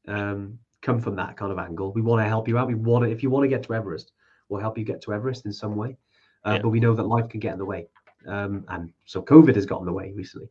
um, 0.09 0.59
come 0.83 1.01
from 1.01 1.17
that 1.17 1.37
kind 1.37 1.53
of 1.53 1.59
angle. 1.59 1.93
We 1.93 2.03
want 2.03 2.23
to 2.23 2.29
help 2.29 2.49
you 2.49 2.59
out. 2.59 2.69
We 2.69 2.75
want 2.75 3.05
to, 3.05 3.11
if 3.11 3.23
you 3.23 3.31
want 3.31 3.45
to 3.45 3.49
get 3.49 3.63
to 3.65 3.75
Everest, 3.75 4.13
we'll 4.49 4.61
help 4.61 4.79
you 4.79 4.85
get 4.85 5.01
to 5.03 5.13
Everest 5.13 5.47
in 5.47 5.53
some 5.53 5.77
way. 5.77 5.97
Uh, 6.45 6.53
Yeah. 6.53 6.63
But 6.63 6.69
we 6.71 6.81
know 6.81 6.95
that 6.95 7.05
life 7.05 7.29
can 7.29 7.41
get 7.41 7.53
in 7.53 7.59
the 7.59 7.65
way, 7.65 7.89
um, 8.27 8.65
and 8.69 8.93
so 9.07 9.23
COVID 9.23 9.55
has 9.55 9.67
gotten 9.67 9.83
in 9.89 9.93
the 9.93 9.99
way 9.99 10.13
recently. 10.13 10.49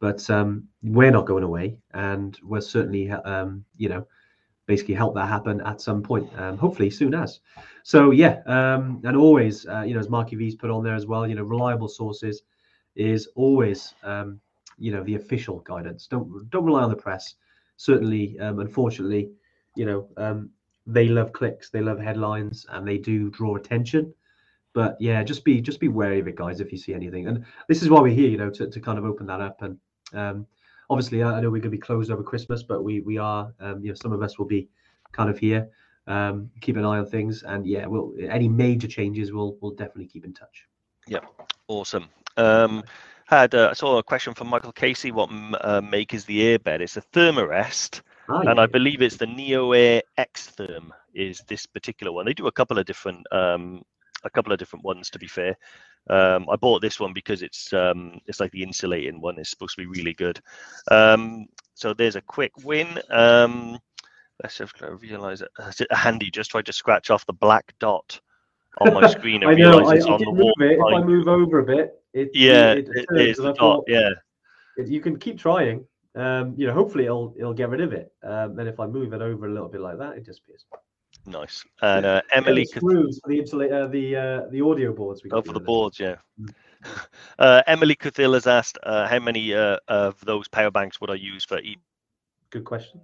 But 0.00 0.28
um, 0.30 0.68
we're 0.82 1.10
not 1.10 1.26
going 1.26 1.44
away, 1.44 1.78
and 1.92 2.38
we're 2.42 2.60
certainly, 2.60 3.10
um, 3.10 3.64
you 3.76 3.88
know, 3.88 4.06
basically 4.66 4.94
help 4.94 5.14
that 5.14 5.28
happen 5.28 5.60
at 5.60 5.80
some 5.80 6.02
point, 6.02 6.28
um, 6.38 6.58
hopefully 6.58 6.90
soon 6.90 7.14
as. 7.14 7.40
So 7.82 8.10
yeah, 8.10 8.40
um, 8.46 9.00
and 9.04 9.16
always, 9.16 9.66
uh, 9.66 9.82
you 9.86 9.94
know, 9.94 10.00
as 10.00 10.08
Marky 10.08 10.36
V's 10.36 10.54
put 10.56 10.70
on 10.70 10.82
there 10.84 10.94
as 10.94 11.06
well, 11.06 11.26
you 11.26 11.34
know, 11.34 11.44
reliable 11.44 11.88
sources 11.88 12.42
is 12.94 13.28
always, 13.36 13.94
um, 14.02 14.40
you 14.78 14.90
know, 14.92 15.04
the 15.04 15.14
official 15.14 15.60
guidance. 15.60 16.06
Don't 16.08 16.50
don't 16.50 16.64
rely 16.64 16.82
on 16.82 16.90
the 16.90 16.96
press. 16.96 17.36
Certainly, 17.76 18.38
um, 18.40 18.58
unfortunately, 18.60 19.30
you 19.76 19.84
know, 19.84 20.08
um, 20.16 20.50
they 20.86 21.08
love 21.08 21.32
clicks, 21.32 21.70
they 21.70 21.80
love 21.80 21.98
headlines, 21.98 22.66
and 22.70 22.86
they 22.86 22.98
do 22.98 23.30
draw 23.30 23.56
attention. 23.56 24.14
But 24.72 24.96
yeah, 25.00 25.22
just 25.22 25.44
be 25.44 25.60
just 25.60 25.80
be 25.80 25.88
wary 25.88 26.20
of 26.20 26.28
it, 26.28 26.36
guys, 26.36 26.60
if 26.60 26.70
you 26.70 26.78
see 26.78 26.94
anything. 26.94 27.28
And 27.28 27.44
this 27.68 27.82
is 27.82 27.88
why 27.88 28.00
we're 28.00 28.14
here, 28.14 28.28
you 28.28 28.36
know, 28.36 28.50
to, 28.50 28.68
to 28.68 28.80
kind 28.80 28.98
of 28.98 29.04
open 29.04 29.26
that 29.26 29.40
up. 29.40 29.62
And 29.62 29.78
um, 30.12 30.46
obviously, 30.90 31.22
I 31.22 31.40
know 31.40 31.50
we're 31.50 31.62
going 31.62 31.62
to 31.62 31.70
be 31.70 31.78
closed 31.78 32.10
over 32.10 32.22
Christmas, 32.22 32.62
but 32.62 32.84
we 32.84 33.00
we 33.00 33.18
are, 33.18 33.52
um, 33.60 33.82
you 33.82 33.88
know, 33.88 33.94
some 33.94 34.12
of 34.12 34.22
us 34.22 34.38
will 34.38 34.46
be 34.46 34.68
kind 35.12 35.30
of 35.30 35.38
here. 35.38 35.68
Um, 36.06 36.50
keep 36.60 36.76
an 36.76 36.84
eye 36.84 36.98
on 36.98 37.06
things, 37.06 37.42
and 37.42 37.66
yeah, 37.66 37.86
we'll 37.86 38.14
any 38.28 38.48
major 38.48 38.86
changes, 38.86 39.32
we'll 39.32 39.56
we'll 39.60 39.72
definitely 39.72 40.06
keep 40.06 40.24
in 40.24 40.32
touch. 40.32 40.66
Yeah, 41.08 41.20
awesome. 41.68 42.08
Um, 42.36 42.84
had 43.26 43.54
uh, 43.54 43.68
I 43.70 43.74
saw 43.74 43.98
a 43.98 44.02
question 44.02 44.34
from 44.34 44.48
Michael 44.48 44.72
Casey. 44.72 45.10
What 45.12 45.30
uh, 45.60 45.80
make 45.80 46.14
is 46.14 46.24
the 46.24 46.58
airbed? 46.58 46.80
It's 46.80 46.96
a 46.96 47.02
Thermarest, 47.02 48.00
Ah, 48.28 48.40
and. 48.40 48.60
I 48.60 48.66
believe 48.66 49.02
it's 49.02 49.16
the 49.16 49.26
Neo 49.26 49.72
Air 49.72 50.02
X 50.16 50.52
Therm. 50.56 50.90
Is 51.14 51.42
this 51.48 51.66
particular 51.66 52.12
one? 52.12 52.26
They 52.26 52.34
do 52.34 52.46
a 52.46 52.52
couple 52.52 52.78
of 52.78 52.84
different, 52.86 53.24
um, 53.32 53.82
a 54.24 54.30
couple 54.30 54.52
of 54.52 54.58
different 54.58 54.84
ones. 54.84 55.10
To 55.10 55.18
be 55.18 55.26
fair, 55.28 55.56
um, 56.10 56.46
I 56.50 56.56
bought 56.56 56.82
this 56.82 57.00
one 57.00 57.12
because 57.12 57.42
it's 57.42 57.72
um, 57.72 58.20
it's 58.26 58.40
like 58.40 58.52
the 58.52 58.62
insulating 58.62 59.20
one. 59.20 59.38
It's 59.38 59.50
supposed 59.50 59.76
to 59.76 59.82
be 59.82 59.86
really 59.86 60.12
good. 60.14 60.40
Um, 60.90 61.46
so 61.74 61.94
there's 61.94 62.16
a 62.16 62.20
quick 62.22 62.52
win. 62.64 63.00
Um, 63.10 63.78
let's 64.42 64.58
just 64.58 64.74
realize 65.00 65.40
it. 65.42 65.48
It 65.80 65.92
handy? 65.92 66.30
Just 66.30 66.50
tried 66.50 66.66
to 66.66 66.72
scratch 66.72 67.10
off 67.10 67.26
the 67.26 67.32
black 67.32 67.74
dot 67.80 68.20
on 68.80 68.92
my 68.94 69.06
screen 69.10 69.42
and 69.42 69.52
I 69.52 69.54
know. 69.54 69.78
realize 69.78 69.98
it's 69.98 70.06
I 70.06 70.12
on 70.12 70.18
did 70.18 70.26
the 70.28 70.32
wall. 70.32 70.52
it. 70.60 70.72
If 70.72 70.94
I 70.94 71.02
move 71.02 71.28
over 71.28 71.58
a 71.60 71.64
bit, 71.64 72.00
it 72.16 72.30
Yeah, 72.34 72.72
it, 72.72 72.88
it 72.94 73.06
turns, 73.08 73.20
is 73.30 73.38
and 73.38 73.46
the 73.46 73.50
I 73.50 73.52
dot. 73.52 73.58
thought, 73.58 73.84
Yeah, 73.88 74.10
it- 74.78 74.88
you 74.88 75.00
can 75.00 75.18
keep 75.18 75.38
trying. 75.38 75.86
Um, 76.14 76.54
you 76.56 76.66
know, 76.66 76.72
hopefully 76.72 77.04
it'll 77.04 77.34
it'll 77.38 77.52
get 77.54 77.68
rid 77.68 77.82
of 77.82 77.92
it. 77.92 78.10
Um, 78.22 78.56
then 78.56 78.66
if 78.66 78.80
I 78.80 78.86
move 78.86 79.12
it 79.12 79.20
over 79.20 79.46
a 79.46 79.52
little 79.52 79.68
bit 79.68 79.82
like 79.82 79.98
that, 79.98 80.16
it 80.16 80.24
disappears. 80.24 80.64
nice. 81.26 81.62
And 81.82 82.06
uh, 82.06 82.22
Emily, 82.32 82.64
Cath- 82.64 82.82
screws 82.82 83.20
for 83.22 83.28
the 83.28 83.40
uh, 83.70 83.86
the 83.88 84.16
uh, 84.16 84.40
the 84.50 84.62
audio 84.62 84.92
boards. 84.94 85.22
We 85.22 85.30
oh, 85.30 85.42
for 85.42 85.48
the 85.48 85.52
the 85.52 85.56
other 85.56 85.60
day. 85.60 85.64
boards, 85.66 86.00
yeah. 86.00 86.16
Uh, 87.38 87.62
Emily 87.66 87.96
Cathil 87.96 88.34
has 88.34 88.46
asked, 88.46 88.78
uh, 88.84 89.08
how 89.08 89.18
many 89.18 89.52
uh, 89.52 89.78
of 89.88 90.20
those 90.24 90.46
power 90.46 90.70
banks 90.70 91.00
would 91.00 91.10
I 91.10 91.14
use 91.14 91.44
for 91.44 91.58
each? 91.58 91.78
Good 92.50 92.64
question. 92.64 93.00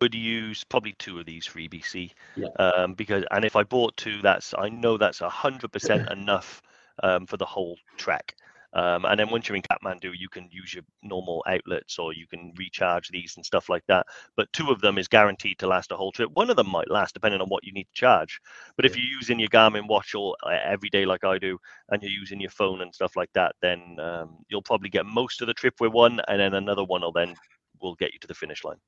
Would 0.00 0.14
use 0.14 0.62
probably 0.62 0.94
two 0.98 1.18
of 1.18 1.26
these 1.26 1.46
for 1.46 1.58
EBC. 1.58 2.12
Yeah. 2.36 2.48
Um, 2.60 2.94
because 2.94 3.24
and 3.32 3.44
if 3.44 3.56
I 3.56 3.64
bought 3.64 3.96
two, 3.96 4.22
that's 4.22 4.54
I 4.56 4.68
know 4.68 4.96
that's 4.98 5.20
a 5.20 5.28
hundred 5.28 5.72
percent 5.72 6.08
enough 6.18 6.62
um, 7.02 7.26
for 7.26 7.36
the 7.36 7.46
whole 7.46 7.76
trek. 7.96 8.34
Um, 8.74 9.04
and 9.04 9.20
then 9.20 9.28
once 9.30 9.48
you're 9.48 9.56
in 9.56 9.62
Kathmandu, 9.62 10.12
you 10.16 10.28
can 10.30 10.48
use 10.50 10.72
your 10.72 10.84
normal 11.02 11.44
outlets 11.46 11.98
or 11.98 12.14
you 12.14 12.26
can 12.26 12.54
recharge 12.56 13.08
these 13.10 13.36
and 13.36 13.44
stuff 13.44 13.68
like 13.68 13.84
that. 13.86 14.06
But 14.34 14.50
two 14.52 14.70
of 14.70 14.80
them 14.80 14.96
is 14.96 15.08
guaranteed 15.08 15.58
to 15.58 15.66
last 15.66 15.92
a 15.92 15.96
whole 15.96 16.12
trip. 16.12 16.30
One 16.32 16.48
of 16.48 16.56
them 16.56 16.70
might 16.70 16.90
last 16.90 17.12
depending 17.12 17.42
on 17.42 17.48
what 17.48 17.64
you 17.64 17.72
need 17.72 17.84
to 17.84 17.94
charge. 17.94 18.40
But 18.76 18.86
if 18.86 18.96
you're 18.96 19.04
using 19.04 19.38
your 19.38 19.50
Garmin 19.50 19.88
watch 19.88 20.14
all 20.14 20.36
uh, 20.42 20.56
every 20.64 20.88
day 20.88 21.04
like 21.04 21.24
I 21.24 21.38
do, 21.38 21.58
and 21.90 22.02
you're 22.02 22.10
using 22.10 22.40
your 22.40 22.50
phone 22.50 22.80
and 22.80 22.94
stuff 22.94 23.14
like 23.14 23.30
that, 23.34 23.54
then 23.60 23.98
um, 24.00 24.38
you'll 24.48 24.62
probably 24.62 24.88
get 24.88 25.04
most 25.04 25.42
of 25.42 25.48
the 25.48 25.54
trip 25.54 25.74
with 25.80 25.92
one, 25.92 26.20
and 26.28 26.40
then 26.40 26.54
another 26.54 26.84
one 26.84 27.02
will 27.02 27.12
then 27.12 27.34
will 27.82 27.94
get 27.96 28.14
you 28.14 28.18
to 28.20 28.26
the 28.26 28.34
finish 28.34 28.64
line. 28.64 28.78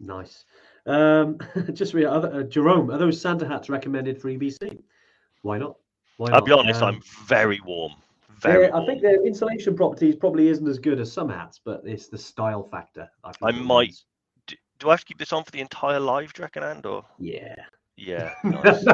Nice. 0.00 0.44
Um, 0.86 1.38
just 1.72 1.94
other 1.94 2.34
uh, 2.34 2.42
Jerome. 2.42 2.90
Are 2.90 2.98
those 2.98 3.20
Santa 3.20 3.46
hats 3.46 3.68
recommended 3.68 4.20
for 4.20 4.28
EBC? 4.28 4.80
Why 5.42 5.58
not? 5.58 5.76
Why 6.16 6.26
I'll 6.28 6.34
not? 6.40 6.44
be 6.46 6.52
honest, 6.52 6.82
Um, 6.82 6.94
I'm 6.96 7.02
very 7.26 7.60
warm. 7.64 7.92
Very. 8.40 8.66
yeah, 8.66 8.76
I 8.76 8.84
think 8.86 9.02
warm. 9.02 9.14
their 9.14 9.26
insulation 9.26 9.74
properties 9.76 10.16
probably 10.16 10.48
isn't 10.48 10.66
as 10.68 10.78
good 10.78 11.00
as 11.00 11.10
some 11.12 11.28
hats, 11.28 11.60
but 11.64 11.82
it's 11.84 12.08
the 12.08 12.18
style 12.18 12.62
factor. 12.64 13.08
I, 13.24 13.32
I 13.42 13.50
might- 13.52 13.94
Do, 14.46 14.56
do 14.78 14.88
I 14.88 14.92
have 14.92 15.00
to 15.00 15.06
keep 15.06 15.18
this 15.18 15.32
on 15.32 15.44
for 15.44 15.50
the 15.50 15.60
entire 15.60 15.98
live, 16.00 16.32
do 16.32 16.40
you 16.40 16.44
reckon, 16.44 16.62
and 16.62 16.84
or 16.86 17.04
Yeah. 17.18 17.54
yeah? 17.96 18.32
Nice. 18.44 18.84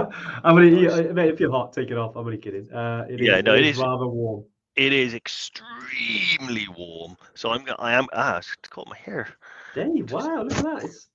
I'm 0.45 0.57
only, 0.57 0.71
Nice. 0.87 0.97
yeah, 1.05 1.13
mate, 1.13 1.31
if 1.31 1.41
you're 1.41 1.51
hot, 1.51 1.73
take 1.73 1.91
it 1.91 1.99
off. 1.99 2.17
I'm 2.17 2.25
only 2.27 2.39
kidding. 2.39 2.71
Uh, 2.73 3.07
it 3.09 3.21
Yeah, 3.21 3.39
is- 3.39 3.45
no, 3.45 3.55
it 3.55 3.61
it 3.61 3.67
is 3.67 3.77
is- 3.77 3.83
rather 3.83 4.07
warm. 4.07 4.45
it 4.77 4.93
is 4.93 5.15
extremely 5.15 6.69
warm, 6.77 7.17
so 7.35 7.51
I'm. 7.51 7.65
go- 7.65 7.75
I 7.79 7.93
am. 7.95 8.07
Ah, 8.13 8.41
to 8.63 8.71
caught 8.71 8.89
my 8.89 8.97
hair. 8.97 9.29
Dave, 9.75 10.11
wow, 10.13 10.43
look 10.45 10.53
at 10.59 10.65
that. 10.65 10.85
It's, 10.85 11.09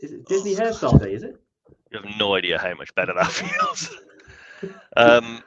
is 0.00 0.12
it 0.12 0.26
Disney 0.26 0.54
hairstyle 0.60 1.00
day, 1.00 1.14
is 1.14 1.22
it? 1.22 1.36
You 1.92 2.00
have 2.00 2.18
no 2.18 2.34
idea 2.34 2.58
how 2.58 2.74
much 2.74 2.94
better 2.94 3.12
that 3.14 3.26
feels. 3.30 3.90
um, 4.96 5.42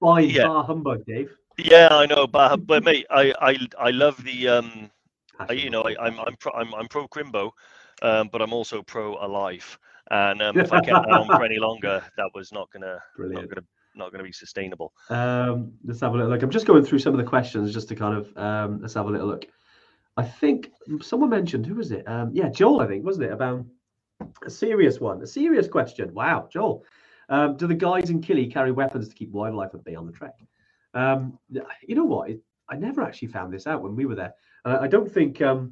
Fine, 0.00 0.30
Yeah. 0.30 0.44
bar 0.44 0.64
humbug, 0.64 1.04
Dave. 1.04 1.30
yeah, 1.58 1.88
I 1.90 2.06
know, 2.06 2.26
but 2.26 2.66
but 2.66 2.84
mate, 2.84 3.06
I 3.10 3.34
I 3.40 3.58
I 3.78 3.90
love 3.90 4.22
the 4.24 4.48
um. 4.48 4.90
I, 5.38 5.52
you 5.54 5.70
know, 5.70 5.82
I, 5.82 5.92
not 5.94 6.00
I'm 6.02 6.20
I'm 6.20 6.36
pro, 6.36 6.52
I'm 6.52 6.74
I'm 6.74 6.88
pro 6.88 7.08
Crimbo, 7.08 7.50
um, 8.02 8.28
but 8.32 8.40
I'm 8.40 8.52
also 8.52 8.82
pro 8.82 9.16
Alive. 9.24 9.78
And 10.10 10.42
um, 10.42 10.58
if 10.58 10.72
I 10.72 10.80
kept 10.86 11.06
that 11.06 11.12
on 11.18 11.26
for 11.26 11.44
any 11.44 11.58
longer, 11.58 12.02
that 12.16 12.30
was 12.34 12.52
not 12.52 12.70
gonna 12.70 12.98
not 13.16 13.48
gonna 13.48 13.66
not 13.94 14.12
gonna 14.12 14.24
be 14.24 14.32
sustainable. 14.32 14.92
Um, 15.10 15.72
let's 15.84 16.00
have 16.00 16.14
a 16.14 16.16
little 16.16 16.30
look. 16.30 16.42
I'm 16.42 16.50
just 16.50 16.66
going 16.66 16.84
through 16.84 17.00
some 17.00 17.12
of 17.14 17.18
the 17.18 17.24
questions 17.28 17.74
just 17.74 17.88
to 17.88 17.94
kind 17.94 18.16
of 18.16 18.36
um, 18.38 18.80
let's 18.80 18.94
have 18.94 19.06
a 19.06 19.10
little 19.10 19.26
look. 19.28 19.44
I 20.16 20.22
think 20.24 20.70
someone 21.02 21.30
mentioned 21.30 21.66
who 21.66 21.74
was 21.74 21.90
it? 21.92 22.06
Um, 22.08 22.30
yeah, 22.32 22.48
Joel, 22.48 22.80
I 22.80 22.86
think 22.86 23.04
wasn't 23.04 23.26
it 23.26 23.32
about 23.32 23.64
a 24.44 24.50
serious 24.50 25.00
one, 25.00 25.22
a 25.22 25.26
serious 25.26 25.68
question. 25.68 26.12
Wow, 26.14 26.48
Joel, 26.50 26.84
um, 27.28 27.56
do 27.56 27.66
the 27.66 27.74
guides 27.74 28.10
in 28.10 28.20
Kili 28.20 28.52
carry 28.52 28.72
weapons 28.72 29.08
to 29.08 29.14
keep 29.14 29.30
wildlife 29.30 29.74
at 29.74 29.84
bay 29.84 29.94
on 29.94 30.06
the 30.06 30.12
trek? 30.12 30.34
Um, 30.94 31.38
you 31.86 31.94
know 31.94 32.04
what? 32.04 32.30
It, 32.30 32.40
I 32.68 32.76
never 32.76 33.02
actually 33.02 33.28
found 33.28 33.52
this 33.52 33.66
out 33.66 33.82
when 33.82 33.96
we 33.96 34.06
were 34.06 34.14
there. 34.14 34.34
Uh, 34.64 34.78
I 34.80 34.86
don't 34.86 35.10
think 35.10 35.38
because 35.38 35.66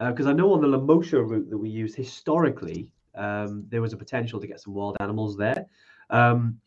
uh, 0.00 0.30
I 0.30 0.32
know 0.32 0.52
on 0.52 0.60
the 0.60 0.68
Lemosho 0.68 1.28
route 1.28 1.50
that 1.50 1.58
we 1.58 1.68
used 1.68 1.96
historically, 1.96 2.92
um, 3.14 3.64
there 3.68 3.82
was 3.82 3.92
a 3.92 3.96
potential 3.96 4.40
to 4.40 4.46
get 4.46 4.60
some 4.60 4.74
wild 4.74 4.96
animals 5.00 5.36
there. 5.36 5.66
Um, 6.10 6.60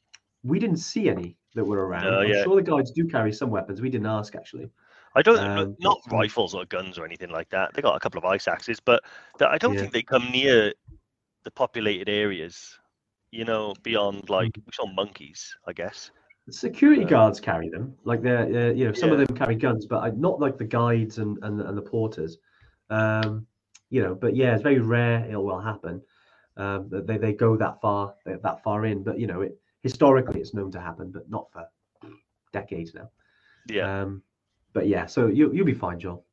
we 0.44 0.60
didn't 0.60 0.78
see 0.78 1.10
any 1.10 1.38
that 1.56 1.64
were 1.64 1.86
around. 1.86 2.04
No, 2.04 2.20
I'm 2.20 2.44
sure 2.44 2.56
the 2.56 2.62
guides 2.62 2.92
do 2.92 3.06
carry 3.06 3.32
some 3.32 3.50
weapons. 3.50 3.82
We 3.82 3.90
didn't 3.90 4.08
ask 4.08 4.36
actually. 4.36 4.70
I 5.16 5.22
don't 5.22 5.44
Um, 5.44 5.78
not 5.80 6.00
um, 6.12 6.12
rifles 6.12 6.54
or 6.54 6.66
guns 6.66 6.98
or 6.98 7.06
anything 7.06 7.30
like 7.30 7.50
that. 7.50 7.74
They 7.74 7.82
got 7.82 7.96
a 7.96 8.00
couple 8.00 8.20
of 8.20 8.26
ice 8.26 8.48
axes, 8.48 8.80
but 8.80 9.04
th- 9.40 9.50
I 9.52 9.58
don't 9.58 9.78
Yeah. 9.78 9.80
think 9.80 9.92
they 9.94 10.04
come 10.04 10.32
near 10.32 10.74
the 11.44 11.52
populated 11.52 12.10
areas. 12.10 12.80
You 13.32 13.46
know, 13.46 13.76
beyond 13.84 14.30
like 14.30 14.58
we 14.66 14.72
saw 14.74 14.86
monkeys, 14.88 15.56
I 15.68 15.74
guess. 15.74 16.12
The 16.48 16.54
security 16.54 17.04
Uh, 17.04 17.06
guards 17.06 17.40
carry 17.40 17.70
them, 17.70 17.96
like 18.04 18.22
they're 18.22 18.70
uh, 18.70 18.74
you 18.74 18.86
know 18.86 18.94
some 18.94 19.12
of 19.12 19.18
them 19.20 19.36
carry 19.36 19.56
guns, 19.56 19.86
but 19.86 20.00
I, 20.04 20.10
not 20.12 20.40
like 20.40 20.58
the 20.58 20.66
guides 20.66 21.18
and 21.20 21.38
and, 21.44 21.62
and 21.62 21.78
the 21.78 21.82
porters. 21.82 22.38
Um, 22.90 23.48
you 23.90 24.02
know, 24.04 24.16
but 24.16 24.36
yeah, 24.36 24.54
it's 24.54 24.64
very 24.64 24.80
rare 24.80 25.26
it 25.30 25.38
will 25.38 25.60
happen. 25.60 26.02
Um, 26.58 26.90
they 26.90 27.18
they 27.18 27.34
go 27.34 27.56
that 27.58 27.80
far 27.82 28.16
that 28.26 28.64
far 28.64 28.86
in, 28.86 29.04
but 29.04 29.20
you 29.20 29.28
know, 29.28 29.42
it 29.42 29.58
historically 29.84 30.42
it's 30.42 30.54
known 30.54 30.72
to 30.72 30.82
happen, 30.82 31.12
but 31.12 31.30
not 31.30 31.52
for 31.52 31.66
decades 32.52 32.94
now. 32.94 33.10
Yeah. 33.68 33.88
Um, 34.02 34.24
but 34.74 34.88
yeah, 34.88 35.06
so 35.06 35.28
you 35.28 35.52
you'll 35.54 35.66
be 35.66 35.74
fine, 35.74 36.00
Joel. 36.00 36.26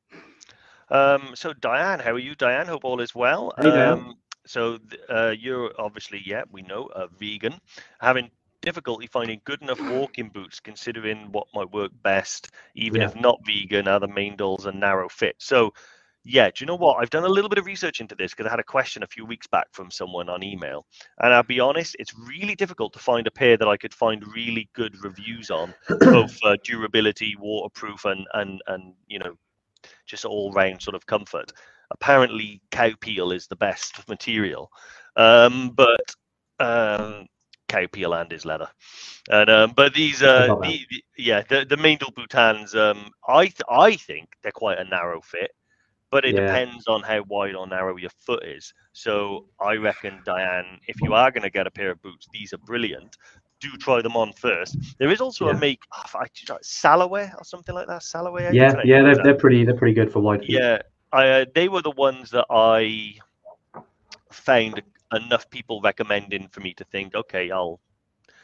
Um, 0.90 1.32
so 1.34 1.52
Diane, 1.52 2.00
how 2.00 2.12
are 2.12 2.18
you, 2.18 2.34
Diane? 2.34 2.66
Hope 2.66 2.84
all 2.84 3.00
is 3.00 3.14
well. 3.14 3.52
Hey, 3.56 3.70
Um, 3.72 4.14
so 4.46 4.78
uh, 5.08 5.34
you're 5.38 5.72
obviously, 5.78 6.22
yeah, 6.24 6.42
we 6.50 6.62
know, 6.62 6.86
a 6.86 7.08
vegan, 7.08 7.60
having 8.00 8.30
difficulty 8.62 9.06
finding 9.06 9.40
good 9.44 9.62
enough 9.62 9.80
walking 9.88 10.28
boots, 10.30 10.60
considering 10.60 11.32
what 11.32 11.46
might 11.54 11.70
work 11.72 11.92
best, 12.02 12.50
even 12.74 13.02
Yeah. 13.02 13.06
if 13.08 13.14
not 13.14 13.40
vegan, 13.46 13.88
are 13.88 14.00
the 14.00 14.08
Meindls 14.08 14.66
and 14.66 14.80
narrow 14.80 15.08
fit. 15.08 15.36
So, 15.38 15.72
yeah, 16.24 16.46
do 16.48 16.54
you 16.60 16.66
know 16.66 16.76
what? 16.76 16.98
I've 17.00 17.10
done 17.10 17.24
a 17.24 17.28
little 17.28 17.48
bit 17.48 17.58
of 17.58 17.66
research 17.66 18.00
into 18.00 18.14
this 18.14 18.32
because 18.32 18.46
I 18.46 18.50
had 18.50 18.60
a 18.60 18.64
question 18.64 19.02
a 19.02 19.06
few 19.06 19.24
weeks 19.24 19.46
back 19.46 19.66
from 19.72 19.90
someone 19.90 20.28
on 20.28 20.42
email, 20.42 20.86
and 21.20 21.32
I'll 21.32 21.42
be 21.42 21.60
honest, 21.60 21.96
it's 21.98 22.14
really 22.28 22.54
difficult 22.54 22.92
to 22.94 22.98
find 22.98 23.26
a 23.26 23.30
pair 23.30 23.56
that 23.56 23.68
I 23.68 23.76
could 23.76 23.94
find 23.94 24.22
really 24.34 24.68
good 24.74 24.94
reviews 25.02 25.50
on, 25.50 25.74
both 26.10 26.36
uh, 26.44 26.56
durability, 26.64 27.34
waterproof, 27.38 28.04
and 28.04 28.26
and 28.34 28.60
and 28.66 28.94
you 29.08 29.18
know 29.18 29.34
just 30.06 30.24
all 30.24 30.52
round 30.52 30.82
sort 30.82 30.94
of 30.94 31.06
comfort. 31.06 31.52
Apparently, 31.90 32.60
cow 32.70 32.90
peel 33.00 33.32
is 33.32 33.46
the 33.46 33.56
best 33.56 34.06
material, 34.08 34.70
um, 35.16 35.70
but 35.74 36.14
um, 36.60 37.26
cow 37.68 37.86
peel 37.92 38.14
and 38.14 38.32
is 38.32 38.44
leather. 38.44 38.68
And 39.30 39.50
um, 39.50 39.72
but 39.76 39.94
these, 39.94 40.22
uh, 40.22 40.50
the, 40.60 40.86
the- 40.90 41.04
yeah, 41.16 41.42
the 41.48 41.64
the 41.64 41.76
Meindl 41.76 42.12
Bhutans, 42.14 42.74
um, 42.76 43.10
I 43.28 43.44
th- 43.46 43.60
I 43.68 43.96
think 43.96 44.28
they're 44.42 44.52
quite 44.52 44.78
a 44.78 44.84
narrow 44.84 45.20
fit, 45.20 45.50
but 46.10 46.24
it 46.24 46.34
Yeah. 46.34 46.46
depends 46.46 46.86
on 46.88 47.02
how 47.02 47.22
wide 47.22 47.54
or 47.54 47.66
narrow 47.66 47.96
your 47.96 48.10
foot 48.10 48.44
is. 48.44 48.72
So 48.92 49.46
I 49.60 49.74
reckon, 49.76 50.20
Diane, 50.24 50.80
if 50.88 51.00
you 51.02 51.14
are 51.14 51.30
going 51.30 51.42
to 51.42 51.50
get 51.50 51.66
a 51.66 51.70
pair 51.70 51.90
of 51.90 52.02
boots, 52.02 52.28
these 52.32 52.52
are 52.52 52.58
brilliant. 52.58 53.16
Do 53.60 53.68
try 53.78 54.00
them 54.02 54.16
on 54.16 54.32
first. 54.32 54.96
There 54.98 55.10
is 55.10 55.20
also 55.20 55.46
Yeah. 55.46 55.52
a 55.52 55.58
make, 55.58 55.80
oh, 55.92 56.18
I, 56.18 56.26
Salaway 56.62 57.32
or 57.38 57.44
something 57.44 57.74
like 57.74 57.86
that. 57.86 58.02
Salaway. 58.02 58.44
how 58.44 58.50
do 58.50 58.56
you 58.56 58.62
Yeah, 58.62 58.82
yeah, 58.84 59.02
they're, 59.02 59.22
they're 59.22 59.34
pretty 59.34 59.64
they're 59.64 59.76
pretty 59.76 59.94
good 59.94 60.10
for 60.12 60.20
wide 60.20 60.40
feet. 60.40 60.50
Yeah, 60.50 60.78
I, 61.12 61.28
uh, 61.28 61.44
they 61.54 61.68
were 61.68 61.82
the 61.82 61.90
ones 61.92 62.30
that 62.30 62.46
I 62.50 63.14
found 64.30 64.82
enough 65.12 65.48
people 65.50 65.80
recommending 65.82 66.48
for 66.48 66.60
me 66.60 66.72
to 66.74 66.84
think, 66.84 67.14
okay, 67.14 67.50
I'll. 67.50 67.80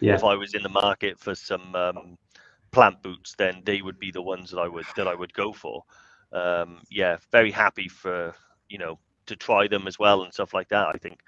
Yeah. 0.00 0.14
If 0.14 0.24
I 0.24 0.34
was 0.34 0.52
in 0.54 0.62
the 0.62 0.68
market 0.68 1.18
for 1.18 1.34
some 1.34 1.74
um, 1.74 2.18
plant 2.70 3.02
boots, 3.02 3.34
then 3.38 3.62
they 3.64 3.80
would 3.80 3.98
be 3.98 4.10
the 4.10 4.20
ones 4.20 4.50
that 4.50 4.58
I 4.58 4.68
would 4.68 4.84
that 4.96 5.08
I 5.08 5.14
would 5.14 5.32
go 5.32 5.54
for. 5.54 5.82
Um, 6.32 6.82
yeah, 6.90 7.16
very 7.32 7.50
happy 7.50 7.88
for 7.88 8.34
you 8.68 8.78
know 8.78 8.98
to 9.26 9.36
try 9.36 9.68
them 9.68 9.86
as 9.86 9.98
well 9.98 10.22
and 10.22 10.32
stuff 10.32 10.54
like 10.54 10.68
that. 10.68 10.88
I 10.94 10.98
think, 10.98 11.20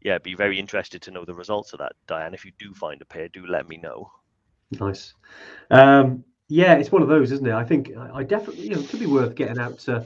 yeah, 0.00 0.18
be 0.18 0.34
very 0.34 0.58
interested 0.58 1.02
to 1.02 1.10
know 1.10 1.24
the 1.24 1.34
results 1.34 1.72
of 1.72 1.80
that, 1.80 1.92
Diane. 2.06 2.34
If 2.34 2.44
you 2.44 2.52
do 2.58 2.72
find 2.74 3.00
a 3.02 3.04
pair, 3.04 3.28
do 3.28 3.46
let 3.46 3.68
me 3.68 3.76
know. 3.76 4.10
Nice. 4.80 5.14
Um, 5.70 6.24
yeah, 6.48 6.74
it's 6.74 6.92
one 6.92 7.02
of 7.02 7.08
those, 7.08 7.32
isn't 7.32 7.46
it? 7.46 7.54
I 7.54 7.64
think 7.64 7.92
I, 7.96 8.18
I 8.18 8.22
definitely, 8.22 8.64
you 8.64 8.70
know, 8.70 8.80
it 8.80 8.88
could 8.88 9.00
be 9.00 9.06
worth 9.06 9.34
getting 9.34 9.58
out 9.58 9.78
to 9.80 9.96
a 9.96 10.04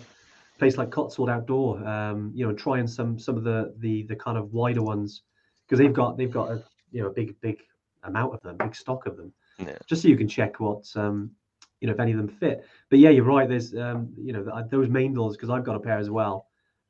place 0.59 0.77
like 0.77 0.91
Cotswold 0.91 1.29
Outdoor, 1.31 1.87
um, 1.87 2.33
you 2.35 2.45
know, 2.45 2.51
and 2.51 2.59
trying 2.59 2.87
some 2.87 3.19
some 3.19 3.37
of 3.37 3.45
the 3.45 3.75
the 3.79 4.05
the 4.05 4.17
kind 4.17 4.39
of 4.39 4.53
wider 4.53 4.83
ones 4.83 5.23
because 5.67 5.79
they've 5.79 5.93
got 5.93 6.17
they've 6.17 6.31
got 6.31 6.51
a 6.51 6.63
you 6.93 7.03
know 7.03 7.09
a 7.09 7.13
big 7.13 7.41
big 7.41 7.59
amount 8.05 8.35
of 8.35 8.41
them, 8.43 8.57
big 8.57 8.75
stock 8.75 9.07
of 9.07 9.17
them, 9.17 9.33
Yeah. 9.59 9.79
just 9.87 10.03
so 10.03 10.09
you 10.09 10.17
can 10.17 10.29
check 10.29 10.61
what 10.61 10.85
um, 10.95 11.33
you 11.81 11.87
know 11.87 11.95
if 11.95 12.01
any 12.01 12.13
of 12.13 12.19
them 12.19 12.29
fit. 12.29 12.65
But 12.91 12.99
yeah, 12.99 13.11
you're 13.11 13.25
right. 13.25 13.49
There's 13.49 13.75
um, 13.77 14.13
you 14.17 14.33
know 14.33 14.45
those 14.71 14.89
Meindls 14.89 15.37
because 15.37 15.51
I've 15.51 15.65
got 15.65 15.77
a 15.77 15.81
pair 15.81 15.99
as 15.99 16.11
well. 16.11 16.47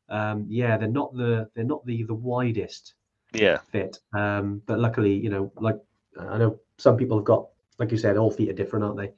Um, 0.09 0.47
yeah, 0.49 0.77
they're 0.77 0.89
not 0.89 1.15
the 1.17 1.49
they're 1.55 1.65
not 1.65 1.85
the 1.87 2.05
the 2.05 2.15
widest 2.15 2.95
Yeah, 3.33 3.59
fit. 3.59 3.99
Um, 4.13 4.63
but 4.67 4.79
luckily, 4.79 5.13
you 5.13 5.31
know, 5.31 5.53
like 5.57 5.79
I 6.19 6.39
know 6.39 6.59
some 6.79 6.97
people 6.97 7.19
have 7.19 7.25
got, 7.25 7.49
like 7.79 7.91
you 7.91 7.99
said, 7.99 8.17
all 8.17 8.31
feet 8.31 8.51
are 8.51 8.55
different, 8.55 8.85
aren't 8.85 8.97
they? 8.97 9.13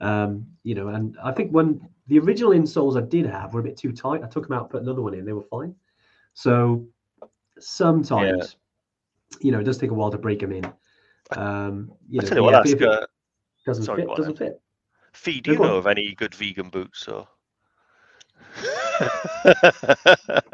Um, 0.00 0.46
you 0.62 0.74
know, 0.74 0.88
and 0.88 1.16
I 1.22 1.32
think 1.32 1.50
when 1.50 1.86
the 2.06 2.18
original 2.18 2.52
insoles 2.52 2.96
I 2.96 3.06
did 3.06 3.26
have 3.26 3.52
were 3.52 3.60
a 3.60 3.62
bit 3.62 3.76
too 3.76 3.92
tight, 3.92 4.22
I 4.24 4.26
took 4.28 4.48
them 4.48 4.56
out, 4.56 4.70
put 4.70 4.82
another 4.82 5.02
one 5.02 5.14
in, 5.14 5.24
they 5.24 5.32
were 5.32 5.42
fine. 5.42 5.74
So 6.32 6.86
sometimes, 7.58 8.56
you 9.40 9.52
know, 9.52 9.60
it 9.60 9.64
does 9.64 9.78
take 9.78 9.90
a 9.90 9.94
while 9.94 10.10
to 10.10 10.18
break 10.18 10.40
them 10.40 10.52
in. 10.52 10.64
Um, 11.32 11.92
you 12.08 12.20
I 12.20 12.22
know, 12.22 12.28
tell 12.28 12.38
you 12.38 12.44
what, 12.44 12.52
yeah, 12.52 12.60
ask 12.60 12.70
if 12.70 12.80
it 12.80 12.88
uh, 12.88 13.06
doesn't 13.66 13.84
sorry, 13.84 14.02
fit, 14.02 14.16
doesn't 14.16 14.38
fit. 14.38 14.60
Fee, 15.12 15.40
do 15.40 15.52
you 15.52 15.58
know 15.58 15.76
of 15.76 15.86
any 15.86 16.14
good 16.14 16.34
vegan 16.34 16.68
boots 16.68 17.08
or? 17.08 17.26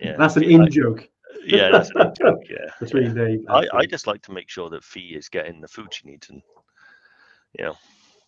Yeah, 0.00 0.16
That's 0.16 0.36
an 0.36 0.44
in 0.44 0.70
joke. 0.70 1.06
yeah, 1.44 1.70
that's 1.70 1.90
an 1.90 2.00
in 2.06 2.14
joke. 2.18 2.40
Yeah, 2.48 2.70
between 2.80 3.08
yeah. 3.16 3.24
Dave. 3.24 3.44
I, 3.50 3.66
I 3.74 3.84
just 3.86 4.06
like 4.06 4.22
to 4.22 4.32
make 4.32 4.48
sure 4.48 4.70
that 4.70 4.82
Fee 4.82 5.14
is 5.14 5.28
getting 5.28 5.60
the 5.60 5.68
food 5.68 5.92
she 5.92 6.08
needs, 6.08 6.30
and 6.30 6.40
you 7.58 7.64
know, 7.64 7.74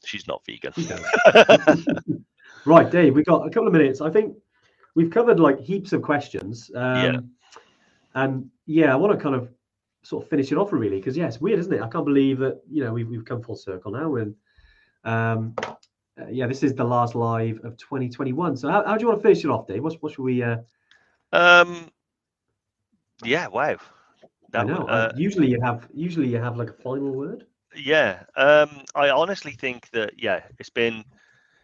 she's 0.05 0.27
not 0.29 0.43
vegan. 0.47 0.73
Right, 2.65 2.89
Dave, 2.91 3.15
we've 3.15 3.25
got 3.25 3.45
a 3.47 3.51
couple 3.51 3.67
of 3.67 3.73
minutes. 3.73 4.01
I 4.01 4.09
think 4.11 4.37
we've 4.95 5.11
covered 5.11 5.41
like 5.41 5.59
heaps 5.59 5.93
of 5.93 6.01
questions. 6.03 6.71
Um, 6.75 7.05
Yeah. 7.05 7.19
And 8.15 8.51
yeah, 8.67 8.93
I 8.93 8.97
want 8.97 9.19
to 9.19 9.23
kind 9.23 9.35
of 9.35 9.49
sort 10.03 10.25
of 10.25 10.31
finish 10.31 10.53
it 10.53 10.59
off 10.59 10.73
really 10.73 10.97
because 10.99 11.17
yeah, 11.17 11.27
it's 11.27 11.41
weird, 11.41 11.59
isn't 11.61 11.73
it? 11.73 11.81
I 11.83 11.89
can't 11.89 12.05
believe 12.05 12.39
that 12.39 12.61
you 12.71 12.85
know 12.85 12.93
we've 12.93 13.09
we've 13.09 13.25
come 13.25 13.43
full 13.43 13.57
circle 13.57 13.93
now, 13.93 14.17
and 14.17 14.35
um, 15.05 15.55
uh, 16.21 16.27
yeah, 16.31 16.47
this 16.47 16.63
is 16.63 16.75
the 16.75 16.85
last 16.85 17.15
live 17.15 17.65
of 17.65 17.77
2021. 17.77 18.57
So 18.57 18.69
how, 18.69 18.85
how 18.85 18.97
do 18.97 19.03
you 19.03 19.09
want 19.09 19.21
to 19.21 19.23
finish 19.23 19.45
it 19.45 19.51
off, 19.51 19.67
Dave? 19.67 19.83
What 19.83 19.95
what 20.03 20.13
should 20.13 20.23
we? 20.23 20.43
Uh, 20.43 20.59
um, 21.33 21.91
yeah, 23.25 23.47
wow. 23.47 23.77
I 24.55 24.65
know. 24.65 24.81
would, 24.81 24.91
uh, 24.91 25.13
usually 25.17 25.49
you 25.49 25.61
have 25.63 25.89
usually 25.95 26.29
you 26.29 26.39
have 26.39 26.57
like 26.57 26.71
a 26.71 26.75
final 26.75 27.13
word. 27.13 27.47
Yeah, 27.75 28.25
um, 28.37 28.85
I 28.95 29.09
honestly 29.11 29.53
think 29.53 29.89
that 29.91 30.15
yeah, 30.19 30.43
it's 30.59 30.71
been 30.71 31.05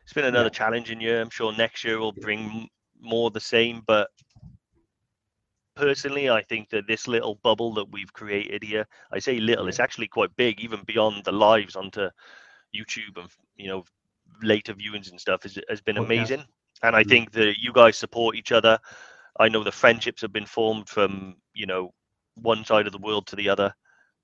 it's 0.04 0.14
been 0.14 0.24
another 0.24 0.48
Yeah. 0.48 0.58
challenging 0.60 1.00
year. 1.00 1.20
I'm 1.20 1.30
sure 1.30 1.54
next 1.54 1.84
year 1.84 1.98
will 1.98 2.12
bring 2.12 2.68
more 3.00 3.30
the 3.30 3.40
same, 3.40 3.82
but 3.86 4.08
personally, 5.78 6.30
I 6.30 6.42
think 6.42 6.70
that 6.70 6.88
this 6.88 7.08
little 7.08 7.36
bubble 7.42 7.74
that 7.74 7.92
we've 7.92 8.12
created 8.12 8.64
here, 8.64 8.86
I 9.12 9.20
say 9.20 9.38
little, 9.40 9.68
it's 9.68 9.80
actually 9.80 10.08
quite 10.08 10.36
big, 10.36 10.60
even 10.60 10.82
beyond 10.84 11.24
the 11.24 11.32
lives 11.32 11.76
onto 11.76 12.10
YouTube 12.74 13.16
and 13.18 13.28
you 13.56 13.68
know 13.68 13.84
later 14.42 14.74
viewings 14.74 15.10
and 15.10 15.20
stuff, 15.20 15.42
has 15.44 15.58
has 15.68 15.80
been 15.82 15.98
Podcast. 15.98 15.98
amazing. 15.98 16.44
And 16.82 16.96
I 16.96 17.04
Mm. 17.04 17.04
think 17.04 17.32
that 17.32 17.54
you 17.60 17.72
guys 17.72 17.96
support 17.98 18.36
each 18.36 18.52
other. 18.52 18.78
I 19.38 19.48
know 19.48 19.64
the 19.64 19.72
friendships 19.72 20.22
have 20.22 20.32
been 20.32 20.46
formed 20.46 20.88
from 20.88 21.36
you 21.54 21.66
know 21.66 21.94
one 22.34 22.64
side 22.64 22.86
of 22.86 22.92
the 22.92 22.98
world 22.98 23.26
to 23.28 23.36
the 23.36 23.48
other, 23.50 23.74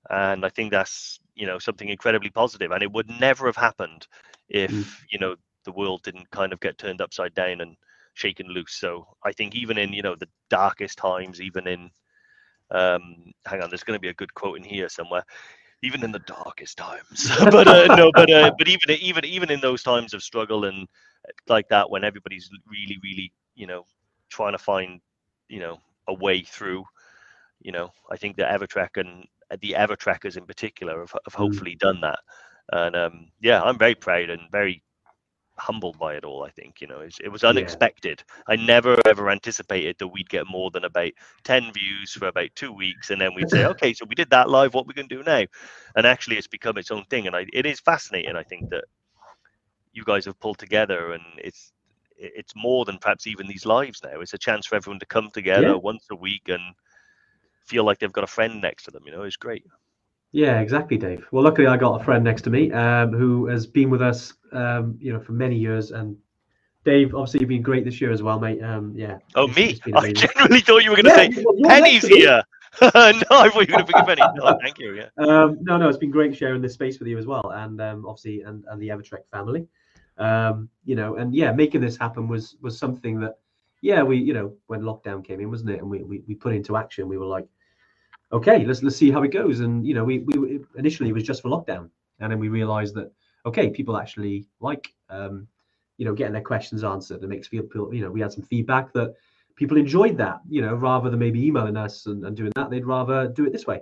and 0.09 0.45
I 0.45 0.49
think 0.49 0.71
that's 0.71 1.19
you 1.35 1.47
know 1.47 1.59
something 1.59 1.89
incredibly 1.89 2.29
positive. 2.31 2.71
And 2.71 2.83
it 2.83 2.91
would 2.91 3.09
never 3.09 3.47
have 3.47 3.57
happened 3.57 4.07
if 4.49 4.73
Mm. 4.73 5.09
you 5.11 5.19
know 5.19 5.35
the 5.65 5.71
world 5.73 6.03
didn't 6.03 6.31
kind 6.31 6.53
of 6.53 6.59
get 6.61 6.77
turned 6.77 7.01
upside 7.01 7.33
down 7.35 7.61
and 7.61 7.75
shaken 8.15 8.47
loose. 8.49 8.75
So 8.75 9.07
I 9.23 9.33
think 9.33 9.55
even 9.55 9.77
in 9.79 9.93
you 9.93 10.03
know 10.03 10.15
the 10.15 10.29
darkest 10.49 10.97
times, 10.99 11.41
even 11.41 11.67
in 11.67 11.91
um, 12.71 13.33
hang 13.45 13.61
on, 13.63 13.69
there's 13.69 13.83
going 13.83 13.97
to 13.97 14.01
be 14.01 14.09
a 14.09 14.13
good 14.15 14.33
quote 14.35 14.57
in 14.57 14.63
here 14.63 14.89
somewhere. 14.89 15.23
Even 15.83 16.03
in 16.03 16.11
the 16.11 16.19
darkest 16.19 16.77
times, 16.77 17.31
but 17.51 17.67
uh, 17.67 17.89
no, 17.89 18.11
but 18.13 18.29
uh, 18.31 18.51
but 18.57 18.67
even 18.67 18.91
even 19.01 19.25
even 19.25 19.51
in 19.51 19.61
those 19.61 19.83
times 19.83 20.13
of 20.13 20.23
struggle 20.23 20.65
and 20.65 20.87
uh, 21.27 21.31
like 21.47 21.69
that, 21.69 21.89
when 21.91 22.03
everybody's 22.03 22.49
really 22.69 22.97
really 23.03 23.33
you 23.55 23.67
know 23.67 23.83
trying 24.29 24.53
to 24.53 24.59
find 24.59 25.01
you 25.49 25.59
know 25.59 25.79
a 26.07 26.13
way 26.13 26.41
through, 26.41 26.85
you 27.61 27.71
know, 27.71 27.91
I 28.11 28.17
think 28.17 28.37
the 28.37 28.43
Evertrek 28.43 28.97
and 28.97 29.25
the 29.61 29.75
Evertrekkers 29.77 30.37
in 30.37 30.45
particular 30.45 30.99
have, 30.99 31.13
have 31.25 31.35
Mm. 31.35 31.35
hopefully 31.35 31.75
done 31.79 32.01
that, 32.01 32.19
and 32.71 32.95
um, 32.95 33.27
yeah, 33.41 33.61
I'm 33.61 33.77
very 33.77 33.95
proud 33.95 34.29
and 34.29 34.41
very 34.51 34.83
humbled 35.57 35.97
by 35.99 36.15
it 36.15 36.23
all. 36.25 36.43
I 36.43 36.49
think 36.51 36.81
you 36.81 36.87
know 36.87 37.01
it 37.01 37.29
was 37.31 37.43
Yeah. 37.47 37.75
unexpected. 37.83 38.23
I 38.47 38.55
never 38.55 38.97
ever 39.07 39.29
anticipated 39.29 39.97
that 39.99 40.07
we'd 40.07 40.29
get 40.29 40.47
more 40.47 40.71
than 40.71 40.83
about 40.85 41.11
ten 41.43 41.71
views 41.73 42.11
for 42.13 42.27
about 42.27 42.49
two 42.55 42.71
weeks, 42.73 43.09
and 43.09 43.21
then 43.21 43.33
we'd 43.35 43.49
say, 43.49 43.65
okay, 43.65 43.93
so 43.93 44.05
we 44.07 44.15
did 44.15 44.29
that 44.31 44.49
live. 44.49 44.73
What 44.73 44.87
we 44.87 44.93
can 44.93 45.07
do 45.07 45.23
now? 45.23 45.43
And 45.95 46.05
actually, 46.05 46.37
it's 46.37 46.47
become 46.47 46.77
its 46.77 46.91
own 46.91 47.05
thing, 47.05 47.27
and 47.27 47.35
I, 47.35 47.45
it 47.53 47.65
is 47.65 47.79
fascinating. 47.79 48.35
I 48.35 48.43
think 48.43 48.69
that 48.69 48.85
you 49.93 50.03
guys 50.05 50.25
have 50.25 50.39
pulled 50.39 50.57
together, 50.59 51.11
and 51.13 51.23
it's 51.37 51.71
it's 52.17 52.53
more 52.55 52.85
than 52.85 52.97
perhaps 52.97 53.27
even 53.27 53.47
these 53.47 53.65
lives 53.65 54.01
now. 54.03 54.19
It's 54.21 54.33
a 54.33 54.37
chance 54.37 54.65
for 54.65 54.75
everyone 54.75 54.99
to 54.99 55.05
come 55.05 55.29
together 55.33 55.77
Yeah. 55.77 55.79
once 55.79 56.05
a 56.11 56.15
week 56.15 56.43
and 56.47 56.61
feel 57.65 57.83
like 57.83 57.99
they've 57.99 58.11
got 58.11 58.23
a 58.23 58.27
friend 58.27 58.61
next 58.61 58.83
to 58.83 58.91
them. 58.91 59.03
You 59.05 59.11
know, 59.13 59.23
it's 59.23 59.37
great. 59.37 59.65
Yeah, 60.35 60.59
exactly, 60.59 60.97
Dave. 60.97 61.25
Well, 61.31 61.45
luckily 61.45 61.65
I 61.65 61.77
got 61.77 62.01
a 62.01 62.03
friend 62.03 62.21
next 62.21 62.41
to 62.41 62.49
me 62.49 62.69
um, 62.73 63.13
who 63.13 63.47
has 63.47 63.65
been 63.65 63.89
with 63.89 64.01
us, 64.01 64.33
um, 64.51 64.97
you 64.99 65.13
know, 65.13 65.19
for 65.21 65.31
many 65.31 65.55
years. 65.55 65.91
And 65.91 66.17
Dave, 66.83 67.15
obviously, 67.15 67.39
you've 67.39 67.47
been 67.47 67.61
great 67.61 67.85
this 67.85 68.01
year 68.01 68.11
as 68.11 68.21
well, 68.21 68.37
mate. 68.37 68.61
Um, 68.61 68.91
yeah. 68.97 69.19
Oh, 69.35 69.45
it's- 69.49 69.55
me? 69.55 69.79
it's 69.85 69.95
I 69.95 70.11
genuinely 70.11 70.59
thought 70.59 70.83
you 70.83 70.89
were 70.89 70.97
going 70.97 71.05
to 71.05 71.11
Yeah, 71.11 71.37
say 71.37 71.45
well, 71.45 71.69
Penny's 71.69 72.01
to 72.01 72.07
here. 72.09 72.43
no, 72.81 72.89
I 72.93 73.13
thought 73.13 73.53
you 73.53 73.59
were 73.59 73.65
going 73.65 73.79
to 73.79 73.85
pick 73.85 73.95
a 73.95 74.03
penny. 74.03 74.21
No, 74.35 74.57
thank 74.61 74.77
you. 74.77 74.95
Yeah. 74.95 75.07
Um, 75.25 75.57
no, 75.61 75.77
no, 75.77 75.87
it's 75.87 75.97
been 75.97 76.11
great 76.11 76.35
sharing 76.35 76.61
this 76.61 76.73
space 76.73 76.99
with 76.99 77.07
you 77.07 77.17
as 77.17 77.25
well, 77.25 77.51
and 77.55 77.79
um, 77.79 78.05
obviously, 78.05 78.41
and, 78.41 78.65
and 78.69 78.81
the 78.81 78.89
Evertrek 78.89 79.29
family. 79.31 79.65
Um, 80.17 80.67
you 80.83 80.97
know, 80.97 81.15
and 81.15 81.33
yeah, 81.33 81.53
making 81.53 81.79
this 81.79 81.95
happen 81.95 82.27
was 82.27 82.57
was 82.61 82.77
something 82.77 83.21
that, 83.21 83.35
yeah, 83.79 84.03
we, 84.03 84.17
you 84.17 84.33
know, 84.33 84.53
when 84.67 84.81
lockdown 84.81 85.23
came 85.25 85.39
in, 85.39 85.49
wasn't 85.49 85.69
it? 85.69 85.79
And 85.79 85.89
we 85.89 86.03
we, 86.03 86.23
we 86.27 86.35
put 86.35 86.53
into 86.53 86.75
action. 86.75 87.07
We 87.07 87.17
were 87.17 87.25
like, 87.25 87.47
okay, 88.31 88.65
let's 88.65 88.83
let's 88.83 88.95
see 88.95 89.11
how 89.11 89.23
it 89.23 89.29
goes. 89.29 89.59
And 89.59 89.85
you 89.85 89.93
know, 89.93 90.03
we 90.03 90.19
we 90.19 90.59
initially 90.75 91.09
it 91.09 91.13
was 91.13 91.23
just 91.23 91.41
for 91.41 91.49
lockdown, 91.49 91.89
and 92.19 92.31
then 92.31 92.39
we 92.39 92.49
realized 92.49 92.95
that 92.95 93.11
okay, 93.45 93.69
people 93.69 93.95
actually 93.97 94.47
like, 94.59 94.91
um, 95.09 95.47
you 95.97 96.05
know, 96.05 96.13
getting 96.13 96.33
their 96.33 96.41
questions 96.41 96.83
answered. 96.83 97.23
It 97.23 97.29
makes 97.29 97.47
people 97.47 97.69
feel 97.69 97.93
you 97.93 98.01
know, 98.01 98.11
we 98.11 98.21
had 98.21 98.31
some 98.31 98.43
feedback 98.43 98.91
that 98.93 99.13
people 99.55 99.77
enjoyed 99.77 100.17
that. 100.17 100.41
You 100.49 100.61
know, 100.61 100.75
rather 100.75 101.09
than 101.09 101.19
maybe 101.19 101.45
emailing 101.45 101.77
us 101.77 102.05
and, 102.07 102.25
and 102.25 102.35
doing 102.35 102.51
that, 102.55 102.69
they'd 102.69 102.85
rather 102.85 103.27
do 103.27 103.45
it 103.45 103.51
this 103.51 103.67
way. 103.67 103.81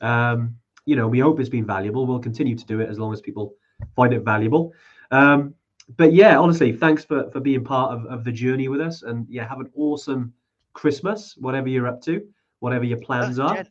Um, 0.00 0.56
you 0.86 0.96
know, 0.96 1.08
we 1.08 1.18
hope 1.18 1.40
it's 1.40 1.48
been 1.48 1.66
valuable. 1.66 2.06
We'll 2.06 2.18
continue 2.18 2.56
to 2.56 2.66
do 2.66 2.80
it 2.80 2.90
as 2.90 2.98
long 2.98 3.12
as 3.12 3.20
people 3.20 3.54
find 3.96 4.12
it 4.12 4.20
valuable. 4.20 4.72
Um, 5.10 5.54
but 5.96 6.12
yeah, 6.12 6.38
honestly, 6.38 6.72
thanks 6.72 7.04
for 7.04 7.30
for 7.30 7.40
being 7.40 7.62
part 7.64 7.92
of, 7.92 8.06
of 8.06 8.24
the 8.24 8.32
journey 8.32 8.68
with 8.68 8.80
us. 8.80 9.02
And 9.02 9.26
yeah, 9.28 9.46
have 9.46 9.60
an 9.60 9.70
awesome 9.76 10.32
Christmas, 10.72 11.36
whatever 11.36 11.68
you're 11.68 11.86
up 11.86 12.00
to, 12.02 12.26
whatever 12.60 12.84
your 12.84 12.98
plans 12.98 13.38
Uh, 13.38 13.44
are. 13.44 13.54
Jen, 13.56 13.68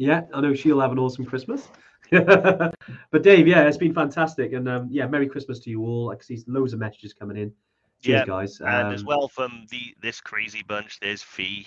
Yeah, 0.00 0.22
I 0.32 0.40
know 0.40 0.54
she'll 0.54 0.80
have 0.80 0.92
an 0.92 0.98
awesome 0.98 1.26
Christmas. 1.26 1.68
but 2.10 3.22
Dave, 3.22 3.46
yeah, 3.46 3.68
it's 3.68 3.76
been 3.76 3.92
fantastic. 3.92 4.54
And 4.54 4.66
um, 4.66 4.88
yeah, 4.90 5.06
Merry 5.06 5.28
Christmas 5.28 5.58
to 5.60 5.68
you 5.70 5.82
all. 5.84 6.10
I 6.10 6.14
can 6.14 6.24
see 6.24 6.42
loads 6.46 6.72
of 6.72 6.78
messages 6.78 7.12
coming 7.12 7.36
in. 7.36 7.52
Cheers, 8.00 8.20
Yeah, 8.20 8.24
guys. 8.24 8.60
and 8.62 8.94
as 8.94 9.02
Um, 9.02 9.06
well 9.06 9.28
from 9.28 9.66
the 9.70 9.94
this 10.00 10.22
crazy 10.22 10.62
bunch, 10.66 10.98
there's 11.00 11.22
Fee. 11.22 11.66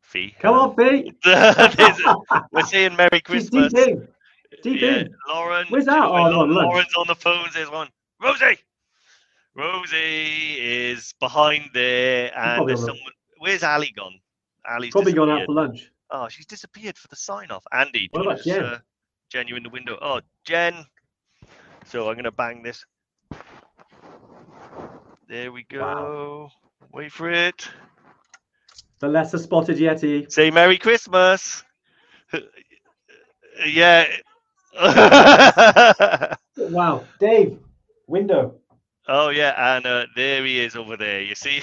Fee. 0.00 0.34
Come 0.40 0.54
um, 0.54 0.70
on, 0.70 0.76
Fee. 0.76 1.12
we're 2.52 2.62
saying 2.62 2.96
Merry 2.96 3.20
Christmas. 3.20 3.70
deep 3.70 3.86
in. 3.86 4.08
Deep 4.62 4.80
Yeah, 4.80 4.96
in. 5.00 5.14
Lauren. 5.28 5.66
Where's 5.68 5.84
that? 5.84 6.04
Oh, 6.04 6.10
what? 6.10 6.30
no, 6.30 6.40
lunch. 6.44 6.68
Lauren's 6.72 6.94
on 6.96 7.06
the 7.06 7.14
phones. 7.14 7.52
There's 7.52 7.70
one. 7.70 7.88
Rosie. 8.18 8.60
Rosie 9.54 10.56
is 10.58 11.12
behind 11.20 11.68
there, 11.74 12.32
and 12.34 12.66
there's 12.66 12.80
someone. 12.80 13.12
Where's 13.40 13.62
Ali 13.62 13.92
gone? 13.94 14.18
Ali's 14.66 14.92
Probably 14.92 15.12
gone 15.12 15.28
out 15.28 15.44
for 15.44 15.52
lunch. 15.52 15.91
Oh, 16.12 16.28
she's 16.28 16.46
disappeared 16.46 16.98
for 16.98 17.08
the 17.08 17.16
sign 17.16 17.50
off. 17.50 17.64
Andy, 17.72 18.08
What 18.12 18.26
about 18.26 18.42
Jen? 18.44 18.62
uh, 18.62 18.78
Jen, 19.30 19.48
you 19.48 19.56
in 19.56 19.62
the 19.62 19.70
window? 19.70 19.98
Oh, 20.00 20.20
Jen. 20.44 20.84
So 21.86 22.08
I'm 22.08 22.14
going 22.14 22.24
to 22.24 22.30
bang 22.32 22.62
this. 22.62 22.84
There 25.28 25.50
we 25.52 25.64
go. 25.64 25.80
Wow. 25.80 26.50
Wait 26.92 27.12
for 27.12 27.30
it. 27.30 27.68
The 29.00 29.08
lesser 29.08 29.38
spotted 29.38 29.78
Yeti. 29.78 30.30
Say 30.30 30.50
Merry 30.50 30.78
Christmas. 30.78 31.64
yeah. 33.66 34.06
Wow, 36.56 37.04
Dave, 37.18 37.58
window. 38.06 38.54
oh, 39.08 39.30
yeah. 39.30 39.76
And 39.76 39.86
uh, 39.86 40.06
there 40.14 40.44
he 40.44 40.60
is 40.60 40.76
over 40.76 40.96
there. 40.96 41.22
You 41.22 41.34
see? 41.34 41.62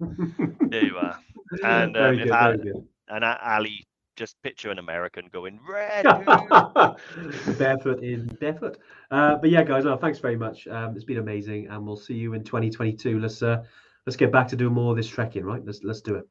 there 0.70 0.84
you 0.84 0.96
are. 0.96 1.18
And, 1.62 1.96
um, 1.96 2.16
good, 2.16 2.84
And 3.08 3.24
uh, 3.24 3.38
Ali, 3.42 3.85
just 4.16 4.40
picture 4.42 4.70
an 4.70 4.78
American 4.78 5.28
going 5.32 5.60
red. 5.68 6.04
barefoot 7.58 8.02
in 8.02 8.26
barefoot. 8.40 8.78
Uh, 9.10 9.36
but 9.36 9.50
yeah, 9.50 9.62
guys, 9.62 9.84
well, 9.84 9.98
thanks 9.98 10.18
very 10.18 10.36
much. 10.36 10.66
Um, 10.66 10.94
it's 10.96 11.04
been 11.04 11.18
amazing, 11.18 11.68
and 11.68 11.86
we'll 11.86 11.96
see 11.96 12.14
you 12.14 12.32
in 12.32 12.42
2022. 12.42 13.20
Let's 13.20 13.42
uh, 13.42 13.62
let's 14.06 14.16
get 14.16 14.32
back 14.32 14.48
to 14.48 14.56
doing 14.56 14.74
more 14.74 14.90
of 14.90 14.96
this 14.96 15.08
trekking, 15.08 15.44
right? 15.44 15.64
Let's 15.64 15.84
let's 15.84 16.00
do 16.00 16.16
it. 16.16 16.26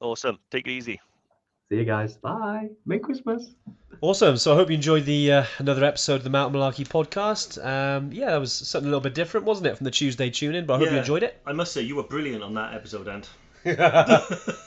awesome. 0.00 0.38
Take 0.50 0.66
it 0.66 0.70
easy. 0.72 1.00
See 1.68 1.76
you 1.76 1.84
guys. 1.84 2.16
Bye. 2.16 2.68
Merry 2.84 3.00
Christmas. 3.00 3.54
Awesome. 4.00 4.36
So 4.36 4.52
I 4.52 4.56
hope 4.56 4.68
you 4.68 4.76
enjoyed 4.76 5.04
the 5.04 5.32
uh, 5.32 5.44
another 5.58 5.84
episode 5.84 6.16
of 6.16 6.24
the 6.24 6.30
Mountain 6.30 6.60
Malarkey 6.60 6.86
podcast. 6.86 7.64
Um, 7.64 8.12
yeah, 8.12 8.26
that 8.26 8.36
was 8.36 8.52
something 8.52 8.86
a 8.86 8.90
little 8.90 9.00
bit 9.00 9.14
different, 9.14 9.46
wasn't 9.46 9.66
it, 9.66 9.76
from 9.76 9.84
the 9.84 9.90
Tuesday 9.90 10.30
tune 10.30 10.54
in? 10.54 10.64
But 10.64 10.74
I 10.74 10.78
hope 10.78 10.90
you 10.92 10.98
enjoyed 10.98 11.22
it. 11.24 11.40
I 11.44 11.52
must 11.52 11.72
say, 11.72 11.82
you 11.82 11.96
were 11.96 12.04
brilliant 12.04 12.42
on 12.42 12.54
that 12.54 12.74
episode, 12.74 13.08
Ant. 13.08 13.28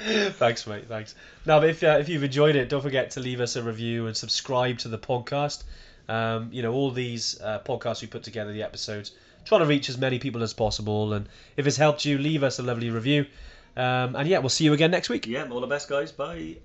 thanks, 0.32 0.66
mate. 0.66 0.86
Thanks. 0.88 1.14
Now, 1.44 1.62
if 1.62 1.82
uh, 1.82 1.98
if 2.00 2.08
you've 2.08 2.24
enjoyed 2.24 2.56
it, 2.56 2.68
don't 2.68 2.80
forget 2.80 3.10
to 3.12 3.20
leave 3.20 3.40
us 3.40 3.56
a 3.56 3.62
review 3.62 4.06
and 4.06 4.16
subscribe 4.16 4.78
to 4.78 4.88
the 4.88 4.98
podcast. 4.98 5.62
Um, 6.08 6.48
you 6.52 6.62
know, 6.62 6.72
all 6.72 6.90
these 6.90 7.40
uh, 7.40 7.60
podcasts 7.64 8.00
we 8.00 8.08
put 8.08 8.22
together, 8.22 8.52
the 8.52 8.62
episodes, 8.62 9.12
trying 9.44 9.60
to 9.60 9.66
reach 9.66 9.88
as 9.88 9.98
many 9.98 10.18
people 10.18 10.42
as 10.42 10.54
possible. 10.54 11.12
And 11.12 11.28
if 11.56 11.66
it's 11.66 11.76
helped 11.76 12.04
you, 12.04 12.18
leave 12.18 12.42
us 12.42 12.58
a 12.58 12.62
lovely 12.62 12.90
review. 12.90 13.26
Um, 13.76 14.16
and 14.16 14.26
yeah, 14.26 14.38
we'll 14.38 14.48
see 14.48 14.64
you 14.64 14.72
again 14.72 14.90
next 14.90 15.08
week. 15.08 15.26
Yeah, 15.26 15.48
all 15.50 15.60
the 15.60 15.66
best, 15.66 15.88
guys. 15.88 16.12
Bye. 16.12 16.56